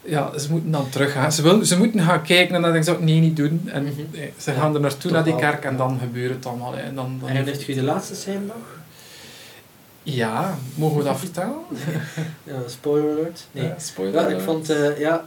ja, 0.02 0.38
ze 0.40 0.52
moeten 0.52 0.72
dan 0.72 0.90
teruggaan. 0.90 1.32
Ze, 1.32 1.42
wil, 1.42 1.66
ze 1.66 1.78
moeten 1.78 2.00
gaan 2.02 2.22
kijken 2.24 2.56
en 2.56 2.62
dan 2.62 2.72
denk 2.72 2.86
ik, 2.88 3.00
nee, 3.00 3.20
niet 3.20 3.36
doen. 3.36 3.62
En 3.74 3.84
Mhm. 3.84 3.94
nee, 4.12 4.34
ze 4.38 4.52
Ja, 4.52 4.58
gaan 4.60 4.74
er 4.76 4.82
naartoe 4.82 5.12
naar 5.12 5.24
die 5.24 5.36
kerk 5.36 5.64
en 5.66 5.78
dan 5.78 6.00
gebeurt 6.00 6.36
het 6.36 6.46
allemaal. 6.46 6.74
hè. 6.74 6.82
En 6.82 6.96
dan, 6.96 7.18
dan 7.20 7.30
herinnert 7.30 7.64
je 7.64 7.76
de 7.76 7.84
laatste 7.84 8.16
scène 8.16 8.40
nog? 8.46 8.80
Ja, 10.04 10.58
mogen 10.76 10.98
we 10.98 11.04
dat 11.04 11.20
vertellen? 11.20 11.56
Ja, 12.44 12.54
spoiler 12.68 13.12
alert. 13.20 13.48
Nee. 13.52 13.64
Ja, 13.64 13.76
spoiler 13.80 14.14
Ja, 14.16 14.22
ik 14.22 14.26
alert. 14.28 14.44
vond, 14.44 14.70
eh, 14.70 15.00
ja, 15.00 15.26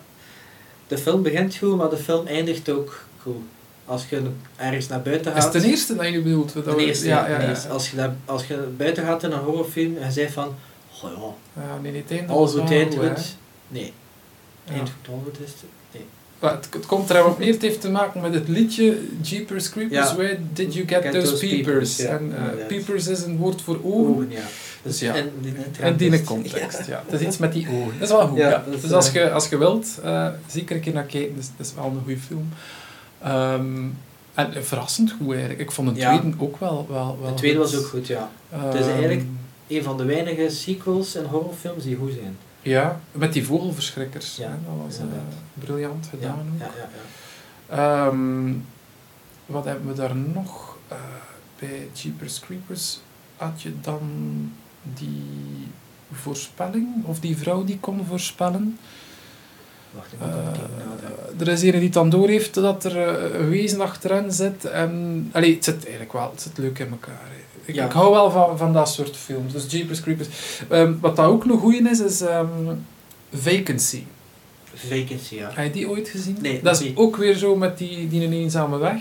de 0.89 0.99
film 0.99 1.23
begint 1.23 1.57
goed, 1.57 1.77
maar 1.77 1.89
de 1.91 1.97
film 1.97 2.27
eindigt 2.27 2.69
ook 2.71 3.05
goed. 3.23 3.43
Als 3.87 4.07
je 4.09 4.23
ergens 4.57 4.89
naar 4.89 5.03
buiten 5.03 5.35
Is 5.35 5.43
gaat... 5.43 5.53
het 5.55 5.63
de 5.63 5.69
eerste 5.69 5.97
dat 5.97 6.07
je 6.09 6.23
bedoelt? 6.23 6.53
Dat 6.53 6.65
we- 6.65 6.77
eerste, 6.87 7.07
ja, 7.07 7.29
ja, 7.29 7.49
eerste. 7.49 7.69
Als, 7.69 7.91
je 7.91 7.97
daar, 7.97 8.15
als 8.25 8.47
je 8.47 8.69
buiten 8.77 9.05
gaat 9.05 9.23
in 9.23 9.31
een 9.33 9.39
horrorfilm 9.39 9.97
en 9.97 10.07
je 10.07 10.13
zegt 10.13 10.33
van... 10.33 10.55
Oh 11.03 11.11
ja, 11.55 11.63
Ja, 11.63 11.79
nee, 11.83 12.05
einde 12.09 12.33
alles 12.33 12.53
was 12.55 12.61
goed, 12.61 12.71
eind. 12.71 13.37
Nee, 13.69 13.93
eind 14.71 14.91
goed, 15.09 15.41
is 15.41 15.51
het. 15.51 15.63
Nee. 15.93 16.05
Het, 16.51 16.69
het 16.71 16.87
komt 16.87 17.11
er 17.11 17.27
op 17.27 17.39
neer, 17.39 17.53
het 17.53 17.63
heeft 17.63 17.81
te 17.81 17.91
maken 17.91 18.21
met 18.21 18.35
het 18.35 18.49
liedje 18.49 18.99
Jeepers 19.23 19.69
Creepers, 19.71 20.09
Ja. 20.11 20.17
Where 20.17 20.39
Did 20.53 20.75
You 20.75 20.87
Get, 20.89 21.03
Get 21.03 21.13
Those, 21.13 21.27
those 21.31 21.47
Peepers? 21.47 21.97
peepers, 21.97 21.97
ja, 21.97 22.09
en 22.19 22.59
eh, 22.61 22.67
peepers 22.67 23.07
is 23.07 23.23
een 23.23 23.37
woord 23.37 23.63
voor 23.63 23.79
ogen. 23.85 24.15
Ogen, 24.15 24.31
ja. 24.31 24.41
Dus 24.83 25.01
ja, 25.01 25.15
En 25.15 25.31
die, 25.97 26.07
in 26.07 26.11
die 26.13 26.25
context. 26.25 26.87
Ja. 26.87 27.03
Het 27.09 27.21
is 27.21 27.27
iets 27.27 27.39
met 27.39 27.53
die 27.53 27.69
ogen. 27.69 27.93
Dat 27.99 28.09
is 28.09 28.15
wel 28.15 28.27
goed. 28.29 28.39
Ja, 28.39 28.51
dat 28.67 28.75
is, 28.75 28.81
dus 28.81 28.93
als 28.93 29.11
je, 29.11 29.31
als 29.31 29.49
je 29.49 29.59
wilt, 29.59 29.87
eh, 30.03 30.29
zeker 30.47 30.77
een 30.77 30.83
keer 30.83 30.93
naar 30.93 31.05
kijken. 31.05 31.35
Dat 31.35 31.45
is, 31.45 31.51
dat 31.57 31.67
is 31.67 31.75
wel 31.75 31.85
een 31.85 32.01
goede 32.05 32.21
film. 32.21 32.49
Ehm, 33.25 33.87
en 34.35 34.65
verrassend 34.65 35.11
goed 35.21 35.31
eigenlijk. 35.33 35.61
Ik 35.61 35.71
vond 35.73 35.89
de 35.95 36.01
Ja. 36.01 36.19
tweede 36.19 36.37
ook 36.39 36.57
wel, 36.59 36.87
wel, 36.91 37.19
wel 37.21 37.31
De 37.31 37.35
tweede 37.37 37.59
goed. 37.61 37.71
was 37.71 37.81
ook 37.81 37.87
goed, 37.87 38.07
ja. 38.07 38.31
Ehm, 38.53 38.65
Het 38.67 38.75
is 38.75 38.87
eigenlijk- 38.87 39.25
Een 39.69 39.83
van 39.83 39.97
de 39.97 40.05
weinige 40.05 40.49
sequels 40.51 41.15
in 41.15 41.25
horrorfilms 41.25 41.85
die 41.85 41.97
goed 41.97 42.13
zijn. 42.13 42.37
Ja, 42.63 43.01
met 43.13 43.33
die 43.33 43.45
vogelverschrikkers. 43.47 44.37
Ja, 44.37 44.49
hè. 44.49 44.55
Dat 44.67 44.87
was 44.87 44.99
eh, 44.99 45.05
briljant 45.55 46.05
Ja, 46.05 46.11
gedaan 46.11 46.39
ook. 46.55 46.59
ja, 46.61 46.71
ja, 46.77 46.89
ja. 47.77 48.07
Ehm, 48.07 48.53
wat 49.47 49.65
hebben 49.65 49.87
we 49.87 49.95
daar 49.95 50.17
nog? 50.17 50.77
Eh, 50.89 50.97
bij 51.59 51.89
Jeepers 51.93 52.41
Creepers 52.41 53.01
had 53.37 53.63
je 53.63 53.73
dan 53.81 54.01
die 54.83 55.67
voorspelling, 56.13 57.05
of 57.05 57.21
die 57.21 57.37
vrouw 57.37 57.65
die 57.65 57.79
kon 57.81 58.05
voorspellen. 58.09 58.79
Wacht, 59.95 60.13
ik 60.13 60.19
Eh, 60.21 61.47
er 61.47 61.49
is 61.53 61.63
een 61.63 61.81
die 61.81 61.91
dan 61.91 62.11
doorheeft 62.11 62.55
dat 62.55 62.85
er 62.85 62.97
eh, 63.09 63.39
een 63.41 63.49
wezen 63.49 63.81
achterin 63.81 64.33
zit. 64.33 64.65
En, 64.65 65.29
allee, 65.33 65.55
het 65.55 65.65
zit 65.65 65.83
eigenlijk 65.83 66.13
wel 66.13 66.31
het 66.31 66.43
zit 66.43 66.59
leuk 66.59 66.79
in 66.79 66.91
elkaar. 66.91 67.33
Ik, 67.65 67.75
Ja. 67.75 67.85
ik 67.85 67.93
hou 67.93 68.11
wel 68.13 68.31
van, 68.31 68.59
van 68.59 68.73
dat 68.73 68.89
soort 68.89 69.17
films. 69.17 69.53
Dus 69.53 69.65
Jeepers 69.73 70.01
Creepers. 70.01 70.29
Ehm, 70.69 70.93
wat 71.01 71.17
dat 71.17 71.27
ook 71.27 71.45
nog 71.45 71.61
goed 71.61 71.87
is, 71.89 72.01
is 72.01 72.21
ehm, 72.21 72.47
Vacancy. 73.33 74.03
Vacancy, 74.75 75.35
ja. 75.35 75.51
Heb 75.53 75.65
je 75.65 75.71
die 75.71 75.89
ooit 75.89 76.09
gezien? 76.09 76.37
Nee, 76.41 76.61
dat 76.63 76.81
is 76.81 76.87
niet. 76.87 76.97
ook 76.97 77.17
weer 77.17 77.35
zo 77.37 77.57
met 77.57 77.79
die, 77.79 78.09
die 78.09 78.25
een 78.27 78.33
eenzame 78.33 78.79
weg. 78.79 79.01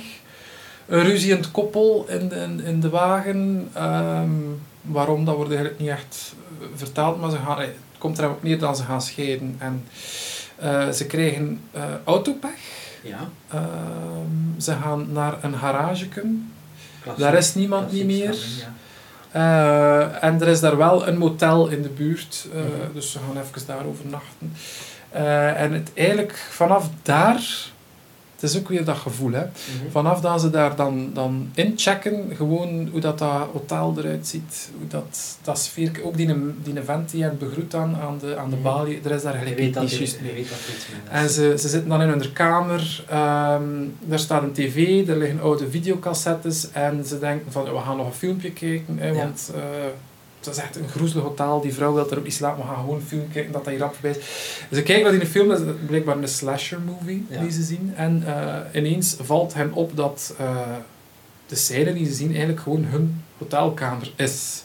Een 0.87 1.03
ruziend 1.03 1.51
koppel 1.51 2.05
in 2.09 2.27
de, 2.27 2.35
in, 2.35 2.63
in 2.63 2.79
de 2.79 2.89
wagen. 2.89 3.69
Ehm, 3.73 4.29
waarom, 4.81 5.25
dat 5.25 5.35
wordt 5.35 5.51
eigenlijk 5.51 5.79
niet 5.81 5.89
echt 5.89 6.33
eh, 6.61 6.67
verteld, 6.75 7.21
maar 7.21 7.29
ze 7.29 7.37
gaan, 7.37 7.59
het 7.59 7.75
komt 7.97 8.17
er 8.17 8.29
ook 8.29 8.43
neer 8.43 8.59
dat 8.59 8.77
ze 8.77 8.83
gaan 8.83 9.01
scheiden. 9.01 9.55
En 9.57 9.83
eh, 10.63 10.89
ze 10.89 11.05
krijgen 11.05 11.59
eh, 11.71 11.83
autopech. 12.03 12.59
Ja. 13.01 13.29
Ehm, 13.51 14.61
ze 14.61 14.73
gaan 14.83 15.07
naar 15.11 15.33
een 15.41 15.53
klassiek- 17.01 17.23
Daar 17.23 17.33
is 17.33 17.55
niemand 17.55 17.91
niet 17.91 18.05
meer. 18.05 18.35
ja. 18.59 18.73
Eh, 19.31 20.23
en 20.23 20.41
er 20.41 20.47
is 20.47 20.59
daar 20.59 20.77
wel 20.77 21.07
een 21.07 21.17
motel 21.17 21.67
in 21.67 21.81
de 21.81 21.89
buurt, 21.89 22.47
Mhm. 22.53 22.93
dus 22.93 23.11
ze 23.11 23.19
gaan 23.19 23.41
even 23.43 23.67
daar 23.67 23.85
overnachten. 23.85 24.53
En 25.55 25.73
het, 25.73 25.91
eigenlijk 25.93 26.45
vanaf 26.49 26.89
daar, 27.01 27.43
het 28.43 28.51
is 28.51 28.59
ook 28.59 28.67
weer 28.69 28.85
dat 28.85 28.97
gevoel, 28.97 29.31
hè. 29.31 29.39
Mhm. 29.45 29.91
vanaf 29.91 30.21
dat 30.21 30.41
ze 30.41 30.49
daar 30.49 30.75
dan, 30.75 31.09
dan 31.13 31.49
inchecken, 31.53 32.31
gewoon 32.35 32.87
hoe 32.91 32.99
dat, 33.01 33.19
dat 33.19 33.47
hotel 33.53 33.93
eruit 33.97 34.27
ziet, 34.27 34.69
hoe 34.77 34.87
dat, 34.87 35.37
dat 35.41 35.59
sfeer, 35.59 35.91
ook 36.03 36.17
die, 36.17 36.27
die 36.63 36.73
vent 36.83 37.11
die 37.11 37.23
hen 37.23 37.37
begroet 37.37 37.71
dan 37.71 37.95
aan 37.95 38.17
de, 38.19 38.37
aan 38.37 38.49
de 38.49 38.55
Mhm. 38.55 38.63
balie, 38.63 38.99
er 39.03 39.11
is 39.11 39.21
daar 39.21 39.33
gelijk 39.33 39.59
niet 39.59 39.73
juist 39.91 40.21
mee. 40.21 40.45
En 41.09 41.29
ze, 41.29 41.55
ze 41.59 41.67
zitten 41.69 41.89
dan 41.89 42.01
in 42.01 42.07
hun 42.09 42.33
kamer, 42.33 43.05
ehm 43.09 43.63
daar 44.05 44.19
staat 44.19 44.43
een 44.43 44.51
tv, 44.53 45.07
er 45.07 45.17
liggen 45.17 45.39
oude 45.41 45.69
videocassettes 45.69 46.71
en 46.71 47.05
ze 47.05 47.19
denken 47.19 47.51
van 47.51 47.63
we 47.63 47.79
gaan 47.85 47.97
nog 47.97 48.05
een 48.05 48.13
filmpje 48.13 48.51
kijken, 48.51 48.97
hè, 48.97 49.07
Ja. 49.07 49.13
want 49.13 49.51
het 50.45 50.55
is 50.55 50.61
echt 50.63 50.75
een 50.75 50.89
groezelig 50.89 51.23
hotel, 51.23 51.61
die 51.61 51.73
vrouw 51.73 51.93
wil 51.93 52.11
er 52.11 52.17
ook 52.17 52.23
niet 52.23 52.33
slapen, 52.33 52.61
we 52.63 52.67
gaan 52.69 52.79
gewoon 52.79 52.95
een 52.95 53.05
film 53.07 53.31
kijken 53.31 53.51
dat 53.51 53.65
dat 53.65 53.73
hier 53.73 54.11
is. 54.11 54.17
Ze 54.71 54.83
kijken 54.83 55.03
naar 55.03 55.19
die 55.19 55.29
film, 55.29 55.47
dat 55.47 55.59
is 55.59 55.65
blijkbaar 55.85 56.17
een 56.17 56.27
slasher 56.27 56.79
movie 56.81 57.25
Ja. 57.29 57.41
die 57.41 57.51
ze 57.51 57.63
zien 57.63 57.93
en 57.95 58.23
eh, 58.25 58.81
ineens 58.81 59.15
valt 59.19 59.53
hen 59.53 59.73
op 59.73 59.95
dat 59.95 60.35
eh, 60.39 60.55
de 61.47 61.55
scène 61.55 61.93
die 61.93 62.05
ze 62.05 62.13
zien 62.13 62.29
eigenlijk 62.29 62.59
gewoon 62.59 62.83
hun 62.83 63.23
hotelkamer 63.37 64.11
is. 64.15 64.63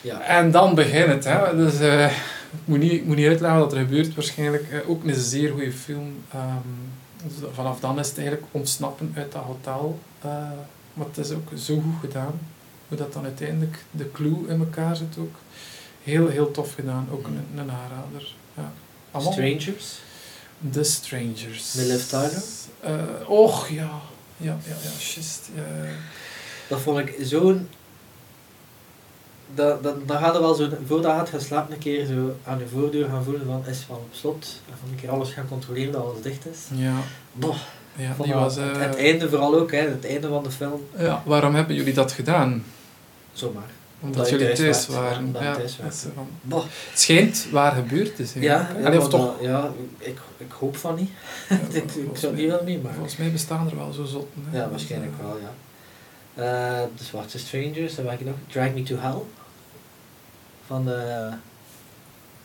Ja. 0.00 0.20
En 0.20 0.50
dan 0.50 0.74
begint 0.74 1.06
het. 1.06 1.24
Hè. 1.24 1.56
Dus, 1.56 1.80
eh, 1.80 2.04
ik, 2.50 2.58
moet 2.64 2.78
niet, 2.78 2.92
ik 2.92 3.04
moet 3.04 3.16
niet 3.16 3.26
uitleggen 3.26 3.60
wat 3.60 3.72
er 3.72 3.78
gebeurt. 3.78 4.14
Waarschijnlijk 4.14 4.84
ook 4.86 5.04
een 5.04 5.14
zeer 5.14 5.50
goede 5.50 5.72
film. 5.72 6.14
Ehm, 6.32 7.24
dus 7.24 7.48
vanaf 7.54 7.80
dan 7.80 7.98
is 7.98 8.08
het 8.08 8.18
eigenlijk 8.18 8.46
ontsnappen 8.50 9.12
uit 9.16 9.32
dat 9.32 9.42
hotel. 9.42 9.98
Maar 10.94 11.06
het 11.06 11.18
is 11.18 11.30
ook 11.30 11.48
zo 11.56 11.74
goed 11.74 12.10
gedaan. 12.10 12.40
Hoe 12.92 13.00
dat 13.00 13.12
dan 13.12 13.24
uiteindelijk 13.24 13.84
de 13.90 14.12
clue 14.12 14.38
in 14.48 14.58
elkaar 14.58 14.96
zit 14.96 15.16
ook. 15.18 15.34
Heel, 16.02 16.28
heel 16.28 16.50
tof 16.50 16.74
gedaan. 16.74 17.08
Ook 17.12 17.26
een, 17.26 17.40
een 17.54 17.70
aanrader. 17.70 18.34
Ja. 18.56 18.72
Allemaal 19.10 19.32
Strangers. 19.32 19.98
The 20.72 20.82
Strangers. 20.82 21.74
Met 21.74 21.86
Liv 21.86 22.02
Tyler? 22.02 22.42
Och, 23.26 23.68
ja. 23.68 23.90
Ja, 24.36 24.56
ja, 24.66 24.74
ja. 24.82 25.62
Dat 26.68 26.80
vond 26.80 26.98
ik 26.98 27.14
zo'n... 27.20 27.68
Dat, 29.54 29.82
dat, 29.82 30.08
dan 30.08 30.18
gaat 30.18 30.34
er 30.34 30.40
wel 30.40 30.54
zo, 30.54 30.68
voordat 30.86 31.10
je 31.12 31.18
gaat 31.18 31.28
gaan 31.28 31.40
slapen, 31.40 31.72
een 31.74 31.78
keer 31.78 32.06
zo 32.06 32.36
aan 32.44 32.58
je 32.58 32.66
voordeur 32.66 33.08
gaan 33.08 33.24
voelen 33.24 33.46
van, 33.46 33.66
is 33.66 33.78
van 33.78 33.96
op 33.96 34.08
slot? 34.12 34.60
En 34.70 34.74
van 34.80 34.88
een 34.90 34.96
keer 35.00 35.10
alles 35.10 35.30
gaan 35.30 35.48
controleren 35.48 35.92
dat 35.92 36.02
alles 36.02 36.22
dicht 36.22 36.46
is. 36.46 36.58
Ja, 36.74 36.94
Boah, 37.32 37.56
ja 37.96 38.14
die 38.22 38.32
dat- 38.32 38.40
was... 38.40 38.56
het, 38.56 38.76
eh, 38.76 38.80
het 38.80 38.96
einde 38.96 39.28
vooral 39.28 39.54
ook, 39.54 39.70
hè, 39.70 39.78
het 39.88 40.06
einde 40.06 40.28
van 40.28 40.42
de 40.42 40.50
film. 40.50 40.86
ja, 40.98 41.22
waarom 41.26 41.54
hebben 41.54 41.76
jullie 41.76 41.94
dat 41.94 42.12
gedaan? 42.12 42.64
Zomaar. 43.32 43.62
Omdat, 44.00 44.16
Omdat 44.16 44.30
jullie 44.40 44.54
thuis 44.54 44.86
waren. 44.86 45.24
Omdat 45.24 45.42
Ja, 45.42 45.54
thuis 45.54 45.74
van- 46.14 46.28
Boah. 46.42 46.62
het 46.90 47.00
schijnt 47.00 47.46
waar 47.50 47.72
gebeurd 47.72 48.16
te 48.16 48.26
zijn. 48.26 48.44
Ja, 48.44 48.66
hè? 48.72 48.78
ja, 48.78 48.86
Allee, 48.86 48.98
of 49.00 49.08
toch? 49.08 49.20
dat- 49.26 49.36
ja 49.40 49.72
ik, 49.98 50.18
ik 50.36 50.50
hoop 50.58 50.76
van 50.76 50.94
niet. 50.94 51.10
Ja, 51.48 51.56
ik, 51.80 52.16
zou 52.16 52.34
niet 52.36 52.48
wel 52.50 52.62
mee, 52.64 52.78
maar... 52.78 52.92
Volgens 52.92 53.16
mij 53.16 53.32
bestaan 53.32 53.70
er 53.70 53.76
wel 53.76 53.92
zo 53.92 54.04
zotten. 54.04 54.44
hè. 54.50 54.58
Ja, 54.58 54.68
waarschijnlijk 54.70 55.12
wel, 55.20 55.38
ja. 55.40 55.52
Eh 56.34 56.82
de 56.96 57.04
Zwarte 57.04 57.38
Strangers, 57.38 57.94
dan 57.94 58.06
heb 58.08 58.20
ik 58.20 58.26
nog 58.26 58.34
Drag 58.48 58.72
Me 58.74 58.82
to 58.82 58.96
Hell. 58.96 59.18
Van 60.66 60.92
eh, 60.92 61.32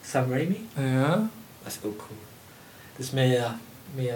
Sam 0.05 0.29
Raimi. 0.31 0.67
Ja. 0.75 1.29
Dat 1.63 1.71
is 1.71 1.77
ook 1.83 2.01
goed. 2.01 2.17
Het 2.95 3.05
is 3.05 3.11
met, 3.11 3.29
ja, 3.31 3.59
met 3.95 4.07
eh, 4.07 4.15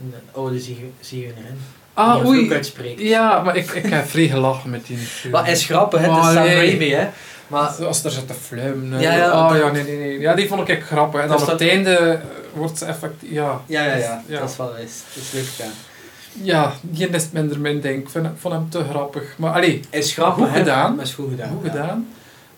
een 0.00 0.14
oude 0.32 0.60
ziegenerin. 1.00 1.58
Ah, 1.94 2.26
oei. 2.26 2.52
uitspreekt. 2.52 3.00
Ja, 3.00 3.42
maar 3.42 3.56
ik, 3.56 3.70
ik 3.70 3.86
heb 3.86 4.08
vrij 4.08 4.28
gelachen 4.28 4.70
met 4.70 4.86
die 4.86 4.96
film. 4.96 5.32
Maar 5.32 5.48
is 5.50 5.64
grappig? 5.64 6.00
Het 6.00 6.10
is 6.10 6.24
Sam. 6.32 6.34
Raimi, 6.34 6.90
hè? 6.90 7.08
Maar 7.46 7.68
Als 7.86 8.04
er 8.04 8.10
zit 8.10 8.26
te 8.26 8.34
fluimen. 8.34 9.00
Ja, 9.00 9.12
Ja, 9.12 9.18
ja, 9.18 9.48
oh 9.50 9.56
ja, 9.56 9.70
nee, 9.70 9.82
nee, 9.82 9.96
nee. 9.96 10.18
Ja, 10.20 10.34
die 10.34 10.48
vond 10.48 10.60
ik 10.60 10.68
echt 10.68 10.86
grappig. 10.86 11.20
En 11.20 11.28
dan 11.28 11.38
Dat 11.38 11.46
op 11.52 11.58
het 11.58 11.68
einde 11.68 11.96
eh, 11.96 12.18
wordt 12.52 12.78
ze 12.78 12.84
effectief... 12.84 13.30
Ja, 13.30 13.60
ja, 13.66 13.84
ja, 13.84 13.96
ja, 13.96 14.22
ja. 14.26 14.40
dat 14.40 14.50
is 14.50 14.56
wel 14.56 14.76
eens. 14.76 15.02
Dat 15.14 15.22
is 15.22 15.32
leuk 15.32 15.46
gedaan. 15.56 15.72
ja, 16.42 16.72
die 16.80 17.08
is 17.08 17.26
minder 17.30 17.60
min, 17.60 17.80
denk 17.80 17.98
ik. 17.98 18.22
Vond 18.38 18.54
hem 18.54 18.70
te 18.70 18.84
grappig. 18.90 19.34
Maar 19.36 19.52
allee, 19.52 19.80
is 19.90 20.12
grappig, 20.12 20.44
Goed 20.44 20.52
hè? 20.52 20.58
gedaan. 20.58 21.00
Is 21.00 21.12
goed 21.14 21.30
gedaan. 21.30 21.48
goed 21.48 21.64
ja. 21.64 21.70
gedaan. 21.70 22.08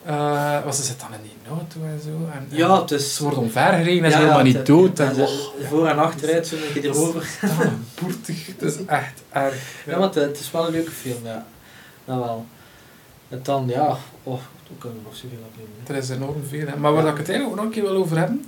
Eh, 0.06 0.62
want 0.62 0.74
ze 0.74 0.82
zit 0.82 1.00
dan 1.00 1.08
in 1.12 1.18
die 1.22 1.32
auto 1.50 1.80
en 1.82 2.00
zo. 2.04 2.08
En, 2.32 2.46
en 2.50 2.56
Ja, 2.56 2.80
het 2.80 2.90
is... 2.90 3.14
Ze 3.16 3.22
wordt 3.22 3.36
omvergereden 3.38 4.04
en 4.04 4.10
ze 4.10 4.16
Ja, 4.16 4.22
ja, 4.22 4.22
helemaal 4.22 4.42
niet 4.42 4.56
het- 4.56 4.66
dood. 4.66 4.98
En, 5.00 5.20
oh, 5.20 5.28
Voor 5.68 5.86
en 5.86 5.98
achteruit, 5.98 6.46
zo 6.46 6.56
een 6.56 6.72
keer 6.72 6.84
erover. 6.84 7.28
Boertig. 8.00 8.46
Het 8.46 8.62
is 8.62 8.84
echt 8.86 9.22
erg. 9.30 9.82
Ja, 9.86 9.98
want 9.98 10.14
het 10.14 10.38
is 10.38 10.50
wel 10.50 10.66
een 10.66 10.72
leuke 10.72 10.90
film, 10.90 11.24
ja. 11.24 11.46
Dat 12.04 12.16
wel. 12.18 12.46
En 13.28 13.40
dan, 13.42 13.64
ja, 13.68 13.96
oh, 14.22 14.40
toen 14.66 14.78
kunnen 14.78 14.98
we 14.98 15.04
nog 15.04 15.14
zoveel 15.16 15.38
opnemen. 15.48 15.70
hè. 15.84 15.92
Er 15.94 15.98
is 16.02 16.08
enorm 16.10 16.42
veel. 16.48 16.66
Hè. 16.66 16.76
Maar 16.76 16.92
waar 16.92 17.06
ik 17.06 17.16
het 17.18 17.28
eigenlijk 17.28 17.48
ook 17.50 17.56
nog 17.56 17.64
een 17.64 17.70
keer 17.82 17.90
wil 17.92 18.00
over 18.02 18.18
hebben. 18.18 18.44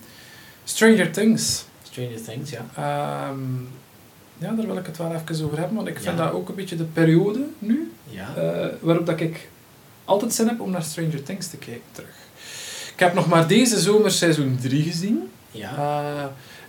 Stranger 0.65 1.11
Things. 1.13 1.65
Stranger 1.83 2.23
Things, 2.23 2.51
ja. 2.51 2.65
Ehm, 2.77 3.41
ja, 4.39 4.53
daar 4.57 4.67
wil 4.67 4.77
ik 4.77 4.87
het 4.87 4.97
wel 4.97 5.13
even 5.15 5.45
over 5.45 5.59
hebben. 5.59 5.77
Want 5.77 5.89
ik 5.89 5.99
vind 6.01 6.19
Ja. 6.19 6.25
dat 6.25 6.33
ook 6.33 6.49
een 6.49 6.55
beetje 6.55 6.77
de 6.77 6.85
periode 6.85 7.45
nu. 7.59 7.93
Ja. 8.05 8.35
eh, 8.37 8.67
waarop 8.81 9.07
dat 9.07 9.21
ik 9.21 9.49
altijd 10.09 10.33
zin 10.35 10.49
heb 10.49 10.61
om 10.61 10.71
naar 10.71 10.83
Stranger 10.83 11.23
Things 11.23 11.47
te 11.49 11.57
kijken 11.57 11.83
terug. 11.93 12.09
Ik 12.93 12.99
heb 13.05 13.15
nog 13.15 13.29
maar 13.29 13.47
deze 13.47 13.81
zomer 13.81 14.11
seizoen 14.11 14.59
3 14.61 14.83
gezien. 14.83 15.31
ja. 15.51 15.71
Eh, 15.77 16.23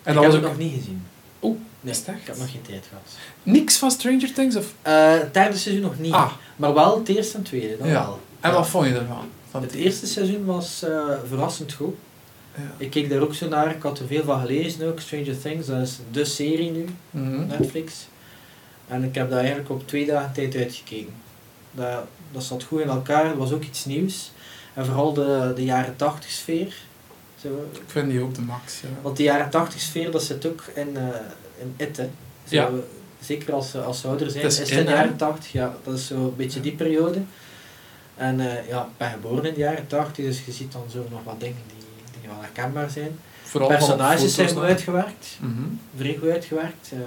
en 0.03 0.15
ik 0.15 0.21
heb 0.21 0.31
het 0.31 0.33
ik 0.33 0.47
nog 0.47 0.57
niet 0.57 0.73
gezien. 0.73 1.03
Oh, 1.39 1.57
nee, 1.81 1.93
is 1.93 1.99
ik 1.99 2.05
heb 2.23 2.37
nog 2.37 2.51
geen 2.51 2.61
tijd 2.61 2.85
gehad. 2.89 3.03
niks 3.43 3.77
van 3.77 3.91
Stranger 3.91 4.33
Things. 4.33 4.55
Of... 4.55 4.73
Eh, 4.81 5.11
het 5.11 5.33
derde 5.33 5.57
seizoen 5.57 5.83
nog 5.83 5.99
niet. 5.99 6.11
Ah, 6.13 6.31
Maar 6.55 6.73
wel 6.73 6.97
het 6.99 7.07
eerste 7.09 7.37
en 7.37 7.43
tweede, 7.43 7.77
dan 7.77 7.87
Ja. 7.87 7.93
wel. 7.93 8.19
en 8.39 8.49
Ja. 8.49 8.55
wat 8.55 8.67
vond 8.67 8.87
je 8.87 8.93
ervan? 8.93 9.29
Van 9.51 9.61
Het 9.61 9.73
eerste 9.73 10.07
seizoen 10.07 10.45
was 10.45 10.83
eh, 10.83 10.99
verrassend 11.27 11.73
goed. 11.73 11.95
Ja. 12.55 12.61
Ik 12.77 12.89
keek 12.89 13.09
daar 13.09 13.19
ook 13.21 13.33
zo 13.33 13.47
naar, 13.47 13.75
ik 13.75 13.81
had 13.81 13.99
er 13.99 14.07
veel 14.07 14.23
van 14.23 14.39
gelezen 14.41 14.87
ook. 14.87 14.99
Stranger 14.99 15.41
Things, 15.41 15.67
dat 15.67 15.81
is 15.81 15.97
de 16.11 16.25
serie 16.25 16.71
nu, 16.71 16.85
Mhm. 17.09 17.47
Netflix. 17.47 18.07
En 18.87 19.03
ik 19.03 19.15
heb 19.15 19.29
daar 19.29 19.39
eigenlijk 19.39 19.69
op 19.69 19.87
twee 19.87 20.05
dagen 20.05 20.31
tijd 20.33 20.55
uitgekeken. 20.55 21.13
Dat, 21.71 22.03
dat 22.31 22.43
zat 22.43 22.63
goed 22.63 22.81
in 22.81 22.89
elkaar, 22.89 23.25
het 23.27 23.37
was 23.37 23.51
ook 23.51 23.63
iets 23.63 23.85
nieuws. 23.85 24.31
En 24.73 24.85
vooral 24.85 25.13
de, 25.13 25.51
de 25.55 25.63
jaren 25.63 25.95
80 25.95 26.31
sfeer. 26.31 26.73
Zo, 27.41 27.69
Ik 27.73 27.81
vind 27.87 28.09
die 28.11 28.21
ook 28.21 28.35
de 28.35 28.41
max. 28.41 28.81
Ja. 28.81 28.87
want 29.01 29.17
die 29.17 29.25
jaren 29.25 29.49
80 29.49 29.81
sfeer, 29.81 30.11
dat 30.11 30.23
zit 30.23 30.45
ook 30.45 30.63
in, 30.75 30.97
eh 30.97 31.03
in 31.61 31.73
It, 31.77 31.97
hè. 31.97 32.03
Zo, 32.47 32.55
Ja. 32.55 32.69
Zeker 33.21 33.53
als, 33.53 33.71
ze- 33.71 33.81
als 33.81 33.99
ze 33.99 34.07
ouder 34.07 34.29
zijn, 34.31 34.45
is 34.45 34.59
is 34.59 34.69
in 34.69 34.85
de 34.85 34.91
jaren 34.91 35.15
80. 35.15 35.51
Ja, 35.51 35.73
dat 35.83 35.93
is 35.97 36.07
zo 36.07 36.15
een 36.15 36.35
beetje 36.35 36.59
die 36.61 36.71
periode. 36.75 37.21
En 38.15 38.39
eh, 38.39 38.67
ja, 38.67 38.81
ik 38.81 38.97
ben 38.97 39.11
geboren 39.11 39.45
in 39.45 39.53
de 39.53 39.59
jaren 39.59 39.87
80, 39.87 40.25
dus 40.25 40.45
je 40.45 40.51
ziet 40.51 40.71
dan 40.71 40.83
zo 40.91 41.05
nog 41.11 41.23
wat 41.23 41.39
dingen 41.39 41.61
die, 41.67 41.85
die 42.21 42.29
wel 42.29 42.41
herkenbaar 42.41 42.89
zijn. 42.89 43.19
Vooral 43.43 43.69
Personages 43.69 44.33
zijn 44.35 44.49
goed 44.49 44.61
uitgewerkt, 44.63 45.37
Mhm. 45.39 45.61
vrij 45.97 46.17
goed 46.19 46.29
uitgewerkt. 46.29 46.89
eh. 46.93 46.99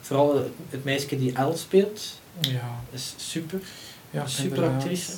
vooral 0.00 0.36
het, 0.36 0.46
het 0.70 0.84
meisje 0.84 1.18
die 1.18 1.32
Elle 1.36 1.56
speelt, 1.56 2.20
Ja, 2.40 2.80
is 2.90 3.14
super. 3.16 3.60
ja 4.10 4.26
Super 4.26 4.56
inderdaad. 4.56 4.82
actrice. 4.82 5.12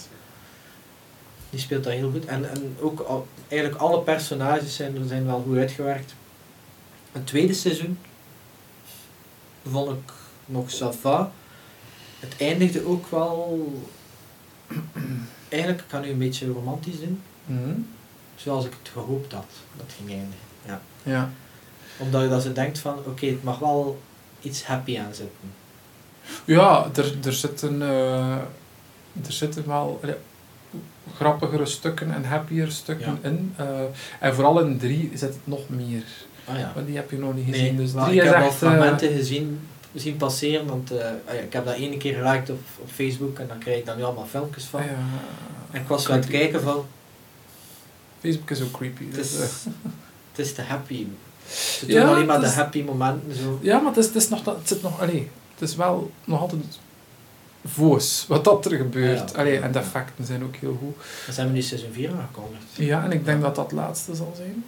Die 1.51 1.61
speelt 1.61 1.85
dat 1.85 1.93
heel 1.93 2.11
goed. 2.11 2.25
En, 2.25 2.51
en 2.51 2.77
ook 2.81 3.01
al, 3.01 3.27
eigenlijk 3.49 3.81
alle 3.81 4.01
personages 4.01 4.77
zijn, 4.77 5.09
zijn 5.09 5.27
wel 5.27 5.43
goed 5.47 5.57
uitgewerkt. 5.57 6.14
Het 7.12 7.27
tweede 7.27 7.55
seizoen 7.55 7.99
vond 9.71 9.91
ik 9.91 10.12
nog 10.47 10.71
sava. 10.71 11.33
Het 12.21 12.35
eindigde 12.39 12.87
ook 12.87 13.11
wel... 13.11 13.73
Eigenlijk 15.49 15.85
kan 15.89 16.05
u 16.05 16.09
een 16.09 16.19
beetje 16.19 16.47
romantisch 16.47 17.01
doen. 17.01 17.23
Mhm. 17.45 17.75
Zoals 18.37 18.64
ik 18.64 18.73
het 18.83 18.93
gehoopt 18.93 19.33
had 19.33 19.47
dat 19.77 19.87
ging 19.97 20.11
eindigen. 20.11 20.45
Ja. 20.67 20.81
Ja. 21.03 21.31
Omdat 21.99 22.23
je 22.23 22.29
dat 22.29 22.43
ze 22.43 22.53
denkt 22.53 22.79
van, 22.79 22.99
oké, 23.07 23.27
het 23.27 23.43
mag 23.43 23.59
wel 23.59 24.01
iets 24.41 24.64
happy 24.64 24.99
aan 24.99 25.14
zitten. 25.14 25.53
Ja, 26.45 26.91
er, 26.95 27.14
er 27.24 27.33
zitten, 27.33 27.83
eh, 27.83 28.33
er 29.27 29.33
zitten 29.33 29.66
wel 29.66 30.01
grappigere 31.14 31.66
stukken 31.66 32.14
en 32.14 32.24
happier 32.24 32.70
stukken 32.70 33.18
in. 33.22 33.55
eh, 33.57 33.66
en 34.20 34.35
vooral 34.35 34.61
in 34.61 34.79
drie 34.79 35.11
zit 35.14 35.29
het 35.29 35.39
nog 35.45 35.68
meer. 35.68 36.05
Ah 36.45 36.59
ja. 36.59 36.72
Die 36.87 36.97
heb 36.97 37.11
je 37.11 37.18
nog 37.18 37.35
niet 37.35 37.47
gezien. 37.51 37.77
Nee, 37.77 37.85
dus 37.85 37.93
drie 37.93 38.14
ik 38.14 38.22
heb 38.22 38.35
al 38.35 38.41
eh, 38.41 38.51
fragmenten 38.53 39.12
gezien, 39.12 39.61
zien 39.95 40.16
passeren, 40.16 40.66
want 40.66 40.93
ah 40.93 41.35
ik 41.35 41.53
heb 41.53 41.64
dat 41.64 41.74
ene 41.74 41.97
keer 41.97 42.14
geliked 42.14 42.51
op, 42.51 42.61
op 42.79 42.89
Facebook 42.95 43.39
en 43.39 43.49
dan 43.49 43.59
krijg 43.59 43.79
ik 43.79 43.87
dan 43.87 43.97
nu 43.97 44.03
allemaal 44.03 44.27
filmpjes 44.27 44.64
van. 44.64 44.83
ja, 44.83 44.89
En 45.70 45.81
ik 45.81 45.89
was 45.89 46.11
aan 46.11 46.18
het 46.18 46.29
kijken 46.29 46.62
van, 46.62 46.87
Facebook 48.20 48.51
is 48.51 48.62
ook 48.62 48.70
creepy. 48.70 49.05
het 49.05 49.14
dus, 49.14 49.33
is, 49.33 49.64
het 50.31 50.47
is 50.47 50.55
te 50.55 50.62
happy. 50.62 51.07
Ze 51.49 51.87
doen 51.87 52.03
alleen 52.03 52.27
maar 52.27 52.41
de 52.41 52.49
happy 52.49 52.83
momenten 52.83 53.35
zo. 53.35 53.59
ja, 53.62 53.79
maar 53.79 53.95
het, 53.95 53.97
is, 53.97 54.07
het, 54.07 54.14
is 54.14 54.29
nog, 54.29 54.45
het 54.45 54.68
zit 54.68 54.83
nog... 54.83 55.01
Allee, 55.01 55.31
het 55.59 55.68
is 55.68 55.76
wel 55.76 56.11
nog 56.24 56.40
altijd 56.40 56.62
voos 57.64 58.24
wat 58.28 58.44
dat 58.44 58.64
er 58.64 58.76
gebeurt. 58.76 59.30
Ja. 59.30 59.36
Allee, 59.38 59.59
en 59.59 59.72
de 59.72 59.78
effecten 59.78 60.24
zijn 60.24 60.44
ook 60.44 60.57
heel 60.57 60.76
goed. 60.80 60.96
Dan 61.24 61.34
zijn 61.34 61.46
we 61.46 61.52
nu 61.52 61.62
seizoen 61.62 61.92
4 61.92 62.11
aangekondigd. 62.11 62.62
Ja, 62.74 63.04
en 63.04 63.12
ik 63.12 63.24
denk 63.24 63.42
dat 63.42 63.54
dat 63.54 63.64
het 63.64 63.74
laatste 63.74 64.14
zal 64.14 64.32
zijn. 64.36 64.64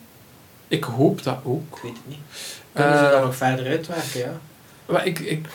Ik 0.68 0.84
hoop 0.84 1.22
dat 1.22 1.38
ook. 1.44 1.76
Ik 1.76 1.82
weet 1.82 1.92
het 1.92 2.06
niet. 2.08 2.18
Kunnen 2.72 2.98
ze 2.98 3.04
Eh, 3.04 3.10
dat 3.10 3.22
nog 3.24 3.36
verder 3.36 3.66
uitwerken, 3.66 4.20
ja? 4.20 4.40
Maar 4.86 5.06
ik, 5.06 5.18
ik, 5.18 5.46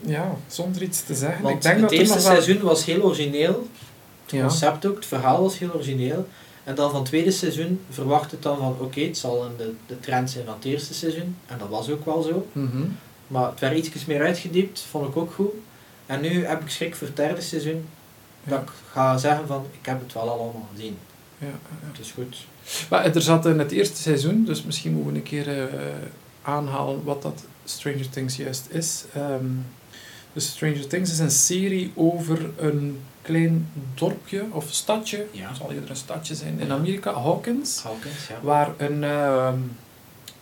ja, 0.00 0.34
zonder 0.46 0.82
iets 0.82 1.02
te 1.04 1.14
zeggen. 1.14 1.42
Want 1.42 1.54
ik 1.56 1.62
denk 1.62 1.74
het 1.74 1.82
dat 1.82 1.92
er 1.92 1.98
eerste 1.98 2.20
seizoen 2.20 2.60
was 2.60 2.84
heel 2.84 3.02
origineel. 3.02 3.68
Het 4.22 4.30
Ja. 4.34 4.40
concept 4.40 4.86
ook, 4.86 4.94
het 4.96 5.06
verhaal 5.06 5.42
was 5.42 5.58
heel 5.58 5.72
origineel. 5.74 6.28
En 6.64 6.74
dan 6.74 6.90
van 6.90 6.98
het 7.00 7.08
tweede 7.08 7.30
seizoen 7.30 7.80
verwacht 7.90 8.30
het 8.30 8.42
dan 8.42 8.56
van, 8.58 8.76
oké, 8.80 9.00
het 9.00 9.18
zal 9.18 9.44
in 9.44 9.52
de, 9.56 9.72
de 9.86 10.00
trend 10.00 10.30
zijn 10.30 10.44
van 10.44 10.54
het 10.54 10.64
eerste 10.64 10.94
seizoen. 10.94 11.36
En 11.46 11.58
dat 11.58 11.68
was 11.68 11.90
ook 11.90 12.04
wel 12.04 12.22
zo. 12.22 12.46
Mhm. 12.52 12.82
Maar 13.26 13.50
het 13.50 13.60
werd 13.60 13.86
iets 13.86 14.04
meer 14.04 14.22
uitgediept, 14.24 14.86
vond 14.90 15.08
ik 15.08 15.16
ook 15.16 15.32
goed. 15.32 15.52
En 16.06 16.20
nu 16.20 16.44
heb 16.44 16.60
ik 16.62 16.68
schrik 16.70 16.94
voor 16.94 17.06
het 17.06 17.16
derde 17.16 17.40
seizoen. 17.40 17.88
Dat 18.44 18.60
ik 18.62 18.68
ga 18.92 19.18
zeggen 19.18 19.46
van, 19.46 19.66
ik 19.80 19.86
heb 19.86 20.00
het 20.00 20.12
wel 20.12 20.28
allemaal 20.28 20.68
gezien. 20.74 20.98
Ja, 21.38 21.46
ja. 21.46 21.86
Het 21.90 21.98
is 22.00 22.10
goed. 22.12 22.46
Maar 22.90 23.04
er 23.14 23.22
zat 23.22 23.46
in 23.46 23.58
het 23.58 23.72
eerste 23.72 23.96
seizoen, 24.02 24.44
dus 24.44 24.62
misschien 24.62 24.92
moeten 24.92 25.12
we 25.12 25.18
een 25.18 25.24
keer 25.24 25.58
eh, 25.58 25.64
aanhalen 26.42 27.04
wat 27.04 27.22
dat 27.22 27.44
Stranger 27.64 28.08
Things 28.10 28.36
juist 28.36 28.66
is. 28.70 29.04
Ehm, 29.14 29.44
dus 30.32 30.48
Stranger 30.48 30.86
Things 30.86 31.10
is 31.10 31.18
een 31.18 31.30
serie 31.30 31.92
over 31.94 32.50
een 32.56 33.00
klein 33.22 33.68
dorpje 33.94 34.44
of 34.50 34.66
stadje, 34.70 35.26
Ja. 35.30 35.54
zal 35.54 35.72
eerder 35.72 35.90
een 35.90 35.96
stadje 35.96 36.34
zijn, 36.34 36.60
in 36.60 36.72
Amerika, 36.72 37.12
Hawkins, 37.12 37.82
Hawkins, 37.82 38.26
ja. 38.28 38.38
waar 38.42 38.70
een, 38.76 39.04
ehm, 39.04 39.58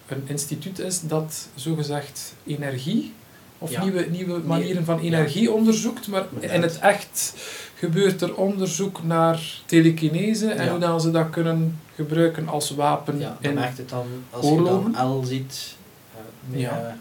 een 0.06 0.22
instituut 0.26 0.78
is 0.78 1.00
dat 1.00 1.48
zogezegd 1.54 2.34
energie 2.46 3.12
of 3.58 3.70
Ja. 3.70 3.82
nieuwe, 3.82 4.06
nieuwe 4.10 4.38
manieren 4.38 4.84
van 4.84 4.96
ja. 4.96 5.02
energie 5.02 5.52
onderzoekt, 5.52 6.08
maar 6.08 6.24
in 6.40 6.62
het 6.62 6.78
echt 6.78 7.34
gebeurt 7.74 8.20
er 8.20 8.34
onderzoek 8.34 9.02
naar 9.02 9.42
telekinese 9.66 10.50
en 10.50 10.68
hoe 10.70 10.78
dan 10.78 11.00
ze 11.00 11.10
dat 11.10 11.30
kunnen 11.30 11.78
gebruiken 11.94 12.48
als 12.48 12.70
wapen 12.70 13.18
Ja, 13.18 13.36
dan 13.40 13.50
in 13.50 13.54
merkt 13.58 13.78
het 13.78 13.88
dan, 13.88 14.06
als 14.30 14.46
je 14.48 14.62
dan 14.62 14.96
L 15.06 15.24
ziet, 15.24 15.74
eh, 16.14 16.20
meer, 16.50 16.60
Ja. 16.60 16.96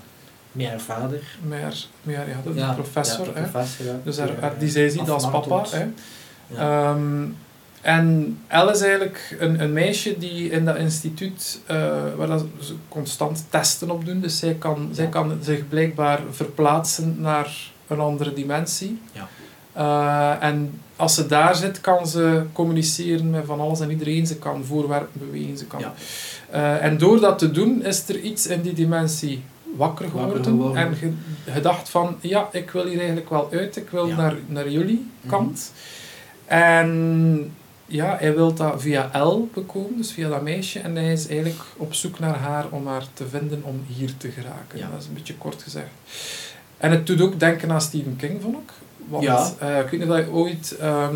meer 0.52 0.80
vader. 0.80 1.22
meer, 1.42 1.86
meer 2.02 2.28
ja, 2.56 2.68
de 2.70 2.74
professor. 2.74 3.26
de 3.26 3.32
hè. 3.34 3.42
professor, 3.50 3.86
ja. 3.86 4.00
Dus 4.04 4.18
haar- 4.18 4.38
eh, 4.42 4.50
die 4.60 4.70
zij 4.70 4.90
ziet 4.90 5.10
als 5.10 5.30
papa. 5.30 5.66
Hè. 5.70 5.86
Ja. 6.48 6.98
En 7.84 8.38
Elle 8.48 8.72
is 8.72 8.82
eigenlijk 8.82 9.36
een, 9.40 9.62
een 9.62 9.74
meisje 9.74 10.18
die 10.18 10.50
in 10.50 10.66
dat 10.66 10.76
instituut, 10.78 11.60
eh, 11.66 11.78
waar 12.18 12.28
dat 12.28 12.46
ze 12.60 12.74
constant 12.90 13.46
testen 13.50 13.90
op 13.92 14.06
doen. 14.06 14.20
Dus 14.22 14.38
zij 14.40 14.54
kan, 14.54 14.90
zij 14.92 15.08
kan 15.08 15.38
zich 15.42 15.68
blijkbaar 15.70 16.20
verplaatsen 16.32 17.16
naar 17.20 17.72
een 17.88 18.00
andere 18.00 18.34
dimensie. 18.34 19.00
Ja. 19.12 19.28
Eh, 19.74 20.48
en 20.48 20.80
als 20.96 21.16
ze 21.16 21.26
daar 21.26 21.56
zit, 21.56 21.82
kan 21.82 22.08
ze 22.08 22.44
communiceren 22.54 23.30
met 23.30 23.46
van 23.46 23.60
alles 23.60 23.80
en 23.80 23.90
iedereen. 23.92 24.28
Ze 24.28 24.36
kan 24.38 24.64
voorwerpen 24.66 25.20
bewegen. 25.32 25.58
Ze 25.58 25.66
kan, 25.66 25.80
Ja. 25.80 25.94
Eh, 26.50 26.84
en 26.84 26.98
door 26.98 27.20
dat 27.20 27.40
te 27.40 27.52
doen, 27.52 27.84
is 27.86 28.10
er 28.10 28.20
iets 28.20 28.48
in 28.48 28.62
die 28.62 28.74
dimensie 28.74 29.44
wakker 29.76 30.06
Wakker 30.06 30.20
geworden. 30.22 30.44
geworden. 30.46 30.78
En 30.88 30.96
ge- 30.96 31.52
gedacht 31.52 31.90
van, 31.90 32.16
ja, 32.22 32.48
ik 32.52 32.72
wil 32.72 32.86
hier 32.86 32.98
eigenlijk 32.98 33.30
wel 33.30 33.50
uit. 33.52 33.76
Ik 33.76 33.90
wil 33.90 34.08
Ja. 34.08 34.16
naar, 34.16 34.36
naar 34.48 34.70
jullie 34.70 35.06
Mhm. 35.22 35.30
kant. 35.30 35.72
En 36.46 37.52
ja, 37.86 38.18
hij 38.20 38.36
wil 38.36 38.54
dat 38.54 38.82
via 38.82 39.24
L 39.24 39.50
bekomen, 39.54 39.98
dus 39.98 40.12
via 40.12 40.30
dat 40.30 40.42
meisje. 40.42 40.80
En 40.80 40.96
hij 40.96 41.12
is 41.12 41.28
eigenlijk 41.28 41.60
op 41.78 41.94
zoek 41.94 42.20
naar 42.20 42.36
haar 42.36 42.66
om 42.70 42.88
haar 42.88 43.06
te 43.14 43.28
vinden 43.28 43.64
om 43.64 43.84
hier 43.88 44.18
te 44.18 44.32
geraken. 44.32 44.78
Ja. 44.80 44.90
Dat 44.92 45.02
is 45.02 45.08
een 45.08 45.14
beetje 45.14 45.36
kort 45.38 45.62
gezegd. 45.64 45.88
En 46.78 46.92
het 46.92 47.08
doet 47.08 47.22
ook 47.22 47.40
denken 47.40 47.72
aan 47.72 47.82
Stephen 47.82 48.16
King, 48.16 48.42
vond 48.42 48.56
ik. 48.58 48.72
Want 49.10 49.24
Ja. 49.24 49.52
eh, 49.60 49.80
ik 49.80 49.90
weet 49.90 50.00
niet 50.00 50.10
of 50.10 50.18
je 50.18 50.32
ooit... 50.32 50.76
ehm 50.80 51.16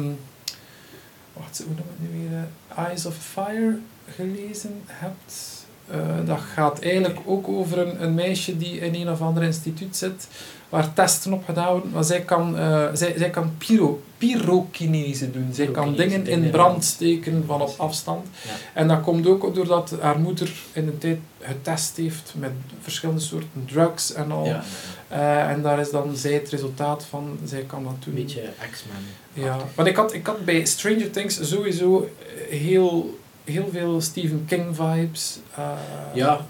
wacht, 1.33 1.63
hoe 1.65 1.75
noem 1.75 1.85
het 1.99 2.11
nu 2.11 2.19
weer? 2.29 2.37
eh, 2.77 2.85
Eyes 2.85 3.05
of 3.05 3.15
Fire 3.15 3.79
gelezen 4.15 4.81
hebt. 4.87 5.65
Eh, 5.87 5.97
dat 6.25 6.39
gaat 6.53 6.79
eigenlijk 6.81 7.19
ook 7.25 7.47
over 7.47 7.77
een, 7.79 8.03
een 8.03 8.13
meisje 8.13 8.57
die 8.57 8.79
in 8.79 8.95
een 8.95 9.09
of 9.11 9.21
ander 9.21 9.43
instituut 9.43 9.95
zit, 9.95 10.27
waar 10.69 10.93
testen 10.93 11.33
op 11.33 11.45
gedaan 11.45 11.71
worden. 11.71 11.91
Maar 11.91 12.03
zij 12.03 12.21
kan, 12.21 12.55
zij, 12.93 13.13
zij 13.17 13.29
kan 13.29 13.53
pyro, 13.57 14.01
pyrokinese 14.17 15.31
doen. 15.31 15.49
Zij 15.53 15.67
kan 15.67 15.95
dingen 15.95 16.27
in 16.27 16.49
brand 16.49 16.83
steken 16.85 17.43
van 17.47 17.61
op 17.61 17.73
afstand. 17.77 18.27
Ja. 18.43 18.49
En 18.73 18.87
dat 18.87 19.01
komt 19.01 19.27
ook 19.27 19.55
doordat 19.55 19.93
haar 20.01 20.19
moeder 20.19 20.51
in 20.73 20.85
de 20.85 20.97
tijd 20.97 21.17
getest 21.41 21.97
heeft 21.97 22.33
met 22.37 22.51
verschillende 22.81 23.21
soorten 23.21 23.65
drugs 23.65 24.13
en 24.13 24.31
al. 24.31 24.45
Ja, 24.45 24.63
Eh, 25.07 25.49
en 25.49 25.61
daar 25.61 25.79
is 25.79 25.89
dan 25.91 26.15
zij 26.15 26.33
het 26.33 26.49
resultaat 26.49 27.05
van. 27.09 27.39
Zij 27.45 27.61
kan 27.61 27.83
dat 27.83 27.93
doen. 28.03 28.15
een 28.15 28.21
beetje 28.23 28.41
X-Men. 28.71 29.43
Ja, 29.45 29.57
want 29.75 29.87
ik 29.87 29.95
had, 29.95 30.13
ik 30.13 30.25
had 30.27 30.45
bij 30.45 30.65
Stranger 30.65 31.11
Things 31.11 31.49
sowieso 31.49 32.09
heel, 32.49 33.19
heel 33.43 33.69
veel 33.71 34.01
Stephen 34.01 34.45
King 34.47 34.75
vibes. 34.75 35.39
eh, 35.55 35.69
Ja, 36.13 36.45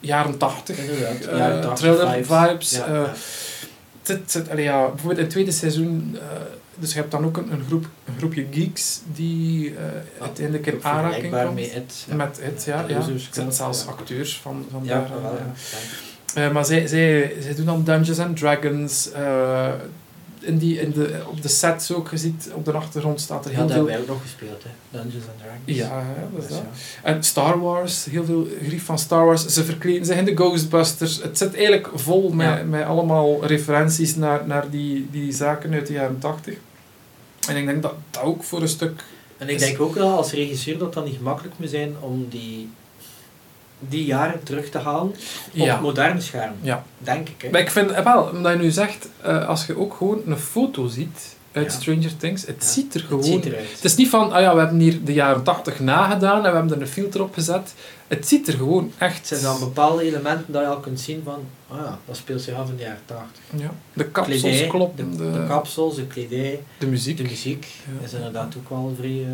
Jaren 0.00 0.38
tachtig. 0.38 0.78
inderdaad. 0.78 1.20
eh, 1.24 1.38
Jaren 1.38 1.60
80 1.60 1.78
thriller 1.94 2.24
vibes. 2.24 2.70
Ja, 2.70 2.86
eh, 2.86 2.92
ja. 4.04 4.50
allee, 4.50 4.64
bijvoorbeeld 4.66 5.16
in 5.16 5.22
het 5.24 5.30
tweede 5.30 5.52
seizoen, 5.52 6.18
dus 6.78 6.92
je 6.92 6.98
hebt 6.98 7.10
dan 7.10 7.24
ook 7.24 7.36
een, 7.36 7.52
een, 7.52 7.64
groep, 7.66 7.86
een 8.04 8.14
groepje 8.18 8.46
geeks 8.50 9.00
die 9.14 9.74
eh, 9.76 9.84
uiteindelijk 10.20 10.66
in 10.66 10.84
aanraking 10.84 11.32
komt. 11.42 11.54
met 11.54 11.74
het. 11.74 12.06
Met 12.16 12.38
het, 12.42 12.64
ja. 12.64 12.84
ja. 12.88 13.00
Het 13.06 13.28
zijn 13.30 13.52
zelfs 13.52 13.84
ja. 13.84 13.90
acteurs 13.90 14.40
van, 14.40 14.66
van 14.70 14.84
Ja, 14.84 14.98
daar. 14.98 15.22
wel, 15.22 15.36
eh, 15.36 15.44
ja. 16.34 16.46
eh, 16.46 16.52
maar 16.52 16.64
zij, 16.64 16.86
zij, 16.86 17.36
zij 17.40 17.54
doen 17.54 17.66
dan 17.66 17.84
Dungeons 17.84 18.18
and 18.18 18.36
Dragons. 18.36 19.08
In 20.42 20.58
die, 20.58 20.80
in 20.80 20.90
de, 20.92 21.20
op 21.26 21.42
de 21.42 21.48
sets 21.48 21.92
ook, 21.92 22.10
je 22.10 22.16
ziet 22.16 22.50
op 22.54 22.64
de 22.64 22.72
achtergrond 22.72 23.20
staat 23.20 23.44
er 23.44 23.50
Ja, 23.50 23.56
heel 23.56 23.66
dat 23.66 23.76
veel... 23.76 23.86
hebben 23.86 24.06
wij 24.06 24.14
ook 24.14 24.20
nog 24.20 24.30
gespeeld, 24.30 24.62
hè. 24.62 24.70
Dungeons 24.98 25.24
and 25.24 25.38
Dragons. 25.38 25.60
Ja, 25.64 25.98
ja, 26.00 26.28
dat 26.32 26.42
is 26.42 26.48
Dus 26.48 26.56
dat. 26.56 26.66
ja. 27.02 27.08
En 27.14 27.22
Star 27.22 27.60
Wars, 27.60 28.04
heel 28.04 28.24
veel 28.24 28.46
grief 28.66 28.84
van 28.84 28.98
Star 28.98 29.24
Wars. 29.24 29.46
Ze 29.46 29.64
verkleden 29.64 30.06
zich 30.06 30.16
in 30.16 30.24
de 30.24 30.34
Ghostbusters. 30.36 31.22
Het 31.22 31.38
zit 31.38 31.54
eigenlijk 31.54 31.88
vol 31.94 32.30
met, 32.32 32.46
Ja. 32.46 32.62
met 32.64 32.84
allemaal 32.84 33.46
referenties 33.46 34.16
naar, 34.16 34.46
naar 34.46 34.70
die, 34.70 35.08
die 35.10 35.32
zaken 35.32 35.72
uit 35.72 35.86
de 35.86 35.92
jaren 35.92 36.18
80. 36.18 36.54
En 37.48 37.56
ik 37.56 37.66
denk 37.66 37.82
dat 37.82 37.94
dat 38.10 38.22
ook 38.22 38.42
voor 38.44 38.60
een 38.60 38.68
stuk... 38.68 39.04
En 39.38 39.48
ik 39.48 39.54
Is- 39.54 39.60
denk 39.60 39.80
ook 39.80 39.94
wel 39.94 40.16
als 40.16 40.32
regisseur 40.32 40.78
dat 40.78 40.94
dat 40.94 41.04
niet 41.04 41.16
gemakkelijk 41.16 41.54
moet 41.58 41.70
zijn 41.70 41.94
om 42.00 42.26
die, 42.30 42.68
die 43.88 44.04
jaren 44.04 44.42
terug 44.42 44.68
te 44.70 44.78
halen 44.78 45.08
op 45.10 45.16
Ja. 45.52 45.80
moderne 45.80 46.20
scherm. 46.20 46.52
Ja. 46.60 46.84
Denk 46.98 47.28
ik, 47.28 47.42
hè. 47.42 47.50
Maar 47.50 47.60
ik 47.60 47.70
vind, 47.70 47.90
eh, 47.90 48.04
wel, 48.04 48.22
omdat 48.22 48.52
je 48.52 48.58
nu 48.58 48.70
zegt, 48.70 49.08
eh, 49.20 49.48
als 49.48 49.66
je 49.66 49.78
ook 49.78 49.94
gewoon 49.94 50.20
een 50.26 50.38
foto 50.38 50.86
ziet 50.86 51.36
uit 51.52 51.72
Ja. 51.72 51.78
Stranger 51.78 52.16
Things, 52.16 52.46
het 52.46 52.56
Ja, 52.60 52.66
ziet 52.68 52.94
er 52.94 53.00
Het 53.00 53.08
gewoon... 53.08 53.24
ziet 53.24 53.44
eruit. 53.44 53.70
Het 53.72 53.84
is 53.84 53.94
niet 53.96 54.08
van, 54.08 54.32
ah 54.32 54.40
ja, 54.40 54.54
we 54.54 54.60
hebben 54.60 54.78
hier 54.78 55.04
de 55.04 55.12
jaren 55.12 55.42
80 55.42 55.80
nagedaan 55.80 56.36
en 56.44 56.50
we 56.50 56.56
hebben 56.56 56.74
er 56.76 56.80
een 56.80 56.88
filter 56.88 57.22
op 57.22 57.34
gezet. 57.34 57.74
Het 58.08 58.28
ziet 58.28 58.48
er 58.48 58.54
gewoon 58.54 58.92
echt... 58.98 59.16
Het 59.16 59.26
zijn 59.28 59.42
dan 59.42 59.58
bepaalde 59.58 60.02
elementen 60.02 60.52
dat 60.52 60.62
je 60.62 60.68
al 60.68 60.80
kunt 60.80 61.00
zien 61.00 61.20
van, 61.24 61.38
ah 61.68 61.76
ja, 61.76 61.98
dat 62.06 62.16
speelt 62.16 62.42
zich 62.42 62.54
af 62.54 62.68
in 62.68 62.76
de 62.76 62.82
jaren 62.82 62.98
80. 63.04 63.26
Ja. 63.56 63.70
De 63.92 64.04
kapsels 64.04 64.66
kloppen, 64.66 65.10
de, 65.10 65.16
de, 65.16 65.32
de 65.40 65.46
kapsels, 65.48 65.94
de 65.96 66.06
kledij, 66.06 66.60
de 66.78 66.86
muziek. 66.86 67.16
de 67.16 67.22
muziek 67.22 67.66
is 68.04 68.12
inderdaad 68.12 68.54
ook 68.56 68.68
wel 68.68 68.94
vrij 68.98 69.20
eh, 69.24 69.26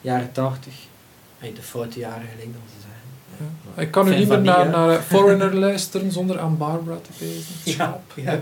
jaren 0.00 0.32
80. 0.32 0.72
Hey, 1.38 1.52
de 1.54 1.62
foute 1.62 1.98
jaren 1.98 2.26
gelijk 2.30 2.52
dan 2.52 2.62
Ik 3.76 3.90
kan 3.90 4.04
nu 4.04 4.10
Fan 4.10 4.18
niet 4.18 4.28
meer 4.28 4.36
van 4.36 4.46
naar, 4.46 4.68
naar 4.68 5.00
Foreigner 5.12 5.54
luisteren 5.54 6.12
zonder 6.12 6.38
aan 6.38 6.56
Barbara 6.58 6.96
te 6.96 7.10
pezen. 7.18 7.76
Ja, 7.78 8.00
ja. 8.14 8.40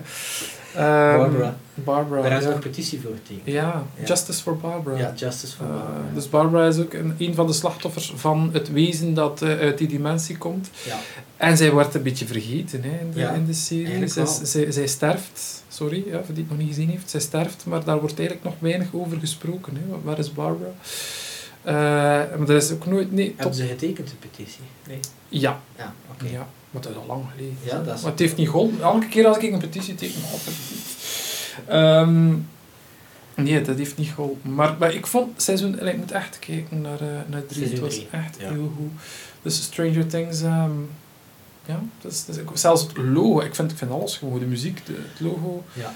Ehm, 0.74 1.16
Barbara. 1.18 1.57
Barbara, 1.74 2.22
Daar 2.28 2.38
is 2.38 2.45
een 2.45 2.59
petitie 2.59 3.01
voor 3.01 3.14
tegen. 3.22 3.43
Ja, 3.45 3.84
Ja. 3.99 4.05
Justice 4.07 4.43
for 4.43 4.57
Barbara. 4.57 4.97
Ja, 4.99 5.12
Justice 5.16 5.57
for 5.57 5.66
Eh, 5.66 5.72
Barbara. 5.72 6.14
dus 6.14 6.30
Barbara 6.30 6.66
is 6.66 6.78
ook 6.78 6.93
een, 6.93 7.14
een 7.18 7.34
van 7.34 7.47
de 7.47 7.53
slachtoffers 7.53 8.12
van 8.16 8.51
het 8.53 8.72
wezen 8.72 9.14
dat 9.14 9.43
eh, 9.43 9.49
uit 9.59 9.78
die 9.78 9.88
dimensie 9.88 10.38
komt. 10.38 10.70
ja. 10.86 10.97
En 11.36 11.57
zij 11.57 11.70
wordt 11.70 11.95
een 11.95 12.03
beetje 12.03 12.26
vergeten 12.26 12.82
hè, 12.82 12.88
in, 13.01 13.11
de, 13.12 13.20
Ja, 13.20 13.30
in 13.30 13.47
de 13.47 13.53
serie. 13.55 14.09
zij, 14.43 14.72
zij 14.72 14.86
sterft, 14.86 15.64
sorry 15.68 16.05
ja, 16.07 16.22
voor 16.24 16.34
die 16.34 16.43
het 16.43 16.49
nog 16.49 16.59
niet 16.59 16.68
gezien 16.68 16.88
heeft, 16.90 17.11
zij 17.11 17.20
sterft, 17.20 17.64
maar 17.66 17.84
daar 17.84 18.01
wordt 18.01 18.18
eigenlijk 18.18 18.49
nog 18.49 18.55
weinig 18.59 18.88
over 18.93 19.18
gesproken. 19.18 19.74
Hè. 19.76 19.82
Waar 20.03 20.18
is 20.18 20.32
Barbara? 20.32 20.70
Eh, 21.62 21.74
maar 22.38 22.48
er 22.48 22.56
is 22.56 22.72
ook 22.72 22.86
nooit... 22.86 23.12
Nee, 23.12 23.34
Hebben 23.36 23.54
ze 23.56 23.66
getekend, 23.66 24.08
de 24.08 24.14
petitie? 24.28 24.62
Nee. 24.88 24.98
ja, 25.28 25.60
Ja, 25.78 25.94
oké. 26.12 26.24
ja, 26.24 26.46
maar 26.70 26.82
dat 26.82 26.90
is 26.90 26.96
al 26.98 27.06
lang 27.06 27.24
geleden. 27.30 27.56
Ja, 27.62 27.82
dat 27.82 27.96
is- 27.96 28.02
Maar 28.02 28.10
het 28.10 28.20
heeft 28.20 28.36
niet 28.36 28.48
geholpen. 28.48 28.82
Elke 28.82 29.08
keer 29.08 29.26
als 29.26 29.36
ik 29.36 29.52
een 29.52 29.58
petitie 29.58 29.94
teken, 29.94 30.20
altijd 30.32 30.56
niet. 30.70 30.96
Ehm, 31.68 32.32
nee, 33.34 33.62
dat 33.62 33.76
heeft 33.78 33.96
niet 33.98 34.08
geholpen. 34.14 34.54
Maar, 34.54 34.76
maar 34.78 34.94
ik 34.94 35.06
vond 35.06 35.42
seizoen... 35.42 35.86
Ik 35.86 35.96
moet 35.96 36.10
echt 36.12 36.38
kijken 36.38 36.80
naar, 36.80 37.00
eh, 37.00 37.06
naar 37.26 37.46
drie. 37.46 37.66
Seizoen 37.66 37.70
Het 37.70 37.80
was 37.80 37.94
drie, 37.94 38.08
echt 38.10 38.36
ja. 38.40 38.50
heel 38.50 38.72
goed. 38.76 38.90
Dus 39.42 39.62
Stranger 39.62 40.06
Things... 40.06 40.42
ehm, 40.42 40.70
ja, 41.66 41.82
dat 42.00 42.12
is, 42.12 42.24
dat 42.24 42.36
is, 42.54 42.60
zelfs 42.60 42.82
het 42.82 42.96
logo. 42.96 43.40
Ik 43.40 43.54
vind, 43.54 43.70
ik 43.70 43.76
vind 43.78 43.90
alles 43.90 44.16
gewoon. 44.16 44.38
De 44.38 44.44
muziek, 44.46 44.86
de, 44.86 44.92
het 45.12 45.20
logo. 45.20 45.64
Ja. 45.72 45.94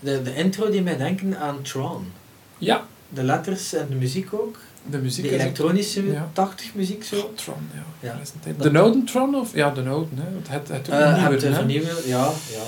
De, 0.00 0.22
de 0.22 0.34
intro 0.34 0.70
die 0.70 0.82
mij 0.82 0.96
denken 0.96 1.38
aan 1.38 1.62
Tron. 1.62 2.12
Ja, 2.58 2.86
De 3.08 3.22
letters 3.22 3.72
en 3.72 3.86
de 3.88 3.94
muziek 3.94 4.32
ook. 4.34 4.56
De 4.90 4.98
muziek 4.98 5.24
De 5.24 5.32
elektronische 5.32 6.12
ja. 6.12 6.30
80 6.32 6.74
muziek 6.74 7.04
zo. 7.04 7.16
Oh, 7.16 7.34
Tron, 7.34 7.70
ja. 8.00 8.16
De 8.58 8.70
Noden 8.70 9.04
Tron? 9.04 9.34
Of? 9.34 9.54
Ja, 9.54 9.70
de 9.70 9.82
Noden. 9.82 10.18
Hè. 10.18 10.24
Het, 10.38 10.48
het, 10.48 10.68
het 10.68 10.88
Eh, 10.88 11.22
heb 11.22 11.66
nieuwe, 11.66 11.86
de 12.02 12.08
ja, 12.08 12.32
ja. 12.52 12.62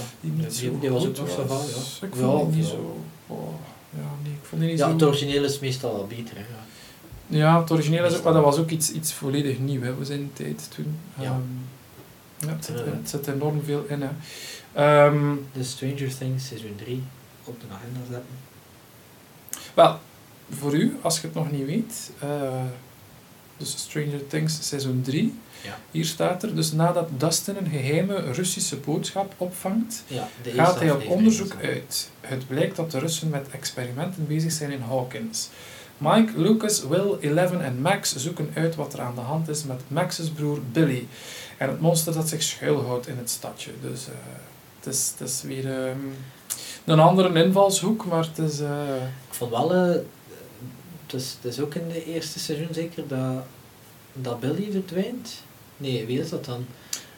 Die, 0.81 0.91
was 0.91 1.07
ook 1.07 1.17
nog 1.17 1.31
zo 1.31 1.45
van, 1.47 1.57
ja. 1.57 2.07
Ik 2.07 2.15
Ja, 2.15 2.21
vond 2.21 2.53
die 2.53 2.61
niet 2.61 2.69
zo... 2.71 3.01
Oh, 3.27 3.49
ja, 3.91 4.01
nee, 4.23 4.33
ik 4.33 4.39
vond 4.43 4.61
die 4.61 4.71
niet 4.71 4.79
Ja, 4.79 4.87
zo... 4.87 4.93
het 4.93 5.03
origineel 5.03 5.45
is 5.45 5.59
meestal 5.59 5.93
wel 5.93 6.07
beter. 6.07 6.37
Hè. 6.37 6.41
ja. 6.41 6.65
Ja, 7.27 7.61
het 7.61 7.71
origineel 7.71 8.05
is 8.05 8.17
ook, 8.17 8.23
maar 8.25 8.33
dat 8.33 8.45
was 8.45 8.59
ook 8.59 8.71
iets, 8.71 8.93
iets 8.93 9.13
volledig 9.13 9.59
nieuw 9.59 9.83
hè, 9.83 9.93
zijn 10.05 10.31
tijd 10.33 10.71
toen. 10.75 10.99
Ja. 11.19 11.25
Ehm, 11.25 11.41
ja, 12.49 12.55
het, 12.55 12.65
zit, 12.65 12.77
het 12.79 13.09
zit 13.09 13.27
enorm 13.27 13.63
veel 13.65 13.85
in. 13.89 14.03
Hè. 14.03 14.09
Ehm, 14.73 15.35
De 15.53 15.65
Stranger 15.65 16.17
Things 16.19 16.47
seizoen 16.47 16.75
3 16.77 17.03
op 17.45 17.61
de 17.61 17.67
agenda 17.75 18.01
zetten. 18.11 18.35
wel, 19.75 19.99
voor 20.51 20.75
u, 20.75 20.97
als 21.03 21.21
je 21.21 21.27
het 21.27 21.35
nog 21.37 21.51
niet 21.51 21.67
weet, 21.67 22.11
eh, 22.21 22.29
dus 23.57 23.71
Stranger 23.79 24.27
Things 24.27 24.69
seizoen 24.69 25.01
3, 25.05 25.35
Ja. 25.63 25.79
hier 25.91 26.05
staat 26.05 26.43
er, 26.43 26.55
dus 26.55 26.73
nadat 26.73 27.09
Dustin 27.17 27.57
een 27.57 27.71
geheime 27.71 28.33
Russische 28.33 28.77
boodschap 28.77 29.35
opvangt, 29.37 30.03
Ja, 30.07 30.29
gaat 30.57 30.81
hij 30.81 30.91
op 30.91 31.07
onderzoek 31.09 31.57
uit. 31.63 32.11
Het 32.21 32.47
blijkt 32.47 32.77
dat 32.77 32.91
de 32.91 32.99
Russen 32.99 33.29
met 33.31 33.47
experimenten 33.51 34.27
bezig 34.27 34.53
zijn 34.53 34.71
in 34.71 34.81
Hawkins. 34.81 35.49
Mike, 35.99 36.33
Lucas, 36.41 36.83
Will, 36.89 37.17
Eleven 37.21 37.65
en 37.65 37.81
Max 37.81 38.17
zoeken 38.17 38.51
uit 38.55 38.75
wat 38.75 38.93
er 38.93 39.01
aan 39.01 39.15
de 39.15 39.21
hand 39.21 39.49
is 39.49 39.65
met 39.65 39.81
Max's 39.89 40.29
broer 40.29 40.59
Billy. 40.73 41.07
En 41.59 41.69
het 41.69 41.81
monster 41.81 42.13
dat 42.15 42.29
zich 42.29 42.43
schuilhoudt 42.43 43.07
in 43.09 43.17
het 43.17 43.31
stadje. 43.31 43.71
Dus 43.83 44.07
eh, 44.07 44.13
het, 44.81 44.95
is, 44.95 45.13
het 45.19 45.29
is 45.29 45.43
weer 45.43 45.83
ehm, 45.87 45.97
een 46.85 47.01
andere 47.01 47.45
invalshoek, 47.45 48.05
maar 48.07 48.25
het 48.35 48.39
is... 48.51 48.61
eh, 48.61 48.71
Ik 49.29 49.35
vond 49.35 49.51
wel, 49.51 50.05
het, 51.07 51.21
is, 51.21 51.37
het 51.43 51.53
is 51.53 51.61
ook 51.61 51.75
in 51.75 51.89
de 51.89 52.05
eerste 52.05 52.39
seizoen 52.39 52.69
zeker 52.71 53.03
dat, 53.09 53.45
dat 54.13 54.41
Billy 54.41 54.69
verdwijnt. 54.73 55.43
Nee, 55.77 56.07
wie 56.07 56.21
is 56.21 56.29
dat 56.29 56.45
dan? 56.45 56.67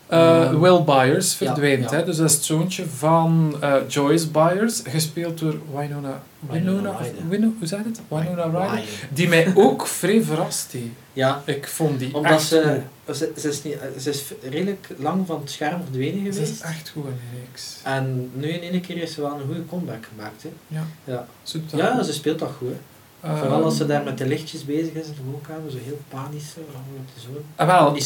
eh, 0.06 0.42
Ehm, 0.42 0.58
Will 0.60 0.82
Byers 0.84 1.34
verdwijnt. 1.34 1.90
ja. 1.90 1.96
Hè? 1.96 2.04
Dus 2.04 2.16
dat 2.16 2.28
is 2.28 2.34
het 2.34 2.44
zoontje 2.44 2.86
van 2.86 3.56
eh, 3.60 3.74
Joyce 3.88 4.28
Byers, 4.28 4.82
gespeeld 4.88 5.38
door 5.38 5.54
Winona... 5.74 6.22
Winona 6.50 6.96
Ryder. 7.30 7.48
Hoe 7.58 7.66
zei 7.66 7.82
het? 7.84 8.00
Winona 8.08 8.44
Ryder. 8.44 8.88
Die 9.12 9.28
mij 9.28 9.52
ook 9.54 9.86
vrij 9.86 10.22
verrast 10.22 10.72
heeft. 10.72 10.84
Ja, 11.12 11.42
Ik 11.44 11.68
vond 11.68 11.98
die 11.98 12.14
omdat 12.14 12.32
echt 12.32 12.42
ze, 12.42 12.80
goed. 13.06 13.16
ze, 13.16 13.32
ze, 13.38 13.48
is 13.48 13.62
niet, 13.62 13.76
ze 14.00 14.10
is 14.10 14.24
redelijk 14.50 14.88
lang 14.98 15.26
van 15.26 15.40
het 15.40 15.50
scherm 15.50 15.80
verdwenen 15.82 16.24
Ze 16.24 16.32
geweest. 16.32 16.52
is 16.52 16.60
echt 16.60 16.88
goed 16.88 17.04
in 17.04 17.18
reeks. 17.46 17.76
En 17.82 18.30
nu 18.34 18.48
in 18.48 18.72
één 18.72 18.80
keer 18.80 18.96
heeft 18.96 19.12
ze 19.12 19.20
wel 19.20 19.34
een 19.34 19.46
goede 19.46 19.66
comeback 19.66 20.06
gemaakt. 20.16 20.42
Hè. 20.42 20.48
Ja. 20.66 20.86
Ja. 21.04 21.26
Ze 21.42 21.60
ja, 21.74 22.02
ze 22.02 22.12
speelt 22.12 22.38
dat 22.38 22.50
goed. 22.58 22.68
Hè. 22.68 22.76
Ehm, 23.20 23.36
Vooral 23.36 23.64
als 23.64 23.76
ze 23.76 23.86
daar 23.86 24.02
met 24.04 24.18
de 24.18 24.26
lichtjes 24.26 24.64
bezig 24.64 24.92
is 24.92 25.06
in 25.06 25.14
de 25.16 25.30
woonkamer, 25.30 25.70
zo 25.70 25.76
heel 25.84 26.00
panisch. 26.08 26.54
Het 26.54 27.22
zo. 27.22 27.28
ah, 27.56 27.96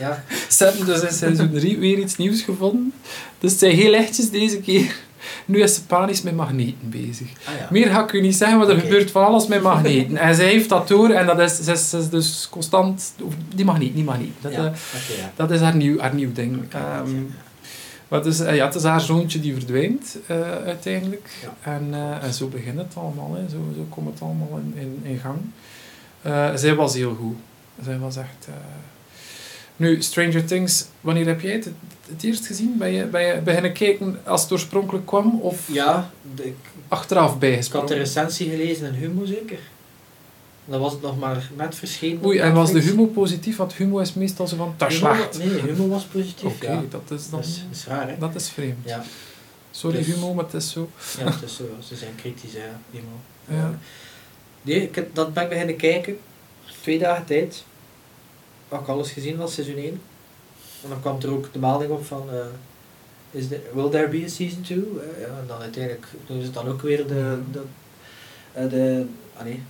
ja. 0.00 0.24
ze 0.56 0.64
hebben 0.64 0.86
dus 0.86 1.02
in 1.02 1.12
seizoen 1.12 1.50
3 1.52 1.78
weer 1.78 1.98
iets 1.98 2.16
nieuws 2.16 2.42
gevonden. 2.42 2.92
Dus 3.38 3.50
het 3.50 3.60
zijn 3.60 3.74
heel 3.74 3.90
lichtjes 3.90 4.30
deze 4.30 4.60
keer. 4.60 4.96
Nu 5.44 5.62
is 5.62 5.74
ze 5.74 5.84
panisch 5.84 6.22
met 6.22 6.34
magneten 6.34 6.90
bezig. 6.90 7.28
Ah, 7.44 7.54
ja. 7.58 7.68
Meer 7.70 7.86
ga 7.86 8.02
ik 8.02 8.12
u 8.12 8.20
niet 8.20 8.36
zeggen, 8.36 8.58
maar 8.58 8.68
er 8.68 8.80
gebeurt 8.80 9.10
van 9.10 9.24
alles 9.24 9.46
met 9.46 9.62
magneten. 9.72 10.16
En 10.16 10.34
zij 10.34 10.46
heeft 10.46 10.68
dat 10.68 10.88
door 10.88 11.10
en 11.10 11.26
dat 11.26 11.38
is, 11.38 11.56
ze 11.56 11.72
is, 11.72 11.90
ze 11.90 11.98
is 11.98 12.08
dus 12.08 12.48
constant... 12.50 13.12
Die 13.54 13.64
magneet, 13.64 13.94
die 13.94 14.04
magneet. 14.04 14.32
Dat, 14.40 14.52
ja. 14.52 14.64
eh, 14.64 15.18
ja. 15.18 15.32
dat 15.36 15.50
is 15.50 15.60
haar 15.60 15.76
nieuw, 15.76 15.98
haar 15.98 16.14
nieuw 16.14 16.32
ding. 16.32 16.56
Oké, 16.64 16.78
Het, 18.08 18.26
is, 18.26 18.40
eh, 18.40 18.54
ja, 18.54 18.64
het 18.64 18.74
is 18.74 18.82
haar 18.82 19.00
zoontje 19.00 19.40
die 19.40 19.52
verdwijnt, 19.52 20.16
eh, 20.26 20.50
uiteindelijk. 20.50 21.30
Ja. 21.42 21.72
En, 21.72 21.88
eh, 21.92 22.22
en 22.22 22.34
zo 22.34 22.48
begint 22.48 22.78
het 22.78 22.94
allemaal, 22.96 23.34
hè. 23.34 23.48
Zo, 23.48 23.56
zo 23.76 23.86
komt 23.88 24.10
het 24.10 24.22
allemaal 24.22 24.60
in, 24.64 24.74
in, 24.80 25.00
in 25.02 25.18
gang. 25.18 25.38
Zij 26.58 26.74
was 26.74 26.94
heel 26.94 27.14
goed. 27.14 27.36
Zij 27.84 27.98
was 27.98 28.16
echt... 28.16 28.48
Nu, 29.76 30.02
Stranger 30.02 30.44
Things, 30.44 30.86
wanneer 31.00 31.26
heb 31.26 31.40
jij 31.40 31.52
het 31.52 31.68
het 32.08 32.22
eerst 32.22 32.46
gezien? 32.46 32.78
Ben 32.78 32.92
je, 32.92 33.04
ben 33.04 33.26
je 33.26 33.40
beginnen 33.40 33.72
kijken 33.72 34.18
als 34.24 34.42
het 34.42 34.52
oorspronkelijk 34.52 35.06
kwam? 35.06 35.40
Of 35.40 35.68
Ja, 35.72 36.10
ik, 36.34 36.56
achteraf 36.88 37.42
ik 37.42 37.72
had 37.72 37.88
de 37.88 37.94
recensie 37.94 38.50
gelezen 38.50 38.86
in 38.86 38.94
Humo 38.94 39.24
zeker. 39.24 39.58
Dan 40.68 40.80
was 40.80 40.92
het 40.92 41.02
nog 41.02 41.18
maar 41.18 41.50
net 41.56 41.74
verschenen. 41.74 42.24
Oei, 42.24 42.38
en 42.38 42.52
was 42.54 42.72
de 42.72 42.80
humo 42.80 43.06
positief? 43.06 43.56
Want 43.56 43.74
humo 43.74 43.98
is 43.98 44.14
meestal 44.14 44.46
zo 44.46 44.56
van, 44.56 44.74
dat 44.76 44.90
is 44.90 44.96
slecht. 44.96 45.38
Nee, 45.38 45.48
Humo 45.48 45.88
was 45.88 46.04
positief. 46.04 46.54
Oké, 46.54 46.70
ja. 46.70 46.82
dat 46.88 47.10
is 47.10 47.30
dan... 47.30 47.40
Dat 47.40 47.48
is, 47.48 47.62
dat 47.68 47.76
is 47.76 47.86
raar, 47.86 48.08
hè? 48.08 48.18
Dat 48.18 48.34
is 48.34 48.48
vreemd. 48.48 48.76
Ja, 48.84 49.04
Sorry 49.70 49.96
Dus- 49.96 50.06
humo, 50.06 50.34
maar 50.34 50.44
het 50.44 50.54
is 50.54 50.70
zo. 50.70 50.90
ja 51.18 51.24
het 51.24 51.42
is 51.42 51.56
zo, 51.56 51.64
ze 51.88 51.96
zijn 51.96 52.14
kritisch, 52.14 52.52
hè, 52.52 52.60
Humo. 52.90 53.20
Ja. 53.60 53.78
Nee, 54.62 54.82
ik 54.82 54.94
heb, 54.94 55.14
dat 55.14 55.34
ben 55.34 55.42
ik 55.42 55.48
beginnen 55.48 55.76
kijken. 55.76 56.18
Twee 56.82 56.98
dagen 56.98 57.24
tijd. 57.24 57.64
Had 58.68 58.80
ik 58.80 58.88
alles 58.88 59.10
gezien 59.10 59.36
van 59.36 59.48
seizoen 59.48 59.76
1. 59.76 60.00
En 60.82 60.88
dan 60.88 61.00
kwam 61.00 61.18
er 61.22 61.30
ook 61.30 61.52
de 61.52 61.58
melding 61.58 61.90
op 61.90 62.06
van... 62.06 62.28
eh, 62.30 62.36
is 63.30 63.48
de, 63.48 63.60
will 63.74 63.88
there 63.90 64.08
be 64.08 64.22
a 64.24 64.28
season 64.28 64.62
2? 64.62 64.78
Eh, 64.78 65.20
ja, 65.20 65.26
en 65.26 65.44
dan 65.46 65.60
uiteindelijk 65.60 66.06
doen 66.26 66.42
ze 66.42 66.50
dan 66.50 66.68
ook 66.68 66.82
weer 66.82 67.06
de... 67.06 67.38
de, 67.52 67.62
eh, 68.52 68.68
de 68.70 69.06
ah 69.36 69.44
nee, 69.44 69.62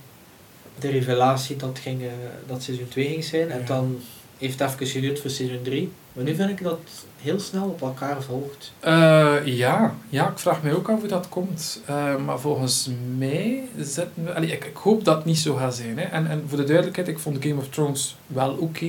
de 0.79 0.89
revelatie 0.89 1.55
dat, 1.55 1.79
ging, 1.81 2.01
eh, 2.01 2.07
dat 2.47 2.63
seizoen 2.63 2.87
2 2.87 3.07
ging 3.07 3.23
zijn. 3.23 3.51
En 3.51 3.59
Ja. 3.59 3.65
dan 3.65 3.99
heeft 4.37 4.59
het 4.59 4.71
even 4.71 4.87
geduurd 4.87 5.19
voor 5.19 5.29
seizoen 5.29 5.61
3. 5.61 5.91
Maar 6.13 6.23
nu 6.25 6.35
vind 6.35 6.49
ik 6.49 6.63
dat 6.63 6.79
heel 7.21 7.39
snel 7.39 7.63
op 7.65 7.81
elkaar 7.81 8.21
volgt. 8.23 8.71
Eh, 8.79 9.35
ja. 9.45 9.95
ja, 10.09 10.27
ik 10.29 10.37
vraag 10.39 10.63
mij 10.63 10.73
ook 10.73 10.89
af 10.89 10.99
hoe 10.99 11.07
dat 11.07 11.29
komt. 11.29 11.81
Eh, 11.85 12.15
maar 12.25 12.39
volgens 12.39 12.89
mij 13.17 13.63
zitten 13.77 14.11
we... 14.23 14.33
Allee, 14.33 14.51
ik, 14.51 14.65
ik 14.65 14.75
hoop 14.75 15.03
dat 15.05 15.15
het 15.15 15.25
niet 15.25 15.37
zo 15.37 15.55
gaat 15.55 15.75
zijn. 15.75 15.97
Hè. 15.97 16.03
En, 16.03 16.27
en 16.27 16.43
voor 16.47 16.57
de 16.57 16.63
duidelijkheid, 16.63 17.07
ik 17.07 17.19
vond 17.19 17.37
Game 17.43 17.55
of 17.59 17.69
Thrones 17.69 18.15
wel 18.27 18.51
oké. 18.59 18.87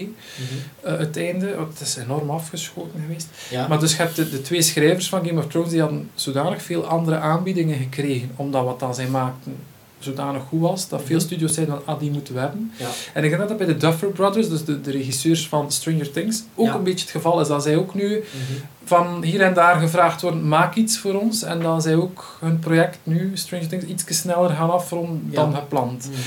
eh, 0.82 0.98
het 0.98 1.16
einde, 1.16 1.54
want 1.56 1.78
het 1.78 1.88
is 1.88 1.96
enorm 1.96 2.30
afgeschoten 2.30 3.00
geweest. 3.00 3.28
Ja. 3.50 3.68
Maar 3.68 3.80
dus 3.80 3.90
je 3.96 4.02
hebt 4.02 4.16
de, 4.16 4.30
de 4.30 4.42
twee 4.42 4.62
schrijvers 4.62 5.08
van 5.08 5.26
Game 5.26 5.38
of 5.40 5.46
Thrones, 5.46 5.70
die 5.70 5.80
hadden 5.80 6.10
zodanig 6.14 6.62
veel 6.62 6.84
andere 6.86 7.16
aanbiedingen 7.16 7.78
gekregen, 7.78 8.30
omdat 8.36 8.64
wat 8.64 8.80
dan 8.80 8.94
zij 8.94 9.08
maakten 9.08 9.56
zodanig 9.98 10.42
goed 10.48 10.60
was, 10.60 10.88
dat 10.88 11.02
veel 11.04 11.16
Mhm. 11.16 11.24
studios 11.26 11.54
zeiden 11.54 11.74
van, 11.84 11.94
ah, 11.94 12.00
die 12.00 12.10
moeten 12.10 12.34
we 12.34 12.40
hebben. 12.40 12.72
ja. 12.76 12.86
En 13.14 13.22
ik 13.24 13.28
denk 13.28 13.40
dat 13.40 13.48
dat 13.48 13.58
bij 13.58 13.66
de 13.66 13.76
Duffer 13.76 14.08
Brothers, 14.08 14.48
dus 14.48 14.64
de, 14.64 14.80
de 14.80 14.90
regisseurs 14.90 15.48
van 15.48 15.72
Stranger 15.72 16.10
Things, 16.10 16.42
ook 16.54 16.66
Ja. 16.66 16.74
een 16.74 16.82
beetje 16.82 17.00
het 17.04 17.10
geval 17.14 17.40
is. 17.40 17.48
Dat 17.48 17.62
zij 17.62 17.76
ook 17.76 17.94
nu 17.94 18.08
Mhm. 18.08 18.58
van 18.84 19.22
hier 19.22 19.40
en 19.40 19.54
daar 19.54 19.80
gevraagd 19.80 20.22
worden, 20.22 20.48
maak 20.48 20.74
iets 20.74 20.98
voor 20.98 21.14
ons. 21.14 21.42
En 21.42 21.60
dat 21.60 21.82
zij 21.82 21.94
ook 21.94 22.36
hun 22.40 22.58
project 22.58 22.98
nu, 23.02 23.30
Stranger 23.34 23.68
Things, 23.68 23.84
iets 23.84 24.04
sneller 24.08 24.50
gaan 24.50 24.70
afronden 24.70 25.28
Ja. 25.30 25.34
dan 25.36 25.54
gepland. 25.54 26.08
Mhm. 26.10 26.20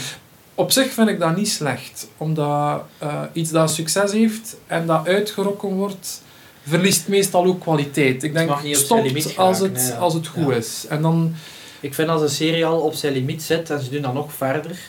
Op 0.55 0.71
zich 0.71 0.91
vind 0.91 1.09
ik 1.09 1.19
dat 1.19 1.35
niet 1.35 1.49
slecht, 1.49 2.07
omdat 2.17 2.83
eh, 2.97 3.21
iets 3.33 3.51
dat 3.51 3.71
succes 3.71 4.11
heeft 4.11 4.55
en 4.67 4.85
dat 4.85 5.07
uitgerokken 5.07 5.69
wordt, 5.69 6.21
verliest 6.67 7.07
meestal 7.07 7.45
ook 7.45 7.59
kwaliteit. 7.61 8.23
Ik 8.23 8.33
denk, 8.33 8.51
zijn 8.61 8.75
stopt 8.75 9.37
als 9.37 9.59
het, 9.59 9.95
als 9.99 10.13
het 10.13 10.27
goed 10.27 10.53
is. 10.55 10.85
En 10.89 11.01
dan, 11.01 11.33
Ik 11.81 11.93
vind 11.93 12.09
als 12.09 12.21
een 12.21 12.29
serie 12.29 12.65
al 12.65 12.79
op 12.79 12.93
zijn 12.93 13.13
limiet 13.13 13.43
zit 13.43 13.69
en 13.69 13.81
ze 13.81 13.89
doen 13.89 14.01
dat 14.01 14.13
nog 14.13 14.33
verder, 14.33 14.79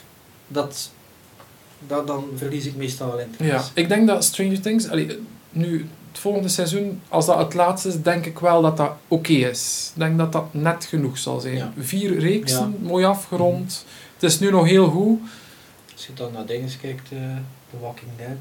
dat, 0.49 0.90
dat, 1.86 2.07
dan 2.07 2.24
verlies 2.36 2.66
ik 2.66 2.76
meestal 2.76 3.07
wel 3.07 3.18
ja, 3.18 3.24
interesse. 3.24 3.70
ik 3.74 3.88
denk 3.88 4.07
dat 4.07 4.24
Stranger 4.24 4.61
Things, 4.61 4.88
allee, 4.88 5.18
nu 5.51 5.88
het 6.11 6.20
volgende 6.20 6.49
seizoen, 6.49 7.01
als 7.09 7.26
dat 7.26 7.38
het 7.38 7.55
laatste 7.55 7.88
is, 7.88 8.03
denk 8.03 8.26
ik 8.26 8.38
wel 8.38 8.62
dat 8.62 8.76
dat 8.76 8.93
oké 9.09 9.32
is. 9.32 9.90
Ik 9.95 10.01
denk 10.01 10.18
dat 10.18 10.32
dat 10.32 10.55
net 10.55 10.84
genoeg 10.84 11.18
zal 11.18 11.40
zijn. 11.40 11.57
Ja. 11.57 11.72
Vier 11.78 12.18
reeksen, 12.18 12.76
Ja. 12.80 12.88
mooi 12.88 13.05
afgerond. 13.05 13.84
Het 14.14 14.22
is 14.22 14.38
nu 14.38 14.51
nog 14.51 14.66
heel 14.66 14.88
goed. 14.88 15.20
Als 15.93 16.07
je 16.07 16.12
dan 16.14 16.32
naar 16.32 16.47
dingen 16.47 16.70
kijkt, 16.80 17.12
eh 17.12 17.18
The 17.70 17.78
Walking 17.80 18.11
Dead. 18.16 18.36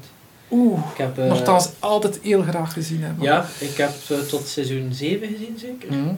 Oeh, 0.50 0.80
Ik 0.92 0.98
heb, 0.98 1.18
eh, 1.18 1.28
nogthans 1.28 1.68
altijd 1.78 2.18
heel 2.22 2.42
graag 2.42 2.72
gezien 2.72 3.02
hebben. 3.02 3.24
Ja, 3.24 3.46
ik 3.58 3.76
heb 3.76 3.92
eh, 4.08 4.18
tot 4.18 4.46
seizoen 4.48 4.88
7 4.92 5.28
gezien 5.28 5.58
zeker. 5.58 5.92
Mhm. 5.92 6.14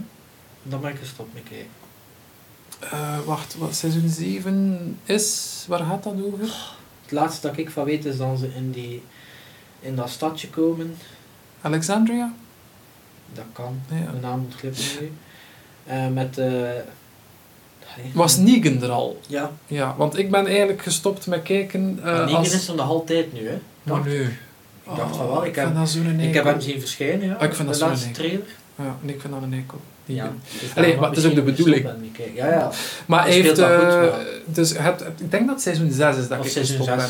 Dan 0.62 0.80
ben 0.80 0.90
ik 0.90 0.98
gestopt 0.98 1.34
met 1.34 1.42
kijken. 1.48 1.66
Eh, 2.80 3.18
wacht, 3.24 3.54
wat 3.58 3.74
seizoen 3.74 4.08
7 4.08 4.98
is, 5.04 5.64
waar 5.68 5.78
gaat 5.84 6.02
dat 6.02 6.14
over? 6.24 6.46
Het 7.02 7.12
laatste 7.12 7.48
dat 7.48 7.56
ik 7.58 7.70
van 7.70 7.84
weet 7.84 8.04
is 8.04 8.16
dat 8.16 8.38
ze 8.38 8.48
in, 8.54 8.70
die, 8.70 9.02
in 9.80 9.96
dat 9.96 10.10
stadje 10.10 10.48
komen. 10.48 10.96
Alexandria? 11.60 12.32
Dat 13.32 13.44
kan. 13.52 13.80
Ja. 13.90 14.10
De 14.12 14.18
naam 14.20 14.40
ontglipt 14.44 15.00
nu. 15.00 15.12
Eh, 15.84 16.08
met... 16.08 16.38
allee. 16.38 16.82
Was 18.12 18.36
Negan 18.36 18.82
er 18.82 18.90
al? 18.90 19.20
Ja, 19.26 19.50
Ja, 19.66 19.94
want 19.96 20.18
ik 20.18 20.30
ben 20.30 20.46
eigenlijk 20.46 20.82
gestopt 20.82 21.26
met 21.26 21.42
kijken 21.42 21.98
uh, 21.98 22.04
Negan 22.04 22.34
als... 22.34 22.52
is 22.52 22.68
er 22.68 22.74
nog 22.74 22.88
altijd 22.88 23.32
nu, 23.32 23.48
hè. 23.48 23.58
Maar 23.82 24.04
nu... 24.04 24.22
Ik 24.22 24.96
dacht 24.96 25.16
van 25.16 25.26
wel, 25.26 25.44
ik 25.44 25.54
heb- 25.54 25.74
dat 25.74 25.88
zo'n 25.88 26.20
Ik 26.20 26.34
heb 26.34 26.44
hem 26.44 26.60
zien 26.60 26.80
verschijnen, 26.80 27.26
ja. 27.28 27.34
Ah, 27.34 27.42
ik 27.42 27.54
vind 27.54 27.68
dat 27.68 27.76
de 27.76 27.80
zo'n 27.80 27.88
laatste 27.88 28.06
eikel. 28.06 28.22
trailer. 28.24 28.46
Ja, 28.76 28.96
en 29.02 29.08
ik 29.08 29.20
vind 29.20 29.32
dat 29.32 29.42
een 29.42 29.52
Ja. 30.04 30.32
Dus 30.60 30.74
Allee, 30.74 30.96
maar 30.96 31.08
het 31.08 31.18
is 31.18 31.26
ook 31.26 31.34
de 31.34 31.42
bedoeling. 31.42 31.88
Ja, 32.34 32.48
ja. 32.50 32.70
Maar 33.06 33.22
hij 33.22 33.32
heeft... 33.32 33.48
goed, 33.48 33.58
eh, 33.58 34.14
dus 34.44 34.78
het, 34.78 35.04
ik 35.18 35.30
denk 35.30 35.46
dat 35.46 35.54
het 35.54 35.62
seizoen 35.62 35.90
6 35.90 36.16
is 36.16 36.28
dat 36.28 36.38
Of 36.38 36.46
ik 36.46 36.52
gestopt 36.52 36.96
ben. 36.96 37.08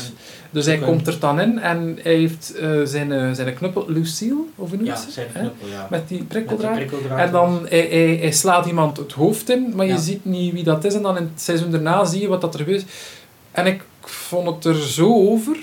Dus 0.49 0.65
hij 0.65 0.77
komt 0.77 1.07
er 1.07 1.19
dan 1.19 1.39
in 1.39 1.59
en 1.59 1.97
hij 2.01 2.15
heeft 2.15 2.55
eh, 2.55 2.81
zijn, 2.83 3.11
eh, 3.11 3.31
zijn 3.31 3.53
knuppel, 3.53 3.85
Lucille, 3.87 4.43
of 4.55 4.69
hoe 4.69 4.77
noemt 4.77 4.89
Ja, 4.89 5.11
zijn 5.11 5.27
knuppel, 5.33 5.67
ja. 5.67 5.87
Met 5.89 6.07
die 6.07 6.23
prikkeldraad. 6.23 6.79
En 7.17 7.31
dan 7.31 7.65
hij, 7.69 7.87
hij, 7.89 8.17
hij 8.21 8.31
slaat 8.31 8.65
iemand 8.65 8.97
het 8.97 9.11
hoofd 9.11 9.49
in, 9.49 9.73
maar 9.75 9.85
je 9.85 9.97
ziet 9.97 10.25
niet 10.25 10.53
wie 10.53 10.63
dat 10.63 10.83
is. 10.83 10.93
En 10.93 11.01
dan 11.01 11.17
in 11.17 11.29
het 11.33 11.41
seizoen 11.41 11.71
daarna 11.71 12.05
zie 12.05 12.21
je 12.21 12.27
wat 12.27 12.41
dat 12.41 12.53
er 12.53 12.59
gebeurt. 12.59 12.85
En 13.51 13.65
ik 13.65 13.83
vond 14.01 14.47
het 14.47 14.65
er 14.65 14.81
zo 14.81 15.29
over. 15.29 15.57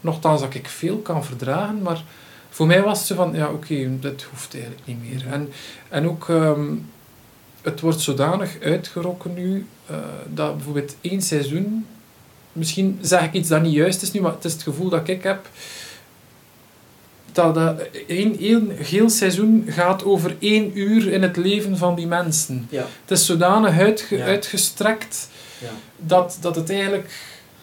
Nochtans 0.00 0.40
dat 0.40 0.54
ik 0.54 0.68
veel 0.68 0.96
kan 0.96 1.24
verdragen, 1.24 1.82
maar 1.82 2.02
voor 2.54 2.66
mij 2.66 2.82
was 2.82 3.06
zo 3.06 3.14
van, 3.14 3.34
ja 3.34 3.48
oké, 3.50 3.98
dit 4.00 4.22
hoeft 4.30 4.54
eigenlijk 4.54 4.82
niet 4.86 4.98
meer. 5.10 5.32
En, 5.32 5.48
en 5.88 6.08
ook, 6.08 6.28
ehm, 6.28 6.64
het 7.62 7.80
wordt 7.80 8.00
zodanig 8.00 8.56
uitgerokken 8.62 9.34
nu, 9.34 9.66
eh, 9.86 9.96
dat 10.32 10.54
bijvoorbeeld 10.56 10.96
één 11.00 11.22
seizoen, 11.22 11.86
misschien 12.52 12.98
zeg 13.00 13.22
ik 13.22 13.32
iets 13.32 13.48
dat 13.48 13.62
niet 13.62 13.72
juist 13.72 14.02
is 14.02 14.12
nu, 14.12 14.20
maar 14.20 14.32
het 14.32 14.44
is 14.44 14.52
het 14.52 14.62
gevoel 14.62 14.88
dat 14.88 15.08
ik 15.08 15.22
heb, 15.22 15.48
dat 17.32 17.54
dat 17.54 17.80
één, 18.06 18.38
één 18.38 18.70
heel 18.76 19.10
seizoen 19.10 19.64
gaat 19.68 20.04
over 20.04 20.36
één 20.38 20.78
uur 20.78 21.12
in 21.12 21.22
het 21.22 21.36
leven 21.36 21.76
van 21.76 21.94
die 21.94 22.06
mensen. 22.06 22.66
Ja. 22.70 22.86
Het 23.00 23.10
is 23.18 23.26
zodanig 23.26 23.78
uitge- 23.78 24.16
Ja. 24.16 24.24
uitgestrekt 24.24 25.28
Ja. 25.58 25.68
dat, 25.96 26.38
dat 26.40 26.56
het 26.56 26.70
eigenlijk... 26.70 27.10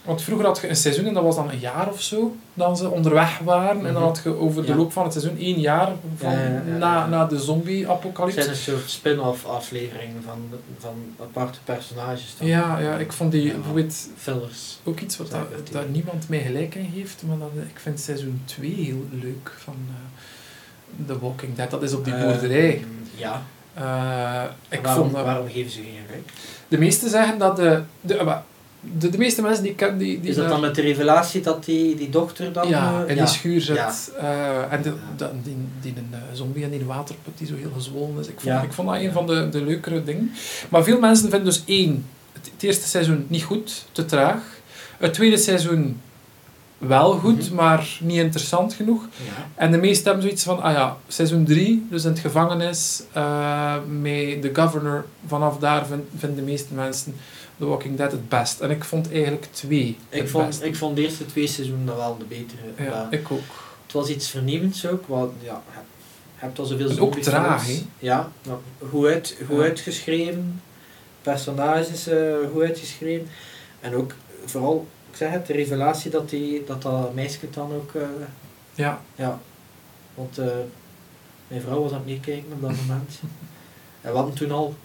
Want 0.06 0.22
vroeger 0.22 0.46
had 0.46 0.60
je 0.62 0.70
een 0.70 0.76
seizoen 0.76 1.06
en 1.06 1.14
dat 1.14 1.24
was 1.24 1.36
dan 1.36 1.50
een 1.50 1.60
jaar 1.60 1.90
of 1.90 2.02
zo, 2.02 2.36
dat 2.54 2.78
ze 2.78 2.90
onderweg 2.90 3.40
waren. 3.40 3.78
En 3.78 3.84
dan 3.84 3.94
Mhm. 3.94 4.02
had 4.04 4.22
je 4.24 4.36
over 4.40 4.62
de 4.62 4.68
Ja. 4.68 4.76
loop 4.76 4.92
van 4.94 5.04
het 5.04 5.14
seizoen 5.14 5.38
één 5.38 5.60
jaar 5.60 5.92
van, 6.18 6.32
Ja. 6.32 6.62
Na, 6.78 7.08
na 7.08 7.26
de 7.26 7.36
Het 7.36 7.44
zombie-apocalypse. 7.44 8.42
zijn 8.42 8.50
een 8.56 8.62
soort 8.62 8.90
spin-off 8.90 9.46
afleveringen 9.46 10.24
van, 10.26 10.40
van 10.80 10.94
aparte 11.22 11.60
personages. 11.64 12.36
dan. 12.40 12.48
Ja, 12.48 12.80
ja, 12.80 12.96
ik 12.98 13.12
vond 13.14 13.32
die 13.32 13.54
bijvoorbeeld 13.54 14.08
Fillers. 14.18 14.80
ook 14.84 15.00
iets 15.00 15.18
wat 15.18 15.28
het, 15.32 15.70
ja. 15.74 15.82
niemand 15.92 16.30
mij 16.30 16.40
gelijk 16.42 16.76
in 16.76 16.92
heeft, 16.94 17.24
maar 17.28 17.38
dat, 17.38 17.50
ik 17.70 17.80
vind 17.80 18.00
seizoen 18.00 18.42
2 18.46 18.74
heel 18.74 19.06
leuk 19.12 19.52
van 19.58 19.76
eh 19.90 21.06
The 21.08 21.20
Walking 21.20 21.56
Dead. 21.56 21.72
Dat 21.72 21.84
is 21.84 21.94
op 21.94 22.06
die 22.06 22.14
Eh, 22.14 22.24
boerderij. 22.24 22.86
Ja. 23.16 23.42
Eh, 23.74 24.44
ik 24.70 24.86
waarom, 24.86 25.10
vond 25.12 25.24
waarom 25.26 25.50
geven 25.50 25.72
ze 25.72 25.78
geen 25.82 26.00
gelijk? 26.08 26.30
de 26.68 26.78
meesten 26.78 27.10
zeggen 27.10 27.38
dat 27.38 27.56
de, 27.56 27.82
de, 28.02 28.16
eh, 28.18 28.26
maar 28.26 28.44
de, 28.82 29.10
de 29.10 29.18
meeste 29.18 29.42
mensen 29.42 29.62
die 29.64 29.72
ik 29.72 29.78
ken, 29.78 29.98
die, 29.98 30.20
die 30.20 30.30
Is 30.30 30.36
dat 30.36 30.44
daar- 30.44 30.54
dan 30.54 30.62
met 30.62 30.76
de 30.76 30.82
revelatie 30.82 31.42
dat 31.42 31.66
die, 31.66 31.96
die 31.96 32.10
dochter 32.10 32.54
dan... 32.54 32.68
ja, 32.68 33.04
eh, 33.04 33.10
in 33.10 33.16
die 33.18 33.28
schuur 33.28 33.62
zit. 33.62 33.76
Ja. 33.76 33.92
eh, 34.20 34.74
en 34.74 34.82
de, 34.82 34.90
Ja. 34.90 34.96
dat- 35.16 35.32
die, 35.44 35.56
die 35.82 35.94
een 35.98 36.08
eh, 36.12 36.20
zombie 36.34 36.64
en 36.64 36.70
die 36.70 36.86
waterput 36.86 37.38
die 37.38 37.48
zo 37.48 37.56
heel 37.56 37.72
gezwollen 37.76 38.20
is. 38.20 38.28
Ik 38.28 38.34
vond, 38.40 38.46
Ja. 38.46 38.62
ik 38.62 38.72
vond 38.74 38.88
dat 38.88 38.98
een 38.98 39.04
Ja. 39.04 39.12
van 39.12 39.28
de, 39.28 39.50
de 39.50 39.64
leukere 39.64 40.04
dingen. 40.04 40.32
Maar 40.70 40.84
veel 40.84 41.00
mensen 41.00 41.30
vinden 41.30 41.48
dus 41.48 41.64
één, 41.66 42.06
het, 42.34 42.52
het 42.54 42.64
eerste 42.64 42.88
seizoen 42.88 43.26
niet 43.28 43.44
goed, 43.44 43.86
te 43.92 44.06
traag. 44.06 44.42
Het 44.98 45.14
tweede 45.14 45.38
seizoen 45.38 46.00
wel 46.78 47.12
goed, 47.12 47.46
Mhm. 47.46 47.56
maar 47.56 47.98
niet 48.00 48.18
interessant 48.18 48.74
genoeg. 48.74 49.02
Ja. 49.18 49.48
En 49.56 49.72
de 49.72 49.78
meesten 49.78 50.06
hebben 50.06 50.24
zoiets 50.24 50.44
van, 50.44 50.62
ah 50.62 50.74
ja, 50.74 50.98
seizoen 51.08 51.46
3, 51.46 51.88
dus 51.90 52.04
in 52.04 52.10
het 52.10 52.20
gevangenis, 52.20 53.04
met 54.02 54.42
de 54.42 54.50
governor, 54.54 55.06
vanaf 55.28 55.58
daar 55.58 55.86
vind- 55.86 56.04
vinden 56.18 56.38
de 56.46 56.52
meeste 56.52 56.74
mensen 56.74 57.16
The 57.62 57.68
Walking 57.68 57.98
Dead 57.98 58.12
het 58.12 58.30
best. 58.30 58.60
En 58.60 58.70
ik 58.72 58.84
vond 58.84 59.12
eigenlijk 59.12 59.46
twee 59.52 59.98
Ik 60.10 60.30
vond, 60.30 60.46
best. 60.48 60.62
ik 60.62 60.76
vond 60.76 60.96
de 60.96 61.02
eerste 61.02 61.26
twee 61.26 61.48
seizoenen 61.48 61.96
wel 61.96 62.18
de 62.18 62.26
betere. 62.26 62.62
ja, 62.78 63.08
ik 63.12 63.32
ook. 63.32 63.40
Het 63.84 63.92
was 63.92 64.10
iets 64.10 64.30
vernieuwends 64.30 64.88
ook, 64.88 65.08
want 65.08 65.32
ja, 65.42 65.62
je 65.74 65.80
hebt 66.36 66.60
al 66.60 66.66
zoveel 66.66 66.90
En 66.90 67.00
ook 67.00 67.16
traag? 67.18 67.68
Ja, 68.00 68.32
maar 68.48 68.58
goed, 68.90 69.06
uit, 69.06 69.38
goed 69.48 69.58
Ja. 69.58 69.64
uitgeschreven. 69.64 70.62
Personages 71.22 72.08
eh, 72.08 72.34
goed 72.54 72.62
uitgeschreven. 72.62 73.28
En 73.80 73.96
ook, 73.96 74.14
vooral, 74.46 74.88
ik 75.12 75.16
zeg 75.18 75.32
het, 75.32 75.46
de 75.48 75.54
revelatie 75.54 76.12
dat 76.12 76.30
die, 76.30 76.64
dat, 76.66 76.82
dat 76.82 77.14
meisje 77.14 77.50
dan 77.54 77.74
ook... 77.74 77.94
eh, 77.96 78.02
Ja, 78.76 79.02
ja, 79.16 79.40
want 80.16 80.38
eh, 80.38 80.46
mijn 81.48 81.62
vrouw 81.62 81.82
was 81.82 81.92
aan 81.92 81.98
het 81.98 82.06
meekijken 82.06 82.52
op 82.54 82.62
dat 82.62 82.72
moment. 82.88 83.20
en 84.02 84.12
we 84.12 84.18
hadden 84.18 84.36
toen 84.36 84.52
al 84.52 84.76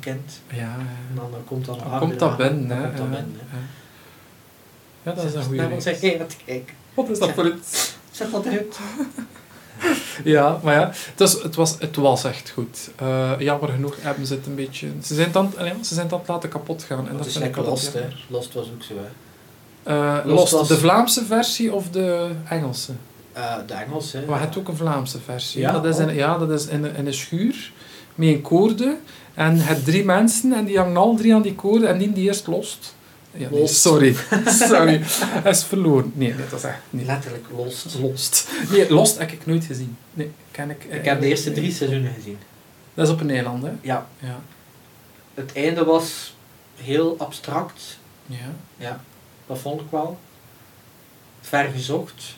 kind. 0.00 0.40
ja, 0.50 0.56
ja. 0.56 0.76
En 1.08 1.14
dan 1.14 1.30
komt 1.46 1.64
Dan 1.66 1.78
harder 1.78 2.08
komt 2.08 2.18
dat 2.18 2.36
binnen, 2.36 2.68
Dan 2.68 2.78
hè. 2.78 2.82
komt 2.98 3.12
dat 3.12 3.20
ja. 3.20 3.56
hè. 5.02 5.14
Dat 5.14 5.24
is 5.24 5.34
een 5.34 5.42
goede 5.42 5.56
Daarom 5.58 5.80
zeg 5.80 6.00
jij 6.00 6.16
het 6.18 6.36
kijken. 6.44 6.74
Wat 6.94 7.08
is 7.08 7.18
dat 7.18 7.30
voor 7.30 7.46
iets? 7.46 7.94
Zet 8.10 8.30
dat 8.32 8.46
uit. 8.46 8.78
Ja, 10.24 10.58
maar 10.62 10.74
ja, 10.74 10.86
het 10.90 11.18
was, 11.18 11.42
het 11.42 11.54
was, 11.54 11.76
het 11.78 11.96
was 11.96 12.24
echt 12.24 12.50
goed. 12.50 12.90
Eh, 12.96 13.30
jammer 13.38 13.68
genoeg 13.68 13.94
hebben 14.00 14.26
ze 14.26 14.34
het 14.34 14.46
een 14.46 14.54
beetje... 14.54 14.88
Ze 15.02 15.14
zijn 15.14 15.26
het 15.32 15.42
het- 15.44 15.56
allee, 15.58 15.72
ze 15.82 15.94
zijn 15.94 16.06
het 16.08 16.18
het 16.18 16.28
laten 16.28 16.48
kapot 16.48 16.82
gaan. 16.82 17.08
En 17.08 17.16
Dat 17.16 17.26
is 17.26 17.36
lekker 17.36 17.62
Lost, 17.62 17.92
hè. 17.92 18.08
Lost 18.28 18.54
was 18.54 18.66
ook 18.66 18.82
zo, 18.82 18.94
hè. 18.94 19.08
Eh, 20.18 20.24
Lost 20.24 20.38
Lost, 20.38 20.52
was- 20.52 20.68
de 20.68 20.76
Vlaamse 20.78 21.24
versie 21.24 21.72
of 21.74 21.90
de 21.90 22.30
Engelse? 22.48 22.92
Eh, 23.32 23.54
de 23.66 23.74
Engels, 23.74 24.12
hè. 24.12 24.24
Maar 24.26 24.38
je 24.38 24.44
hebt 24.44 24.58
ook 24.58 24.68
een 24.68 24.76
Vlaamse 24.76 25.18
versie. 25.20 25.60
Ja, 25.60 25.72
dat 25.72 25.84
is, 25.84 25.96
oh. 25.96 26.08
in, 26.08 26.14
ja, 26.14 26.38
dat 26.38 26.50
is 26.50 26.66
in, 26.66 26.94
in 26.96 27.06
een 27.06 27.14
schuur 27.14 27.72
met 28.14 28.28
een 28.28 28.40
koorde. 28.42 28.96
En 29.36 29.56
je 29.56 29.62
hebt 29.62 29.84
drie 29.84 30.04
mensen 30.04 30.52
en 30.52 30.64
die 30.64 30.78
hangen 30.78 30.96
al 30.96 31.16
drie 31.16 31.34
aan 31.34 31.42
die 31.42 31.54
koorde 31.54 31.86
en 31.86 31.98
die 31.98 32.12
die 32.12 32.24
eerst 32.24 32.46
lost. 32.46 32.94
Ja, 33.32 33.48
nee, 33.50 33.66
sorry. 33.66 34.16
sorry. 34.68 35.00
Hij 35.04 35.50
is 35.50 35.64
verloren. 35.64 36.12
Nee, 36.14 36.34
nee, 36.34 36.46
dat 36.48 36.58
is 36.58 36.64
echt 36.64 36.80
niet. 36.90 37.06
Letterlijk 37.06 37.46
Lost. 37.56 37.96
Lost. 38.00 38.48
Nee, 38.70 38.90
Lost 38.92 39.18
heb 39.18 39.30
ik 39.30 39.46
nooit 39.46 39.64
gezien. 39.64 39.96
Nee, 40.12 40.30
ken 40.50 40.70
ik. 40.70 40.84
Ik 40.84 41.04
heb 41.04 41.20
de 41.20 41.26
eerste 41.26 41.52
drie 41.52 41.72
seizoenen 41.72 42.12
gezien. 42.14 42.38
Dat 42.94 43.06
is 43.06 43.12
op 43.12 43.20
een 43.20 43.30
eiland, 43.30 43.62
hè? 43.62 43.70
Ja. 43.80 44.06
Ja. 44.18 44.40
Het 45.34 45.52
einde 45.52 45.84
was 45.84 46.34
heel 46.74 47.14
abstract. 47.18 47.98
Ja. 48.26 48.54
Ja, 48.76 49.00
dat 49.46 49.58
vond 49.58 49.80
ik 49.80 49.86
wel. 49.90 50.18
Ver 51.40 51.70
gezocht. 51.70 52.36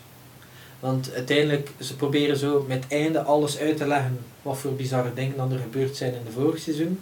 Want 0.81 1.13
uiteindelijk, 1.15 1.71
ze 1.81 1.97
proberen 1.97 2.37
zo 2.37 2.65
met 2.69 2.85
einde 2.89 3.23
alles 3.23 3.59
uit 3.59 3.77
te 3.77 3.87
leggen 3.87 4.19
wat 4.43 4.59
voor 4.59 4.73
bizarre 4.73 5.15
dingen 5.15 5.37
dan 5.37 5.53
er 5.53 5.59
gebeurd 5.59 5.97
zijn 5.97 6.15
in 6.15 6.25
de 6.25 6.31
vorige 6.31 6.59
seizoen. 6.59 7.01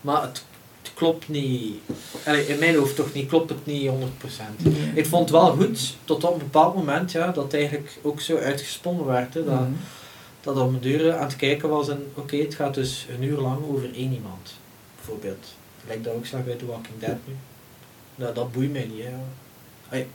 Maar 0.00 0.22
het, 0.22 0.44
het 0.82 0.92
klopt 0.94 1.28
niet. 1.28 1.74
Allee, 2.26 2.46
in 2.46 2.58
mijn 2.58 2.76
hoofd 2.76 2.96
toch 2.96 3.12
niet, 3.12 3.28
klopt 3.28 3.50
het 3.50 3.66
niet 3.66 3.90
100%. 3.90 3.92
Ik 4.94 5.06
vond 5.06 5.22
het 5.22 5.38
wel 5.38 5.52
goed, 5.52 5.96
tot 6.04 6.24
op 6.24 6.32
een 6.32 6.38
bepaald 6.38 6.74
moment, 6.74 7.12
ja, 7.12 7.26
dat 7.32 7.44
het 7.44 7.54
eigenlijk 7.54 7.98
ook 8.02 8.20
zo 8.20 8.36
uitgesponnen 8.36 9.06
werd. 9.06 9.34
Hè, 9.34 9.44
dat, 9.44 9.60
Mhm. 9.60 9.70
dat 10.40 10.56
op 10.56 10.70
mijn 10.70 10.82
deur 10.82 11.16
aan 11.16 11.26
het 11.26 11.36
kijken 11.36 11.68
was 11.68 11.88
en 11.88 12.04
oké, 12.14 12.36
het 12.36 12.54
gaat 12.54 12.74
dus 12.74 13.06
een 13.16 13.22
uur 13.22 13.38
lang 13.38 13.58
over 13.70 13.84
één 13.94 14.12
iemand. 14.12 14.52
Bijvoorbeeld. 14.96 15.46
Gelijk 15.82 16.04
dat 16.04 16.14
ook 16.14 16.26
zag 16.26 16.44
bij 16.44 16.54
The 16.54 16.66
Walking 16.66 16.98
Dead 16.98 17.16
nu. 17.26 17.34
Nou, 18.14 18.34
dat 18.34 18.52
boeit 18.52 18.72
mij 18.72 18.90
niet. 18.94 19.04
Hè. 19.04 19.10
Allee. 19.88 20.06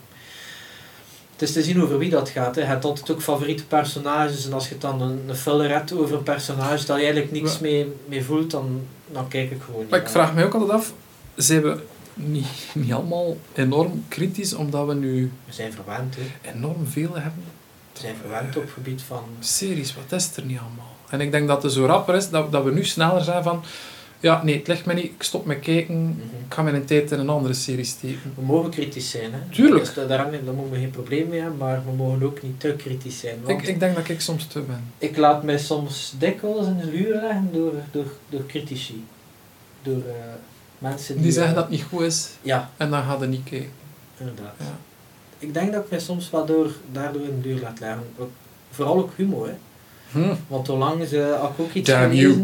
Het 1.37 1.47
is 1.47 1.53
te 1.53 1.63
zien 1.63 1.81
over 1.81 1.97
wie 1.97 2.09
dat 2.09 2.29
gaat. 2.29 2.55
Hè. 2.55 2.61
Je 2.61 2.67
hebt 2.67 2.85
altijd 2.85 3.11
ook 3.11 3.21
favoriete 3.21 3.65
personages 3.65 4.45
en 4.45 4.53
als 4.53 4.69
je 4.69 4.77
dan 4.77 5.01
een, 5.01 5.19
een 5.27 5.35
filler 5.35 5.69
hebt 5.69 5.93
over 5.93 6.15
een 6.15 6.23
personage 6.23 6.85
dat 6.85 6.97
je 6.97 7.03
eigenlijk 7.03 7.31
niks 7.31 7.59
mee, 7.59 7.93
mee 8.05 8.23
voelt, 8.23 8.51
dan, 8.51 8.81
dan 9.11 9.27
kijk 9.27 9.51
ik 9.51 9.61
gewoon 9.61 9.81
niet. 9.81 9.89
Maar 9.89 9.99
ik 9.99 10.09
vraag 10.09 10.33
me 10.33 10.43
ook 10.43 10.53
altijd 10.53 10.71
af, 10.71 10.93
zijn 11.35 11.61
we 11.61 11.79
niet, 12.13 12.47
niet 12.73 12.93
allemaal 12.93 13.37
enorm 13.53 14.03
kritisch 14.07 14.53
omdat 14.53 14.87
we 14.87 14.93
nu 14.93 15.31
We 15.45 15.53
zijn 15.53 15.73
verwend, 15.73 16.15
hè. 16.15 16.51
enorm 16.55 16.87
veel 16.87 17.13
hebben? 17.13 17.43
We 17.93 17.99
zijn 17.99 18.15
verwend 18.21 18.55
op 18.55 18.61
het 18.61 18.71
gebied 18.71 19.01
van... 19.01 19.23
Series, 19.39 19.95
wat 19.95 20.19
is 20.19 20.29
er 20.35 20.43
niet 20.45 20.59
allemaal? 20.59 20.95
En 21.09 21.21
ik 21.21 21.31
denk 21.31 21.47
dat 21.47 21.63
het 21.63 21.71
zo 21.71 21.85
rapper 21.85 22.15
is 22.15 22.29
dat, 22.29 22.51
dat 22.51 22.63
we 22.63 22.71
nu 22.71 22.85
sneller 22.85 23.23
zijn 23.23 23.43
van, 23.43 23.63
ja, 24.19 24.43
nee, 24.43 24.57
het 24.57 24.67
ligt 24.67 24.85
me 24.85 24.93
niet, 24.93 25.03
ik 25.03 25.23
stop 25.23 25.45
met 25.45 25.59
kijken, 25.59 26.01
Mhm. 26.03 26.11
ik 26.47 26.53
ga 26.53 26.61
mijn 26.61 26.85
tijd 26.85 27.11
in 27.11 27.19
een 27.19 27.29
andere 27.29 27.53
serie 27.53 27.83
steken. 27.85 28.33
We 28.35 28.41
mogen 28.41 28.69
kritisch 28.69 29.09
zijn, 29.09 29.33
hè. 29.33 29.39
Tuurlijk. 29.51 29.85
Dus 29.85 29.93
daar, 29.93 30.07
daar 30.07 30.27
moeten 30.31 30.69
we 30.69 30.77
geen 30.77 30.89
probleem 30.89 31.27
mee 31.29 31.39
hebben, 31.39 31.57
maar 31.57 31.81
we 31.85 31.91
mogen 31.91 32.23
ook 32.23 32.41
niet 32.43 32.59
te 32.59 32.73
kritisch 32.77 33.19
zijn. 33.19 33.37
Ik, 33.45 33.61
ik 33.61 33.79
denk 33.79 33.95
dat 33.95 34.09
ik 34.09 34.21
soms 34.21 34.47
te 34.47 34.59
ben. 34.59 34.83
Ik 34.97 35.17
laat 35.17 35.43
mij 35.43 35.57
soms 35.57 36.13
dikwijls 36.19 36.65
in 36.67 36.77
de 36.77 36.85
luur 36.85 37.13
leggen 37.13 37.49
door, 37.51 37.73
door, 37.91 38.05
door 38.29 38.45
critici. 38.45 39.05
Door 39.81 39.97
eh, 40.07 40.13
mensen 40.77 41.13
die... 41.13 41.23
Die 41.23 41.31
zeggen 41.31 41.51
eh, 41.51 41.57
dat 41.57 41.63
het 41.69 41.73
niet 41.79 41.87
goed 41.89 42.01
is 42.01 42.29
Ja, 42.41 42.69
en 42.77 42.89
dan 42.89 43.03
gaan 43.03 43.19
ze 43.19 43.25
niet 43.27 43.43
kijken. 43.43 43.69
inderdaad. 44.17 44.53
Ja. 44.59 44.77
Ik 45.39 45.53
denk 45.53 45.73
dat 45.73 45.83
ik 45.83 45.89
mij 45.89 45.99
soms 45.99 46.29
wel 46.29 46.45
door, 46.45 46.71
daardoor 46.91 47.21
in 47.21 47.41
de 47.41 47.47
luur 47.47 47.61
laat 47.61 47.79
leggen. 47.79 48.03
Ook, 48.17 48.29
vooral 48.71 48.97
ook 48.97 49.11
humor, 49.15 49.47
hè. 49.47 49.53
Hm. 50.11 50.33
Want 50.47 50.69
eh, 50.69 51.39
had 51.39 51.49
ik 51.49 51.59
ook 51.59 51.73
iets 51.73 51.89
Damn 51.89 52.13
you. 52.13 52.43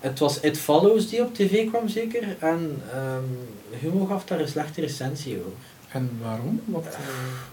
Het 0.00 0.18
was 0.18 0.40
It 0.40 0.58
Follows 0.58 1.08
die 1.08 1.22
op 1.22 1.34
tv 1.34 1.68
kwam 1.68 1.88
zeker. 1.88 2.36
En 2.38 2.82
ehm 2.92 3.24
Humo 3.80 4.04
gaf 4.06 4.24
daar 4.24 4.40
een 4.40 4.48
slechte 4.48 4.80
recensie 4.80 5.38
over. 5.38 5.52
En 5.88 6.18
waarom? 6.22 6.60
Wat, 6.64 6.84
Eh, 6.86 6.98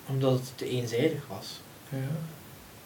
omdat 0.10 0.32
het 0.34 0.52
te 0.56 0.70
eenzijdig 0.70 1.22
was. 1.28 1.60
ja. 1.90 1.98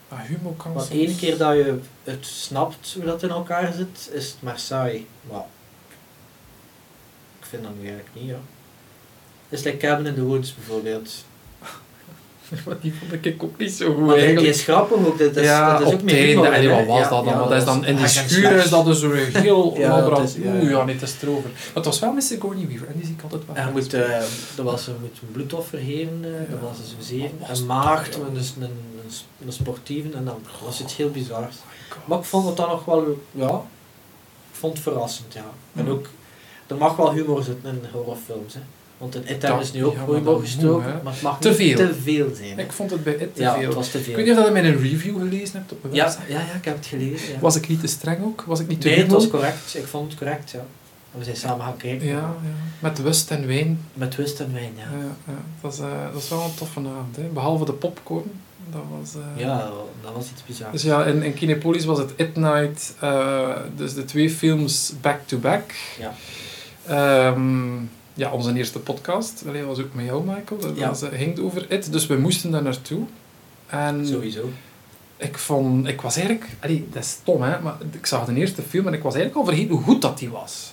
Maar 0.10 0.26
Humo 0.28 0.52
kan 0.52 0.74
Want 0.74 0.90
één 0.92 1.16
keer 1.18 1.38
dat 1.38 1.54
je 1.56 1.80
het 2.04 2.26
snapt 2.26 2.94
hoe 2.94 3.04
dat 3.06 3.24
in 3.24 3.30
elkaar 3.30 3.74
zit, 3.74 4.10
is 4.14 4.26
het 4.28 4.42
maar 4.42 4.60
saai. 4.60 5.08
Maar 5.30 5.46
ik 7.40 7.46
vind 7.46 7.64
dat 7.64 7.72
nu 7.80 7.88
eigenlijk 7.88 8.10
niet, 8.16 8.26
ja. 8.30 8.40
Het 9.50 9.60
is 9.60 9.66
like 9.66 9.78
Cabin 9.78 10.06
in 10.06 10.14
the 10.14 10.24
Woods 10.24 10.56
bijvoorbeeld. 10.56 11.26
Maar 12.66 12.76
die 12.82 12.94
vond 13.00 13.26
ik 13.26 13.44
ook 13.44 13.58
niet 13.58 13.72
zo 13.72 13.94
goed 13.94 14.06
Maar 14.06 14.16
die 14.18 14.48
is 14.48 14.64
grappig 14.64 14.98
ook, 14.98 15.18
dat 15.20 15.36
is, 15.36 15.44
ja, 15.46 15.72
dat 15.78 15.82
is 15.82 15.88
ook 15.88 15.94
op 15.94 16.02
met 16.04 16.14
het 16.16 16.24
humor, 16.24 16.46
einde. 16.46 16.70
Hè. 16.70 16.76
wat 16.76 16.86
was 16.88 16.98
Ja, 17.00 17.10
dat 17.10 17.24
dan? 17.26 17.34
ja, 17.34 17.38
Want 17.40 17.50
dat 17.50 17.60
is 17.60 17.66
dan 17.66 17.86
in 17.86 17.96
die 17.96 18.08
schuur 18.08 18.52
is 18.52 18.70
dat 18.70 18.86
dus 18.86 19.00
zo 19.00 19.12
heel 19.12 19.74
ja, 19.78 20.06
Oeh, 20.06 20.70
ja. 20.70 20.86
het 20.88 21.02
is 21.02 21.16
erover. 21.22 21.50
Maar 21.50 21.74
het 21.74 21.86
was 21.86 22.00
wel 22.00 22.12
met 22.12 22.24
Sigourney 22.24 22.68
Weaver 22.68 22.88
en 22.88 22.94
die 22.96 23.06
zie 23.06 23.14
ik 23.18 23.22
altijd 23.24 23.42
wel. 23.46 23.56
En 23.56 23.72
moet, 23.72 23.94
eh 23.94 24.20
dat 24.56 24.66
was, 24.66 24.86
je 24.86 24.92
moet 25.00 25.18
een 25.22 25.32
bloedoffer 25.32 25.80
geven, 25.80 26.20
eh, 26.24 26.52
dat 26.52 26.60
was 26.62 26.78
dus 26.78 27.10
een 27.12 27.32
was 27.48 27.60
Een 27.60 27.66
maagd, 27.66 28.16
en 28.16 28.34
dus 28.34 28.54
een, 28.58 28.64
een, 28.64 29.12
een 29.46 29.54
sportieve, 29.54 30.18
en 30.18 30.26
dan 30.26 30.38
was 30.66 30.80
het 30.80 30.92
heel 30.92 31.10
bizar. 31.10 31.42
Oh. 31.42 31.48
Maar 32.06 32.18
ik 32.18 32.24
vond 32.24 32.48
het 32.48 32.58
dan 32.58 32.70
nog 32.70 32.86
wel, 32.86 33.20
ja, 33.32 33.48
ik 34.52 34.56
vond 34.60 34.74
het 34.74 34.82
verrassend, 34.84 35.34
ja. 35.34 35.46
En 35.76 35.84
Mhm. 35.84 35.92
ook, 35.92 36.06
er 36.68 36.76
mag 36.76 36.96
wel 36.96 37.12
humor 37.14 37.44
zitten 37.44 37.70
in 37.70 37.82
horrorfilms, 37.92 38.54
hè. 38.54 38.60
Want 39.00 39.16
in 39.16 39.22
It 39.36 39.42
hebben 39.42 39.66
ze 39.66 39.76
nu 39.76 39.86
ook 39.86 39.96
ja, 39.96 40.20
dat 40.24 40.40
gestoken, 40.42 41.00
maar 41.04 41.14
het 41.14 41.22
mag 41.22 41.40
Te 41.40 41.48
niet 41.48 41.58
veel. 41.58 41.76
te 41.76 41.94
veel 42.04 42.36
zijn. 42.36 42.58
hè. 42.58 42.64
Ik 42.64 42.72
vond 42.72 42.92
het 42.92 43.04
bij 43.04 43.14
It 43.14 43.36
te 43.36 43.42
ja, 43.42 43.54
veel. 43.58 43.66
het 43.66 43.74
was 43.74 43.92
te 43.92 43.98
Ik 43.98 44.04
veel. 44.04 44.16
weet 44.16 44.26
niet 44.26 44.38
of 44.38 44.44
je 44.46 44.50
dat 44.54 44.64
in 44.64 44.66
een 44.66 44.82
review 44.82 45.18
gelezen 45.20 45.58
hebt 45.60 45.72
op 45.72 45.84
een 45.84 45.94
ja, 45.94 46.04
website. 46.06 46.32
ja, 46.32 46.40
ja, 46.40 46.54
ik 46.54 46.66
heb 46.66 46.76
het 46.76 46.86
gelezen. 46.86 47.34
Ja. 47.34 47.40
Was 47.40 47.56
ik 47.56 47.68
niet 47.68 47.80
te 47.80 47.88
streng 47.88 48.24
ook? 48.24 48.44
Was 48.48 48.60
ik 48.60 48.68
niet 48.68 48.82
te 48.82 48.88
nee, 48.88 48.98
het 48.98 49.12
was 49.12 49.28
correct. 49.28 49.76
Ik 49.76 49.86
vond 49.88 50.10
het 50.12 50.20
correct, 50.20 50.52
ja. 50.52 50.66
We 51.12 51.24
zijn 51.24 51.36
samen 51.36 51.66
gaan 51.66 51.78
kijken. 51.78 52.08
Ja, 52.08 52.14
ja, 52.14 52.36
met 52.80 53.02
wust 53.02 53.32
en 53.32 53.48
wijn. 53.48 53.80
Met 53.94 54.12
twist 54.12 54.40
en 54.40 54.54
wijn, 54.54 54.72
ja. 54.76 54.84
Ja, 54.98 55.06
ja. 55.28 55.34
Dat, 55.62 55.74
is, 55.74 55.80
eh, 55.80 55.86
dat 56.14 56.22
is 56.22 56.30
wel 56.30 56.44
een 56.44 56.54
toffe 56.56 56.80
avond. 56.80 57.16
Hè. 57.16 57.24
Behalve 57.24 57.66
de 57.66 57.74
popcorn. 57.74 58.32
Dat 58.72 58.82
was, 59.00 59.14
eh, 59.16 59.42
Ja, 59.44 59.58
dat 60.04 60.12
was 60.16 60.26
iets 60.32 60.44
bizar. 60.46 60.72
Dus 60.72 60.82
ja, 60.82 61.04
in, 61.06 61.24
in 61.24 61.34
Kinepolis 61.34 61.86
was 61.86 61.98
het 61.98 62.12
It 62.16 62.36
Night. 62.36 62.94
eh, 63.00 63.50
dus 63.76 63.94
de 63.94 64.06
twee 64.06 64.30
films 64.30 64.94
back-to-back. 65.02 65.72
Ja. 66.00 66.14
Ehm, 66.88 67.76
ja, 68.20 68.32
onze 68.32 68.54
eerste 68.56 68.80
podcast. 68.80 69.44
Allee, 69.48 69.64
was 69.64 69.80
ook 69.80 69.94
met 69.94 70.06
jou, 70.06 70.24
Michael. 70.24 70.60
Dat 70.62 70.72
Ja. 70.76 70.88
was, 70.88 71.02
eh, 71.02 71.10
ging 71.18 71.40
over 71.40 71.66
It. 71.72 71.92
Dus 71.92 72.08
we 72.08 72.18
moesten 72.18 72.52
daar 72.52 72.62
naartoe. 72.64 73.02
En 73.68 74.08
Sowieso. 74.08 74.50
ik 75.18 75.38
vond... 75.38 75.88
Ik 75.88 76.02
was 76.02 76.16
eigenlijk... 76.16 76.50
Allee, 76.60 76.88
dat 76.92 77.04
is 77.04 77.10
stom, 77.10 77.42
hè. 77.42 77.60
Maar 77.60 77.76
ik 77.92 78.06
zag 78.06 78.26
de 78.26 78.34
eerste 78.36 78.62
film 78.62 78.88
en 78.88 78.94
ik 78.94 79.04
was 79.04 79.16
eigenlijk 79.16 79.46
al 79.48 79.54
vergeten 79.54 79.76
hoe 79.76 79.84
goed 79.84 80.02
dat 80.02 80.18
die 80.18 80.30
was. 80.30 80.72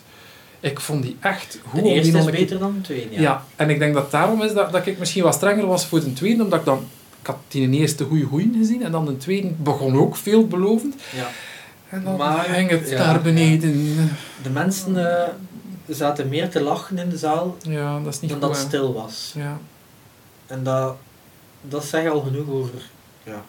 Ik 0.61 0.81
vond 0.81 1.03
die 1.03 1.17
echt 1.21 1.59
goed. 1.69 1.83
De 1.83 1.89
eerste 1.89 2.19
is 2.19 2.25
beter 2.25 2.59
dan 2.59 2.75
de 2.75 2.81
tweede, 2.81 3.15
ja. 3.15 3.21
ja. 3.21 3.45
en 3.57 3.71
ik 3.71 3.79
denk 3.79 3.95
dat 3.95 4.11
daarom 4.11 4.43
is 4.43 4.53
dat, 4.53 4.73
dat 4.73 4.87
ik 4.87 4.99
misschien 4.99 5.23
wat 5.23 5.35
strenger 5.35 5.67
was 5.67 5.87
voor 5.87 6.01
de 6.01 6.13
tweede, 6.13 6.43
omdat 6.43 6.59
ik 6.59 6.65
dan... 6.65 6.79
Ik 7.21 7.27
had 7.27 7.39
die 7.49 7.71
eerste 7.71 8.05
goede 8.05 8.25
goeie 8.25 8.51
gezien 8.59 8.83
en 8.83 8.93
dan 8.93 9.07
de 9.07 9.17
tweede 9.17 9.49
begon 9.49 9.97
ook 9.99 10.17
veelbelovend. 10.17 10.95
Ja. 11.17 11.29
En 11.89 12.05
dan 12.05 12.17
Maar, 12.17 12.45
ging 12.45 12.71
het 12.71 12.91
ja, 12.91 13.07
naar 13.07 13.23
beneden. 13.23 13.95
De 14.43 14.51
mensen 14.51 15.11
eh, 15.23 15.29
zaten 15.95 16.29
meer 16.29 16.51
te 16.51 16.61
lachen 16.61 16.99
in 16.99 17.09
de 17.09 17.19
zaal 17.19 17.57
Ja, 17.63 18.01
dat 18.01 18.15
is 18.15 18.21
niet 18.21 18.31
dan 18.31 18.41
goed. 18.41 18.49
dat 18.49 18.59
het 18.59 18.67
stil 18.67 18.93
was. 18.93 19.33
Ja. 19.37 19.59
En 20.47 20.65
dat, 20.65 20.97
dat 21.61 21.85
zegt 21.85 22.09
al 22.11 22.21
genoeg 22.21 22.49
over 22.49 22.91
ja, 23.23 23.45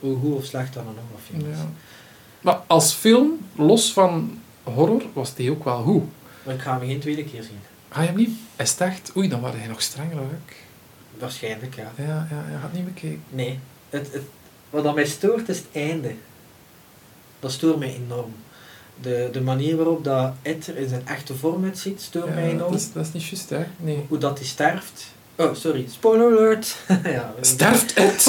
hoe 0.00 0.18
goed 0.18 0.34
of 0.34 0.44
slecht 0.44 0.74
dat 0.74 0.82
een 0.82 0.94
horrorfilm 1.08 1.52
is. 1.52 1.58
ja. 1.58 1.68
Maar 2.40 2.60
als 2.66 2.92
film, 2.92 3.38
los 3.56 3.92
van 3.92 4.38
horror, 4.62 5.02
was 5.12 5.34
die 5.34 5.50
ook 5.50 5.64
wel 5.64 5.82
goed. 5.82 6.04
Maar 6.42 6.54
ik 6.54 6.60
ga 6.60 6.78
hem 6.78 6.88
geen 6.88 7.00
tweede 7.00 7.24
keer 7.24 7.42
zien. 7.42 7.60
Ga 7.88 8.00
je 8.00 8.06
hem 8.06 8.16
niet? 8.16 8.38
Is 8.56 8.70
het 8.70 8.80
echt? 8.80 9.12
Oei, 9.16 9.28
dan 9.28 9.40
waren 9.40 9.58
hij 9.58 9.68
nog 9.68 9.82
strenger 9.82 10.16
dan 10.16 10.24
ik. 10.46 10.56
Waarschijnlijk, 11.18 11.74
ja. 11.74 11.92
Ja, 11.96 12.26
ja, 12.30 12.44
je 12.50 12.56
had 12.60 12.72
niet 12.72 12.84
bekeken. 12.84 13.22
Nee. 13.28 13.58
Het, 13.90 14.12
het, 14.12 14.22
wat 14.70 14.84
dat 14.84 14.94
mij 14.94 15.06
stoort 15.06 15.48
is 15.48 15.56
het 15.56 15.66
einde. 15.72 16.14
Dat 17.40 17.52
stoort 17.52 17.78
mij 17.78 17.94
enorm. 17.94 18.34
De, 19.02 19.28
de 19.32 19.40
manier 19.40 19.76
waarop 19.76 20.04
dat 20.04 20.32
It 20.42 20.66
er 20.66 20.76
in 20.76 20.88
zijn 20.88 21.02
echte 21.06 21.34
vorm 21.34 21.64
uitziet, 21.64 22.00
stoort 22.00 22.34
mij 22.34 22.48
enorm. 22.50 22.70
dat, 22.72 22.80
is, 22.80 22.92
dat 22.92 23.06
is 23.06 23.12
niet 23.12 23.26
juist, 23.26 23.50
hè? 23.50 23.64
Nee. 23.76 24.04
Hoe 24.08 24.18
dat 24.18 24.38
hij 24.38 24.46
sterft. 24.46 25.12
Oh, 25.36 25.54
sorry. 25.54 25.86
Spoiler 25.90 26.26
alert. 26.38 26.76
ja, 27.04 27.34
Sterft 27.40 27.94
het? 27.98 28.24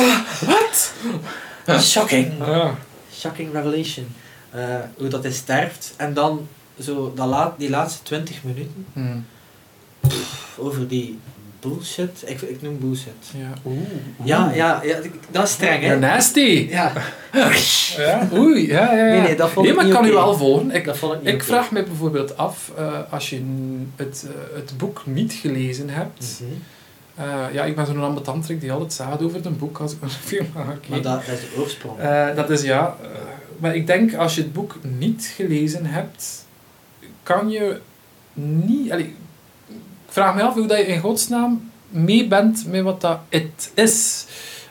Wat? 0.45 0.93
Shocking. 1.82 2.32
Ja. 2.39 2.76
Shocking 3.13 3.53
revelation. 3.53 4.07
Eh, 4.51 4.76
hoe 4.97 5.07
dat 5.07 5.24
hij 5.24 5.32
sterft. 5.32 5.93
En 5.97 6.13
dan 6.13 6.47
zo 6.80 7.13
dat 7.15 7.28
laat, 7.28 7.59
die 7.59 7.69
laatste 7.69 8.03
20 8.03 8.43
minuten 8.43 8.86
Hm. 8.93 9.17
over 10.57 10.88
die 10.88 11.19
bullshit. 11.62 12.24
Ik, 12.26 12.41
ik 12.41 12.62
noem 12.62 12.80
bullshit. 12.80 13.14
Ja. 13.38 13.53
Oeh. 13.66 13.78
oeh. 13.78 14.28
Ja, 14.28 14.51
ja, 14.53 14.82
ja, 14.84 14.97
dat 15.32 15.43
is 15.43 15.51
streng, 15.51 15.82
hè? 15.84 15.93
Ja, 15.93 15.99
nasty. 15.99 16.68
Ja. 16.70 16.93
Ja. 17.97 18.28
Oei, 18.34 18.68
ja, 18.68 18.93
ja, 18.93 19.05
ja. 19.05 19.12
Nee, 19.12 19.22
nee, 19.22 19.36
dat 19.36 19.49
vond 19.49 19.66
nee, 19.66 19.76
maar 19.76 19.86
ik 19.86 19.91
kan 19.91 20.05
u 20.05 20.12
wel 20.12 20.36
volgen. 20.38 20.72
Ik, 20.72 20.86
Dat 20.86 20.97
vond 20.97 21.14
ik 21.14 21.22
niet 21.22 21.34
ik 21.34 21.43
vraag 21.43 21.72
me 21.72 21.84
bijvoorbeeld 21.84 22.38
af, 22.38 22.72
eh, 22.78 22.99
als 23.09 23.30
je 23.30 23.41
het, 23.95 24.26
eh, 24.28 24.55
het 24.55 24.74
boek 24.78 25.01
niet 25.05 25.34
gelezen 25.34 25.89
hebt. 25.89 26.41
Mhm. 26.41 26.51
eh, 27.30 27.53
ja, 27.53 27.64
ik 27.64 27.76
ben 27.76 27.86
zo'n 27.86 28.03
ambetanterik 28.03 28.62
die 28.62 28.72
altijd 28.72 28.93
zaad 28.93 29.22
over 29.24 29.45
een 29.45 29.57
boek 29.57 29.78
als 29.78 29.93
ik 29.93 30.01
een 30.01 30.09
film 30.09 30.47
kijken. 30.53 30.82
Maar 30.88 31.01
dat, 31.01 31.26
dat 31.26 31.36
is 31.36 31.39
de 31.39 31.62
oorsprong. 31.62 31.99
Eh, 31.99 32.36
dat 32.36 32.49
is 32.49 32.62
ja. 32.62 32.95
maar 33.57 33.76
ik 33.76 33.88
denk 33.88 34.14
als 34.14 34.36
je 34.36 34.41
het 34.41 34.53
boek 34.53 34.76
niet 34.97 35.34
gelezen 35.36 35.86
hebt, 35.86 36.45
kan 37.24 37.49
je 37.49 37.80
niet. 38.34 38.91
allee, 38.91 39.16
vraag 40.14 40.36
me 40.36 40.41
af 40.43 40.53
hoe 40.53 40.68
dat 40.68 40.78
je 40.78 40.86
in 40.86 40.99
godsnaam 40.99 41.72
mee 41.89 42.28
bent 42.28 42.66
met 42.68 42.84
wat 42.84 43.01
dat 43.01 43.20
het 43.30 43.72
is. 43.74 44.26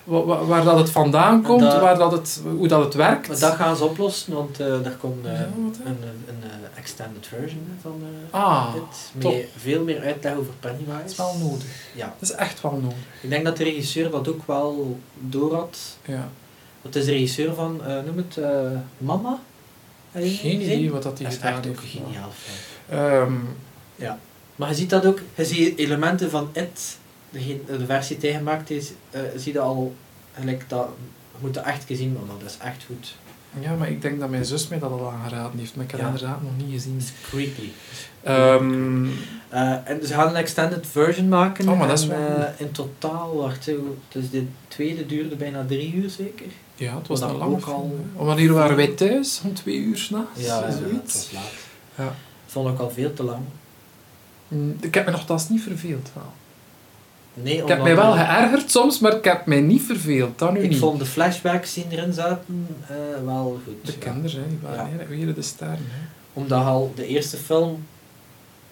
Wa- 0.05 0.25
wa- 0.25 0.45
Waar, 0.45 0.65
dat 0.65 0.79
het 0.79 0.91
vandaan 0.91 1.43
komt, 1.43 1.61
Dat- 1.61 1.81
waar 1.81 1.99
dat 1.99 2.13
het, 2.13 2.41
hoe 2.57 2.69
dat 2.69 2.85
het 2.85 2.95
werkt. 2.95 3.29
maar 3.29 3.39
dat 3.39 3.55
gaan 3.55 3.77
ze 3.77 3.85
oplossen, 3.85 4.33
want 4.35 4.61
eh 4.61 4.67
daar 4.83 4.97
komt 5.01 5.27
eh, 5.27 5.33
Ja, 5.33 5.39
een, 5.39 5.73
een, 5.85 5.97
een 6.29 6.43
eh, 6.43 6.79
extended 6.79 7.27
version 7.27 7.67
van 7.83 8.03
Ah, 8.31 8.67
It. 8.77 9.11
top. 9.23 9.33
Met 9.33 9.49
veel 9.57 9.85
meer 9.85 10.01
uitleg 10.01 10.35
over 10.37 10.53
Pennywise. 10.61 10.93
dat 11.01 11.11
is 11.11 11.17
wel 11.17 11.37
nodig. 11.39 11.65
Ja. 11.95 12.15
Dat 12.19 12.31
is 12.31 12.37
echt 12.37 12.61
wel 12.61 12.79
nodig. 12.83 12.97
Ik 13.21 13.31
denk 13.31 13.45
dat 13.45 13.57
de 13.57 13.65
regisseur 13.65 14.11
dat 14.11 14.29
ook 14.29 14.47
wel 14.47 14.99
door 15.19 15.55
had. 15.55 15.79
Ja. 16.05 16.29
Dat 16.83 16.95
is 16.95 17.05
de 17.05 17.11
regisseur 17.13 17.55
van, 17.55 17.81
noem 18.07 18.17
het, 18.17 18.39
Mama? 18.99 19.39
Geen 20.15 20.61
idee 20.61 20.91
wat 20.91 21.03
dat 21.03 21.17
die 21.17 21.25
Dat 21.27 21.35
is 21.35 21.41
gedaan 21.41 21.59
echt 21.59 21.67
ook 21.69 21.81
heeft. 21.81 21.95
een 21.95 22.03
geniaal 22.05 22.29
film. 22.33 23.01
Ehm, 23.01 23.33
Maar 24.61 24.69
je 24.69 24.75
ziet 24.75 24.91
dat 24.91 25.07
ook, 25.07 25.21
je 25.35 25.45
ziet 25.45 25.79
elementen 25.79 26.31
van 26.31 26.49
It, 26.53 26.99
de, 27.31 27.61
de 27.79 27.85
versie 27.87 28.19
die 28.19 28.31
hij 28.31 28.39
gemaakt 28.39 28.71
is, 28.71 28.91
eh 29.11 29.21
zie 29.37 29.53
je 29.53 29.61
al, 29.61 29.95
gelijk 30.35 30.65
dat, 30.69 30.89
je 31.33 31.39
moet 31.41 31.55
dat 31.55 31.65
echt 31.65 31.85
gezien 31.87 32.17
worden, 32.17 32.35
dat 32.39 32.51
is 32.51 32.57
echt 32.67 32.85
goed. 32.87 33.17
ja, 33.61 33.75
maar 33.75 33.91
ik 33.91 34.03
denk 34.03 34.21
dat 34.21 34.31
mijn 34.31 34.45
zus 34.45 34.69
mij 34.69 34.79
dat 34.79 34.91
al 34.91 35.11
aangeraden 35.11 35.59
heeft, 35.59 35.77
maar 35.77 35.85
ik 35.85 35.91
heb 35.91 36.01
Ja. 36.01 36.07
het 36.07 36.15
inderdaad 36.21 36.43
nog 36.43 36.53
niet 36.57 36.73
gezien. 36.73 36.97
Is 36.99 37.13
creepy. 37.31 37.69
Ehm, 38.23 39.07
Eh, 39.49 39.89
en 39.89 40.07
ze 40.07 40.15
gaan 40.15 40.29
een 40.29 40.37
extended 40.37 40.87
version 40.87 41.29
maken. 41.29 41.69
Oh, 41.69 41.79
maar 41.79 41.89
dat 41.89 41.99
is 41.99 42.09
en, 42.09 42.11
wel 42.11 42.37
eh, 42.37 42.45
in 42.57 42.71
totaal, 42.71 43.37
wacht, 43.37 43.71
dus 44.09 44.31
de 44.31 44.47
tweede 44.69 45.07
duurde 45.07 45.37
bijna 45.37 45.65
drie 45.67 45.95
uur 45.95 46.11
zeker? 46.11 46.47
Ja, 46.75 46.97
het 46.99 47.07
was 47.07 47.21
lange 47.21 47.45
ook 47.45 47.65
al- 47.65 47.99
hè. 48.17 48.25
Wanneer 48.25 48.53
waren 48.53 48.77
wij 48.77 48.87
thuis? 48.89 49.41
Om 49.45 49.55
twee 49.55 49.77
uur 49.77 49.97
s'nachts? 49.99 50.41
Ja, 50.41 50.59
ja, 50.61 50.67
het 50.67 50.81
was 51.13 51.29
laat. 51.33 51.45
Ja. 51.95 52.15
Vond 52.47 52.69
ik 52.69 52.79
al 52.79 52.91
veel 52.91 53.13
te 53.13 53.23
lang. 53.23 53.43
Mm, 54.51 54.77
Ik 54.81 54.95
heb 54.95 55.05
me 55.07 55.11
nogthans 55.11 55.49
niet 55.49 55.63
verveeld. 55.63 56.11
Wel. 56.15 56.33
Nee, 57.35 57.57
Ik 57.63 57.69
heb 57.69 57.83
mij 57.83 57.97
wel 57.97 58.13
geërgerd 58.13 58.71
soms, 58.71 58.99
maar 58.99 59.17
ik 59.17 59.25
heb 59.25 59.47
mij 59.47 59.61
niet 59.61 59.83
verveeld. 59.83 60.39
Dat 60.39 60.53
nu 60.53 60.61
Ik 60.63 60.69
niet. 60.71 60.79
vond 60.79 60.99
de 60.99 61.05
flashbacks 61.07 61.75
die 61.75 61.87
erin 61.91 62.13
zaten 62.13 62.67
eh, 62.89 62.97
wel 63.25 63.61
goed. 63.65 63.87
De 63.87 63.93
ja. 63.93 64.11
kinderen, 64.11 64.41
hè, 64.43 64.49
die 64.49 64.59
waren 64.63 64.99
Ja. 64.99 65.07
weer 65.07 65.35
de 65.35 65.43
sterren. 65.43 65.77
Hè. 65.91 66.07
Omdat 66.33 66.65
al 66.65 66.93
de 66.95 67.07
eerste 67.07 67.37
film, 67.37 67.87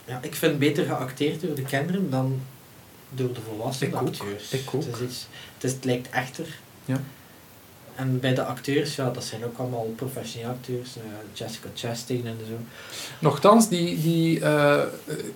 ja, 0.05 0.18
ik 0.22 0.35
vind 0.35 0.59
beter 0.59 0.85
geacteerd 0.85 1.41
door 1.41 1.55
de 1.55 1.62
kinderen 1.62 2.11
dan 2.11 2.41
door 3.11 3.33
de 3.33 3.41
volwassen 3.49 3.87
Ik 3.87 3.95
ook, 3.95 4.01
acteurs. 4.09 4.51
ik 4.53 4.68
ook. 4.74 4.83
Het, 4.85 4.95
is 4.95 5.01
iets, 5.01 5.26
het, 5.55 5.64
is, 5.64 5.72
het 5.72 5.85
lijkt 5.85 6.09
echter. 6.11 6.47
Ja. 6.85 7.01
En 7.99 8.21
bij 8.21 8.35
de 8.35 8.45
acteurs, 8.45 8.97
ja, 8.97 9.11
dat 9.11 9.25
zijn 9.25 9.45
ook 9.45 9.59
allemaal 9.59 9.93
professionele 9.97 10.53
acteurs. 10.53 10.97
eh, 10.97 11.03
Jessica 11.33 11.69
Chastain 11.75 12.27
en 12.27 12.37
zo. 12.49 12.55
Nochtans, 13.19 13.69
die, 13.69 14.01
die 14.01 14.41
eh, 14.41 14.79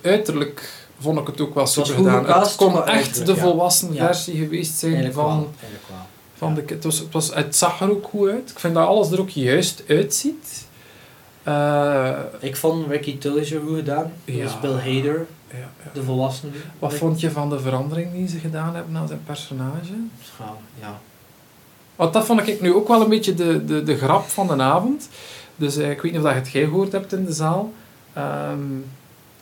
uiterlijk 0.01 0.85
vond 0.99 1.19
ik 1.19 1.27
het 1.27 1.41
ook 1.41 1.53
wel 1.53 1.67
super 1.67 1.93
goed 1.95 2.05
gedaan. 2.07 2.39
Het 2.41 2.55
kon 2.55 2.85
echt 2.85 3.25
de 3.25 3.35
volwassen 3.35 3.93
Ja. 3.93 4.05
versie 4.05 4.37
geweest 4.37 4.77
zijn 4.77 4.93
Eigenlijk 4.93 5.21
van, 5.27 5.37
wel. 5.39 5.49
Eigenlijk 5.59 5.87
wel. 5.89 5.97
van 6.33 6.53
de 6.53 6.63
het, 6.67 6.83
was, 6.83 6.99
het, 6.99 7.11
was, 7.11 7.33
het 7.33 7.55
zag 7.55 7.81
er 7.81 7.89
ook 7.91 8.07
goed 8.07 8.29
uit. 8.29 8.49
Ik 8.49 8.59
vind 8.59 8.73
dat 8.73 8.87
alles 8.87 9.11
er 9.11 9.19
ook 9.19 9.29
juist 9.29 9.83
uitziet. 9.87 10.65
Eh, 11.43 12.11
Ik 12.39 12.55
vond 12.55 12.87
Ricky 12.87 13.17
Tillinger 13.17 13.61
goed 13.67 13.75
gedaan. 13.75 14.11
Ja. 14.25 14.43
was 14.43 14.59
Bill 14.59 14.71
Hader, 14.75 15.25
ja, 15.51 15.57
ja. 15.57 15.89
de 15.93 16.03
volwassene. 16.03 16.51
Wat 16.79 16.93
vond 16.93 17.19
je 17.19 17.31
van 17.31 17.49
de 17.49 17.59
verandering 17.59 18.11
die 18.13 18.27
ze 18.27 18.37
gedaan 18.39 18.75
hebben 18.75 18.97
aan 18.97 19.07
zijn 19.07 19.23
personage? 19.25 19.93
Ja, 20.39 20.53
ja. 20.79 20.99
Want 22.03 22.15
dat 22.15 22.25
vond 22.25 22.47
ik 22.47 22.61
nu 22.61 22.73
ook 22.73 22.87
wel 22.87 23.01
een 23.01 23.09
beetje 23.09 23.33
de, 23.33 23.65
de, 23.65 23.83
de 23.83 23.97
grap 23.97 24.27
van 24.27 24.47
de 24.47 24.63
avond. 24.63 25.09
Dus 25.55 25.77
eh, 25.77 25.91
ik 25.91 26.01
weet 26.01 26.11
niet 26.11 26.21
of 26.21 26.27
dat 26.27 26.33
je 26.35 26.39
het 26.39 26.51
jij 26.51 26.63
gehoord 26.63 26.91
hebt 26.91 27.13
in 27.13 27.25
de 27.25 27.33
zaal. 27.33 27.73
Ehm, 28.13 28.59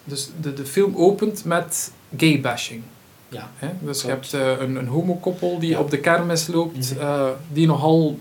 dus 0.03 0.29
de, 0.41 0.53
de 0.53 0.65
film 0.65 0.95
opent 0.95 1.45
met 1.45 1.91
gay 2.17 2.41
bashing. 2.41 2.83
Ja. 3.29 3.49
Dus 3.59 4.01
Klopt. 4.01 4.01
je 4.01 4.07
hebt 4.07 4.33
eh, 4.33 4.65
een, 4.67 4.75
een 4.75 4.87
homokoppel 4.87 5.59
die 5.59 5.69
Ja. 5.69 5.79
op 5.79 5.91
de 5.91 5.99
kermis 5.99 6.47
loopt, 6.47 6.91
Mhm. 6.93 7.01
eh, 7.01 7.25
die 7.51 7.67
nogal 7.67 8.19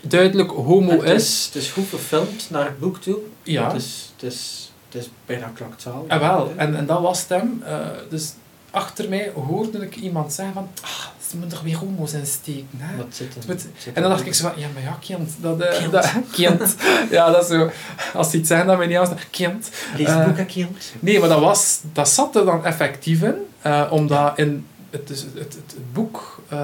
duidelijk 0.00 0.50
homo 0.50 0.90
Het 0.90 1.02
is. 1.02 1.14
is, 1.28 1.44
het 1.44 1.54
is 1.54 1.70
goed 1.70 1.88
gefilmd 1.88 2.46
naar 2.50 2.64
het 2.64 2.78
boek 2.78 2.96
toe. 3.00 3.18
Ja. 3.42 3.66
Het 3.66 3.76
is, 3.82 4.12
het 4.16 4.32
is, 4.32 4.70
het 4.88 5.00
is 5.02 5.10
bijna 5.26 5.50
klaktaal. 5.54 6.04
En 6.08 6.20
wel, 6.20 6.52
en, 6.56 6.76
en 6.76 6.86
dat 6.86 7.00
was 7.00 7.20
het 7.20 7.28
hem. 7.28 7.62
Dus 8.08 8.32
achter 8.70 9.08
mij 9.08 9.32
hoorde 9.46 9.78
ik 9.78 9.96
iemand 9.96 10.32
zeggen 10.32 10.54
van, 10.54 10.68
ah, 10.82 11.06
ze 11.30 11.36
moeten 11.36 11.56
toch 11.58 11.66
weer 11.66 11.76
homo's 11.76 12.12
insteken. 12.12 12.68
Hè? 12.76 12.96
Wat 12.96 13.06
zit 13.10 13.34
er, 13.36 13.46
Wat- 13.46 13.60
zit 13.60 13.94
En 13.94 14.02
dan 14.02 14.02
er 14.02 14.08
dacht 14.16 14.26
ik 14.26 14.34
zo 14.34 14.48
van, 14.48 14.60
ja, 14.60 14.66
maar 14.74 14.82
ja, 14.82 14.96
kind. 15.00 15.30
Dat, 15.40 15.60
eh, 15.60 15.78
Kind. 15.78 15.92
dat, 15.92 16.12
kind. 16.32 16.74
Ja, 17.10 17.30
dat 17.30 17.42
is 17.42 17.48
zo. 17.48 17.70
Als 18.14 18.30
die 18.30 18.38
iets 18.40 18.48
zeggen, 18.48 18.66
dan 18.66 18.76
ben 18.78 18.88
je 18.88 18.98
niet 18.98 19.08
als 19.08 19.18
kind. 19.30 19.70
Lees 19.96 20.06
eh, 20.06 20.16
het 20.16 20.26
boek, 20.26 20.36
hè, 20.36 20.44
kind. 20.44 20.92
Nee, 21.00 21.18
maar 21.20 21.28
dat, 21.28 21.40
was, 21.40 21.80
dat 21.92 22.08
zat 22.08 22.36
er 22.36 22.44
dan 22.44 22.64
effectief 22.64 23.22
in. 23.22 23.34
eh, 23.62 23.86
omdat 23.90 24.38
in 24.38 24.66
het, 24.90 25.10
is 25.10 25.20
het, 25.22 25.34
het, 25.34 25.54
het 25.54 25.92
boek, 25.92 26.42
eh, 26.48 26.58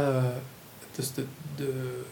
het 0.90 1.04
is 1.04 1.12
de, 1.14 1.24
de, 1.56 2.02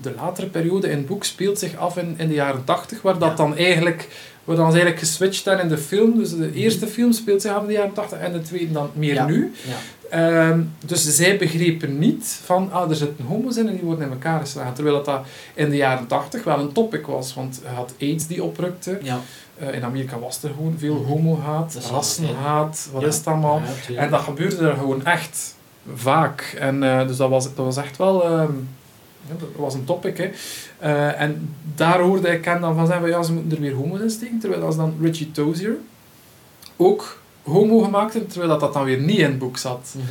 de 0.00 0.14
latere 0.16 0.46
periode 0.46 0.90
in 0.90 0.96
het 0.96 1.06
boek 1.06 1.24
speelt 1.24 1.58
zich 1.58 1.76
af 1.76 1.96
in, 1.96 2.14
in 2.18 2.28
de 2.28 2.34
jaren 2.34 2.64
80, 2.64 3.02
waar 3.02 3.18
dat 3.18 3.28
Ja. 3.30 3.34
dan 3.36 3.56
eigenlijk, 3.56 4.08
waar 4.46 4.56
dan 4.56 4.66
eigenlijk 4.66 4.98
geswitcht 4.98 5.42
zijn 5.42 5.58
in 5.58 5.68
de 5.68 5.78
film. 5.78 6.18
Dus 6.18 6.36
de 6.36 6.52
eerste 6.52 6.86
film 6.86 7.12
speelt 7.12 7.42
zich 7.42 7.52
af 7.52 7.60
in 7.60 7.66
de 7.66 7.72
jaren 7.72 7.92
80 7.92 8.18
en 8.18 8.32
de 8.32 8.42
tweede 8.42 8.72
dan 8.72 8.90
meer 8.94 9.14
Ja. 9.14 9.26
nu. 9.26 9.52
Ja. 9.62 9.74
Ehm, 10.10 10.60
dus 10.84 11.04
zij 11.16 11.36
begrepen 11.36 11.98
niet 11.98 12.40
van, 12.44 12.72
ah, 12.72 12.90
er 12.90 12.96
zitten 12.96 13.24
homo's 13.24 13.56
in 13.56 13.68
en 13.68 13.72
die 13.74 13.82
worden 13.84 14.04
in 14.04 14.10
elkaar 14.12 14.40
geslagen. 14.40 14.74
Terwijl 14.74 14.96
dat, 14.96 15.04
dat 15.04 15.20
in 15.54 15.70
de 15.70 15.76
jaren 15.76 16.06
80 16.06 16.44
wel 16.44 16.58
een 16.60 16.72
topic 16.72 17.06
was, 17.06 17.34
want 17.34 17.60
je 17.62 17.68
had 17.74 17.94
AIDS 18.00 18.26
die 18.26 18.42
oprukte. 18.42 18.98
Ja. 19.02 19.20
Eh, 19.58 19.74
in 19.74 19.84
Amerika 19.84 20.18
was 20.18 20.42
er 20.42 20.50
gewoon 20.56 20.74
veel 20.78 20.94
Mhm. 20.94 21.04
homohaat, 21.04 21.78
rassenhaat, 21.90 22.88
wat 22.92 23.02
is 23.02 23.16
het 23.16 23.26
allemaal. 23.26 23.62
En 23.96 24.10
dat 24.10 24.20
gebeurde 24.20 24.68
er 24.68 24.76
gewoon 24.76 25.04
echt 25.04 25.54
vaak. 25.94 26.56
En 26.58 26.82
eh, 26.82 27.06
dus 27.06 27.16
dat 27.16 27.28
was, 27.30 27.44
dat 27.44 27.64
was 27.64 27.76
echt 27.76 27.96
wel... 27.96 28.24
ehm, 28.24 28.52
dat 29.38 29.48
was 29.56 29.74
een 29.74 29.84
topic, 29.84 30.16
hè. 30.18 30.30
Eh, 30.78 31.20
en 31.20 31.54
daar 31.74 32.00
hoorde 32.00 32.28
ik 32.28 32.44
hen 32.44 32.60
dan 32.60 32.74
van 32.74 32.86
zeggen, 32.86 33.04
van, 33.08 33.14
ja, 33.18 33.22
ze 33.22 33.32
moeten 33.32 33.52
er 33.56 33.62
weer 33.62 33.74
homo's 33.74 34.00
in 34.00 34.10
steken. 34.10 34.38
Terwijl 34.38 34.62
als 34.62 34.76
dan 34.76 34.94
Richie 35.00 35.30
Tozier 35.30 35.76
ook 36.76 37.18
homo 37.42 37.78
gemaakt 37.78 38.14
heeft, 38.14 38.28
terwijl 38.30 38.50
dat, 38.50 38.60
dat 38.60 38.72
dan 38.72 38.84
weer 38.84 38.98
niet 39.00 39.18
in 39.18 39.24
het 39.24 39.38
boek 39.38 39.56
zat. 39.58 39.94
Mhm. 39.96 40.06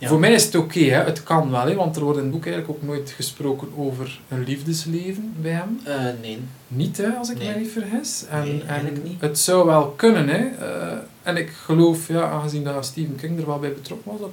Ja. 0.00 0.08
Voor 0.08 0.18
mij 0.18 0.32
is 0.32 0.44
het 0.44 0.54
oké, 0.54 0.78
hè. 0.80 1.02
het 1.04 1.22
kan 1.22 1.50
wel, 1.50 1.66
hè, 1.66 1.74
want 1.74 1.96
er 1.96 2.02
wordt 2.02 2.18
in 2.18 2.24
het 2.24 2.32
boek 2.32 2.46
eigenlijk 2.46 2.76
ook 2.76 2.88
nooit 2.88 3.10
gesproken 3.10 3.68
over 3.76 4.20
een 4.28 4.44
liefdesleven 4.44 5.34
bij 5.40 5.50
hem. 5.50 5.80
Eh, 5.84 5.94
nee. 6.22 6.38
Niet, 6.68 6.96
hè, 6.96 7.08
als 7.08 7.30
ik 7.30 7.38
Nee. 7.38 7.48
mij 7.48 7.58
niet 7.58 7.70
vergis. 7.70 8.24
En, 8.30 8.42
Nee, 8.42 8.60
en 8.60 8.68
eigenlijk 8.68 9.04
niet. 9.04 9.20
het 9.20 9.38
zou 9.38 9.66
wel 9.66 9.86
kunnen, 9.96 10.28
hè. 10.28 10.46
Eh, 10.66 10.98
en 11.22 11.36
ik 11.36 11.50
geloof, 11.50 12.08
ja, 12.08 12.30
aangezien 12.30 12.64
dat 12.64 12.84
Stephen 12.86 13.16
King 13.16 13.38
er 13.40 13.46
wel 13.46 13.58
bij 13.58 13.72
betrokken 13.72 14.10
was, 14.10 14.20
dat 14.20 14.30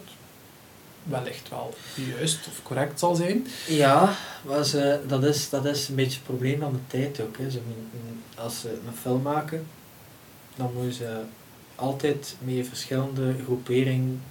wellicht 1.06 1.50
wel 1.50 1.74
juist 2.18 2.40
of 2.48 2.60
correct 2.64 3.00
zal 3.00 3.16
zijn. 3.16 3.48
Ja, 3.68 4.16
maar 4.42 4.64
ze, 4.64 5.00
dat, 5.08 5.24
is, 5.24 5.50
dat 5.50 5.66
is 5.66 5.88
een 5.88 5.96
beetje 5.96 6.18
het 6.18 6.24
probleem 6.28 6.60
van 6.60 6.72
de 6.74 6.80
tijd 6.98 7.22
ook. 7.22 7.38
Hè. 7.38 7.50
Ze, 7.50 7.60
als 8.38 8.60
ze 8.60 8.70
een 8.70 8.96
film 9.02 9.22
maken, 9.22 9.68
dan 10.56 10.72
moeten 10.74 10.94
ze 10.94 11.22
altijd 11.76 12.36
met 12.40 12.68
verschillende 12.68 13.36
groeperingen. 13.44 14.22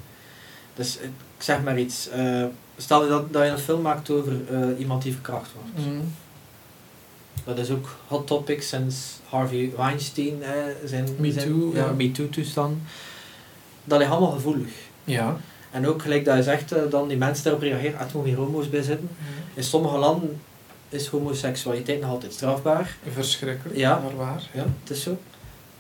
Dus 0.75 0.97
ik 0.97 1.11
zeg 1.39 1.63
maar 1.63 1.79
iets. 1.79 2.09
eh, 2.09 2.45
stel 2.77 3.03
je 3.03 3.09
dat, 3.09 3.33
dat 3.33 3.45
je 3.45 3.49
een 3.51 3.59
film 3.59 3.83
maakt 3.83 4.11
over 4.11 4.33
eh, 4.51 4.79
iemand 4.79 5.03
die 5.03 5.13
verkracht 5.13 5.51
wordt. 5.53 5.89
Dat 7.45 7.59
is 7.59 7.71
ook 7.71 7.97
hot 8.07 8.27
topic 8.27 8.63
sinds 8.63 8.97
Harvey 9.29 9.73
Weinstein 9.77 10.43
eh, 10.43 10.53
zijn, 10.85 11.09
Me 11.19 11.33
zijn 11.33 11.49
Too, 11.49 11.71
ja, 11.75 11.85
ja. 11.85 11.93
Me 11.93 12.11
Too 12.11 12.29
toestand. 12.29 12.79
Dat 13.85 13.99
ligt 13.99 14.11
allemaal 14.11 14.31
gevoelig. 14.33 14.69
Ja. 15.05 15.37
En 15.75 15.87
ook 15.87 16.03
gelijk 16.03 16.25
dat 16.25 16.37
je 16.37 16.43
zegt, 16.43 16.73
eh, 16.73 16.83
dan 16.91 17.09
die 17.09 17.17
mensen 17.17 17.45
daarop 17.45 17.63
reageren, 17.63 17.99
er 17.99 18.07
mogen 18.15 18.29
geen 18.31 18.39
homo's 18.39 18.71
bij 18.71 18.83
zitten. 18.83 19.09
In 19.55 19.65
sommige 19.65 19.97
landen 19.99 20.41
is 20.89 21.07
homoseksualiteit 21.07 22.01
nog 22.01 22.11
altijd 22.11 22.33
strafbaar. 22.33 22.97
Verschrikkelijk, 23.13 23.79
Ja. 23.79 23.99
maar 24.05 24.17
waar. 24.17 24.43
Ja, 24.53 24.65
het 24.83 24.91
is 24.91 25.03
zo. 25.03 25.19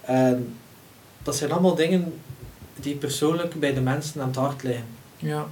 En 0.00 0.56
dat 1.22 1.36
zijn 1.36 1.52
allemaal 1.52 1.74
dingen 1.74 2.14
die 2.76 2.94
persoonlijk 2.94 3.54
bij 3.60 3.74
de 3.74 3.80
mensen 3.80 4.20
aan 4.20 4.26
het 4.26 4.36
hart 4.36 4.62
liggen. 4.62 4.84
Ja. 5.16 5.46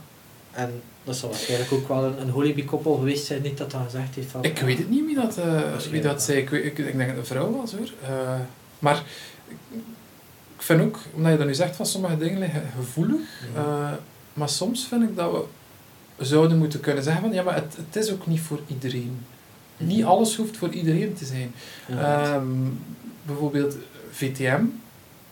En 0.51 0.83
dat 1.05 1.17
zal 1.17 1.29
waarschijnlijk 1.29 1.73
ook 1.73 1.89
wel 1.89 2.05
een, 2.05 2.21
een 2.21 2.31
Hollyby-koppel 2.31 2.95
geweest 2.95 3.27
zijn, 3.27 3.43
niet 3.43 3.59
dat 3.59 3.71
dat 3.71 3.81
gezegd 3.85 4.15
heeft 4.15 4.31
van... 4.31 4.45
Ik 4.45 4.59
weet 4.59 4.79
het 4.79 4.91
niet 4.91 5.05
wie 5.07 5.15
dat, 5.15 5.37
eh, 5.39 5.77
wie 5.91 6.01
dat 6.01 6.23
zei. 6.23 6.39
Ik, 6.39 6.51
weet- 6.51 6.65
ik, 6.65 6.79
ik 6.79 6.85
denk 6.85 6.99
dat 6.99 7.09
het 7.09 7.17
een 7.19 7.25
vrouw 7.25 7.51
was 7.57 7.73
hoor. 7.73 7.89
Eh, 8.03 8.41
maar 8.79 9.03
ik, 9.49 9.57
vind 10.63 10.81
ook, 10.83 10.99
omdat 11.15 11.33
je 11.33 11.39
dat 11.39 11.47
nu 11.47 11.55
zegt 11.55 11.77
van 11.77 11.87
sommige 11.87 12.17
dingen 12.19 12.39
liggen 12.39 12.63
gevoelig. 12.77 13.21
Mhm. 13.55 13.61
eh, 13.65 13.91
maar 14.35 14.49
soms 14.49 14.87
vind 14.87 15.03
ik 15.03 15.17
dat 15.17 15.31
we 16.17 16.25
zouden 16.25 16.59
moeten 16.59 16.81
kunnen 16.81 17.03
zeggen 17.05 17.23
van 17.23 17.33
ja, 17.33 17.43
maar 17.43 17.55
het, 17.55 17.77
het 17.77 18.05
is 18.05 18.13
ook 18.13 18.27
niet 18.27 18.41
voor 18.41 18.61
iedereen. 18.67 19.19
Niet 19.77 20.05
alles 20.05 20.37
hoeft 20.37 20.57
voor 20.57 20.71
iedereen 20.73 21.15
te 21.15 21.25
zijn. 21.25 21.53
Ja, 21.89 22.23
Ehm, 22.35 22.47
bijvoorbeeld 23.23 23.77
VTM 24.11 24.61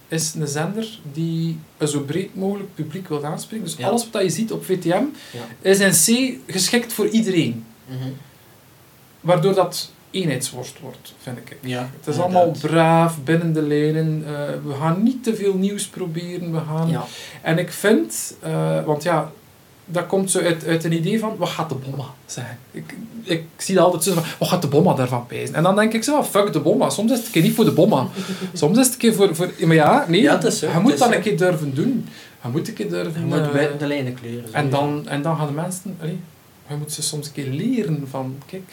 is 0.08 0.34
een 0.34 0.46
zender 0.46 0.98
die 1.12 1.58
een 1.78 1.88
zo 1.88 2.00
breed 2.00 2.34
mogelijk 2.34 2.74
publiek 2.74 3.08
wil 3.08 3.24
aanspreken. 3.24 3.64
Dus 3.64 3.76
Ja. 3.76 3.88
alles 3.88 4.10
wat 4.10 4.22
je 4.22 4.30
ziet 4.30 4.52
op 4.52 4.64
VTM 4.64 4.88
Ja. 5.32 5.46
is 5.60 5.80
in 5.80 5.90
C 5.90 6.38
geschikt 6.52 6.92
voor 6.92 7.08
iedereen. 7.08 7.64
Mhm. 7.86 8.08
Waardoor 9.20 9.54
dat 9.54 9.90
eenheidsworst 10.10 10.80
wordt, 10.80 11.14
vind 11.22 11.38
ik. 11.38 11.56
Ja, 11.60 11.90
Het 11.98 12.14
is 12.14 12.20
allemaal 12.20 12.54
braaf, 12.60 13.16
binnen 13.24 13.52
de 13.52 13.62
lijnen. 13.62 14.22
eh, 14.26 14.32
we 14.64 14.74
gaan 14.80 15.02
niet 15.02 15.24
te 15.24 15.34
veel 15.36 15.54
nieuws 15.54 15.86
proberen. 15.86 16.52
We 16.52 16.60
gaan... 16.68 16.88
Ja. 16.88 17.04
En 17.42 17.58
ik 17.58 17.72
vind, 17.72 18.34
eh, 18.40 18.84
want 18.84 19.02
ja, 19.02 19.30
dat 19.84 20.06
komt 20.06 20.30
zo 20.30 20.40
uit, 20.40 20.66
uit 20.66 20.84
een 20.84 20.92
idee 20.92 21.18
van, 21.18 21.36
wat 21.36 21.48
gaat 21.48 21.68
de 21.68 21.74
bomma 21.74 22.04
zeggen? 22.26 22.58
Ik, 22.70 22.94
ik 23.22 23.44
zie 23.56 23.74
dat 23.74 23.84
altijd 23.84 24.02
zo 24.02 24.12
van, 24.12 24.22
wat 24.38 24.48
gaat 24.48 24.62
de 24.62 24.68
bomma 24.68 24.94
daarvan 24.94 25.26
pijzen? 25.26 25.54
En 25.54 25.62
dan 25.62 25.74
denk 25.76 25.92
ik 25.92 26.04
zo, 26.04 26.22
van, 26.22 26.26
fuck 26.42 26.52
de 26.52 26.60
bomma. 26.60 26.90
Soms 26.90 27.10
is 27.10 27.16
het 27.16 27.26
een 27.26 27.32
keer 27.32 27.42
niet 27.42 27.54
voor 27.54 27.64
de 27.64 27.72
bomma. 27.72 28.06
Soms 28.52 28.78
is 28.78 28.84
het 28.84 28.92
een 28.94 29.00
keer 29.00 29.14
voor... 29.14 29.34
voor 29.34 29.50
maar 29.58 29.74
ja, 29.74 30.04
nee, 30.08 30.22
Ja, 30.22 30.42
is 30.42 30.58
zo, 30.58 30.70
je 30.70 30.78
moet 30.78 30.98
dat 30.98 31.14
een 31.14 31.20
keer 31.20 31.36
durven 31.36 31.74
doen. 31.74 32.08
Je 32.42 32.48
moet 32.48 32.68
een 32.68 32.74
keer 32.74 32.88
durven... 32.88 33.20
Je 33.20 33.26
moet 33.26 33.38
eh, 33.38 33.52
buiten 33.52 33.78
de 33.78 33.86
lijnen 33.86 34.14
kleuren. 34.14 34.52
en, 34.52 34.70
dan, 34.70 35.08
en 35.08 35.22
dan 35.22 35.36
gaan 35.36 35.46
de 35.46 35.52
mensen... 35.52 35.96
Allee, 36.00 36.18
je 36.68 36.74
moet 36.74 36.92
ze 36.92 37.02
soms 37.02 37.26
een 37.26 37.32
keer 37.32 37.48
leren 37.48 38.06
van, 38.10 38.36
kijk... 38.46 38.72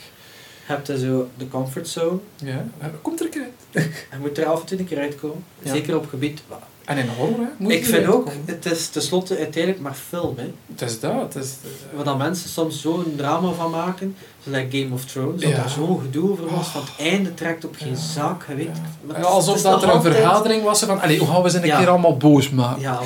Je 0.68 0.74
hebt 0.74 0.86
dus 0.88 1.01
zo 1.01 1.28
de 1.38 1.47
comfortzone. 1.47 2.20
Ja, 2.36 2.65
komt 3.01 3.20
er 3.20 3.26
een 3.26 3.32
keer 3.32 3.41
uit. 3.41 3.84
Je 4.11 4.18
moet 4.20 4.38
er 4.38 4.45
af 4.45 4.59
en 4.59 4.65
toe 4.65 4.80
een 4.80 4.86
keer 4.86 4.99
uitkomen. 4.99 5.43
Ja. 5.63 5.72
Zeker 5.72 5.95
op 5.97 6.07
gebied... 6.09 6.41
En 6.86 6.97
in 6.97 7.07
horror, 7.18 7.38
hè, 7.38 7.45
moet 7.57 7.72
ik 7.72 7.80
je 7.80 7.86
vind 7.86 8.07
ook, 8.07 8.30
het 8.45 8.65
is 8.65 8.88
tenslotte 8.89 9.38
uiteindelijk 9.38 9.84
maar 9.84 9.93
film. 9.93 10.38
Hè. 10.38 10.51
Het 10.72 10.82
is 10.82 10.99
dat, 10.99 11.34
het 11.34 11.43
is... 11.43 11.53
Waar 11.95 12.03
dan 12.05 12.18
mensen 12.18 12.49
soms 12.49 12.82
zo'n 12.82 13.13
drama 13.15 13.51
van 13.51 13.72
maken, 13.72 14.15
zoals 14.43 14.63
Game 14.72 14.88
of 14.93 15.05
Thrones, 15.05 15.41
dat 15.41 15.49
Ja. 15.51 15.63
er 15.63 15.70
zo'n 15.70 15.99
gedoe 16.01 16.32
over 16.32 16.45
was, 16.55 16.68
van 16.68 16.82
het 16.82 16.89
Oh. 16.99 17.05
einde 17.05 17.34
trekt 17.34 17.65
op 17.65 17.76
geen 17.76 17.89
Ja. 17.89 17.95
zak, 17.95 18.45
je 18.47 18.55
weet 18.55 18.65
Ja. 18.65 19.07
het 19.07 19.18
is- 19.18 19.24
alsof 19.24 19.47
het 19.47 19.55
is 19.55 19.61
dat 19.61 19.82
er 19.84 19.88
een 19.89 19.93
altijd- 19.95 20.15
vergadering 20.15 20.63
was 20.63 20.80
van, 20.84 21.01
allee, 21.01 21.20
hoe 21.20 21.28
gaan 21.28 21.41
we 21.43 21.49
ze 21.49 21.55
een 21.57 21.61
keer 21.78 21.89
allemaal 21.89 22.18
boos 22.18 22.49
maken? 22.49 22.82
Ja. 22.82 22.99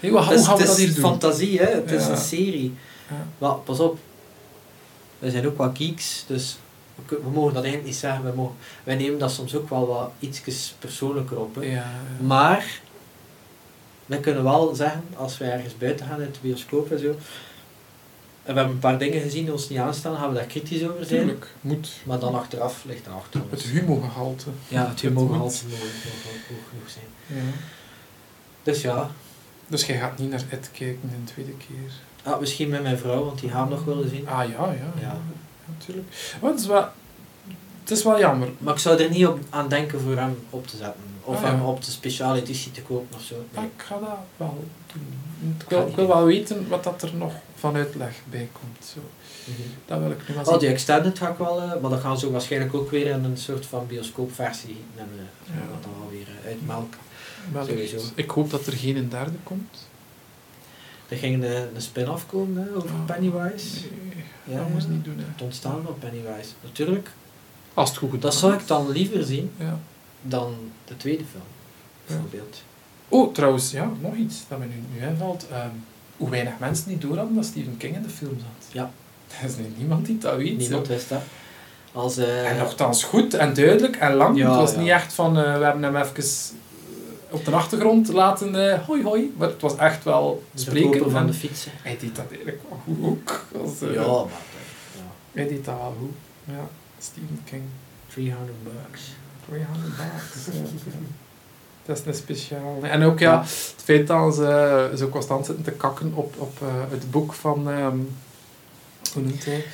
Hey, 0.00 0.10
hoe, 0.10 0.20
Het 0.20 0.38
is, 0.38 0.46
gaan 0.46 0.54
we 0.56 0.60
het 0.60 0.68
dat 0.70 0.78
is 0.78 0.84
hier 0.84 0.94
doen? 0.94 1.04
fantasie, 1.04 1.58
hè. 1.58 1.70
het 1.70 1.90
is 1.90 2.06
een 2.06 2.16
serie. 2.16 2.74
Ja. 3.10 3.26
Maar 3.38 3.54
pas 3.54 3.80
op, 3.80 3.98
we 5.18 5.30
zijn 5.30 5.46
ook 5.46 5.58
wel 5.58 5.70
geeks, 5.74 6.24
dus 6.26 6.58
we, 7.08 7.18
mogen 7.32 7.54
dat 7.54 7.62
eigenlijk 7.62 7.84
niet 7.84 7.96
zeggen. 8.00 8.24
We 8.24 8.32
mogen, 8.36 8.54
wij 8.84 8.96
nemen 8.96 9.18
dat 9.18 9.30
soms 9.32 9.54
ook 9.54 9.68
wel 9.70 9.86
wat 9.86 10.10
iets 10.18 10.74
persoonlijker 10.78 11.38
op. 11.38 11.54
Hè. 11.54 11.60
Ja, 11.62 11.70
ja. 11.72 11.90
Maar, 12.20 12.80
we 14.06 14.20
kunnen 14.20 14.44
wel 14.44 14.74
zeggen, 14.74 15.04
als 15.16 15.38
we 15.38 15.44
ergens 15.44 15.76
buiten 15.78 16.06
gaan, 16.06 16.20
in 16.20 16.32
de 16.32 16.38
bioscoop 16.40 16.90
en 16.92 16.98
zo, 16.98 17.08
en 17.08 18.52
we 18.52 18.58
hebben 18.60 18.74
een 18.74 18.78
paar 18.80 18.98
dingen 18.98 19.20
gezien 19.20 19.44
die 19.44 19.52
ons 19.52 19.68
niet 19.68 19.78
aanstaan, 19.78 20.16
gaan 20.16 20.28
we 20.28 20.34
daar 20.34 20.44
kritisch 20.44 20.82
over 20.88 21.04
zijn. 21.04 21.20
Tuurlijk, 21.20 21.48
moet. 21.60 21.90
Maar 22.04 22.18
dan 22.18 22.34
achteraf 22.34 22.84
ligt 22.84 23.06
er 23.06 23.12
achter 23.12 23.40
Het 23.40 23.62
ons. 23.62 23.70
humorgehalte. 23.70 24.50
Ja, 24.68 24.80
het 24.80 24.88
Het 24.88 25.00
humorgehalte 25.00 25.64
moet. 25.68 25.78
hoog 25.78 26.68
genoeg 26.70 26.90
zijn. 26.90 27.04
Ja. 27.26 27.52
Dus 28.62 28.80
ja, 28.82 29.10
Dus 29.66 29.86
jij 29.86 29.98
gaat 29.98 30.18
niet 30.18 30.30
naar 30.30 30.42
Ed 30.50 30.70
kijken 30.72 31.10
een 31.14 31.24
tweede 31.24 31.52
keer? 31.52 31.92
ah, 32.32 32.40
misschien 32.40 32.68
met 32.68 32.82
mijn 32.82 32.98
vrouw, 32.98 33.24
want 33.24 33.40
die 33.40 33.50
gaan 33.50 33.68
we 33.68 33.74
nog 33.74 33.84
willen 33.84 34.08
zien. 34.08 34.28
Ah 34.28 34.48
ja, 34.48 34.72
ja. 34.72 34.92
Ja. 35.00 35.18
Natuurlijk. 35.66 36.06
Het 36.40 36.60
is 36.60 36.66
wel... 36.66 36.88
Het 37.80 37.90
is 37.92 38.02
wel 38.04 38.18
jammer. 38.18 38.48
Maar 38.58 38.74
ik 38.74 38.80
zou 38.80 39.02
er 39.02 39.10
niet 39.10 39.26
op, 39.26 39.38
aan 39.50 39.68
denken 39.68 40.00
voor 40.00 40.16
hem 40.16 40.38
op 40.50 40.66
te 40.66 40.76
zetten. 40.76 41.02
Of 41.22 41.36
Ah, 41.36 41.42
ja. 41.42 41.48
hem 41.48 41.62
op 41.64 41.84
de 41.84 41.90
speciale 41.90 42.40
editie 42.40 42.72
te 42.72 42.82
kopen 42.82 43.16
of 43.16 43.22
zo. 43.22 43.34
Nee. 43.50 43.64
ik 43.64 43.82
ga 43.82 43.98
dat 43.98 44.08
wel 44.36 44.64
doen. 44.92 45.56
Ik 45.58 45.68
wil, 45.68 45.86
ik 45.96 46.06
wel 46.06 46.24
weten 46.24 46.68
wat 46.68 46.84
dat 46.84 47.02
er 47.02 47.14
nog 47.14 47.32
van 47.54 47.76
uitleg 47.76 48.14
bij 48.30 48.48
komt. 48.52 48.84
Zo. 48.94 49.00
Mhm. 49.44 49.68
Dat 49.86 49.98
wil 49.98 50.10
ik 50.10 50.28
nu 50.28 50.34
wel 50.34 50.44
Oh, 50.44 50.50
die 50.50 50.60
zien. 50.60 50.70
extended 50.70 51.18
ga 51.18 51.28
ik 51.28 51.38
wel, 51.38 51.60
eh, 51.60 51.80
maar 51.80 51.90
dat 51.90 52.00
gaan 52.00 52.18
ze 52.18 52.30
waarschijnlijk 52.30 52.74
ook 52.74 52.90
weer 52.90 53.06
in 53.06 53.24
een 53.24 53.36
soort 53.36 53.66
van 53.66 53.86
bioscoopversie 53.86 54.76
nemen. 54.96 55.28
Ja. 55.46 55.52
Ja. 55.52 55.60
Dat 55.72 55.82
dan 55.82 55.92
wel 56.00 56.10
weer 56.10 56.26
eh, 56.42 56.46
uitmelken. 56.48 56.98
Sowieso. 57.66 57.98
Ik 58.14 58.30
hoop 58.30 58.50
dat 58.50 58.66
er 58.66 58.72
geen 58.72 58.96
een 58.96 59.08
derde 59.08 59.36
komt. 59.42 59.88
Er 61.14 61.20
ging 61.20 61.44
een, 61.44 61.50
een 61.74 61.82
spin-off 61.82 62.26
komen 62.26 62.62
hè, 62.62 62.76
over 62.76 62.88
Oh, 62.90 63.04
Pennywise. 63.06 63.66
Nee, 63.80 64.24
Ja, 64.44 64.56
dat 64.58 64.66
ja. 64.66 64.72
moest 64.72 64.88
niet 64.88 65.04
doen. 65.04 65.18
Hè. 65.18 65.24
Het 65.32 65.42
ontstaan 65.42 65.80
van 65.84 65.98
Pennywise. 65.98 66.48
Natuurlijk, 66.62 67.10
Als 67.74 67.88
het 67.88 67.98
goed 67.98 68.10
gedaan 68.10 68.30
dat 68.30 68.38
zou 68.38 68.52
ik 68.54 68.66
dan 68.66 68.90
liever 68.90 69.24
zien 69.24 69.50
Ja. 69.58 69.78
dan 70.22 70.54
de 70.84 70.96
tweede 70.96 71.24
film. 71.30 71.42
Ja. 72.06 72.14
Bijvoorbeeld. 72.14 72.62
Oh, 73.08 73.34
trouwens, 73.34 73.70
ja, 73.70 73.90
nog 74.00 74.14
iets 74.14 74.42
dat 74.48 74.58
me 74.58 74.64
nu, 74.64 74.82
nu 75.00 75.06
invalt. 75.06 75.46
Ehm, 75.50 75.68
hoe 76.16 76.30
weinig 76.30 76.52
mensen 76.58 76.88
die 76.88 76.98
door 76.98 77.16
hadden 77.16 77.34
dat 77.34 77.44
Stephen 77.44 77.76
King 77.76 77.94
in 77.96 78.02
de 78.02 78.08
film 78.08 78.36
zat. 78.38 78.72
Ja. 78.72 78.90
Er 79.40 79.48
is 79.48 79.54
niemand 79.76 80.06
die 80.06 80.18
dat 80.18 80.36
weet. 80.36 80.58
Niemand 80.58 80.86
wist 80.88 81.08
dat. 81.08 81.22
Als, 81.92 82.16
eh, 82.16 82.50
En 82.50 82.56
nogthans 82.58 83.04
goed 83.04 83.34
en 83.34 83.54
duidelijk 83.54 83.96
en 83.96 84.14
lang. 84.14 84.36
Ja, 84.36 84.48
het 84.50 84.56
was 84.60 84.72
ja. 84.72 84.78
niet 84.78 84.88
echt 84.88 85.12
van, 85.12 85.38
eh, 85.38 85.58
we 85.58 85.64
hebben 85.64 85.82
hem 85.82 85.96
even 85.96 86.24
op 87.34 87.44
de 87.44 87.50
achtergrond 87.50 88.08
laten 88.08 88.80
hoi 88.84 89.02
hoi. 89.02 89.34
Maar 89.36 89.48
het 89.48 89.60
was 89.60 89.76
echt 89.76 90.04
wel 90.04 90.42
de 90.50 90.60
spreken. 90.60 90.90
verkoper 90.90 91.10
van 91.12 91.26
de 91.26 91.32
fietsen. 91.32 91.72
Hij 91.82 91.96
deed 92.00 92.16
dat 92.16 92.24
eigenlijk 92.28 92.60
wel 92.68 92.80
goed 92.84 93.06
ook. 93.06 93.44
Als, 93.62 93.82
eh, 93.82 93.94
Ja, 93.94 94.06
maar 94.06 94.08
eh, 94.08 94.30
ja. 94.94 95.02
Hij 95.32 95.48
deed 95.48 95.64
dat 95.64 95.74
wel 95.76 95.94
goed. 96.00 96.14
Ja, 96.44 96.68
Stephen 96.98 97.40
King. 97.44 97.62
300 98.08 98.52
bucks. 98.62 99.02
300 99.48 99.96
bucks. 99.96 100.46
ja. 100.46 100.90
Dat 101.86 101.98
is 101.98 102.06
een 102.06 102.14
speciaal. 102.14 102.78
En 102.82 103.02
ook 103.02 103.18
ja, 103.18 103.40
het 103.40 103.82
feit 103.84 104.06
dat 104.06 104.34
ze 104.34 104.92
zo 104.96 105.08
constant 105.08 105.46
zitten 105.46 105.64
te 105.64 105.70
kakken 105.70 106.12
op, 106.14 106.34
op 106.38 106.58
eh, 106.62 106.68
het 106.90 107.10
boek 107.10 107.32
van, 107.32 107.70
ehm, 107.70 107.98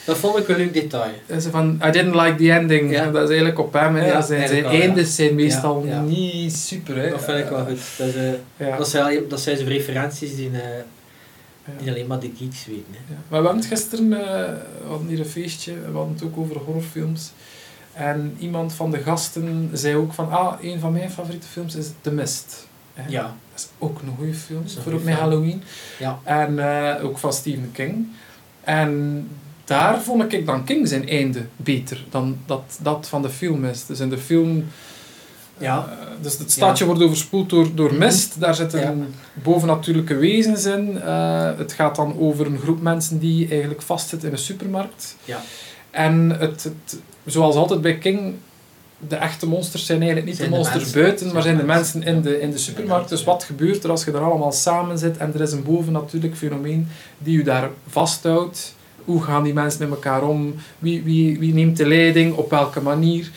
Dat 0.07 0.17
vond 0.17 0.39
ik 0.39 0.49
een 0.49 0.57
leuk 0.57 0.73
detail. 0.73 1.13
En 1.27 1.43
Ze 1.43 1.51
van, 1.51 1.81
I 1.87 1.91
didn't 1.91 2.15
like 2.15 2.35
the 2.35 2.53
ending. 2.53 2.91
Ja. 2.91 3.11
Dat 3.11 3.23
is 3.23 3.29
eigenlijk 3.29 3.59
op 3.59 3.73
hem. 3.73 3.97
En 3.97 4.07
Ja, 4.07 4.23
zijn, 4.23 4.49
zijn 4.49 4.63
wel, 4.63 4.73
eindes 4.73 5.15
zijn 5.15 5.35
meestal 5.35 5.85
Ja, 5.87 6.01
niet 6.01 6.57
super. 6.57 6.97
Hè. 6.97 7.11
Dat 7.11 7.25
vind 7.25 7.39
ik 7.39 7.49
wel 7.49 7.65
goed. 7.65 7.81
Dat, 7.99 8.07
is, 8.07 8.15
eh, 8.57 8.77
dat, 8.77 8.89
zijn, 8.89 9.29
dat 9.29 9.41
zijn 9.41 9.57
zo 9.57 9.65
referenties 9.67 10.37
die, 10.37 10.51
die 11.79 11.91
alleen 11.91 12.07
maar 12.07 12.21
de 12.21 12.31
geeks 12.39 12.67
weten. 12.67 12.85
Hè. 12.91 13.15
Maar 13.29 13.41
we 13.41 13.47
hadden 13.47 13.65
gisteren, 13.65 14.09
we 14.09 14.57
hadden 14.89 15.09
hier 15.09 15.19
een 15.19 15.25
feestje, 15.25 15.73
we 15.73 15.97
hadden 15.97 16.15
het 16.15 16.25
ook 16.25 16.37
over 16.37 16.57
horrorfilms. 16.57 17.33
En 17.93 18.37
iemand 18.39 18.73
van 18.73 18.91
de 18.91 18.99
gasten 18.99 19.71
zei 19.73 19.97
ook 19.97 20.13
van, 20.13 20.31
ah, 20.31 20.53
een 20.63 20.81
van 20.81 20.93
mijn 20.93 21.11
favoriete 21.11 21.47
films 21.47 21.75
is 21.75 21.87
The 22.01 22.11
Mist. 22.11 22.69
Ja. 23.09 23.23
Dat 23.23 23.33
is 23.55 23.69
ook 23.79 24.01
een 24.03 24.15
goede 24.17 24.35
film, 24.35 24.63
een 24.63 24.83
voor 24.83 24.93
met 24.93 25.03
film. 25.03 25.17
Halloween. 25.17 25.63
Ja. 25.99 26.19
En 26.25 26.61
ook 27.03 27.19
van 27.19 27.33
Stephen 27.33 27.71
King. 27.73 28.07
En 28.65 29.29
daar 29.65 30.01
vond 30.03 30.33
ik 30.33 30.47
dan 30.47 30.65
King 30.65 30.89
zijn 30.89 31.09
einde 31.09 31.47
beter 31.57 32.05
dan 32.11 32.37
dat, 32.47 32.79
dat 32.83 33.09
van 33.09 33.23
de 33.23 33.29
film 33.31 33.65
is. 33.65 33.87
Dus 33.87 34.01
in 34.01 34.11
de 34.11 34.19
film... 34.19 34.65
Ja. 35.59 35.89
eh, 35.91 36.07
dus 36.23 36.39
het 36.39 36.51
stadje 36.51 36.85
wordt 36.85 37.03
overspoeld 37.03 37.51
door, 37.51 37.75
door 37.75 37.89
Mhm. 37.91 37.99
mist. 37.99 38.41
Daar 38.41 38.55
zitten 38.55 38.81
Ja. 38.81 38.95
bovennatuurlijke 39.43 40.15
wezens 40.15 40.65
in. 40.65 41.01
Eh, 41.03 41.51
het 41.57 41.73
gaat 41.73 41.97
dan 41.97 42.19
over 42.19 42.47
een 42.47 42.59
groep 42.59 42.81
mensen 42.81 43.19
die 43.19 43.49
eigenlijk 43.49 43.83
vastzit 43.83 44.25
in 44.25 44.33
een 44.33 44.39
supermarkt. 44.39 45.17
Ja. 45.25 45.41
En 45.91 46.31
het, 46.39 46.63
het, 46.65 46.99
zoals 47.25 47.55
altijd 47.55 47.81
bij 47.81 47.99
King, 47.99 48.35
de 49.09 49.17
echte 49.17 49.47
monsters 49.47 49.87
zijn 49.87 49.99
eigenlijk 49.99 50.29
niet 50.29 50.37
Zijn 50.37 50.51
de 50.51 50.57
monsters 50.57 50.91
buiten, 50.91 51.33
maar 51.33 51.43
Zijn 51.43 51.57
de 51.57 51.63
mensen 51.63 52.03
in 52.03 52.23
de, 52.23 52.41
in 52.41 52.51
de 52.51 52.59
supermarkt. 52.59 53.09
Dus 53.09 53.25
wat 53.25 53.45
gebeurt 53.45 53.85
er 53.85 53.91
als 53.91 54.05
je 54.05 54.13
er 54.13 54.21
allemaal 54.21 54.53
samen 54.53 54.99
zit 54.99 55.17
en 55.17 55.35
er 55.35 55.41
is 55.41 55.53
een 55.53 55.63
bovennatuurlijk 55.63 56.37
fenomeen 56.37 56.89
die 57.19 57.37
je 57.37 57.45
daar 57.45 57.71
vasthoudt? 57.89 58.75
Hoe 59.05 59.23
gaan 59.23 59.43
die 59.43 59.53
mensen 59.53 59.81
met 59.81 59.91
elkaar 59.91 60.23
om? 60.23 60.55
Wie, 60.79 61.03
wie, 61.03 61.39
wie 61.39 61.55
neemt 61.55 61.77
de 61.77 61.87
leiding? 61.87 62.35
Op 62.35 62.51
welke 62.51 62.81
manier? 62.81 63.31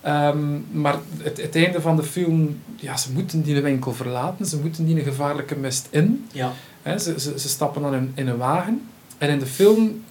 Ehm, 0.00 0.58
maar 0.70 0.96
het, 1.22 1.42
het 1.42 1.56
einde 1.56 1.80
van 1.80 1.96
de 1.96 2.02
film, 2.02 2.58
ja, 2.76 2.96
ze 2.96 3.12
moeten 3.12 3.42
die 3.42 3.60
winkel 3.60 3.92
verlaten, 3.92 4.46
ze 4.46 4.58
moeten 4.58 4.86
die 4.86 4.96
een 4.96 5.04
gevaarlijke 5.04 5.56
mist 5.56 5.86
in. 5.90 6.28
Ja. 6.32 6.52
Hè, 6.82 6.98
ze, 6.98 7.20
ze, 7.20 7.38
ze 7.38 7.48
stappen 7.48 7.82
dan 7.82 7.94
in, 7.94 8.12
in 8.14 8.28
een 8.28 8.36
wagen. 8.36 8.88
En 9.18 9.28
in 9.28 9.38
de 9.38 9.46
film 9.46 10.04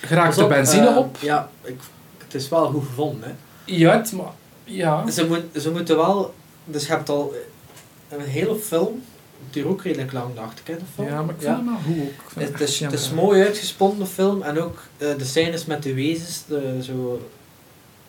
geraakt 0.00 0.26
Pas 0.26 0.36
de 0.36 0.42
op, 0.42 0.48
benzine 0.48 0.88
eh, 0.88 0.96
op. 0.96 1.16
Ja, 1.20 1.48
ik, 1.62 1.80
het 2.24 2.34
is 2.34 2.48
wel 2.48 2.66
goed 2.66 2.84
gevonden. 2.84 3.28
Hè. 3.28 3.34
Ja, 3.64 3.96
het, 3.96 4.12
maar, 4.12 4.32
ja. 4.64 5.10
Ze, 5.10 5.26
moet, 5.26 5.62
ze 5.62 5.70
moeten 5.70 5.96
wel... 5.96 6.34
Dus 6.64 6.86
je 6.86 6.92
hebt 6.92 7.08
al 7.08 7.34
een 8.08 8.20
hele 8.20 8.56
film. 8.56 9.02
Het 9.44 9.52
duurt 9.52 9.66
ook 9.66 9.82
redelijk 9.82 10.12
lang, 10.12 10.34
dacht 10.34 10.58
ik, 10.58 10.66
hè, 10.66 10.74
de 10.76 10.84
film. 10.94 11.08
ja, 11.08 11.22
maar 11.22 11.34
ik 11.34 11.40
vind 11.40 11.56
hem 11.56 11.66
wel 11.66 11.76
goed 11.84 12.00
ook. 12.02 12.42
Het 12.50 12.60
is, 12.60 12.80
het 12.80 12.92
is 12.92 13.10
mooi 13.10 13.42
uitgesponnen 13.42 14.06
film 14.06 14.42
en 14.42 14.60
ook 14.60 14.78
eh, 14.96 15.08
de 15.18 15.24
scènes 15.24 15.64
met 15.64 15.82
de 15.82 15.94
wezens, 15.94 16.42
de, 16.46 16.78
zo 16.82 17.28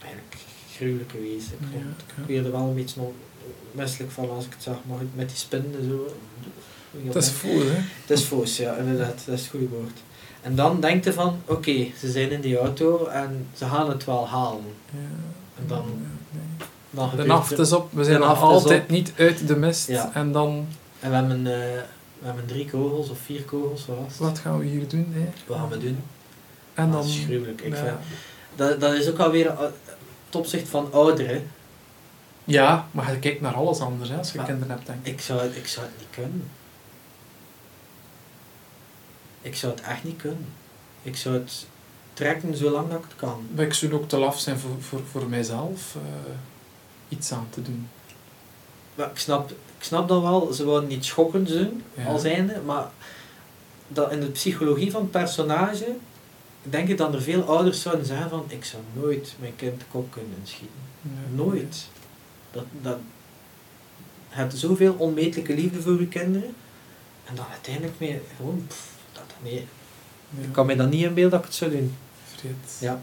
eigenlijk 0.02 0.36
gruwelijke 0.76 1.18
wezens. 1.22 1.52
Ik, 1.52 1.60
Ja, 1.62 1.68
vond, 1.72 1.84
ja. 2.16 2.22
ik 2.22 2.28
werd 2.28 2.46
er 2.46 2.52
wel 2.52 2.62
een 2.62 2.76
beetje 2.76 3.02
nog 3.02 3.12
misselijk 3.72 4.12
van 4.12 4.30
als 4.30 4.46
ik 4.46 4.52
het 4.54 4.64
zag, 4.64 4.78
maar 4.86 4.98
met 5.14 5.30
die 5.30 5.38
spinnen 5.38 5.76
en 5.80 5.86
zo. 5.90 6.08
Het 7.06 7.16
is 7.16 7.30
vol, 7.32 7.60
hè. 7.60 7.76
Het 8.02 8.10
is 8.10 8.22
foos, 8.22 8.58
ja, 8.58 8.76
inderdaad, 8.76 9.24
dat 9.26 9.36
is 9.36 9.42
het 9.42 9.50
goede 9.50 9.68
woord. 9.68 10.00
En 10.42 10.56
dan 10.56 10.80
denk 10.80 11.04
je 11.04 11.14
van, 11.14 11.42
oké, 11.46 11.88
ze 12.00 12.12
zijn 12.12 12.32
in 12.32 12.42
die 12.42 12.58
auto 12.58 13.06
en 13.06 13.48
ze 13.58 13.66
gaan 13.66 13.90
het 13.90 14.06
wel 14.06 14.28
halen. 14.28 14.74
Ja. 14.92 15.00
En 15.58 15.68
dan, 15.68 15.86
dan 16.90 17.10
De 17.16 17.24
naft 17.26 17.60
is 17.60 17.72
op, 17.72 17.92
we 17.94 18.04
zijn 18.04 18.20
nog 18.20 18.42
altijd 18.42 18.82
op. 18.84 18.90
niet 18.90 19.14
uit 19.18 19.48
de 19.48 19.56
mist. 19.56 19.88
Ja. 19.88 20.12
En 20.14 20.32
dan, 20.32 20.68
En 21.00 21.10
we 21.10 21.16
hebben, 21.16 21.38
eh, 21.38 21.82
we 22.20 22.26
hebben 22.26 22.46
drie 22.46 22.66
kogels 22.66 23.10
of 23.10 23.18
vier 23.20 23.44
kogels, 23.44 23.86
wat 23.86 23.98
was 23.98 24.08
het? 24.08 24.18
wat 24.18 24.40
gaan 24.40 24.60
we 24.60 24.66
hier 24.66 24.88
doen? 24.88 25.08
Hè? 25.14 25.30
Wat 25.48 25.58
gaan 25.58 25.70
we 25.70 25.78
doen? 25.78 26.04
En 26.74 26.86
Ah, 26.86 26.92
dan, 26.92 27.02
dat 27.02 27.10
is 27.10 27.24
gruwelijk. 27.26 27.62
Ik 27.62 27.74
ja. 27.76 27.80
vind, 27.84 27.96
dat, 28.56 28.80
dat 28.82 28.94
is 28.94 29.10
ook 29.10 29.20
alweer 29.20 29.46
uh, 29.46 29.60
het 30.26 30.36
opzicht 30.36 30.68
van 30.70 30.90
ouderen. 30.94 31.48
ja, 32.44 32.88
maar 32.92 33.12
je 33.12 33.20
kijkt 33.20 33.42
naar 33.42 33.54
alles 33.54 33.80
anders 33.80 34.10
hè, 34.10 34.18
als 34.18 34.32
je 34.32 34.38
Maar 34.38 34.46
kinderen 34.46 34.70
hebt, 34.76 34.86
denk 34.88 35.00
ik. 35.06 35.14
Ik 35.14 35.22
zou, 35.22 35.40
het, 35.42 35.56
ik 35.56 35.68
zou 35.68 35.86
het 35.86 35.96
niet 35.98 36.08
kunnen. 36.12 36.48
Ik 39.42 39.56
zou 39.56 39.72
het 39.74 39.82
echt 39.82 40.04
niet 40.04 40.18
kunnen. 40.22 40.46
Ik 41.02 41.16
zou 41.18 41.36
het 41.36 41.66
trekken 42.16 42.58
zolang 42.58 42.90
dat 42.90 42.98
ik 42.98 43.04
het 43.08 43.16
kan. 43.16 43.48
Maar 43.56 43.66
ik 43.66 43.74
zou 43.74 43.94
ook 43.94 44.08
te 44.10 44.18
laf 44.18 44.40
zijn 44.40 44.60
voor, 44.60 44.82
voor, 44.82 45.02
voor 45.12 45.30
mijzelf 45.30 45.96
eh, 45.96 46.32
iets 47.10 47.32
aan 47.32 47.48
te 47.50 47.62
doen. 47.62 47.88
Maar 48.96 49.10
ik 49.10 49.18
snap, 49.18 49.50
ik 49.52 49.84
snap 49.84 50.08
dan 50.08 50.22
wel, 50.22 50.54
ze 50.54 50.64
wilden 50.64 50.88
niet 50.88 51.06
schokkend 51.06 51.50
zijn 51.50 51.84
Ja. 51.94 52.06
als 52.06 52.24
einde, 52.24 52.62
maar 52.66 52.90
dat 53.88 54.12
in 54.12 54.20
de 54.20 54.30
psychologie 54.30 54.92
van 54.92 55.02
het 55.02 55.12
personage 55.12 55.96
denk 56.62 56.88
ik 56.90 56.98
dat 56.98 57.14
er 57.14 57.22
veel 57.22 57.44
ouders 57.44 57.82
zouden 57.82 58.06
zeggen 58.06 58.30
van 58.30 58.44
ik 58.48 58.66
zou 58.66 58.84
nooit 58.94 59.36
mijn 59.40 59.56
kind 59.56 59.84
kop 59.92 60.12
kunnen 60.12 60.40
schieten. 60.44 60.80
Nooit. 61.36 61.88
Dat, 62.52 62.66
dat, 62.82 62.98
je 64.30 64.36
hebt 64.36 64.58
zoveel 64.58 64.94
onmetelijke 64.98 65.54
liefde 65.54 65.82
voor 65.82 66.00
je 66.00 66.08
kinderen 66.08 66.54
en 67.26 67.36
dan 67.36 67.46
uiteindelijk 67.52 68.00
mee 68.00 68.22
gewoon, 68.38 68.66
pff, 68.68 68.90
dat, 69.12 69.24
nee, 69.44 69.68
Ja. 70.30 70.44
ik 70.44 70.52
kan 70.52 70.66
me 70.66 70.76
dat 70.76 70.90
niet 70.90 71.04
inbeelden 71.04 71.32
dat 71.32 71.40
ik 71.40 71.46
het 71.46 71.56
zou 71.56 71.72
doen. 71.72 71.96
Ja. 72.80 73.00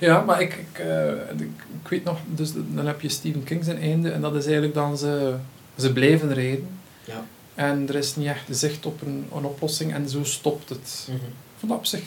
Ja, 0.00 0.20
maar 0.20 0.40
ik, 0.42 0.54
ik, 0.54 0.78
eh, 0.78 1.10
ik, 1.36 1.50
ik 1.82 1.88
weet 1.88 2.04
nog, 2.04 2.18
dus 2.26 2.50
dan 2.54 2.86
heb 2.86 3.00
je 3.00 3.08
Stephen 3.08 3.44
King 3.44 3.64
zijn 3.64 3.80
einde 3.80 4.10
en 4.10 4.20
dat 4.20 4.34
is 4.34 4.44
eigenlijk 4.44 4.74
dan 4.74 4.98
ze, 4.98 5.34
ze 5.76 5.92
blijven 5.92 6.34
rijden. 6.34 6.68
Ja. 7.04 7.24
En 7.54 7.88
er 7.88 7.94
is 7.94 8.16
niet 8.16 8.26
echt 8.26 8.44
zicht 8.50 8.86
op 8.86 9.00
een, 9.02 9.26
een 9.34 9.44
oplossing 9.44 9.94
en 9.94 10.08
zo 10.08 10.24
stopt 10.24 10.68
het. 10.68 11.04
Mhm. 11.06 11.16
Ik 11.16 11.58
vond 11.58 11.72
dat 11.72 11.80
op 11.80 11.86
zich 11.86 12.02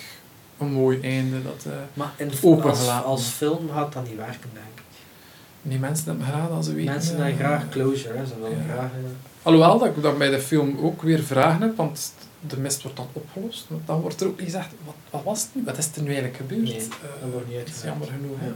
een 0.58 0.72
mooi 0.72 1.00
einde. 1.02 1.44
Dat, 1.44 1.66
eh, 1.66 1.72
Maar 1.94 2.12
in, 2.16 2.32
als, 2.64 2.88
als 2.90 3.24
film 3.28 3.70
gaat 3.74 3.94
dat 3.94 4.08
niet 4.08 4.18
werken, 4.18 4.50
denk 4.54 4.66
ik. 4.76 4.82
die 5.62 5.80
mensen 5.80 6.06
hebben 6.06 6.26
graag 6.26 6.50
als 6.50 6.66
ze 6.66 6.74
weten. 6.74 6.92
Mensen 6.94 7.16
eh, 7.18 7.22
hebben 7.24 7.38
graag 7.46 7.70
closure, 7.70 8.18
hè. 8.18 8.26
ze 8.26 8.34
willen 8.42 8.58
ja. 8.68 8.74
graag... 8.74 8.92
eh, 8.92 9.00
Alhoewel 9.44 9.80
dat 9.80 9.88
ik 9.88 10.02
dan 10.02 10.18
bij 10.18 10.30
de 10.30 10.40
film 10.40 10.78
ook 10.82 11.02
weer 11.02 11.24
vragen 11.24 11.62
heb, 11.62 11.76
want 11.78 12.14
de 12.48 12.58
mist 12.58 12.82
wordt 12.82 12.98
dan 12.98 13.08
opgelost. 13.14 13.66
Want 13.70 13.88
dan 13.88 14.02
wordt 14.02 14.22
er 14.22 14.28
ook 14.28 14.36
niet 14.38 14.46
gezegd, 14.46 14.68
wat, 14.86 14.96
wat 15.10 15.24
was 15.24 15.42
het 15.42 15.50
nu? 15.56 15.64
Wat 15.64 15.78
is 15.78 15.86
er 15.96 16.02
nu 16.02 16.08
eigenlijk 16.08 16.36
gebeurd? 16.38 16.62
Nee, 16.62 16.76
Eh, 16.80 17.22
dat 17.22 17.32
wordt 17.32 17.48
niet 17.48 17.68
is 17.76 17.84
jammer 17.84 18.08
genoeg. 18.08 18.38
Ja. 18.42 18.54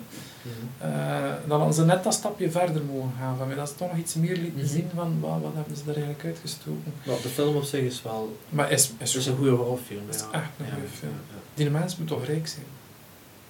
Eh, 0.78 1.34
dan 1.48 1.58
hadden 1.58 1.76
ze 1.76 1.86
net 1.86 2.04
dat 2.04 2.14
stapje 2.14 2.52
verder 2.52 2.84
mogen 2.84 3.12
gaan. 3.20 3.38
Van 3.38 3.48
mij, 3.48 3.56
dat 3.56 3.70
ze 3.70 3.76
toch 3.76 3.90
nog 3.90 3.98
iets 3.98 4.14
meer 4.14 4.36
lieten 4.38 4.60
Mhm. 4.64 4.68
zien 4.68 4.90
van 4.96 5.18
wat, 5.20 5.42
wat 5.42 5.52
hebben 5.56 5.76
ze 5.78 5.82
er 5.82 5.96
eigenlijk 5.96 6.26
uitgestoken. 6.26 6.94
Maar 7.06 7.16
de 7.22 7.30
film 7.30 7.56
op 7.56 7.64
zich 7.64 7.82
is 7.82 8.02
wel... 8.02 8.38
Maar 8.50 8.72
is, 8.72 8.92
is, 8.98 9.26
een 9.26 9.36
goede 9.36 9.52
horrorfilm. 9.52 10.06
Het 10.06 10.16
is 10.16 10.22
ja. 10.22 10.28
echt 10.32 10.50
een 10.60 10.66
Ja, 10.66 10.72
goede 10.74 10.88
film. 10.88 11.12
ja, 11.12 11.36
ja. 11.36 11.42
Die 11.54 11.70
mens 11.70 11.98
moet 11.98 12.08
toch 12.08 12.26
rijk 12.26 12.48
zijn? 12.48 12.66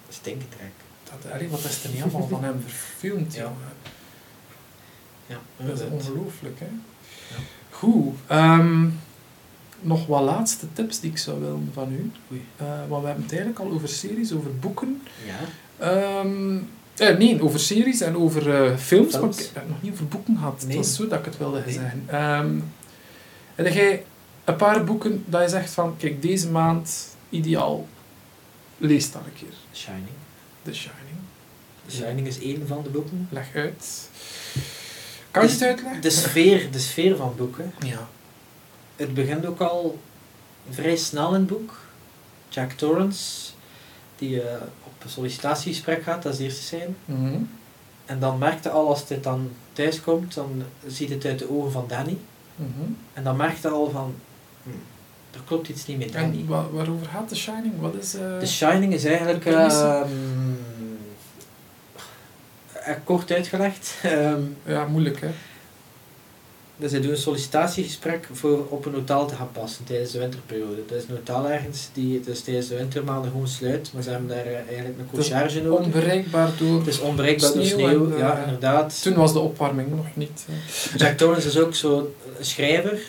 Stinketrek. 0.09 0.71
Dat, 1.03 1.31
allee, 1.33 1.49
wat 1.49 1.63
is 1.63 1.83
er 1.83 1.89
niet 1.89 2.01
allemaal 2.01 2.27
van 2.27 2.43
hem 2.43 2.61
verfilmd, 2.65 3.33
Ja. 3.33 3.51
Ja, 5.27 5.37
Dat 5.65 5.79
is 5.79 5.87
ongelooflijk, 5.89 6.59
hè? 6.59 6.65
Ja. 7.29 7.41
Goed. 7.69 8.15
ehm, 8.27 8.85
nog 9.81 10.07
wat 10.07 10.21
laatste 10.21 10.65
tips 10.73 10.99
die 10.99 11.11
ik 11.11 11.17
zou 11.17 11.39
willen 11.39 11.69
van 11.73 11.91
u. 11.91 12.11
Eh, 12.55 12.65
want 12.87 13.01
we 13.01 13.07
hebben 13.07 13.23
het 13.23 13.33
eigenlijk 13.33 13.59
al 13.59 13.71
over 13.71 13.87
series, 13.87 14.33
over 14.33 14.55
boeken. 14.59 15.01
Ja. 15.25 15.39
Ehm, 15.85 16.57
eh, 16.97 17.17
nee, 17.17 17.41
over 17.43 17.59
series 17.59 18.01
en 18.01 18.17
over 18.17 18.53
eh, 18.65 18.77
films, 18.77 19.11
maar 19.11 19.21
Films. 19.21 19.37
ik 19.39 19.45
heb 19.53 19.63
het 19.63 19.67
nog 19.71 19.81
niet 19.81 19.91
over 19.91 20.07
boeken 20.07 20.37
gehad. 20.37 20.63
Nee. 20.67 20.77
Het 20.77 20.85
was 20.85 20.95
zo 20.95 21.07
dat 21.07 21.19
ik 21.19 21.25
het 21.25 21.37
wilde 21.37 21.61
Nee. 21.65 21.73
zeggen. 21.73 22.03
Ehm, 22.07 22.59
heb 23.55 23.73
jij 23.73 24.03
een 24.43 24.55
paar 24.55 24.83
boeken 24.83 25.23
dat 25.27 25.41
je 25.41 25.49
zegt 25.49 25.69
van, 25.71 25.97
kijk, 25.97 26.21
deze 26.21 26.49
maand 26.49 27.15
ideaal, 27.29 27.87
lees 28.77 29.11
dan 29.11 29.21
een 29.25 29.33
keer. 29.33 29.53
The 29.71 29.77
Shining. 29.79 30.07
The 30.63 30.73
Shining. 30.73 31.17
The 31.87 31.95
Shining 31.95 32.27
is 32.27 32.39
één 32.39 32.67
van 32.67 32.83
de 32.83 32.89
boeken. 32.89 33.27
Leg 33.31 33.55
uit. 33.55 34.09
Kan 35.31 35.43
je 35.45 35.49
het 35.51 35.61
uitleggen? 35.61 36.01
De 36.01 36.09
sfeer, 36.09 36.71
de 36.71 36.79
sfeer 36.79 37.15
van 37.15 37.33
boeken. 37.37 37.73
Ja. 37.79 38.07
Het 38.95 39.13
begint 39.13 39.45
ook 39.45 39.59
al 39.61 39.99
vrij 40.69 40.95
snel 40.95 41.27
in 41.27 41.33
het 41.39 41.47
boek. 41.47 41.73
Jack 42.49 42.71
Torrance, 42.71 43.51
die 44.17 44.41
eh, 44.41 44.61
op 44.83 45.03
een 45.03 45.09
sollicitatiegesprek 45.09 46.03
gaat, 46.03 46.23
dat 46.23 46.31
is 46.31 46.37
de 46.37 46.43
eerste 46.43 46.61
scène. 46.63 46.89
Mhm. 47.05 47.37
En 48.05 48.19
dan 48.19 48.37
merkte 48.37 48.69
al 48.69 48.87
als 48.87 49.07
dit 49.07 49.23
dan 49.23 49.51
thuis 49.73 50.01
komt, 50.01 50.33
dan 50.33 50.63
ziet 50.87 51.09
het 51.09 51.25
uit 51.25 51.39
de 51.39 51.49
ogen 51.51 51.71
van 51.71 51.85
Danny. 51.87 52.17
Mhm. 52.55 52.91
En 53.13 53.23
dan 53.23 53.35
merkte 53.37 53.69
al 53.69 53.89
van, 53.89 54.15
hm, 54.63 54.69
er 55.31 55.39
klopt 55.45 55.69
iets 55.69 55.85
niet 55.85 55.97
met 55.97 56.13
Danny. 56.13 56.37
En 56.39 56.45
wa- 56.47 56.69
waarover 56.71 57.07
gaat 57.07 57.27
The 57.27 57.35
Shining? 57.35 57.73
Wat 57.79 57.95
is... 57.95 58.13
eh, 58.13 58.37
The 58.37 58.45
Shining 58.47 58.93
is 58.93 59.05
eigenlijk, 59.05 59.45
ehm, 59.45 60.09
eh, 62.73 62.95
kort 63.03 63.31
uitgelegd, 63.31 63.93
ehm, 64.03 64.41
Ja, 64.65 64.85
moeilijk, 64.85 65.21
hè? 65.21 65.29
Dus 66.77 66.91
zij 66.91 67.01
doen 67.01 67.11
een 67.11 67.17
sollicitatiegesprek 67.17 68.27
voor 68.31 68.65
op 68.69 68.85
een 68.85 68.93
hotel 68.93 69.25
te 69.27 69.35
gaan 69.35 69.51
passen 69.51 69.83
tijdens 69.85 70.11
de 70.11 70.19
winterperiode. 70.19 70.83
Dat 70.87 70.97
is 70.97 71.03
een 71.03 71.15
hotel 71.15 71.49
ergens 71.49 71.89
die 71.93 72.19
dus 72.19 72.41
tijdens 72.41 72.67
de 72.67 72.75
wintermaanden 72.75 73.31
gewoon 73.31 73.47
sluit, 73.47 73.89
maar 73.93 74.03
ze 74.03 74.09
hebben 74.09 74.27
daar 74.27 74.45
eh, 74.45 74.55
eigenlijk 74.55 74.99
een 74.99 75.09
concierge 75.11 75.61
nodig. 75.61 75.85
Onbereikbaar 75.85 76.49
door... 76.57 76.77
Het 76.77 76.87
is 76.87 76.99
onbereikbaar 76.99 77.53
door 77.53 77.63
sneeuw 77.65 77.77
sneeuw, 77.77 78.11
en, 78.11 78.17
ja 78.17 78.37
eh, 78.37 78.43
inderdaad. 78.43 79.01
Toen 79.01 79.13
was 79.13 79.33
de 79.33 79.39
opwarming 79.39 79.95
nog 79.95 80.05
niet... 80.13 80.45
eh. 80.49 80.95
Jack 80.99 81.17
Torrance 81.17 81.47
is 81.47 81.57
ook 81.57 81.75
zo 81.75 82.13
een 82.37 82.45
schrijver. 82.45 82.99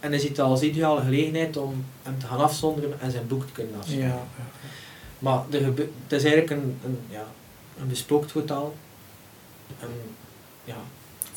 En 0.00 0.10
hij 0.10 0.18
ziet 0.18 0.28
het 0.28 0.40
als 0.40 0.62
ideale 0.62 1.00
gelegenheid 1.00 1.56
om 1.56 1.84
hem 2.02 2.18
te 2.18 2.26
gaan 2.26 2.40
afzonderen 2.40 3.00
en 3.00 3.10
zijn 3.10 3.26
boek 3.26 3.46
te 3.46 3.52
kunnen 3.52 3.72
Ja, 3.72 3.78
afschrijven. 3.78 4.08
ja. 4.08 4.44
Maar 5.18 5.40
er 5.50 5.64
het 5.64 6.12
is 6.12 6.22
eigenlijk 6.24 6.50
een, 6.50 6.78
een, 6.84 6.98
ja, 7.10 7.26
een 7.80 7.88
bespookt 7.88 8.30
hotel. 8.30 8.74
En 9.80 9.88
ja, 10.64 10.76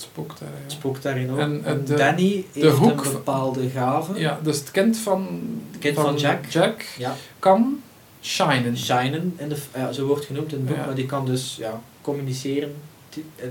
het 0.01 0.71
spookt 0.71 0.95
het 0.95 1.03
daarin 1.03 1.31
ook. 1.31 1.37
En, 1.39 1.61
En, 1.65 1.85
de- 1.85 1.93
Danny 1.95 2.45
heeft 2.53 2.75
hoek 2.75 3.05
een 3.05 3.11
bepaalde 3.11 3.69
gave. 3.69 4.19
ja, 4.19 4.39
dus 4.43 4.59
het 4.59 4.71
kind 4.71 4.97
van, 4.97 5.41
Het 5.71 5.79
kind 5.79 5.95
van 5.99 6.17
Jack. 6.17 6.45
Jack 6.45 6.81
Ja, 6.97 7.15
kan 7.39 7.81
shinen. 8.21 8.77
Shinen, 8.77 9.33
in 9.37 9.49
de, 9.49 9.57
ja, 9.75 9.91
zo 9.91 10.05
wordt 10.05 10.25
genoemd 10.25 10.51
in 10.51 10.57
het 10.57 10.67
boek, 10.67 10.77
Ja. 10.77 10.85
maar 10.85 10.95
die 10.95 11.05
kan 11.05 11.25
dus 11.25 11.55
ja, 11.59 11.81
communiceren, 12.01 12.75
te- 13.09 13.21
eh, 13.35 13.47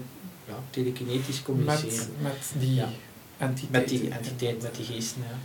ja, 0.48 0.54
telekinetisch 0.70 1.42
communiceren. 1.42 2.08
Met, 2.22 2.32
met 2.32 2.52
die 2.58 2.74
Ja. 2.74 2.88
entiteit. 3.38 3.70
Met 3.70 3.88
die 3.88 4.10
entiteit, 4.10 4.62
met 4.62 4.74
die 4.74 4.84
geesten. 4.84 5.22
Ja. 5.28 5.36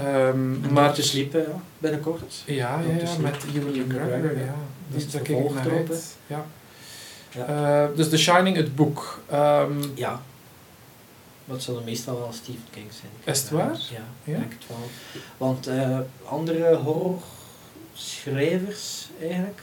Ehm, 0.00 0.64
En 0.64 0.72
maar 0.72 0.92
te 0.94 1.02
sliepen 1.02 1.40
ja, 1.40 1.60
binnenkort. 1.78 2.42
Ja, 2.46 2.54
ja, 2.54 3.08
met 3.20 3.36
Ewan 3.54 3.70
McGregor, 3.86 4.36
ja. 4.38 4.44
ja. 4.44 4.54
Die, 4.88 5.06
Dat 5.06 5.22
kijk 5.22 5.38
ik 5.44 5.54
naar 5.54 5.70
uit. 5.70 6.16
Ja. 6.26 6.44
Ja. 7.34 7.46
Eh, 7.46 7.86
dus 7.96 8.08
The 8.08 8.16
Shining, 8.18 8.56
het 8.56 8.74
boek. 8.74 9.22
Ehm, 9.30 9.82
Ja. 9.94 10.22
Dat 11.44 11.62
zullen 11.62 11.84
meestal 11.84 12.18
wel 12.18 12.32
Stephen 12.32 12.64
King 12.70 12.86
zijn. 13.00 13.12
Is 13.34 13.40
het 13.40 13.50
waar? 13.50 13.78
Ja, 13.90 14.04
Ja? 14.24 14.32
ik 14.34 14.38
denk 14.38 14.52
het 14.52 14.64
wel. 14.68 14.88
Want 15.36 15.66
eh, 15.66 15.98
andere 16.24 16.74
horrorschrijvers 16.76 19.08
eigenlijk, 19.20 19.60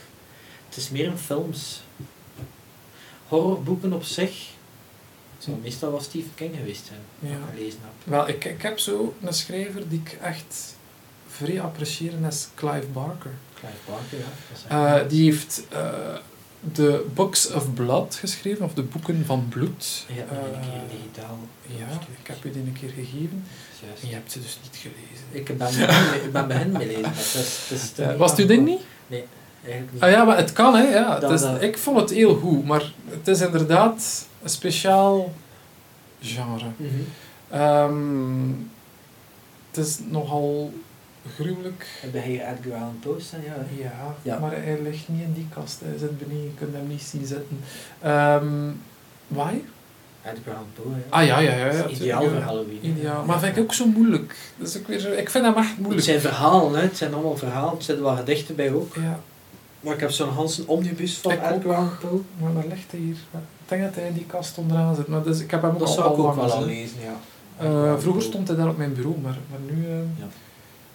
het 0.68 0.78
is 0.78 0.90
meer 0.90 1.06
in 1.06 1.18
films. 1.18 1.82
Horrorboeken 3.28 3.94
op 3.94 4.04
zich, 4.04 4.48
het 5.36 5.44
zal 5.44 5.60
meestal 5.62 5.92
wel 5.92 6.02
Stephen 6.02 6.32
King 6.36 6.56
geweest 6.56 6.86
zijn, 6.86 7.00
wat 7.20 7.30
Ja. 7.32 7.36
ik 7.38 7.44
gelezen 7.56 7.80
heb. 7.84 7.92
wel, 8.04 8.28
ik, 8.28 8.46
ik 8.46 8.62
heb 8.62 8.80
zo 8.80 9.14
een 9.24 9.34
schrijver 9.34 9.90
die 9.90 10.02
ik 10.06 10.18
echt 10.22 10.76
vrij 11.28 11.62
apprecieer 11.62 12.14
en 12.14 12.22
dat 12.22 12.34
is 12.34 12.48
Clive 12.56 12.88
Barker. 12.88 13.34
Clive 13.54 13.74
Barker, 13.90 14.18
ja. 14.70 15.00
Eh, 15.02 15.10
die 15.10 15.32
heeft 15.32 15.64
de 16.74 17.06
Books 17.14 17.52
of 17.52 17.74
Blood 17.74 18.16
geschreven, 18.16 18.66
of 18.66 18.74
de 18.74 18.82
Boeken 18.84 19.26
van 19.26 19.46
Bloed. 19.50 20.06
Ja, 20.08 20.14
Eh, 20.16 20.38
een 20.38 20.60
keer 20.62 20.98
digitaal. 21.00 21.38
ja, 21.66 21.86
ik 22.22 22.28
heb 22.28 22.44
je 22.44 22.52
die 22.52 22.62
een 22.62 22.74
keer 22.80 22.90
gegeven. 22.90 23.44
Juist. 23.86 24.04
En 24.04 24.08
je 24.10 24.14
hebt 24.14 24.32
ze 24.32 24.40
dus 24.42 24.60
niet 24.64 24.76
gelezen. 24.82 25.26
Ik 25.32 25.58
ben 25.58 25.68
ik 26.26 26.32
ben 26.32 26.48
begin 26.48 26.72
mee 26.72 26.88
lezen. 26.88 27.02
maar 27.02 27.10
Het 27.16 27.20
is, 27.36 27.60
het 27.70 27.82
is 27.82 27.98
er 27.98 28.10
Eh, 28.12 28.18
was 28.18 28.32
het 28.32 28.40
uw 28.40 28.46
ding 28.48 28.66
niet? 28.66 28.82
Eigenlijk 29.64 29.94
niet. 29.94 30.02
Ah 30.02 30.10
ja, 30.12 30.24
maar 30.24 30.38
het 30.38 30.54
kan, 30.54 30.76
hè. 30.76 30.84
Ja. 30.84 31.12
Het 31.12 31.22
Dat, 31.22 31.32
is, 31.32 31.42
eh, 31.42 31.62
ik 31.62 31.78
vond 31.78 32.00
het 32.00 32.10
heel 32.10 32.36
goed, 32.36 32.66
maar 32.66 32.92
het 33.10 33.28
is 33.28 33.42
inderdaad 33.42 34.28
een 34.44 34.50
speciaal 34.50 35.34
genre. 36.22 36.66
Mhm. 36.78 36.90
Ehm, 37.50 38.50
het 39.72 39.86
is 39.86 39.98
nogal 40.08 40.74
gruwelijk. 41.36 41.86
Heb 42.02 42.14
je 42.14 42.20
Edgar 42.32 42.74
Allan 42.80 42.98
Poe 43.00 43.20
staan? 43.22 43.40
Ja. 43.46 43.56
Ja, 43.84 44.16
Ja. 44.22 44.40
maar 44.40 44.52
hij 44.52 44.80
ligt 44.84 45.08
niet 45.10 45.22
in 45.22 45.34
die 45.34 45.48
kast. 45.54 45.80
Hij 45.84 45.98
zit 45.98 46.18
beneden, 46.20 46.44
je 46.44 46.54
kunt 46.58 46.74
hem 46.74 46.88
niet 46.88 47.02
zien 47.02 47.26
zitten. 47.26 47.60
Why? 49.28 49.54
Edgar 50.26 50.54
Allan 50.54 50.68
Poe, 50.74 50.86
ja. 50.92 50.98
Ah 51.10 51.26
ja, 51.26 51.40
ja, 51.40 51.56
ja. 51.56 51.72
Ja 51.74 51.88
ideaal 51.88 52.22
voor. 52.24 52.32
Halloween. 52.38 52.80
Ideaal. 52.82 53.26
Maar 53.26 53.40
vind 53.40 53.58
ik 53.58 53.64
ook 53.64 53.74
zo 53.74 53.86
moeilijk. 53.86 54.36
Dus 54.58 54.76
ik, 54.76 54.88
weer 54.88 55.18
ik 55.18 55.30
vind 55.30 55.46
hem 55.46 55.56
echt 55.58 55.70
Het 55.70 55.80
moeilijk. 55.80 56.04
zijn 56.06 56.20
verhalen, 56.20 56.74
hè. 56.76 56.82
het 56.82 56.98
zijn 56.98 57.14
allemaal 57.14 57.38
verhalen, 57.38 57.78
er 57.78 57.84
zitten 57.84 58.06
wel 58.06 58.16
gedichten 58.16 58.56
bij 58.56 58.74
ook. 58.74 58.96
Ja, 58.96 59.20
Maar 59.80 59.94
ik 59.94 60.00
heb 60.00 60.12
zo'n 60.12 60.30
Hansen 60.30 60.68
omnibus 60.68 61.18
van 61.18 61.32
Ik 61.32 61.40
ook. 61.44 61.52
Edgar 61.56 61.76
Allan 61.76 61.98
Poe. 62.00 62.20
maar 62.42 62.54
waar 62.54 62.68
ligt 62.70 62.92
hij 62.92 63.00
hier? 63.00 63.16
Ik 63.34 63.76
denk 63.78 63.84
dat 63.84 63.96
hij 63.96 64.08
in 64.08 64.14
die 64.14 64.26
kast 64.26 64.58
onderaan 64.58 64.96
zit. 64.96 65.08
Maar 65.08 65.24
dus, 65.24 65.40
ik 65.40 65.52
heb 65.52 65.62
hem 65.62 65.72
ook 65.72 65.80
Dat 65.80 65.88
al, 65.88 65.94
zou 65.94 66.06
ik 66.12 66.18
al 66.18 66.28
ook 66.30 66.36
lang 66.36 66.48
wel 66.48 66.58
al 66.58 66.66
lezen, 66.66 66.98
ja. 67.02 67.16
Eh, 67.66 67.94
vroeger 68.00 68.22
stond 68.22 68.48
hij 68.48 68.58
daar 68.58 68.68
op 68.70 68.78
mijn 68.78 68.94
bureau, 68.94 69.18
maar, 69.20 69.38
maar 69.50 69.60
nu... 69.76 69.86
eh, 69.86 69.92
Ja. 70.20 70.26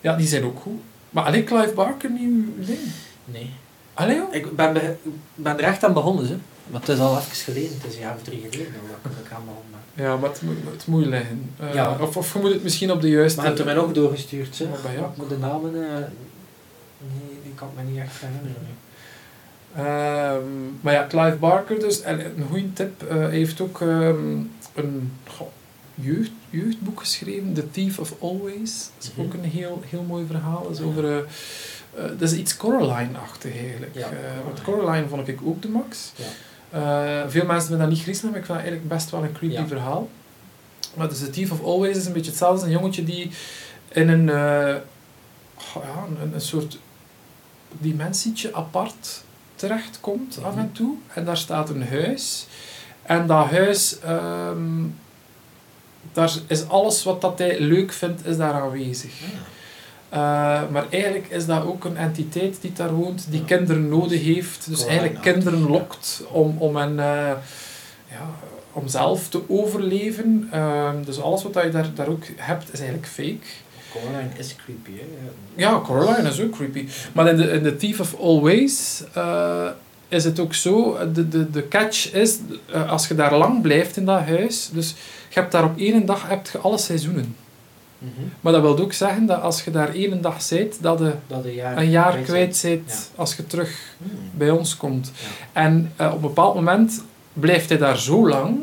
Ja. 0.05 0.16
die 0.16 0.26
zijn 0.26 0.44
ook 0.44 0.60
goed. 0.60 0.81
Maar 1.10 1.24
alleen 1.24 1.44
Clive 1.44 1.72
Barker, 1.74 2.10
nieuw 2.10 2.44
ding. 2.56 2.78
Nee. 3.24 3.51
Allee 3.94 4.16
joh? 4.16 4.35
Ik 4.35 4.56
ben, 4.56 4.72
be- 4.72 4.97
ben 5.35 5.59
er 5.59 5.64
echt 5.64 5.85
aan 5.85 5.93
begonnen, 5.93 6.26
hè. 6.26 6.36
Maar 6.70 6.81
het 6.81 6.89
is 6.89 6.98
al 6.98 7.18
even 7.18 7.36
geleden, 7.36 7.76
het 7.81 7.86
is 7.90 7.94
een 7.94 8.01
jaar 8.01 8.14
of 8.14 8.22
drie 8.22 8.40
geleden 8.51 8.72
dat 9.02 9.12
ik 9.24 9.32
aan 9.32 9.43
begonnen 9.44 9.70
ben. 9.94 10.05
Ja, 10.05 10.16
maar 10.16 10.31
het 10.31 10.43
moet, 10.43 10.56
het 10.72 10.86
moet 10.86 11.06
liggen. 11.06 11.51
Eh, 11.60 11.74
Ja. 11.74 11.97
of, 12.01 12.16
of 12.16 12.32
je 12.32 12.39
moet 12.39 12.52
het 12.52 12.62
misschien 12.62 12.90
op 12.93 13.01
de 13.01 13.09
juiste... 13.09 13.40
Maar 13.40 13.51
je 13.51 13.55
hebt 13.55 13.64
mij 13.64 13.74
nog 13.74 13.93
doorgestuurd. 13.93 14.60
Maar 14.70 14.78
bij 14.82 14.94
jou. 14.94 15.06
Maar 15.16 15.28
de 15.28 15.39
namen, 15.39 15.74
eh, 15.74 15.90
nee, 16.98 17.39
die 17.43 17.55
kan 17.55 17.68
ik 17.76 17.85
me 17.85 17.90
niet 17.90 18.01
echt 18.01 18.20
herinneren. 18.20 18.66
Ehm, 19.76 20.48
maar 20.81 20.93
ja, 20.93 21.06
Clive 21.09 21.36
Barker 21.36 21.78
dus. 21.81 22.01
En 22.01 22.20
een 22.20 22.47
goede 22.51 22.72
tip. 22.72 23.02
eh, 23.02 23.28
heeft 23.28 23.60
ook 23.60 23.81
ehm, 23.81 24.36
een 24.74 25.12
goh, 25.28 25.47
jeugd, 25.94 26.31
jeugdboek 26.55 27.01
geschreven. 27.01 27.52
The 27.52 27.70
Thief 27.70 27.98
of 27.98 28.14
Always. 28.20 28.90
Dat 28.97 29.05
is 29.05 29.10
Mhm. 29.12 29.20
ook 29.20 29.32
een 29.35 29.44
heel, 29.44 29.82
heel 29.89 30.02
mooi 30.02 30.26
verhaal. 30.26 30.62
Dat 30.62 30.72
is, 30.72 30.81
over, 30.81 31.05
eh, 31.05 31.16
eh, 31.18 31.24
dat 32.18 32.20
is 32.20 32.32
iets 32.32 32.56
Coraline-achtig 32.56 33.56
eigenlijk. 33.56 33.94
Ja, 33.94 34.01
Eh, 34.01 34.09
Coraline. 34.09 34.43
want 34.44 34.62
Coraline 34.62 35.09
vond 35.09 35.28
ik 35.28 35.39
ook 35.44 35.62
de 35.62 35.68
max. 35.68 36.12
Ja. 36.16 36.24
Veel 37.28 37.44
mensen 37.44 37.68
vinden 37.68 37.78
dat 37.86 37.89
niet 37.94 38.02
griezelig, 38.02 38.31
maar 38.31 38.40
ik 38.40 38.47
vind 38.47 38.59
dat 38.59 38.66
eigenlijk 38.66 38.89
best 38.89 39.10
wel 39.10 39.22
een 39.24 39.32
creepy 39.32 39.55
Ja. 39.55 39.66
verhaal. 39.66 40.09
Maar 40.97 41.09
dus 41.09 41.18
The 41.18 41.31
Thief 41.31 41.51
of 41.51 41.62
Always 41.64 41.97
is 41.97 42.06
een 42.06 42.12
beetje 42.12 42.31
hetzelfde. 42.31 42.56
als 42.56 42.64
Een 42.66 42.78
jongetje 42.78 43.05
die 43.05 43.31
in 43.89 44.09
een, 44.09 44.26
ja, 44.26 46.06
een, 46.22 46.35
een 46.35 46.40
soort 46.40 46.78
dimensietje 47.78 48.55
apart 48.55 49.22
terechtkomt 49.55 50.39
af 50.43 50.52
en 50.56 50.59
Mhm. 50.64 50.72
toe. 50.72 50.94
En 51.14 51.24
daar 51.24 51.36
staat 51.36 51.68
een 51.70 51.89
huis. 51.89 52.47
En 53.02 53.26
dat 53.26 53.47
huis, 53.47 53.98
ehm, 54.01 54.82
daar 56.15 56.32
is 56.47 56.69
alles 56.69 57.05
wat 57.05 57.20
dat 57.20 57.39
hij 57.39 57.61
leuk 57.61 57.93
vindt, 57.93 58.27
is 58.27 58.36
daar 58.36 58.53
aanwezig. 58.53 59.12
Eh, 60.09 60.20
maar 60.70 60.85
eigenlijk 60.91 61.27
is 61.28 61.47
dat 61.47 61.65
ook 61.65 61.85
een 61.85 61.97
entiteit 61.97 62.57
die 62.61 62.73
daar 62.73 62.93
woont, 62.95 63.27
die 63.31 63.41
Ja. 63.41 63.47
kinderen 63.47 63.89
nodig 63.89 64.23
heeft. 64.23 64.69
Dus 64.69 64.85
eigenlijk 64.86 65.20
kinderen 65.23 65.61
lokt 65.70 66.23
om, 66.31 66.57
om, 66.59 66.77
hen, 66.77 66.99
eh, 66.99 67.32
ja, 68.11 68.31
om 68.73 68.89
zelf 68.89 69.28
te 69.28 69.43
overleven. 69.49 70.49
Ehm, 70.53 71.03
dus 71.05 71.20
alles 71.20 71.43
wat 71.43 71.55
je 71.62 71.69
daar, 71.70 71.95
daar 71.95 72.09
ook 72.09 72.24
hebt, 72.36 72.73
is 72.73 72.78
eigenlijk 72.81 73.09
fake. 73.09 73.47
Coraline 73.93 74.28
is 74.36 74.57
creepy, 74.65 74.91
hè. 74.99 75.05
Ja, 75.55 75.81
Coraline 75.81 76.28
is 76.28 76.41
ook 76.41 76.51
creepy. 76.53 76.89
Maar 77.12 77.28
in 77.28 77.36
de, 77.36 77.51
in 77.51 77.62
The 77.62 77.77
Thief 77.77 78.01
of 78.01 78.20
Always 78.20 79.03
eh, 79.15 79.69
is 80.09 80.24
het 80.24 80.39
ook 80.40 80.55
zo, 80.55 80.98
de, 81.12 81.28
de, 81.28 81.51
de 81.51 81.68
catch 81.68 82.12
is, 82.12 82.39
eh, 82.72 82.90
als 82.90 83.09
je 83.09 83.14
daar 83.14 83.35
lang 83.36 83.62
blijft 83.62 83.97
in 83.97 84.05
dat 84.05 84.20
huis, 84.20 84.70
dus 84.72 84.94
je 85.28 85.40
hebt 85.40 85.52
daar 85.52 85.64
op 85.64 85.78
één 85.78 86.06
dag 86.06 86.28
heb 86.28 86.47
je 86.52 86.59
alle 86.59 86.78
seizoenen. 86.78 87.36
Mhm. 87.98 88.10
Maar 88.40 88.52
dat 88.52 88.62
wil 88.62 88.78
ook 88.78 88.93
zeggen 88.93 89.26
dat 89.26 89.40
als 89.40 89.64
je 89.64 89.70
daar 89.70 89.94
één 89.94 90.22
dag 90.22 90.43
zit, 90.43 90.78
dat 90.81 90.98
je 90.98 91.14
Dat 91.26 91.44
een 91.44 91.55
jaar, 91.55 91.76
een 91.76 91.90
jaar 91.90 92.16
kwijt 92.18 92.56
zit 92.56 93.10
als 93.14 93.36
je 93.36 93.47
terug 93.47 93.94
Hmm. 93.98 94.31
bij 94.32 94.51
ons 94.51 94.76
komt. 94.76 95.12
Ja. 95.14 95.62
En 95.62 95.93
eh, 95.97 96.06
op 96.06 96.14
een 96.14 96.20
bepaald 96.20 96.55
moment 96.55 97.02
blijft 97.32 97.68
hij 97.68 97.78
daar 97.78 97.98
zo 97.98 98.28
lang 98.28 98.59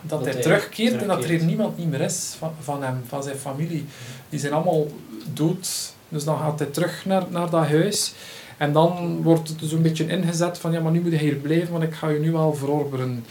dat, 0.00 0.18
Dat 0.18 0.24
hij, 0.24 0.32
hij 0.32 0.42
terugkeert 0.42 1.00
en 1.00 1.08
dat 1.08 1.22
er 1.22 1.28
hier 1.28 1.44
niemand 1.44 1.78
niet 1.78 1.90
meer 1.90 2.00
is 2.00 2.34
van, 2.38 2.52
van 2.60 2.82
hem, 2.82 3.02
van 3.08 3.22
zijn 3.22 3.36
familie. 3.36 3.86
Die 4.28 4.38
zijn 4.38 4.52
allemaal 4.52 4.86
dood. 5.32 5.92
Dus 6.08 6.24
dan 6.24 6.38
gaat 6.38 6.58
hij 6.58 6.68
terug 6.68 7.04
naar, 7.04 7.22
naar 7.28 7.50
dat 7.50 7.66
huis. 7.66 8.14
En 8.56 8.72
dan 8.72 9.22
wordt 9.22 9.48
het 9.48 9.58
dus 9.58 9.72
een 9.72 9.82
beetje 9.82 10.06
ingezet 10.06 10.58
van 10.58 10.72
ja, 10.72 10.80
maar 10.80 10.92
nu 10.92 11.00
moet 11.00 11.12
je 11.12 11.18
hier 11.18 11.34
blijven, 11.34 11.72
want 11.72 11.84
ik 11.84 11.94
ga 11.94 12.08
je 12.08 12.18
nu 12.18 12.34
al 12.34 12.54
verorberen. 12.54 13.24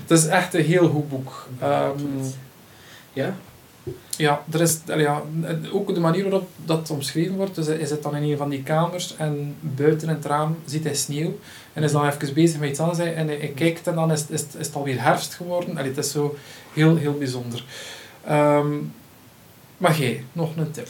Het 0.00 0.10
is 0.18 0.26
echt 0.26 0.54
een 0.54 0.64
heel 0.64 0.88
goed 0.88 1.08
boek. 1.08 1.48
Ehm, 1.58 2.00
ja, 3.12 3.34
ja, 4.16 4.42
er 4.50 4.60
is, 4.60 4.78
ja, 4.86 5.22
ook 5.72 5.94
de 5.94 6.00
manier 6.00 6.22
waarop 6.22 6.48
dat 6.64 6.90
omschreven 6.90 7.36
wordt. 7.36 7.54
Dus 7.54 7.66
hij 7.66 7.86
zit 7.86 8.02
dan 8.02 8.16
in 8.16 8.30
een 8.30 8.36
van 8.36 8.48
die 8.48 8.62
kamers 8.62 9.16
en 9.16 9.56
buiten 9.60 10.08
in 10.08 10.14
het 10.14 10.24
raam 10.24 10.56
ziet 10.64 10.84
hij 10.84 10.94
sneeuw. 10.94 11.38
En 11.72 11.82
is 11.82 11.92
dan 11.92 12.08
even 12.08 12.34
bezig 12.34 12.60
met 12.60 12.70
iets 12.70 12.80
anders. 12.80 12.98
En 12.98 13.26
hij, 13.26 13.36
hij 13.36 13.52
kijkt 13.54 13.86
en 13.86 13.94
dan 13.94 14.12
is, 14.12 14.24
is, 14.28 14.44
is 14.58 14.66
het 14.66 14.74
alweer 14.74 15.02
herfst 15.02 15.34
geworden. 15.34 15.76
Allee, 15.76 15.88
het 15.88 16.04
is 16.04 16.10
zo 16.10 16.36
heel, 16.72 16.96
heel 16.96 17.18
bijzonder. 17.18 17.64
Ehm, 18.24 18.76
maar 19.76 19.98
jij, 19.98 20.24
nog 20.32 20.56
een 20.56 20.70
tip. 20.70 20.88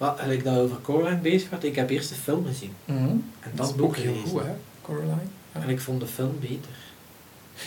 Maar 0.00 0.14
gelijk 0.18 0.44
dat 0.44 0.54
we 0.54 0.60
over 0.60 0.76
Coraline 0.82 1.20
bezig 1.20 1.50
werd, 1.50 1.64
ik 1.64 1.74
heb 1.76 1.90
eerst 1.90 2.08
de 2.08 2.14
film 2.14 2.46
gezien. 2.46 2.72
Mhm. 2.84 2.98
En 3.40 3.50
Dat 3.54 3.76
boek 3.76 3.86
ook 3.86 3.96
heel 3.96 4.14
goed, 4.28 4.42
hè, 4.42 4.52
Coraline. 4.82 5.14
Ja. 5.54 5.60
En 5.60 5.68
ik 5.68 5.80
vond 5.80 6.00
de 6.00 6.06
film 6.06 6.36
beter. 6.40 6.70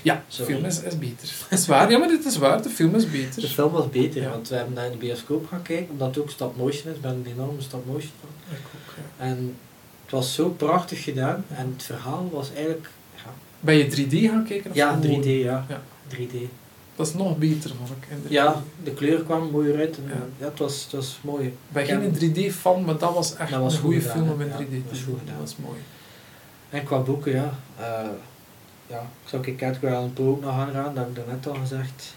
Ja, 0.01 0.23
de 0.37 0.43
film 0.43 0.65
is, 0.65 0.81
is 0.81 0.97
beter. 0.97 1.33
Dat 1.49 1.59
is 1.59 1.67
waar, 1.67 1.91
ja, 1.91 1.97
maar 1.97 2.07
dit 2.07 2.25
is 2.25 2.37
waar. 2.37 2.61
De 2.61 2.69
film 2.69 2.95
is 2.95 3.03
De 3.03 3.09
beter. 3.11 3.43
film 3.49 3.71
was 3.71 3.89
beter, 3.89 4.21
Ja. 4.21 4.29
want 4.29 4.49
we 4.49 4.55
hebben 4.55 4.75
daar 4.75 4.85
in 4.85 4.91
de 4.91 4.97
bioscoop 4.97 5.47
gaan 5.47 5.61
kijken, 5.61 5.87
omdat 5.91 6.07
het 6.07 6.17
ook 6.17 6.29
stop 6.29 6.57
motion 6.57 6.89
is. 6.91 6.95
Ik 6.95 7.01
ben 7.01 7.11
een 7.11 7.25
enorme 7.33 7.61
stop 7.61 7.85
motion 7.85 8.11
fan. 8.19 8.29
Ik 8.51 8.57
ook, 8.75 8.93
ja. 9.17 9.25
En 9.25 9.55
het 10.03 10.11
was 10.11 10.33
zo 10.33 10.49
prachtig 10.49 11.03
gedaan 11.03 11.45
en 11.55 11.73
het 11.75 11.83
verhaal 11.83 12.29
was 12.31 12.49
eigenlijk... 12.55 12.89
Ja, 13.15 13.31
Ben 13.59 13.75
je 13.75 13.85
3D 14.07 14.29
gaan 14.31 14.45
kijken? 14.45 14.69
of 14.69 14.75
ja 14.75 14.99
gewoon- 15.01 15.21
3D, 15.21 15.25
ja. 15.25 15.65
Ja. 15.69 15.81
3D. 16.07 16.35
Dat 16.95 17.07
is 17.07 17.13
nog 17.13 17.37
beter, 17.37 17.69
vond 17.77 17.89
ik. 17.89 18.07
in 18.09 18.17
3D. 18.23 18.29
Ja, 18.31 18.61
de 18.83 18.91
kleur 18.91 19.23
kwam 19.23 19.49
mooi 19.51 19.75
uit 19.75 19.97
en 19.97 20.03
Ja. 20.07 20.13
ja. 20.37 20.45
het, 20.45 20.59
was, 20.59 20.83
het 20.83 20.91
was 20.91 21.19
mooi. 21.21 21.45
Ik 21.47 21.53
ben 21.67 21.85
geen 21.85 22.01
heb- 22.01 22.15
3D-fan, 22.51 22.85
maar 22.85 22.97
dat 22.97 23.13
was 23.13 23.35
echt 23.35 23.51
Dat 23.51 23.61
was 23.61 23.73
een 23.73 23.79
goed 23.79 23.89
goede 23.89 24.01
gedaan, 24.01 24.17
film 24.17 24.29
om 24.31 24.41
in 24.41 24.49
hè. 24.49 24.57
3D 24.57 24.59
Ja, 24.59 24.65
te 24.67 24.73
dat 24.83 24.89
was 24.91 24.99
Dat 25.25 25.35
was 25.39 25.55
mooi. 25.57 25.79
En 26.69 26.83
qua 26.83 26.97
boeken, 26.99 27.31
ja. 27.31 27.53
eh, 27.79 28.09
ja, 28.87 28.99
ik 29.23 29.29
zou 29.29 29.47
ik 29.47 29.61
Edgar 29.61 29.93
Allan 29.95 30.13
Poe 30.13 30.27
ook 30.29 30.41
nog 30.41 30.51
aanraden, 30.51 30.93
dat 30.93 31.03
heb 31.05 31.07
ik 31.09 31.15
daarnet 31.25 31.47
al 31.47 31.55
gezegd. 31.55 32.15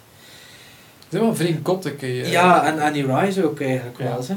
zijn 1.09 1.23
wel 1.23 1.35
vrij 1.37 1.61
gothic. 1.63 2.03
eh. 2.03 2.31
Ja, 2.31 2.65
en 2.67 2.79
Annie 2.81 3.15
Rice 3.17 3.45
ook 3.45 3.61
eigenlijk 3.61 3.99
wel. 3.99 4.21
Hè. 4.27 4.37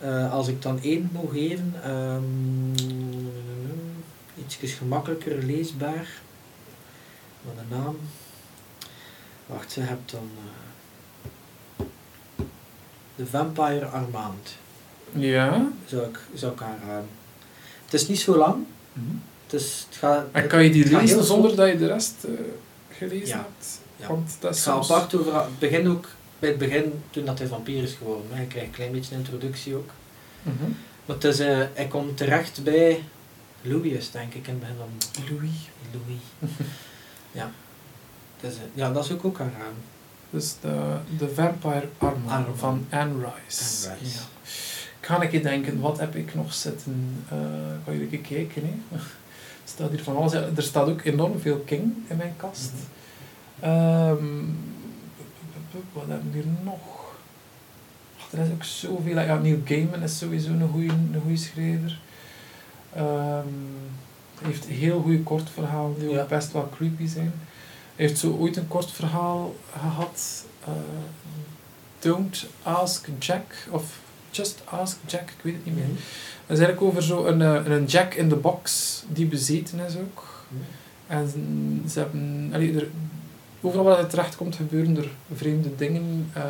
Eh, 0.00 0.32
als 0.32 0.48
ik 0.48 0.62
dan 0.62 0.78
één 0.82 1.08
moet 1.12 1.30
geven, 1.32 1.74
ehm 1.84 2.22
iets 4.46 4.58
gemakkelijker 4.74 5.42
leesbaar. 5.44 6.08
Wat 7.42 7.54
de 7.54 7.74
naam. 7.76 7.96
Wacht, 9.48 9.72
ze 9.72 9.80
hebt 9.80 10.10
dan. 10.10 10.30
eh 10.36 11.84
The 13.16 13.26
Vampire 13.26 13.84
Armand. 13.86 14.56
Ja. 15.12 15.66
Zou 15.86 16.02
ik, 16.06 16.18
zou 16.34 16.52
ik 16.52 16.62
aanraden. 16.62 17.08
Het 17.84 17.94
is 17.94 18.08
niet 18.08 18.20
zo 18.20 18.36
lang. 18.36 18.64
Het, 19.44 19.60
is, 19.60 19.86
het 19.88 19.96
gaat, 19.98 20.26
En 20.32 20.46
kan 20.46 20.64
je 20.64 20.70
die 20.70 20.84
lezen 20.84 21.00
heel 21.16 21.22
zonder 21.22 21.56
dat 21.56 21.68
je 21.68 21.78
de 21.78 21.86
rest 21.86 22.14
eh, 22.24 22.30
gelezen 22.90 23.26
Ja. 23.26 23.36
hebt? 23.36 23.80
Ja. 23.96 24.06
Want 24.06 24.36
dat 24.40 24.48
Het 24.50 24.58
is 24.58 24.62
gaat 24.64 24.74
soms... 24.84 24.90
apart 24.90 25.14
over 25.14 25.34
het 25.40 25.58
begin 25.58 25.88
ook. 25.88 26.06
Bij 26.38 26.48
het 26.48 26.58
begin, 26.58 27.02
toen 27.10 27.24
dat 27.24 27.38
hij 27.38 27.48
vampier 27.48 27.82
is 27.82 27.92
geworden. 27.94 28.26
Hè. 28.30 28.40
Je 28.40 28.46
krijgt 28.46 28.66
een 28.68 28.74
klein 28.74 28.92
beetje 28.92 29.14
een 29.14 29.20
introductie 29.20 29.74
ook. 29.74 29.90
Mhm. 30.42 30.70
Maar 31.06 31.16
het 31.16 31.24
is, 31.24 31.38
eh, 31.38 31.62
hij 31.74 31.86
komt 31.86 32.16
terecht 32.16 32.62
bij 32.64 33.04
Louis, 33.62 34.10
denk 34.10 34.34
ik, 34.34 34.46
in 34.46 34.52
het 34.52 34.60
begin 34.60 34.76
van 34.76 35.24
Louis. 35.36 35.50
Louis. 35.92 36.52
ja. 37.32 37.50
Is, 38.40 38.54
ja, 38.74 38.92
dat 38.92 39.04
is 39.04 39.12
ook 39.12 39.24
ook 39.24 39.40
aanraden. 39.40 39.82
Dus 40.30 40.54
de, 40.60 40.96
de 41.18 41.28
Vampire 41.34 41.88
Armor 41.98 42.32
Armor. 42.32 42.56
van 42.56 42.86
Anne 42.90 43.14
Rice. 43.14 43.88
Anne 43.88 43.98
Rice. 44.00 44.16
Ja. 44.16 44.22
Ik 45.00 45.06
ga 45.06 45.22
een 45.22 45.28
keer 45.28 45.42
denken, 45.42 45.80
wat 45.80 45.98
heb 45.98 46.14
ik 46.14 46.34
nog 46.34 46.54
zitten? 46.54 47.24
Kan 47.84 47.94
je 47.94 48.00
een 48.00 48.08
keer 48.10 48.18
kijken, 48.18 48.62
hè? 48.62 48.96
Er 48.96 49.74
staat 49.74 49.90
hier 49.90 50.02
van 50.02 50.16
alles. 50.16 50.32
Ja, 50.32 50.48
Er 50.56 50.62
staat 50.62 50.88
ook 50.88 51.04
enorm 51.04 51.40
veel 51.40 51.58
King 51.58 51.92
in 52.06 52.16
mijn 52.16 52.34
kast. 52.36 52.72
Ehm, 53.60 54.24
wat 55.92 56.04
hebben 56.08 56.30
we 56.32 56.38
hier 56.38 56.46
nog? 56.64 56.78
Ach, 58.18 58.32
er 58.32 58.38
is 58.38 58.50
ook 58.52 58.64
zoveel. 58.64 59.20
Ja, 59.20 59.38
Neil 59.38 59.60
Gaiman 59.64 60.02
is 60.02 60.18
sowieso 60.18 60.50
een 60.50 60.68
goede 60.72 60.88
een 60.88 61.20
goeie 61.22 61.36
schrijver. 61.36 61.98
Hij 62.92 64.46
heeft 64.46 64.64
heel 64.64 65.00
goede 65.00 65.22
kortverhalen 65.22 65.98
die 65.98 66.20
ook 66.20 66.28
best 66.28 66.52
wel 66.52 66.68
creepy 66.76 67.06
zijn. 67.06 67.32
Hij 67.98 68.06
heeft 68.06 68.18
zo 68.18 68.36
ooit 68.38 68.56
een 68.56 68.68
kort 68.68 68.90
verhaal 68.90 69.54
gehad. 69.78 70.44
eh, 70.64 70.70
Don't 71.98 72.46
Ask 72.62 73.08
Jack 73.18 73.54
of 73.70 73.98
Just 74.30 74.62
Ask 74.64 74.96
Jack, 75.06 75.30
ik 75.30 75.42
weet 75.42 75.54
het 75.54 75.64
niet 75.64 75.74
meer. 75.74 75.86
Dat 76.46 76.58
is 76.58 76.64
eigenlijk 76.64 76.82
over 76.82 77.02
zo 77.02 77.26
een, 77.26 77.42
eh, 77.42 77.60
een 77.64 77.84
Jack 77.84 78.14
in 78.14 78.28
the 78.28 78.36
Box 78.36 79.02
die 79.08 79.26
bezeten 79.26 79.78
is 79.86 79.96
ook. 79.96 80.44
En 81.06 81.28
ze 81.90 81.98
hebben, 81.98 82.50
allee, 82.52 82.74
er, 82.76 82.88
overal 83.60 83.84
waar 83.84 83.98
het 83.98 84.10
terecht 84.10 84.36
komt 84.36 84.56
gebeuren 84.56 84.96
er 84.96 85.08
vreemde 85.34 85.76
dingen. 85.76 86.30
eh 86.32 86.42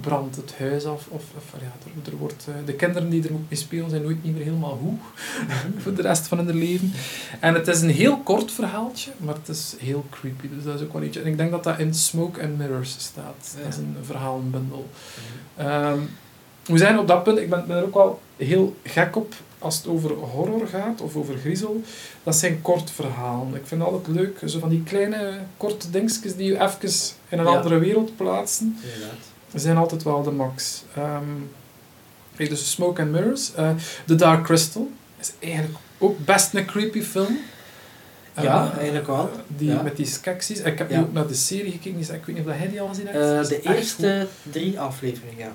brandt 0.00 0.36
het 0.36 0.54
huis 0.58 0.84
af. 0.84 1.06
Of, 1.08 1.22
of 1.36 1.44
ja, 1.60 1.72
er, 2.04 2.12
er 2.12 2.16
wordt, 2.18 2.44
eh, 2.48 2.54
de 2.66 2.72
kinderen 2.72 3.10
die 3.10 3.22
er 3.28 3.32
ook 3.32 3.48
mee 3.48 3.58
spelen 3.58 3.90
zijn 3.90 4.02
nooit 4.02 4.24
niet 4.24 4.34
meer 4.34 4.44
helemaal 4.44 4.78
hoe 4.82 4.94
voor 5.82 5.94
de 5.94 6.02
rest 6.02 6.26
van 6.26 6.38
hun 6.38 6.56
leven. 6.56 6.92
En 7.40 7.54
het 7.54 7.68
is 7.68 7.80
een 7.80 7.90
heel 7.90 8.18
kort 8.18 8.52
verhaaltje, 8.52 9.10
maar 9.16 9.34
het 9.34 9.48
is 9.48 9.74
heel 9.78 10.04
creepy. 10.10 10.48
Dus 10.54 10.64
dat 10.64 10.74
is 10.74 10.86
ook 10.86 10.92
wel 10.92 11.02
iets. 11.02 11.16
En 11.16 11.26
ik 11.26 11.36
denk 11.36 11.50
dat 11.50 11.64
dat 11.64 11.78
in 11.78 11.94
Smoke 11.94 12.42
and 12.42 12.58
Mirrors 12.58 12.96
staat. 12.98 13.56
Dat 13.62 13.68
is 13.72 13.76
een 13.76 13.96
verhaalenbundel. 14.02 14.88
Ehm, 15.56 15.98
we 16.66 16.78
zijn 16.78 16.98
op 16.98 17.08
dat 17.08 17.22
punt, 17.22 17.38
ik 17.38 17.50
ben, 17.50 17.66
ben 17.66 17.76
er 17.76 17.84
ook 17.84 17.94
wel 17.94 18.20
heel 18.36 18.76
gek 18.82 19.16
op 19.16 19.34
als 19.58 19.76
het 19.76 19.86
over 19.86 20.10
horror 20.10 20.66
gaat 20.66 21.00
of 21.00 21.16
over 21.16 21.36
griezel. 21.38 21.82
Dat 22.22 22.36
zijn 22.36 22.62
kort 22.62 22.90
verhalen. 22.90 23.54
Ik 23.54 23.66
vind 23.66 23.82
het 23.82 23.90
altijd 23.90 24.16
leuk, 24.16 24.38
zo 24.46 24.58
van 24.58 24.68
die 24.68 24.82
kleine 24.82 25.38
korte 25.56 25.90
dingetjes 25.90 26.36
die 26.36 26.46
je 26.46 26.60
even 26.60 26.88
in 27.28 27.38
een 27.38 27.44
Ja. 27.44 27.50
andere 27.56 27.78
wereld 27.78 28.16
plaatsen. 28.16 28.78
Inderdaad. 28.82 29.32
Zijn 29.60 29.76
altijd 29.76 30.02
wel 30.02 30.22
de 30.22 30.30
max. 30.30 30.82
Ehm, 30.96 31.24
kijk, 32.36 32.48
dus 32.48 32.70
Smoke 32.70 33.02
and 33.02 33.10
Mirrors. 33.10 33.54
Eh, 33.54 33.70
The 34.06 34.14
Dark 34.14 34.44
Crystal 34.44 34.90
is 35.20 35.32
eigenlijk 35.38 35.76
ook 35.98 36.24
best 36.24 36.54
een 36.54 36.64
creepy 36.66 37.02
film. 37.02 37.38
Ja, 38.40 38.70
Eh, 38.72 38.76
eigenlijk 38.76 39.06
wel. 39.06 39.30
Die, 39.46 39.68
Ja. 39.70 39.82
Met 39.82 39.96
die 39.96 40.06
skeksis. 40.06 40.58
Ik 40.60 40.78
heb 40.78 40.90
Ja. 40.90 40.98
nu 40.98 41.02
ook 41.04 41.12
naar 41.12 41.26
de 41.26 41.34
serie 41.34 41.70
gekeken, 41.72 41.98
dus 41.98 42.08
ik 42.08 42.24
weet 42.24 42.36
niet 42.36 42.46
of 42.46 42.58
jij 42.58 42.68
die 42.68 42.80
al 42.80 42.88
gezien 42.88 43.06
hebt. 43.06 43.40
Is 43.42 43.48
de 43.48 43.60
eerste 43.74 44.26
drie 44.42 44.80
afleveringen, 44.80 45.38
ja. 45.38 45.52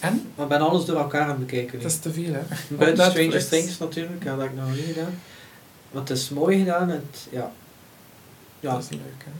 En? 0.00 0.32
Maar 0.34 0.46
ben 0.46 0.60
alles 0.60 0.84
door 0.84 0.96
elkaar 0.98 1.22
aan 1.22 1.28
het 1.28 1.38
bekijken. 1.38 1.78
Het 1.78 1.86
is 1.86 1.98
te 1.98 2.12
veel, 2.12 2.32
hè? 2.32 2.40
Buiten 2.76 3.04
Stranger. 3.10 3.48
Things 3.48 3.78
natuurlijk, 3.78 4.24
ja, 4.24 4.30
dat 4.36 4.40
heb 4.40 4.50
ik 4.50 4.56
nog 4.58 4.70
niet 4.74 4.84
gedaan. 4.84 5.20
Maar 5.90 6.00
het 6.02 6.10
is 6.10 6.28
mooi 6.28 6.58
gedaan 6.58 6.88
het, 6.88 7.26
ja. 7.30 7.52
Ja, 8.60 8.72
Dat 8.72 8.82
is 8.82 8.88
leuk, 8.90 9.00
hè? 9.24 9.30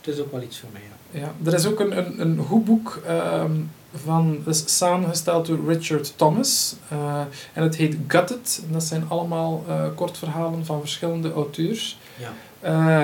het 0.00 0.14
is 0.14 0.20
ook 0.20 0.32
wel 0.32 0.42
iets 0.42 0.58
voor 0.58 0.68
mij, 0.72 0.80
ja. 0.82 0.96
Ja, 1.10 1.34
er 1.44 1.54
is 1.54 1.66
ook 1.66 1.80
een, 1.80 1.98
een, 1.98 2.20
een 2.20 2.38
goed 2.38 2.64
boek 2.64 3.00
ehm, 3.06 3.52
van, 3.94 4.38
is 4.46 4.76
samengesteld 4.78 5.46
door 5.46 5.58
Richard 5.66 6.12
Thomas. 6.16 6.74
eh, 6.88 7.20
en 7.52 7.62
het 7.62 7.76
heet 7.76 7.96
Gutted. 8.06 8.62
En 8.66 8.72
dat 8.72 8.82
zijn 8.82 9.04
allemaal 9.08 9.64
eh 9.68 9.84
kortverhalen 9.94 10.64
van 10.64 10.80
verschillende 10.80 11.32
auteurs. 11.32 11.98
Ja. 12.16 12.32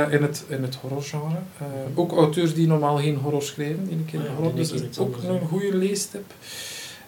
eh, 0.07 0.13
in, 0.13 0.23
het, 0.23 0.45
in 0.49 0.63
het 0.63 0.75
horrorgenre. 0.75 1.39
Ook 1.95 2.13
auteurs 2.13 2.55
die 2.55 2.67
normaal 2.67 2.97
geen 2.97 3.17
horror 3.17 3.43
schrijven. 3.43 3.85
Die 3.85 3.97
een 3.97 4.05
keer 4.05 4.21
Ah 4.21 4.27
ja, 4.27 4.33
horror, 4.33 4.55
dus 4.55 4.71
dat 4.71 4.81
is 4.91 4.99
ook 4.99 5.17
een 5.29 5.49
goede 5.49 5.77
leestip. 5.77 6.33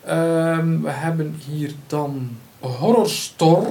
Ehm, 0.04 0.80
we 0.80 0.90
hebben 0.90 1.40
hier 1.48 1.72
dan 1.86 2.30
Horror 2.60 3.08
Store. 3.08 3.68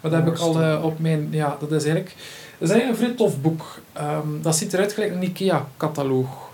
Wat 0.00 0.12
heb 0.18 0.26
ik 0.26 0.38
al 0.38 0.82
op 0.82 0.98
mijn... 0.98 1.28
Ja, 1.30 1.56
dat 1.60 1.72
is 1.72 1.84
eigenlijk... 1.84 2.14
Dat 2.60 2.68
is 2.68 2.74
eigenlijk 2.74 2.88
een 2.90 3.06
vrij 3.06 3.16
tof 3.16 3.40
boek. 3.40 3.80
Ehm, 3.92 4.28
dat 4.42 4.56
ziet 4.56 4.72
eruit 4.72 4.92
gelijk 4.92 5.12
een 5.12 5.22
IKEA-cataloog. 5.22 6.48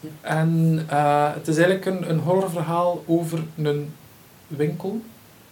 Ja. 0.00 0.08
En 0.20 0.84
eh, 0.88 1.34
het 1.34 1.48
is 1.48 1.56
eigenlijk 1.56 1.86
een, 1.86 2.10
een 2.10 2.18
horrorverhaal 2.18 3.04
over 3.06 3.42
een 3.56 3.92
winkel 4.46 5.00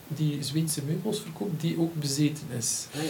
die 0.07 0.39
Zweedse 0.43 0.81
meubels 0.87 1.21
verkoopt, 1.21 1.61
die 1.61 1.79
ook 1.81 1.95
bezeten 1.95 2.45
is. 2.59 2.87
Ah, 2.95 3.01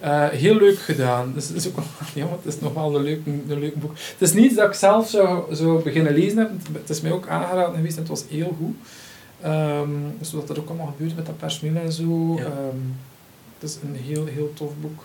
ja. 0.00 0.26
Eh, 0.30 0.38
heel 0.38 0.54
leuk 0.56 0.78
gedaan. 0.78 1.32
Dus 1.34 1.48
het 1.48 1.56
is 1.56 1.68
ook 1.68 1.78
ja, 2.14 2.26
het 2.42 2.54
is 2.54 2.60
nog 2.60 2.74
wel 2.74 2.96
een 2.96 3.02
leuk, 3.02 3.20
een 3.26 3.58
leuk 3.58 3.74
boek. 3.80 3.92
Het 3.96 4.28
is 4.28 4.32
niet 4.32 4.56
dat 4.56 4.68
ik 4.68 4.74
zelf 4.74 5.08
zou, 5.08 5.54
zou 5.54 5.82
beginnen 5.82 6.12
lezen 6.14 6.38
heb. 6.38 6.50
Het- 6.72 6.90
is 6.90 7.00
mij 7.00 7.12
ook 7.12 7.26
aangeraden 7.28 7.74
geweest 7.74 7.94
en 7.96 8.00
het 8.02 8.10
was 8.10 8.24
heel 8.28 8.56
goed. 8.58 8.76
Dus 10.18 10.32
wat 10.32 10.50
er 10.50 10.58
ook 10.58 10.68
allemaal 10.68 10.94
gebeurt 10.96 11.16
met 11.16 11.26
dat 11.26 11.36
personeel 11.38 11.82
en 11.82 11.92
zo. 11.92 12.34
Ja. 12.36 12.44
Ehm, 12.44 12.76
het 13.58 13.70
is 13.70 13.76
een 13.82 13.96
heel, 13.96 14.26
heel 14.26 14.52
tof 14.54 14.70
boek. 14.80 15.04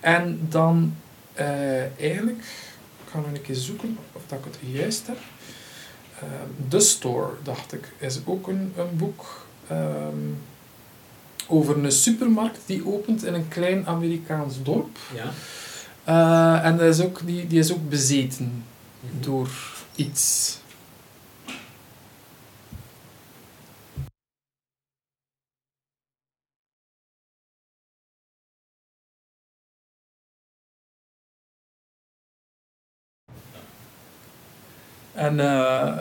En 0.00 0.40
dan 0.48 0.94
eh, 1.32 2.00
eigenlijk, 2.00 2.38
ik 3.04 3.10
ga 3.10 3.18
nog 3.18 3.26
een 3.26 3.42
keer 3.42 3.54
zoeken 3.54 3.98
of 4.12 4.22
dat 4.26 4.38
ik 4.38 4.44
het 4.44 4.58
juist 4.72 5.06
heb. 5.06 5.18
Ehm, 6.20 6.68
The 6.68 6.80
Store, 6.80 7.28
dacht 7.42 7.72
ik, 7.72 7.92
is 7.98 8.18
ook 8.24 8.46
een, 8.48 8.72
een 8.76 8.96
boek 8.96 9.46
ehm, 9.68 10.16
over 11.46 11.84
een 11.84 11.92
supermarkt 11.92 12.58
die 12.66 12.86
opent 12.86 13.24
in 13.24 13.34
een 13.34 13.48
klein 13.48 13.86
Amerikaans 13.86 14.62
dorp. 14.62 14.98
Ja. 15.14 15.30
Eh, 16.04 16.64
en 16.66 16.76
dat 16.76 16.86
is 16.98 17.00
ook, 17.04 17.20
die, 17.26 17.46
die 17.46 17.58
is 17.58 17.72
ook 17.72 17.88
bezeten 17.88 18.64
Mhm. 19.00 19.22
door 19.22 19.48
iets. 19.94 20.56
En 35.12 35.40
eh, 35.40 35.96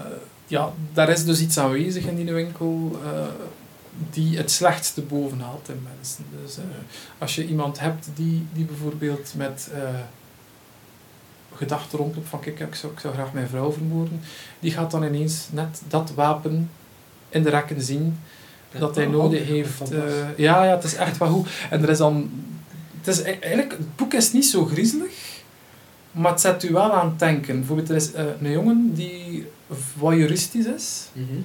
ja, 0.47 0.71
daar 0.93 1.09
is 1.09 1.25
dus 1.25 1.41
iets 1.41 1.57
aanwezig 1.57 2.05
in 2.05 2.15
die 2.15 2.33
winkel 2.33 2.99
eh, 3.03 3.21
die 4.11 4.37
het 4.37 4.51
slechtste 4.51 5.01
bovenhaalt 5.01 5.69
in 5.69 5.87
mensen. 5.95 6.25
Dus 6.43 6.57
eh, 6.57 6.63
als 7.17 7.35
je 7.35 7.47
iemand 7.47 7.79
hebt 7.79 8.09
die, 8.15 8.47
die 8.53 8.65
bijvoorbeeld 8.65 9.33
met 9.35 9.69
gedachten 11.55 11.99
rondloopt 11.99 12.29
van 12.29 12.39
kijk, 12.39 12.59
ik 12.59 12.75
zou, 12.75 12.93
ik 12.93 12.99
zou 12.99 13.13
graag 13.13 13.33
mijn 13.33 13.47
vrouw 13.47 13.71
vermoorden, 13.71 14.21
die 14.59 14.71
gaat 14.71 14.91
dan 14.91 15.03
ineens 15.03 15.47
net 15.51 15.81
dat 15.87 16.11
wapen 16.15 16.69
in 17.29 17.43
de 17.43 17.49
rekken 17.49 17.81
zien 17.81 18.19
dat 18.77 18.95
hij 18.95 19.05
nodig 19.05 19.47
heeft. 19.47 19.89
ja, 20.35 20.63
ja, 20.63 20.75
het 20.75 20.83
is 20.83 20.95
echt 20.95 21.17
wel 21.17 21.29
goed. 21.29 21.49
En 21.69 21.83
er 21.83 21.89
is 21.89 21.97
dan... 21.97 22.29
Het, 22.97 23.07
is 23.07 23.19
e- 23.19 23.23
eigenlijk, 23.23 23.71
het 23.71 23.95
boek 23.95 24.13
is 24.13 24.31
niet 24.31 24.45
zo 24.45 24.65
griezelig, 24.65 25.11
maar 26.11 26.31
het 26.31 26.41
zet 26.41 26.63
u 26.63 26.71
wel 26.71 26.93
aan 26.93 27.09
het 27.09 27.19
denken. 27.19 27.57
Bijvoorbeeld, 27.57 27.89
er 27.89 27.95
is 27.95 28.13
eh, 28.13 28.23
een 28.41 28.51
jongen 28.51 28.91
die 28.93 29.47
voyeuristisch 29.97 30.65
is. 30.65 31.07
Mhm. 31.13 31.41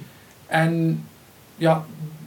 En 0.47 1.03
ja, 1.55 1.85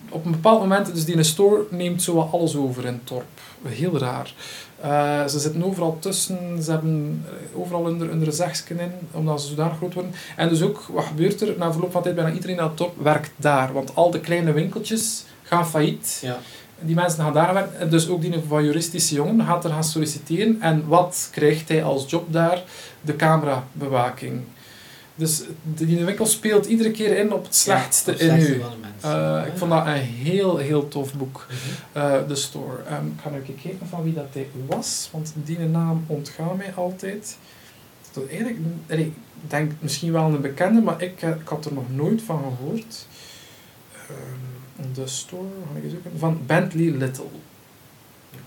op 0.08 0.24
een 0.24 0.30
bepaald 0.30 0.60
moment, 0.60 0.94
dus 0.94 1.04
die 1.04 1.12
in 1.12 1.18
een 1.18 1.24
store 1.24 1.66
neemt 1.70 2.02
zo 2.02 2.14
wat 2.14 2.32
alles 2.32 2.56
over 2.56 2.84
in 2.84 2.92
het 2.92 3.08
dorp. 3.08 3.40
Heel 3.62 3.98
raar. 3.98 4.34
Eh, 4.80 5.26
ze 5.26 5.38
zitten 5.38 5.64
overal 5.64 5.98
tussen, 5.98 6.62
ze 6.62 6.70
hebben 6.70 7.24
eh, 7.26 7.60
overal 7.60 7.84
hun, 7.84 8.00
hun 8.00 8.32
zegsken 8.32 8.78
in, 8.80 8.92
omdat 9.12 9.42
ze 9.42 9.48
zodanig 9.48 9.76
groot 9.76 9.94
worden. 9.94 10.12
En 10.36 10.48
dus 10.48 10.62
ook, 10.62 10.82
wat 10.92 11.04
gebeurt 11.04 11.40
er? 11.40 11.54
Na 11.58 11.72
verloop 11.72 11.92
van 11.92 12.02
tijd, 12.02 12.14
bijna 12.14 12.32
iedereen 12.32 12.60
aan 12.60 12.68
het 12.68 12.78
dorp 12.78 13.02
werkt 13.02 13.30
daar. 13.36 13.72
Want 13.72 13.94
al 13.94 14.10
de 14.10 14.20
kleine 14.20 14.52
winkeltjes 14.52 15.24
gaan 15.42 15.68
failliet. 15.68 16.18
Ja. 16.22 16.38
Die 16.80 16.94
mensen 16.94 17.24
gaan 17.24 17.32
daar 17.32 17.54
werken. 17.54 17.78
En 17.80 17.90
Dus 17.90 18.08
ook 18.08 18.20
die 18.20 18.34
voyeuristische 18.48 19.14
jongen 19.14 19.46
gaat 19.46 19.64
er 19.64 19.70
gaan 19.70 19.84
solliciteren. 19.84 20.60
En 20.60 20.86
wat 20.86 21.28
krijgt 21.32 21.68
hij 21.68 21.84
als 21.84 22.10
job 22.10 22.32
daar? 22.32 22.62
De 23.00 23.16
camerabewaking. 23.16 24.40
Dus 25.14 25.42
die 25.62 26.04
winkel 26.04 26.26
speelt 26.26 26.66
iedere 26.66 26.90
keer 26.90 27.16
in 27.16 27.32
op 27.32 27.44
het 27.44 27.54
slechtste 27.54 28.14
Ja, 28.24 28.34
in 28.34 28.40
u. 28.40 28.60
van 28.60 29.10
Ja. 29.10 29.44
ik 29.44 29.52
vond 29.56 29.70
dat 29.70 29.86
een 29.86 29.92
heel, 29.92 30.56
heel 30.56 30.88
tof 30.88 31.14
boek. 31.14 31.46
Mhm. 31.48 31.98
Eh, 31.98 32.28
de 32.28 32.34
store. 32.34 32.82
Ehm, 32.88 33.06
ik 33.06 33.12
ga 33.22 33.30
nu 33.30 33.36
even 33.40 33.58
kijken 33.62 33.86
van 33.88 34.02
wie 34.02 34.14
dat 34.14 34.26
hij 34.32 34.48
was, 34.66 35.08
want 35.12 35.32
die 35.44 35.58
naam 35.58 36.04
ontgaat 36.06 36.56
mij 36.56 36.72
altijd. 36.74 37.36
Dat 38.12 38.26
eigenlijk, 38.28 38.58
ik 38.86 39.12
denk 39.46 39.72
misschien 39.80 40.12
wel 40.12 40.24
een 40.24 40.40
bekende, 40.40 40.80
maar 40.80 41.02
ik, 41.02 41.22
eh, 41.22 41.28
ik 41.28 41.48
had 41.48 41.64
er 41.64 41.72
nog 41.72 41.84
nooit 41.90 42.22
van 42.22 42.42
gehoord. 42.58 43.06
Ehm, 43.92 44.47
de 44.94 45.06
store, 45.06 45.46
ga 45.72 45.78
ik 45.78 45.90
zoeken, 45.90 46.18
van 46.18 46.40
Bentley 46.46 46.90
Little. 46.90 47.24
Ja, 48.30 48.38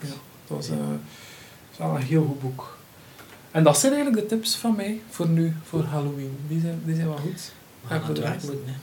dat. 0.00 0.10
Ja, 0.10 0.14
was, 0.54 0.68
eh, 0.68 0.76
dat 0.76 0.86
is 1.72 1.78
wel 1.78 1.94
een 1.94 2.02
heel 2.02 2.24
goed 2.24 2.40
boek. 2.40 2.76
En 3.50 3.62
dat 3.62 3.78
zijn 3.78 3.92
eigenlijk 3.92 4.22
de 4.22 4.34
tips 4.36 4.56
van 4.56 4.76
mij 4.76 5.00
voor 5.10 5.28
nu, 5.28 5.56
voor 5.64 5.82
Halloween. 5.84 6.36
Die 6.48 6.60
zijn, 6.60 6.80
die 6.84 6.94
zijn 6.94 7.06
wel 7.06 7.16
goed. 7.16 7.52
Aan 7.88 8.02
het 8.04 8.16
de 8.16 8.22
rest. 8.22 8.42
moeten. 8.44 8.74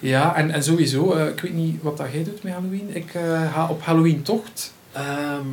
Ja, 0.00 0.34
en, 0.36 0.50
en 0.50 0.62
sowieso, 0.62 1.12
eh, 1.12 1.26
ik 1.28 1.40
weet 1.40 1.54
niet 1.54 1.82
wat 1.82 1.96
dat 1.96 2.12
jij 2.12 2.24
doet 2.24 2.42
met 2.42 2.52
Halloween. 2.52 2.96
Ik 2.96 3.14
eh, 3.14 3.52
ga 3.52 3.68
op 3.68 3.82
Halloween-tocht. 3.82 4.72
Ehm, 4.92 5.46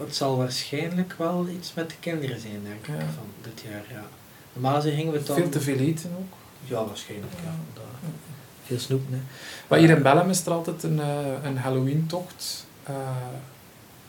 het 0.00 0.16
zal 0.16 0.36
waarschijnlijk 0.36 1.14
wel 1.18 1.48
iets 1.48 1.74
met 1.74 1.88
de 1.90 1.94
kinderen 2.00 2.40
zijn, 2.40 2.60
denk 2.64 2.86
ik, 2.98 3.02
Ja. 3.04 3.12
van 3.14 3.24
dit 3.42 3.64
jaar, 3.70 3.84
ja. 3.90 4.04
Normaal 4.52 4.80
gingen 4.80 5.12
we 5.12 5.22
dan... 5.22 5.36
Veel 5.36 5.48
te 5.48 5.60
veel 5.60 5.76
eten 5.78 6.10
ook. 6.18 6.32
Ja, 6.64 6.84
waarschijnlijk, 6.84 7.32
ja. 7.44 7.54
Ja. 7.74 7.80
Veel 8.68 8.78
snoep, 8.78 9.02
hè. 9.10 9.18
Maar 9.68 9.78
hier 9.78 9.90
in 9.90 10.02
Bellem 10.02 10.30
is 10.30 10.46
er 10.46 10.52
altijd 10.52 10.82
een, 10.82 11.00
eh, 11.00 11.16
een 11.44 11.58
Halloween-tocht. 11.58 12.66
eh, 12.82 12.94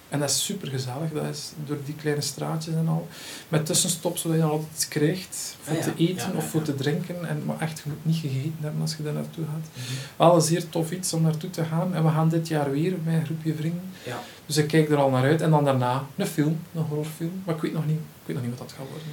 en 0.10 0.19
dat 0.19 0.30
is 0.30 0.45
super 0.45 0.68
gezellig. 0.68 1.11
Dat 1.14 1.26
is 1.26 1.52
door 1.65 1.77
die 1.86 1.95
kleine 1.95 2.22
straatjes 2.22 2.73
en 2.73 2.88
al. 2.88 3.07
Met 3.49 3.65
tussenstops, 3.65 4.22
zodat 4.22 4.38
je 4.38 4.44
dan 4.44 4.52
altijd 4.52 4.69
iets 4.76 4.88
krijgt 4.88 5.56
voor 5.61 5.73
Ah, 5.77 5.80
ja. 5.86 5.91
te 5.91 6.03
eten 6.03 6.31
Ja, 6.31 6.38
of 6.38 6.44
ja, 6.44 6.49
voor 6.49 6.60
ja. 6.60 6.65
te 6.65 6.76
drinken. 6.76 7.27
En, 7.30 7.44
maar 7.45 7.60
echt, 7.60 7.77
je 7.84 7.90
moet 7.90 8.06
niet 8.06 8.15
gegeten 8.15 8.56
hebben 8.60 8.81
als 8.81 8.95
je 8.98 9.03
daar 9.03 9.14
naartoe 9.14 9.45
gaat. 9.45 9.68
Mhm. 9.73 9.94
Wel 10.18 10.36
een 10.36 10.41
zeer 10.41 10.69
tof 10.69 10.91
iets 10.91 11.14
om 11.14 11.22
naartoe 11.22 11.49
te 11.49 11.64
gaan. 11.65 11.95
En 11.95 12.03
we 12.03 12.10
gaan 12.10 12.30
dit 12.30 12.48
jaar 12.48 12.72
weer 12.72 12.94
met 13.03 13.14
een 13.14 13.26
groepje 13.26 13.56
vrienden. 13.56 13.84
Ja. 14.06 14.19
Dus 14.45 14.57
ik 14.57 14.68
kijk 14.68 14.90
er 14.90 14.98
al 14.98 15.10
naar 15.10 15.23
uit. 15.23 15.41
En 15.41 15.49
dan 15.49 15.64
daarna 15.65 16.03
een 16.15 16.27
film, 16.27 16.60
een 16.76 16.81
horrorfilm. 16.81 17.41
Maar 17.45 17.56
ik 17.56 17.61
weet 17.61 17.73
nog 17.73 17.86
niet, 17.86 17.99
ik 17.99 18.26
weet 18.26 18.36
nog 18.36 18.45
niet 18.45 18.57
wat 18.57 18.68
dat 18.68 18.77
gaat 18.77 18.88
worden. 18.90 19.07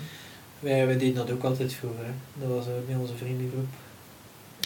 Wij, 0.61 0.87
wij 0.87 0.99
deden 0.99 1.15
dat 1.15 1.31
ook 1.31 1.43
altijd 1.45 1.73
vroeger, 1.73 2.05
hè. 2.05 2.13
Dat 2.41 2.49
was 2.57 2.67
uh, 2.67 2.73
bij 2.87 2.97
onze 2.97 3.17
vriendengroep. 3.17 3.67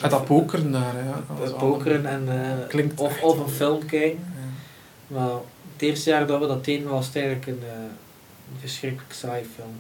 En 0.03 0.11
dat 0.11 0.25
pokeren 0.25 0.73
daar, 0.73 0.93
hè. 0.95 1.35
Dat 1.45 1.59
pokeren 1.59 2.07
en 2.07 2.25
uh, 2.29 2.69
Klinkt 2.69 3.01
of, 3.01 3.23
een 3.23 3.49
film 3.49 3.87
kijken. 3.87 4.19
Ja. 4.35 5.17
Maar 5.17 5.31
het 5.73 5.83
eerste 5.83 6.11
jaar 6.11 6.27
dat 6.27 6.41
we 6.41 6.47
dat 6.47 6.65
deden 6.65 6.89
was 6.89 7.07
het 7.07 7.17
eigenlijk 7.17 7.47
een, 7.47 7.59
uh, 7.63 7.73
een 8.53 8.61
verschrikkelijk 8.61 9.13
saai 9.13 9.45
film. 9.55 9.75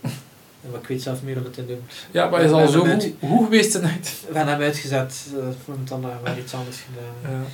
en 0.64 0.70
wat 0.70 0.80
ik 0.80 0.86
weet 0.88 1.02
zelf 1.02 1.22
meer 1.22 1.34
hoe 1.36 1.44
het 1.46 1.56
in 1.56 1.66
noemt. 1.68 1.92
Ja, 2.10 2.28
maar 2.28 2.40
is 2.42 2.50
al 2.50 2.68
zo 2.68 2.84
goed, 2.84 3.10
goed 3.20 3.44
geweest 3.44 3.72
tonight. 3.72 4.20
We 4.28 4.34
hebben 4.34 4.52
hem 4.52 4.62
uitgezet, 4.62 5.26
uh, 5.28 5.34
we 5.38 5.44
hebben 5.66 5.84
dan 5.88 6.00
maar 6.00 6.38
iets 6.38 6.54
anders 6.54 6.76
gedaan. 6.80 7.32
Ja. 7.40 7.46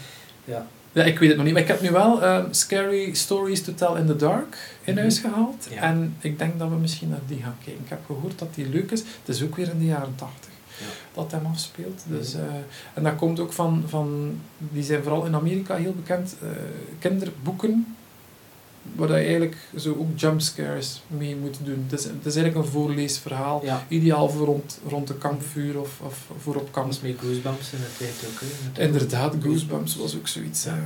Ja. 0.55 0.66
Ja, 0.93 1.02
ik 1.02 1.18
weet 1.18 1.28
het 1.28 1.36
nog 1.36 1.44
niet. 1.47 1.55
Maar 1.55 1.62
ik 1.62 1.68
heb 1.68 1.81
nu 1.81 1.90
wel 1.90 2.20
Scary 2.51 3.14
Stories 3.14 3.62
to 3.62 3.74
Tell 3.74 3.97
in 4.01 4.06
the 4.06 4.16
Dark 4.16 4.56
in 4.85 4.93
Mhm. 4.93 5.01
huis 5.02 5.18
gehaald. 5.18 5.66
Ja. 5.70 5.81
En 5.81 6.16
ik 6.20 6.39
denk 6.39 6.59
dat 6.59 6.68
we 6.68 6.74
misschien 6.74 7.09
naar 7.09 7.18
die 7.26 7.43
gaan 7.43 7.56
kijken. 7.64 7.82
Ik 7.85 7.89
heb 7.90 7.98
gehoord 8.06 8.39
dat 8.39 8.55
die 8.55 8.68
leuk 8.68 8.90
is. 8.90 8.98
Het 9.01 9.35
is 9.36 9.43
ook 9.43 9.56
weer 9.56 9.70
in 9.70 9.78
de 9.78 9.85
jaren 9.85 10.14
tachtig 10.16 10.48
Ja. 10.48 10.53
Dat 11.14 11.30
hem 11.30 11.46
afspeelt. 11.46 12.02
Dus, 12.06 12.32
Mhm. 12.34 12.42
eh, 12.44 12.54
en 12.94 13.02
dat 13.02 13.16
komt 13.16 13.40
ook 13.40 13.52
van, 13.52 13.84
van... 13.86 14.38
Die 14.58 14.82
zijn 14.82 15.02
vooral 15.02 15.24
in 15.24 15.34
Amerika 15.34 15.74
heel 15.76 15.94
bekend. 15.94 16.36
eh, 16.42 16.48
kinderboeken. 16.98 17.96
Waar 18.94 19.08
je 19.08 19.14
eigenlijk 19.14 19.56
zo 19.76 19.90
ook 19.98 20.18
jumpscares 20.18 21.02
mee 21.06 21.36
moet 21.36 21.58
doen. 21.62 21.86
Het 21.88 21.98
is, 22.00 22.04
het 22.04 22.26
is 22.26 22.34
eigenlijk 22.36 22.66
een 22.66 22.72
voorleesverhaal. 22.72 23.64
Ja. 23.64 23.84
Ideaal 23.88 24.28
voor 24.28 24.46
rond, 24.46 24.80
rond 24.88 25.08
de 25.08 25.14
kampvuur 25.14 25.80
of, 25.80 26.00
of 26.02 26.18
voor 26.42 26.54
op 26.56 26.72
kamp. 26.72 26.92
Met 27.02 27.14
Goosebumps 27.20 27.72
in 27.72 27.78
de 27.78 27.96
tijd 27.98 28.24
ook. 28.32 28.40
hè. 28.74 28.82
Inderdaad, 28.86 29.34
Goosebumps 29.42 29.96
was 29.96 30.16
ook 30.16 30.28
zoiets. 30.28 30.64
Ja. 30.64 30.70
eh, 30.70 30.76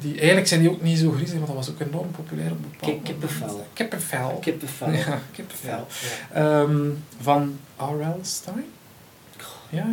die, 0.00 0.16
eigenlijk 0.18 0.46
zijn 0.46 0.60
die 0.60 0.70
ook 0.70 0.82
niet 0.82 0.98
zo 0.98 1.10
griezelig, 1.10 1.38
maar 1.38 1.46
dat 1.46 1.56
was 1.66 1.70
ook 1.70 1.80
enorm 1.80 2.10
populair 2.10 2.50
op 2.50 2.56
een 2.56 2.70
bepaald 2.70 2.92
Kip- 2.92 3.04
kippenvel. 3.04 3.66
Kippenvel. 3.72 4.38
Kippenvel. 4.40 4.90
Ja, 4.92 5.20
kippenvel. 5.32 5.86
Ja. 6.32 6.62
Ehm, 6.62 6.88
van 7.20 7.56
R.L. 7.76 8.18
Stein? 8.22 8.64
Ja? 9.70 9.86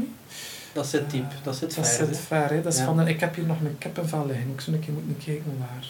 Dat 0.74 0.88
zit 0.88 1.10
diep, 1.12 1.32
dat 1.44 1.56
zit 1.56 1.76
dat 1.76 1.88
ver. 1.88 2.06
zit 2.06 2.16
hè. 2.16 2.22
ver. 2.22 2.50
Hè? 2.50 2.62
Dat 2.62 2.74
is 2.74 2.80
Ja. 2.80 2.86
van, 2.86 3.08
ik 3.08 3.20
heb 3.20 3.36
hier 3.36 3.46
nog 3.46 3.60
een 3.60 3.78
kippenvel 3.78 4.26
liggen. 4.26 4.50
Ik 4.54 4.62
zou 4.62 4.76
een 4.76 4.82
keer 4.82 4.94
moeten 4.94 5.18
kijken 5.26 5.58
waar. 5.60 5.86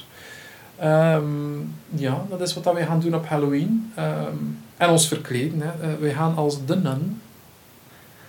Ehm, 0.78 1.60
ja, 1.90 2.26
dat 2.30 2.42
is 2.42 2.54
wat 2.54 2.64
dat 2.64 2.74
wij 2.74 2.86
gaan 2.86 3.00
doen 3.00 3.16
op 3.16 3.28
Halloween. 3.28 3.92
Ehm, 3.96 4.36
en 4.78 4.90
ons 4.90 5.08
verkleden. 5.08 5.62
Hè. 5.62 5.70
Eh, 5.92 6.00
wij 6.00 6.14
gaan 6.14 6.36
als 6.36 6.66
de 6.66 6.76
nun. 6.76 7.22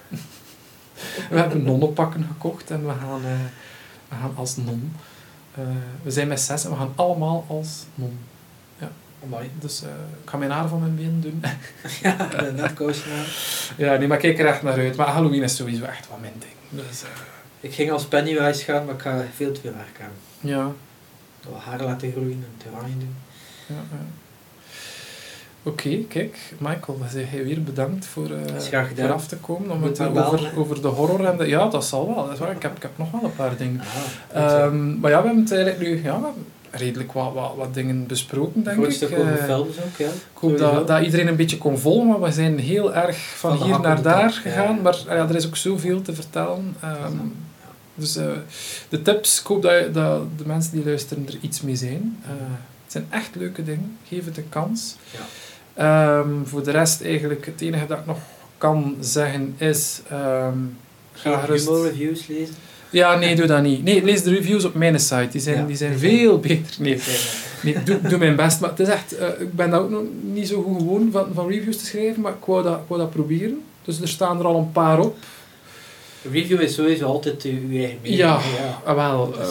we 1.31 1.39
hebben 1.39 1.63
nonnenpakken 1.63 2.25
gekocht 2.25 2.71
en 2.71 2.87
we 2.87 2.93
gaan, 3.01 3.21
eh, 3.25 3.45
we 4.09 4.15
gaan 4.21 4.33
als 4.35 4.57
non. 4.57 4.93
Eh, 5.55 5.63
we 6.03 6.11
zijn 6.11 6.29
met 6.29 6.41
zes 6.41 6.65
en 6.65 6.71
we 6.71 6.77
gaan 6.77 6.93
allemaal 6.97 7.45
als 7.49 7.85
non. 7.95 8.19
Amai. 9.25 9.51
Dus 9.61 9.83
eh, 9.83 9.89
ik 10.23 10.31
ga 10.31 10.37
mijn 10.37 10.51
haar 10.51 10.69
van 10.69 10.81
mijn 10.81 10.97
been 10.97 11.21
doen. 11.21 11.43
Ja, 12.03 12.17
de 12.45 12.53
netkoos 12.53 12.99
gedaan. 13.01 13.25
ja, 13.77 13.99
nee, 13.99 14.09
maar 14.09 14.17
ik 14.17 14.23
kijk 14.23 14.39
er 14.39 14.47
echt 14.55 14.63
naar 14.63 14.79
uit. 14.79 14.97
Maar 14.97 15.07
Halloween 15.09 15.43
is 15.43 15.57
sowieso 15.57 15.85
echt 15.85 16.09
wat 16.09 16.21
mijn 16.21 16.33
ding. 16.39 16.85
Dus, 16.87 17.03
eh, 17.03 17.09
Ik 17.61 17.75
ging 17.75 17.91
als 17.91 18.05
Pennywise 18.05 18.65
gaan, 18.65 18.85
maar 18.85 18.95
ik 18.95 19.01
ga 19.01 19.25
veel 19.37 19.53
te 19.53 19.61
veel 19.61 19.73
werk 19.73 20.01
aan. 20.01 20.13
ja, 20.51 20.71
Wat 21.49 21.61
haar 21.63 21.83
laten 21.83 22.11
groeien 22.13 22.45
en 22.53 22.63
terrein 22.63 22.97
doen. 22.99 23.15
ja, 23.67 23.75
ja. 23.91 23.99
Oké, 25.63 25.99
kijk, 26.09 26.39
Michael, 26.59 26.99
zeg 27.11 27.33
jij 27.33 27.45
weer 27.45 27.63
bedankt 27.63 28.07
voor, 28.07 28.27
gedaan. 28.59 28.95
voor 28.95 29.13
af 29.13 29.27
te 29.27 29.37
komen. 29.37 29.71
Om 29.71 29.83
het 29.83 29.99
wel, 29.99 30.25
over, 30.27 30.51
over 30.59 30.83
de 30.83 30.89
horror 30.89 31.25
en 31.25 31.37
de... 31.37 31.47
Ja, 31.49 31.69
dat 31.69 31.85
zal 31.85 32.07
wel. 32.15 32.25
Dat 32.25 32.33
is 32.33 32.39
waar. 32.39 32.51
Ik, 32.51 32.63
heb, 32.63 32.77
ik 32.77 32.83
heb 32.83 32.91
nog 32.99 33.11
wel 33.11 33.23
een 33.25 33.35
paar 33.37 33.57
dingen. 33.57 33.81
Ah, 33.81 34.43
Ehm, 34.43 34.99
maar 35.01 35.11
ja, 35.11 35.21
we 35.21 35.27
hebben 35.27 35.43
het 35.45 35.53
eigenlijk 35.53 35.81
nu 35.83 35.97
ja, 36.03 36.19
we 36.21 36.25
hebben 36.25 36.47
redelijk 36.71 37.13
wat, 37.13 37.33
wat, 37.33 37.53
wat 37.57 37.75
dingen 37.75 38.07
besproken, 38.07 38.63
denk 38.63 38.77
ik. 38.77 39.03
over 39.03 39.39
Eh, 39.39 39.45
films 39.45 39.77
ook, 39.79 39.97
ja. 39.97 40.07
ik 40.07 40.39
hoop 40.39 40.59
dat, 40.59 40.87
dat 40.87 41.03
iedereen 41.03 41.27
een 41.29 41.37
beetje 41.37 41.59
kon 41.59 41.79
volgen, 41.79 42.07
maar 42.07 42.21
we 42.21 42.33
zijn 42.33 42.59
heel 42.59 42.95
erg 42.95 43.17
van, 43.17 43.63
hier 43.63 43.81
naar 43.81 44.03
daar 44.03 44.23
ja. 44.23 44.31
gegaan. 44.31 44.83
Maar 44.83 44.95
ah 44.95 45.17
ja, 45.17 45.29
er 45.29 45.35
is 45.35 45.47
ook 45.47 45.57
zoveel 45.57 46.03
te 46.03 46.15
vertellen. 46.15 46.77
Ehm, 46.81 47.17
dus 47.95 48.17
eh, 48.17 48.27
de 48.89 49.03
tips, 49.03 49.41
ik 49.41 49.47
hoop 49.47 49.63
dat, 49.63 49.95
dat 49.95 50.39
de 50.39 50.47
mensen 50.47 50.73
die 50.73 50.85
luisteren 50.85 51.27
er 51.27 51.39
iets 51.41 51.61
mee 51.61 51.77
zijn. 51.77 52.19
Eh, 52.23 52.31
het 52.83 52.93
zijn 52.93 53.07
echt 53.11 53.35
leuke 53.35 53.65
dingen. 53.65 53.99
Geef 54.09 54.25
het 54.25 54.37
een 54.37 54.49
kans. 54.49 54.97
Ja. 55.11 55.27
Ehm, 55.75 56.45
voor 56.45 56.65
de 56.65 56.71
rest 56.71 57.03
eigenlijk, 57.03 57.47
het 57.47 57.61
enige 57.61 57.87
dat 57.87 57.99
ik 57.99 58.07
nog 58.07 58.19
kan 58.59 58.97
zeggen 59.01 59.55
is... 59.59 60.01
ehm 60.11 60.59
ga 61.19 61.45
reviews 61.45 62.27
lezen. 62.27 62.55
Ja, 62.91 63.15
nee, 63.19 63.37
doe 63.37 63.47
dat 63.47 63.63
niet. 63.63 63.85
Nee, 63.85 64.05
lees 64.05 64.23
de 64.23 64.31
reviews 64.31 64.65
op 64.65 64.75
mijn 64.75 65.01
site. 65.01 65.29
Die 65.31 65.41
zijn, 65.41 65.57
Ja. 65.59 65.65
die 65.67 65.77
zijn 65.77 65.99
veel 65.99 66.39
beter. 66.41 66.75
Nee, 66.79 67.01
nee 67.63 67.83
doe, 67.85 68.01
doe 68.09 68.19
mijn 68.19 68.37
best. 68.37 68.61
Maar 68.61 68.71
het 68.71 68.81
is 68.81 68.89
echt... 68.89 69.17
eh, 69.17 69.29
ik 69.41 69.55
ben 69.55 69.71
dat 69.71 69.81
ook 69.81 69.91
nog 69.91 70.03
niet 70.23 70.49
zo 70.49 70.63
goed 70.63 70.77
gewoon 70.79 71.09
van, 71.13 71.27
van 71.35 71.49
reviews 71.49 71.77
te 71.77 71.85
schrijven, 71.87 72.23
maar 72.23 72.33
ik 72.33 72.45
wou, 72.45 72.63
dat, 72.63 72.75
ik 72.75 72.85
wou 72.87 73.01
dat 73.01 73.11
proberen. 73.11 73.63
Dus 73.85 74.01
er 74.01 74.09
staan 74.09 74.39
er 74.39 74.45
al 74.45 74.57
een 74.59 74.73
paar 74.73 75.01
op. 75.01 75.17
Review 76.33 76.61
is 76.61 76.75
sowieso 76.75 77.07
altijd 77.07 77.43
uw 77.43 77.51
eigen 77.79 77.99
mening. 78.03 78.19
Ja, 78.21 78.39
ja. 78.59 78.81
ah, 78.85 78.95
wel. 78.95 79.35
Eh, 79.41 79.49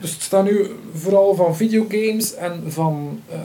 dus 0.00 0.10
het 0.12 0.22
staan 0.22 0.44
nu 0.44 0.66
vooral 0.94 1.34
van 1.34 1.56
videogames 1.56 2.34
en 2.34 2.62
van 2.66 3.20
eh, 3.28 3.38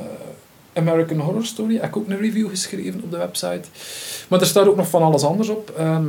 American 0.73 1.19
Horror 1.19 1.45
Story. 1.45 1.75
Ik 1.75 1.81
heb 1.81 1.95
ook 1.97 2.09
een 2.09 2.17
review 2.19 2.49
geschreven 2.49 3.01
op 3.03 3.11
de 3.11 3.17
website. 3.17 3.61
Maar 4.27 4.39
er 4.39 4.45
staat 4.45 4.67
ook 4.67 4.75
nog 4.75 4.89
van 4.89 5.01
alles 5.01 5.23
anders 5.23 5.49
op. 5.49 5.73
Ehm, 5.77 6.05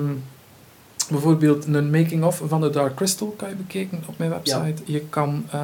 bijvoorbeeld 1.11 1.65
een 1.67 1.91
making-of 1.91 2.41
van 2.47 2.61
The 2.61 2.71
Dark 2.71 2.95
Crystal 2.95 3.35
kan 3.37 3.49
je 3.49 3.55
bekijken 3.55 4.03
op 4.07 4.19
mijn 4.19 4.31
website. 4.31 4.75
Je 4.85 5.01
kan 5.01 5.47
eh, 5.51 5.61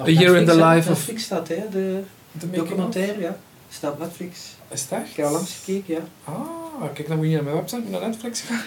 A 0.00 0.04
Year 0.04 0.36
in 0.36 0.46
the? 0.46 0.54
Life 0.64 0.90
of- 0.90 0.96
Netflix 0.96 1.22
staat, 1.22 1.48
hè, 1.48 1.62
de 1.70 2.00
documentaire, 2.32 3.20
ja. 3.20 3.36
Staat 3.70 3.92
op 3.92 3.98
Netflix. 3.98 4.38
Is 4.68 4.86
echt? 4.90 5.10
Ik 5.10 5.16
heb 5.16 5.26
al 5.26 5.32
langs 5.32 5.54
gekeken, 5.64 5.94
ja. 5.94 6.00
Ah, 6.24 6.94
kijk, 6.94 7.08
dan 7.08 7.16
moet 7.16 7.26
je 7.26 7.32
naar 7.34 7.42
mijn 7.44 7.56
website, 7.56 7.82
naar 7.90 8.00
Netflix 8.00 8.40
gaan. 8.40 8.60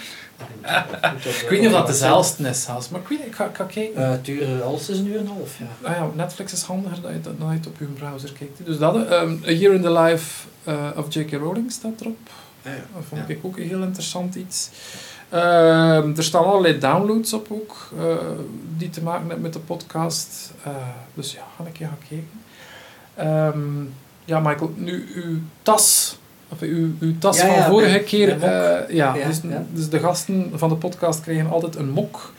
Ik 1.42 1.46
weet 1.48 1.60
niet 1.60 1.68
of 1.68 1.74
dat 1.74 1.86
dezelfde 1.86 2.48
is 2.48 2.62
zelfs, 2.62 2.88
maar 2.88 3.00
ik 3.00 3.08
weet 3.08 3.26
ik 3.26 3.34
ga, 3.34 3.44
ik 3.44 3.56
ga 3.56 3.64
kijken. 3.64 4.04
Eh, 4.04 4.10
het 4.10 4.24
duurt 4.24 4.62
alles 4.62 4.88
is 4.88 4.98
een 4.98 5.06
uur 5.06 5.14
en 5.18 5.20
een 5.20 5.26
half, 5.26 5.58
ja. 5.58 5.88
Ah 5.88 5.96
ja, 5.96 6.10
Netflix 6.14 6.52
is 6.52 6.62
handiger 6.62 7.00
dat 7.02 7.10
je, 7.12 7.20
dat, 7.20 7.38
dat 7.40 7.48
je 7.48 7.54
het 7.54 7.66
op 7.66 7.78
je 7.78 7.84
browser 7.84 8.32
kijkt. 8.32 8.60
Dus 8.64 8.78
dat, 8.78 9.06
ehm, 9.08 9.36
A 9.46 9.50
Year 9.50 9.74
in 9.74 9.82
the 9.82 9.92
Life 9.92 10.46
eh, 10.64 10.88
of 10.96 11.14
J.K. 11.14 11.32
Rowling 11.32 11.72
staat 11.72 12.00
erop. 12.00 12.18
Dat 12.62 13.02
vond 13.08 13.20
Ja. 13.26 13.34
ik 13.34 13.38
ook 13.42 13.56
een 13.56 13.66
heel 13.68 13.82
interessant 13.82 14.34
iets. 14.34 14.70
Ehm, 15.32 16.12
er 16.16 16.24
staan 16.24 16.44
allerlei 16.44 16.78
downloads 16.78 17.32
op 17.32 17.46
ook, 17.50 17.88
eh, 17.98 18.16
die 18.76 18.90
te 18.90 19.02
maken 19.02 19.20
hebben 19.20 19.40
met 19.40 19.52
de 19.52 19.58
podcast. 19.58 20.52
Eh, 20.64 20.72
dus 21.14 21.32
ja, 21.32 21.42
ga 21.56 21.64
ik 21.66 21.72
keer 21.72 21.86
gaan 21.86 21.98
kijken. 22.08 22.40
Ehm, 23.14 23.84
ja, 24.24 24.40
Michael, 24.40 24.72
nu 24.76 25.08
uw 25.14 25.38
tas, 25.62 26.16
of 26.48 26.60
uw, 26.60 26.90
uw 27.00 27.18
tas 27.18 27.36
Ja, 27.36 27.46
van 27.46 27.54
ja, 27.54 27.68
vorige 27.68 27.98
keer. 27.98 28.42
eh, 28.42 28.94
ja, 28.94 29.12
dus, 29.12 29.40
ja. 29.42 29.64
dus 29.72 29.88
de 29.88 29.98
gasten 29.98 30.50
van 30.54 30.68
de 30.68 30.74
podcast 30.74 31.20
krijgen 31.20 31.50
altijd 31.50 31.76
een 31.76 31.90
mok. 31.90 32.32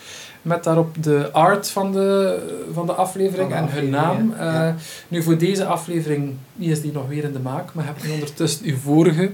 Met 0.44 0.64
daarop 0.64 1.03
de 1.03 1.32
art 1.32 1.70
van 1.70 1.91
de, 1.91 2.65
van 2.74 2.86
de 2.86 2.94
aflevering 2.94 3.52
Van 3.52 3.65
de 3.65 3.72
en 3.72 3.78
hun 3.78 3.90
naam. 3.90 4.34
ja. 4.38 4.68
Eh, 4.70 4.74
nu, 5.07 5.24
voor 5.24 5.38
deze 5.38 5.65
aflevering 5.65 6.36
is 6.57 6.82
die 6.82 6.91
nog 6.91 7.07
weer 7.07 7.24
in 7.24 7.34
de 7.34 7.40
maak, 7.40 7.74
maar 7.74 7.86
heb 7.86 7.98
je 7.99 8.11
ondertussen 8.11 8.65
uw 8.65 8.78
vorige 8.78 9.32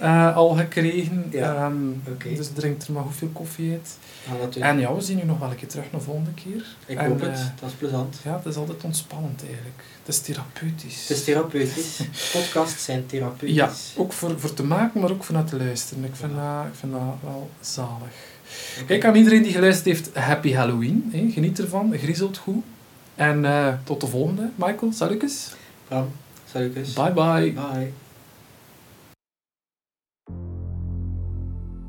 eh, 0.00 0.36
al 0.36 0.48
gekregen. 0.48 1.26
Ja, 1.30 1.54
Ehm. 1.54 2.36
Dus 2.36 2.48
drink 2.54 2.82
er 2.82 2.92
maar 2.92 3.02
hoeveel 3.02 3.28
koffie 3.32 3.70
uit. 3.70 3.98
Ah. 4.56 4.62
En 4.66 4.78
ja, 4.78 4.94
we 4.94 5.00
zien 5.00 5.18
u 5.20 5.24
nog 5.24 5.38
wel 5.38 5.50
een 5.50 5.56
keer 5.56 5.68
terug 5.68 5.84
een 5.92 6.00
volgende 6.00 6.30
keer. 6.34 6.64
Ik 6.86 6.98
En, 6.98 7.06
hoop 7.06 7.20
het, 7.20 7.30
eh, 7.30 7.44
dat 7.60 7.68
is 7.70 7.74
plezant. 7.78 8.20
ja, 8.24 8.36
het 8.36 8.46
is 8.46 8.56
altijd 8.56 8.84
ontspannend 8.84 9.42
eigenlijk. 9.46 9.82
Het 10.04 10.14
is 10.14 10.20
therapeutisch. 10.20 11.08
Het 11.08 11.16
is 11.16 11.24
therapeutisch. 11.24 12.00
Podcasts 12.32 12.84
zijn 12.84 13.06
therapeutisch. 13.06 13.56
Ja, 13.56 13.70
ook 13.96 14.12
voor, 14.12 14.38
voor 14.40 14.54
te 14.54 14.64
maken, 14.64 15.00
maar 15.00 15.10
ook 15.10 15.24
voor 15.24 15.34
naar 15.34 15.44
te 15.44 15.56
luisteren. 15.56 16.04
Ik 16.04 16.16
vind, 16.16 16.32
dat, 16.34 16.66
ik 16.72 16.74
vind 16.78 16.92
dat 16.92 17.00
wel 17.22 17.50
zalig. 17.60 18.30
Kijk, 18.86 19.04
aan 19.04 19.14
iedereen 19.14 19.42
die 19.42 19.52
geluisterd 19.52 19.86
heeft, 19.86 20.14
happy 20.14 20.52
Halloween. 20.52 21.08
Hè. 21.12 21.30
Geniet 21.30 21.58
ervan, 21.58 21.92
griezelt 21.98 22.38
goed. 22.38 22.64
En 23.14 23.44
eh, 23.44 23.74
tot 23.84 24.00
de 24.00 24.06
volgende. 24.06 24.50
Michael, 24.54 24.92
salutjes. 24.92 25.54
Bram, 25.88 26.08
salutjes. 26.50 26.92
Bye 26.92 27.12
bye. 27.12 27.52
Bye. 27.52 27.92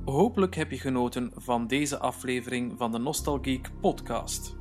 Hopelijk 0.05 0.55
heb 0.55 0.71
je 0.71 0.79
genoten 0.79 1.31
van 1.35 1.67
deze 1.67 1.97
aflevering 1.97 2.73
van 2.77 2.91
de 2.91 2.97
Nostalgeek 2.97 3.69
podcast. 3.81 4.55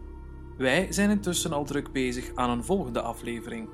Wij 0.58 0.86
zijn 0.90 1.10
intussen 1.10 1.52
al 1.52 1.64
druk 1.64 1.92
bezig 1.92 2.30
aan 2.34 2.50
een 2.50 2.64
volgende 2.64 3.00
aflevering. 3.00 3.68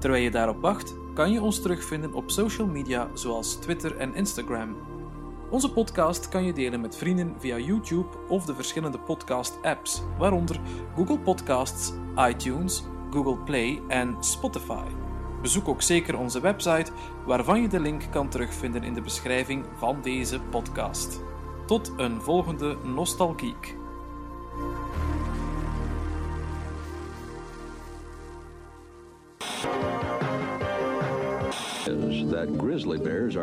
Terwijl 0.00 0.22
je 0.22 0.30
daarop 0.30 0.60
wacht, 0.60 0.94
kan 1.14 1.32
je 1.32 1.42
ons 1.42 1.62
terugvinden 1.62 2.14
op 2.14 2.30
social 2.30 2.66
media 2.66 3.08
zoals 3.14 3.60
Twitter 3.60 3.96
en 3.96 4.14
Instagram. 4.14 4.95
Onze 5.56 5.72
podcast 5.72 6.28
kan 6.28 6.44
je 6.44 6.52
delen 6.52 6.80
met 6.80 6.96
vrienden 6.96 7.34
via 7.38 7.58
YouTube 7.58 8.08
of 8.28 8.44
de 8.44 8.54
verschillende 8.54 8.98
podcast-apps, 8.98 10.02
waaronder 10.18 10.60
Google 10.94 11.18
Podcasts, 11.18 11.92
iTunes, 12.28 12.82
Google 13.10 13.36
Play 13.36 13.82
en 13.88 14.16
Spotify. 14.20 14.84
Bezoek 15.42 15.68
ook 15.68 15.82
zeker 15.82 16.18
onze 16.18 16.40
website, 16.40 16.92
waarvan 17.26 17.62
je 17.62 17.68
de 17.68 17.80
link 17.80 18.02
kan 18.10 18.28
terugvinden 18.28 18.82
in 18.82 18.94
de 18.94 19.00
beschrijving 19.00 19.64
van 19.76 20.02
deze 20.02 20.40
podcast. 20.40 21.20
Tot 21.66 21.92
een 21.96 22.22
volgende 22.22 22.76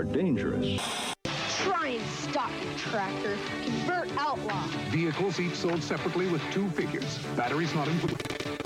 dangerous. 0.06 1.11
And 1.86 2.02
stop 2.02 2.50
tractor. 2.78 3.38
Convert 3.62 4.10
outlaw. 4.18 4.66
Vehicles 4.90 5.38
each 5.42 5.56
sold 5.56 5.84
separately 5.84 6.28
with 6.28 6.42
two 6.50 6.70
figures. 6.70 7.20
Batteries 7.36 7.76
not 7.76 7.90
included. 7.90 8.62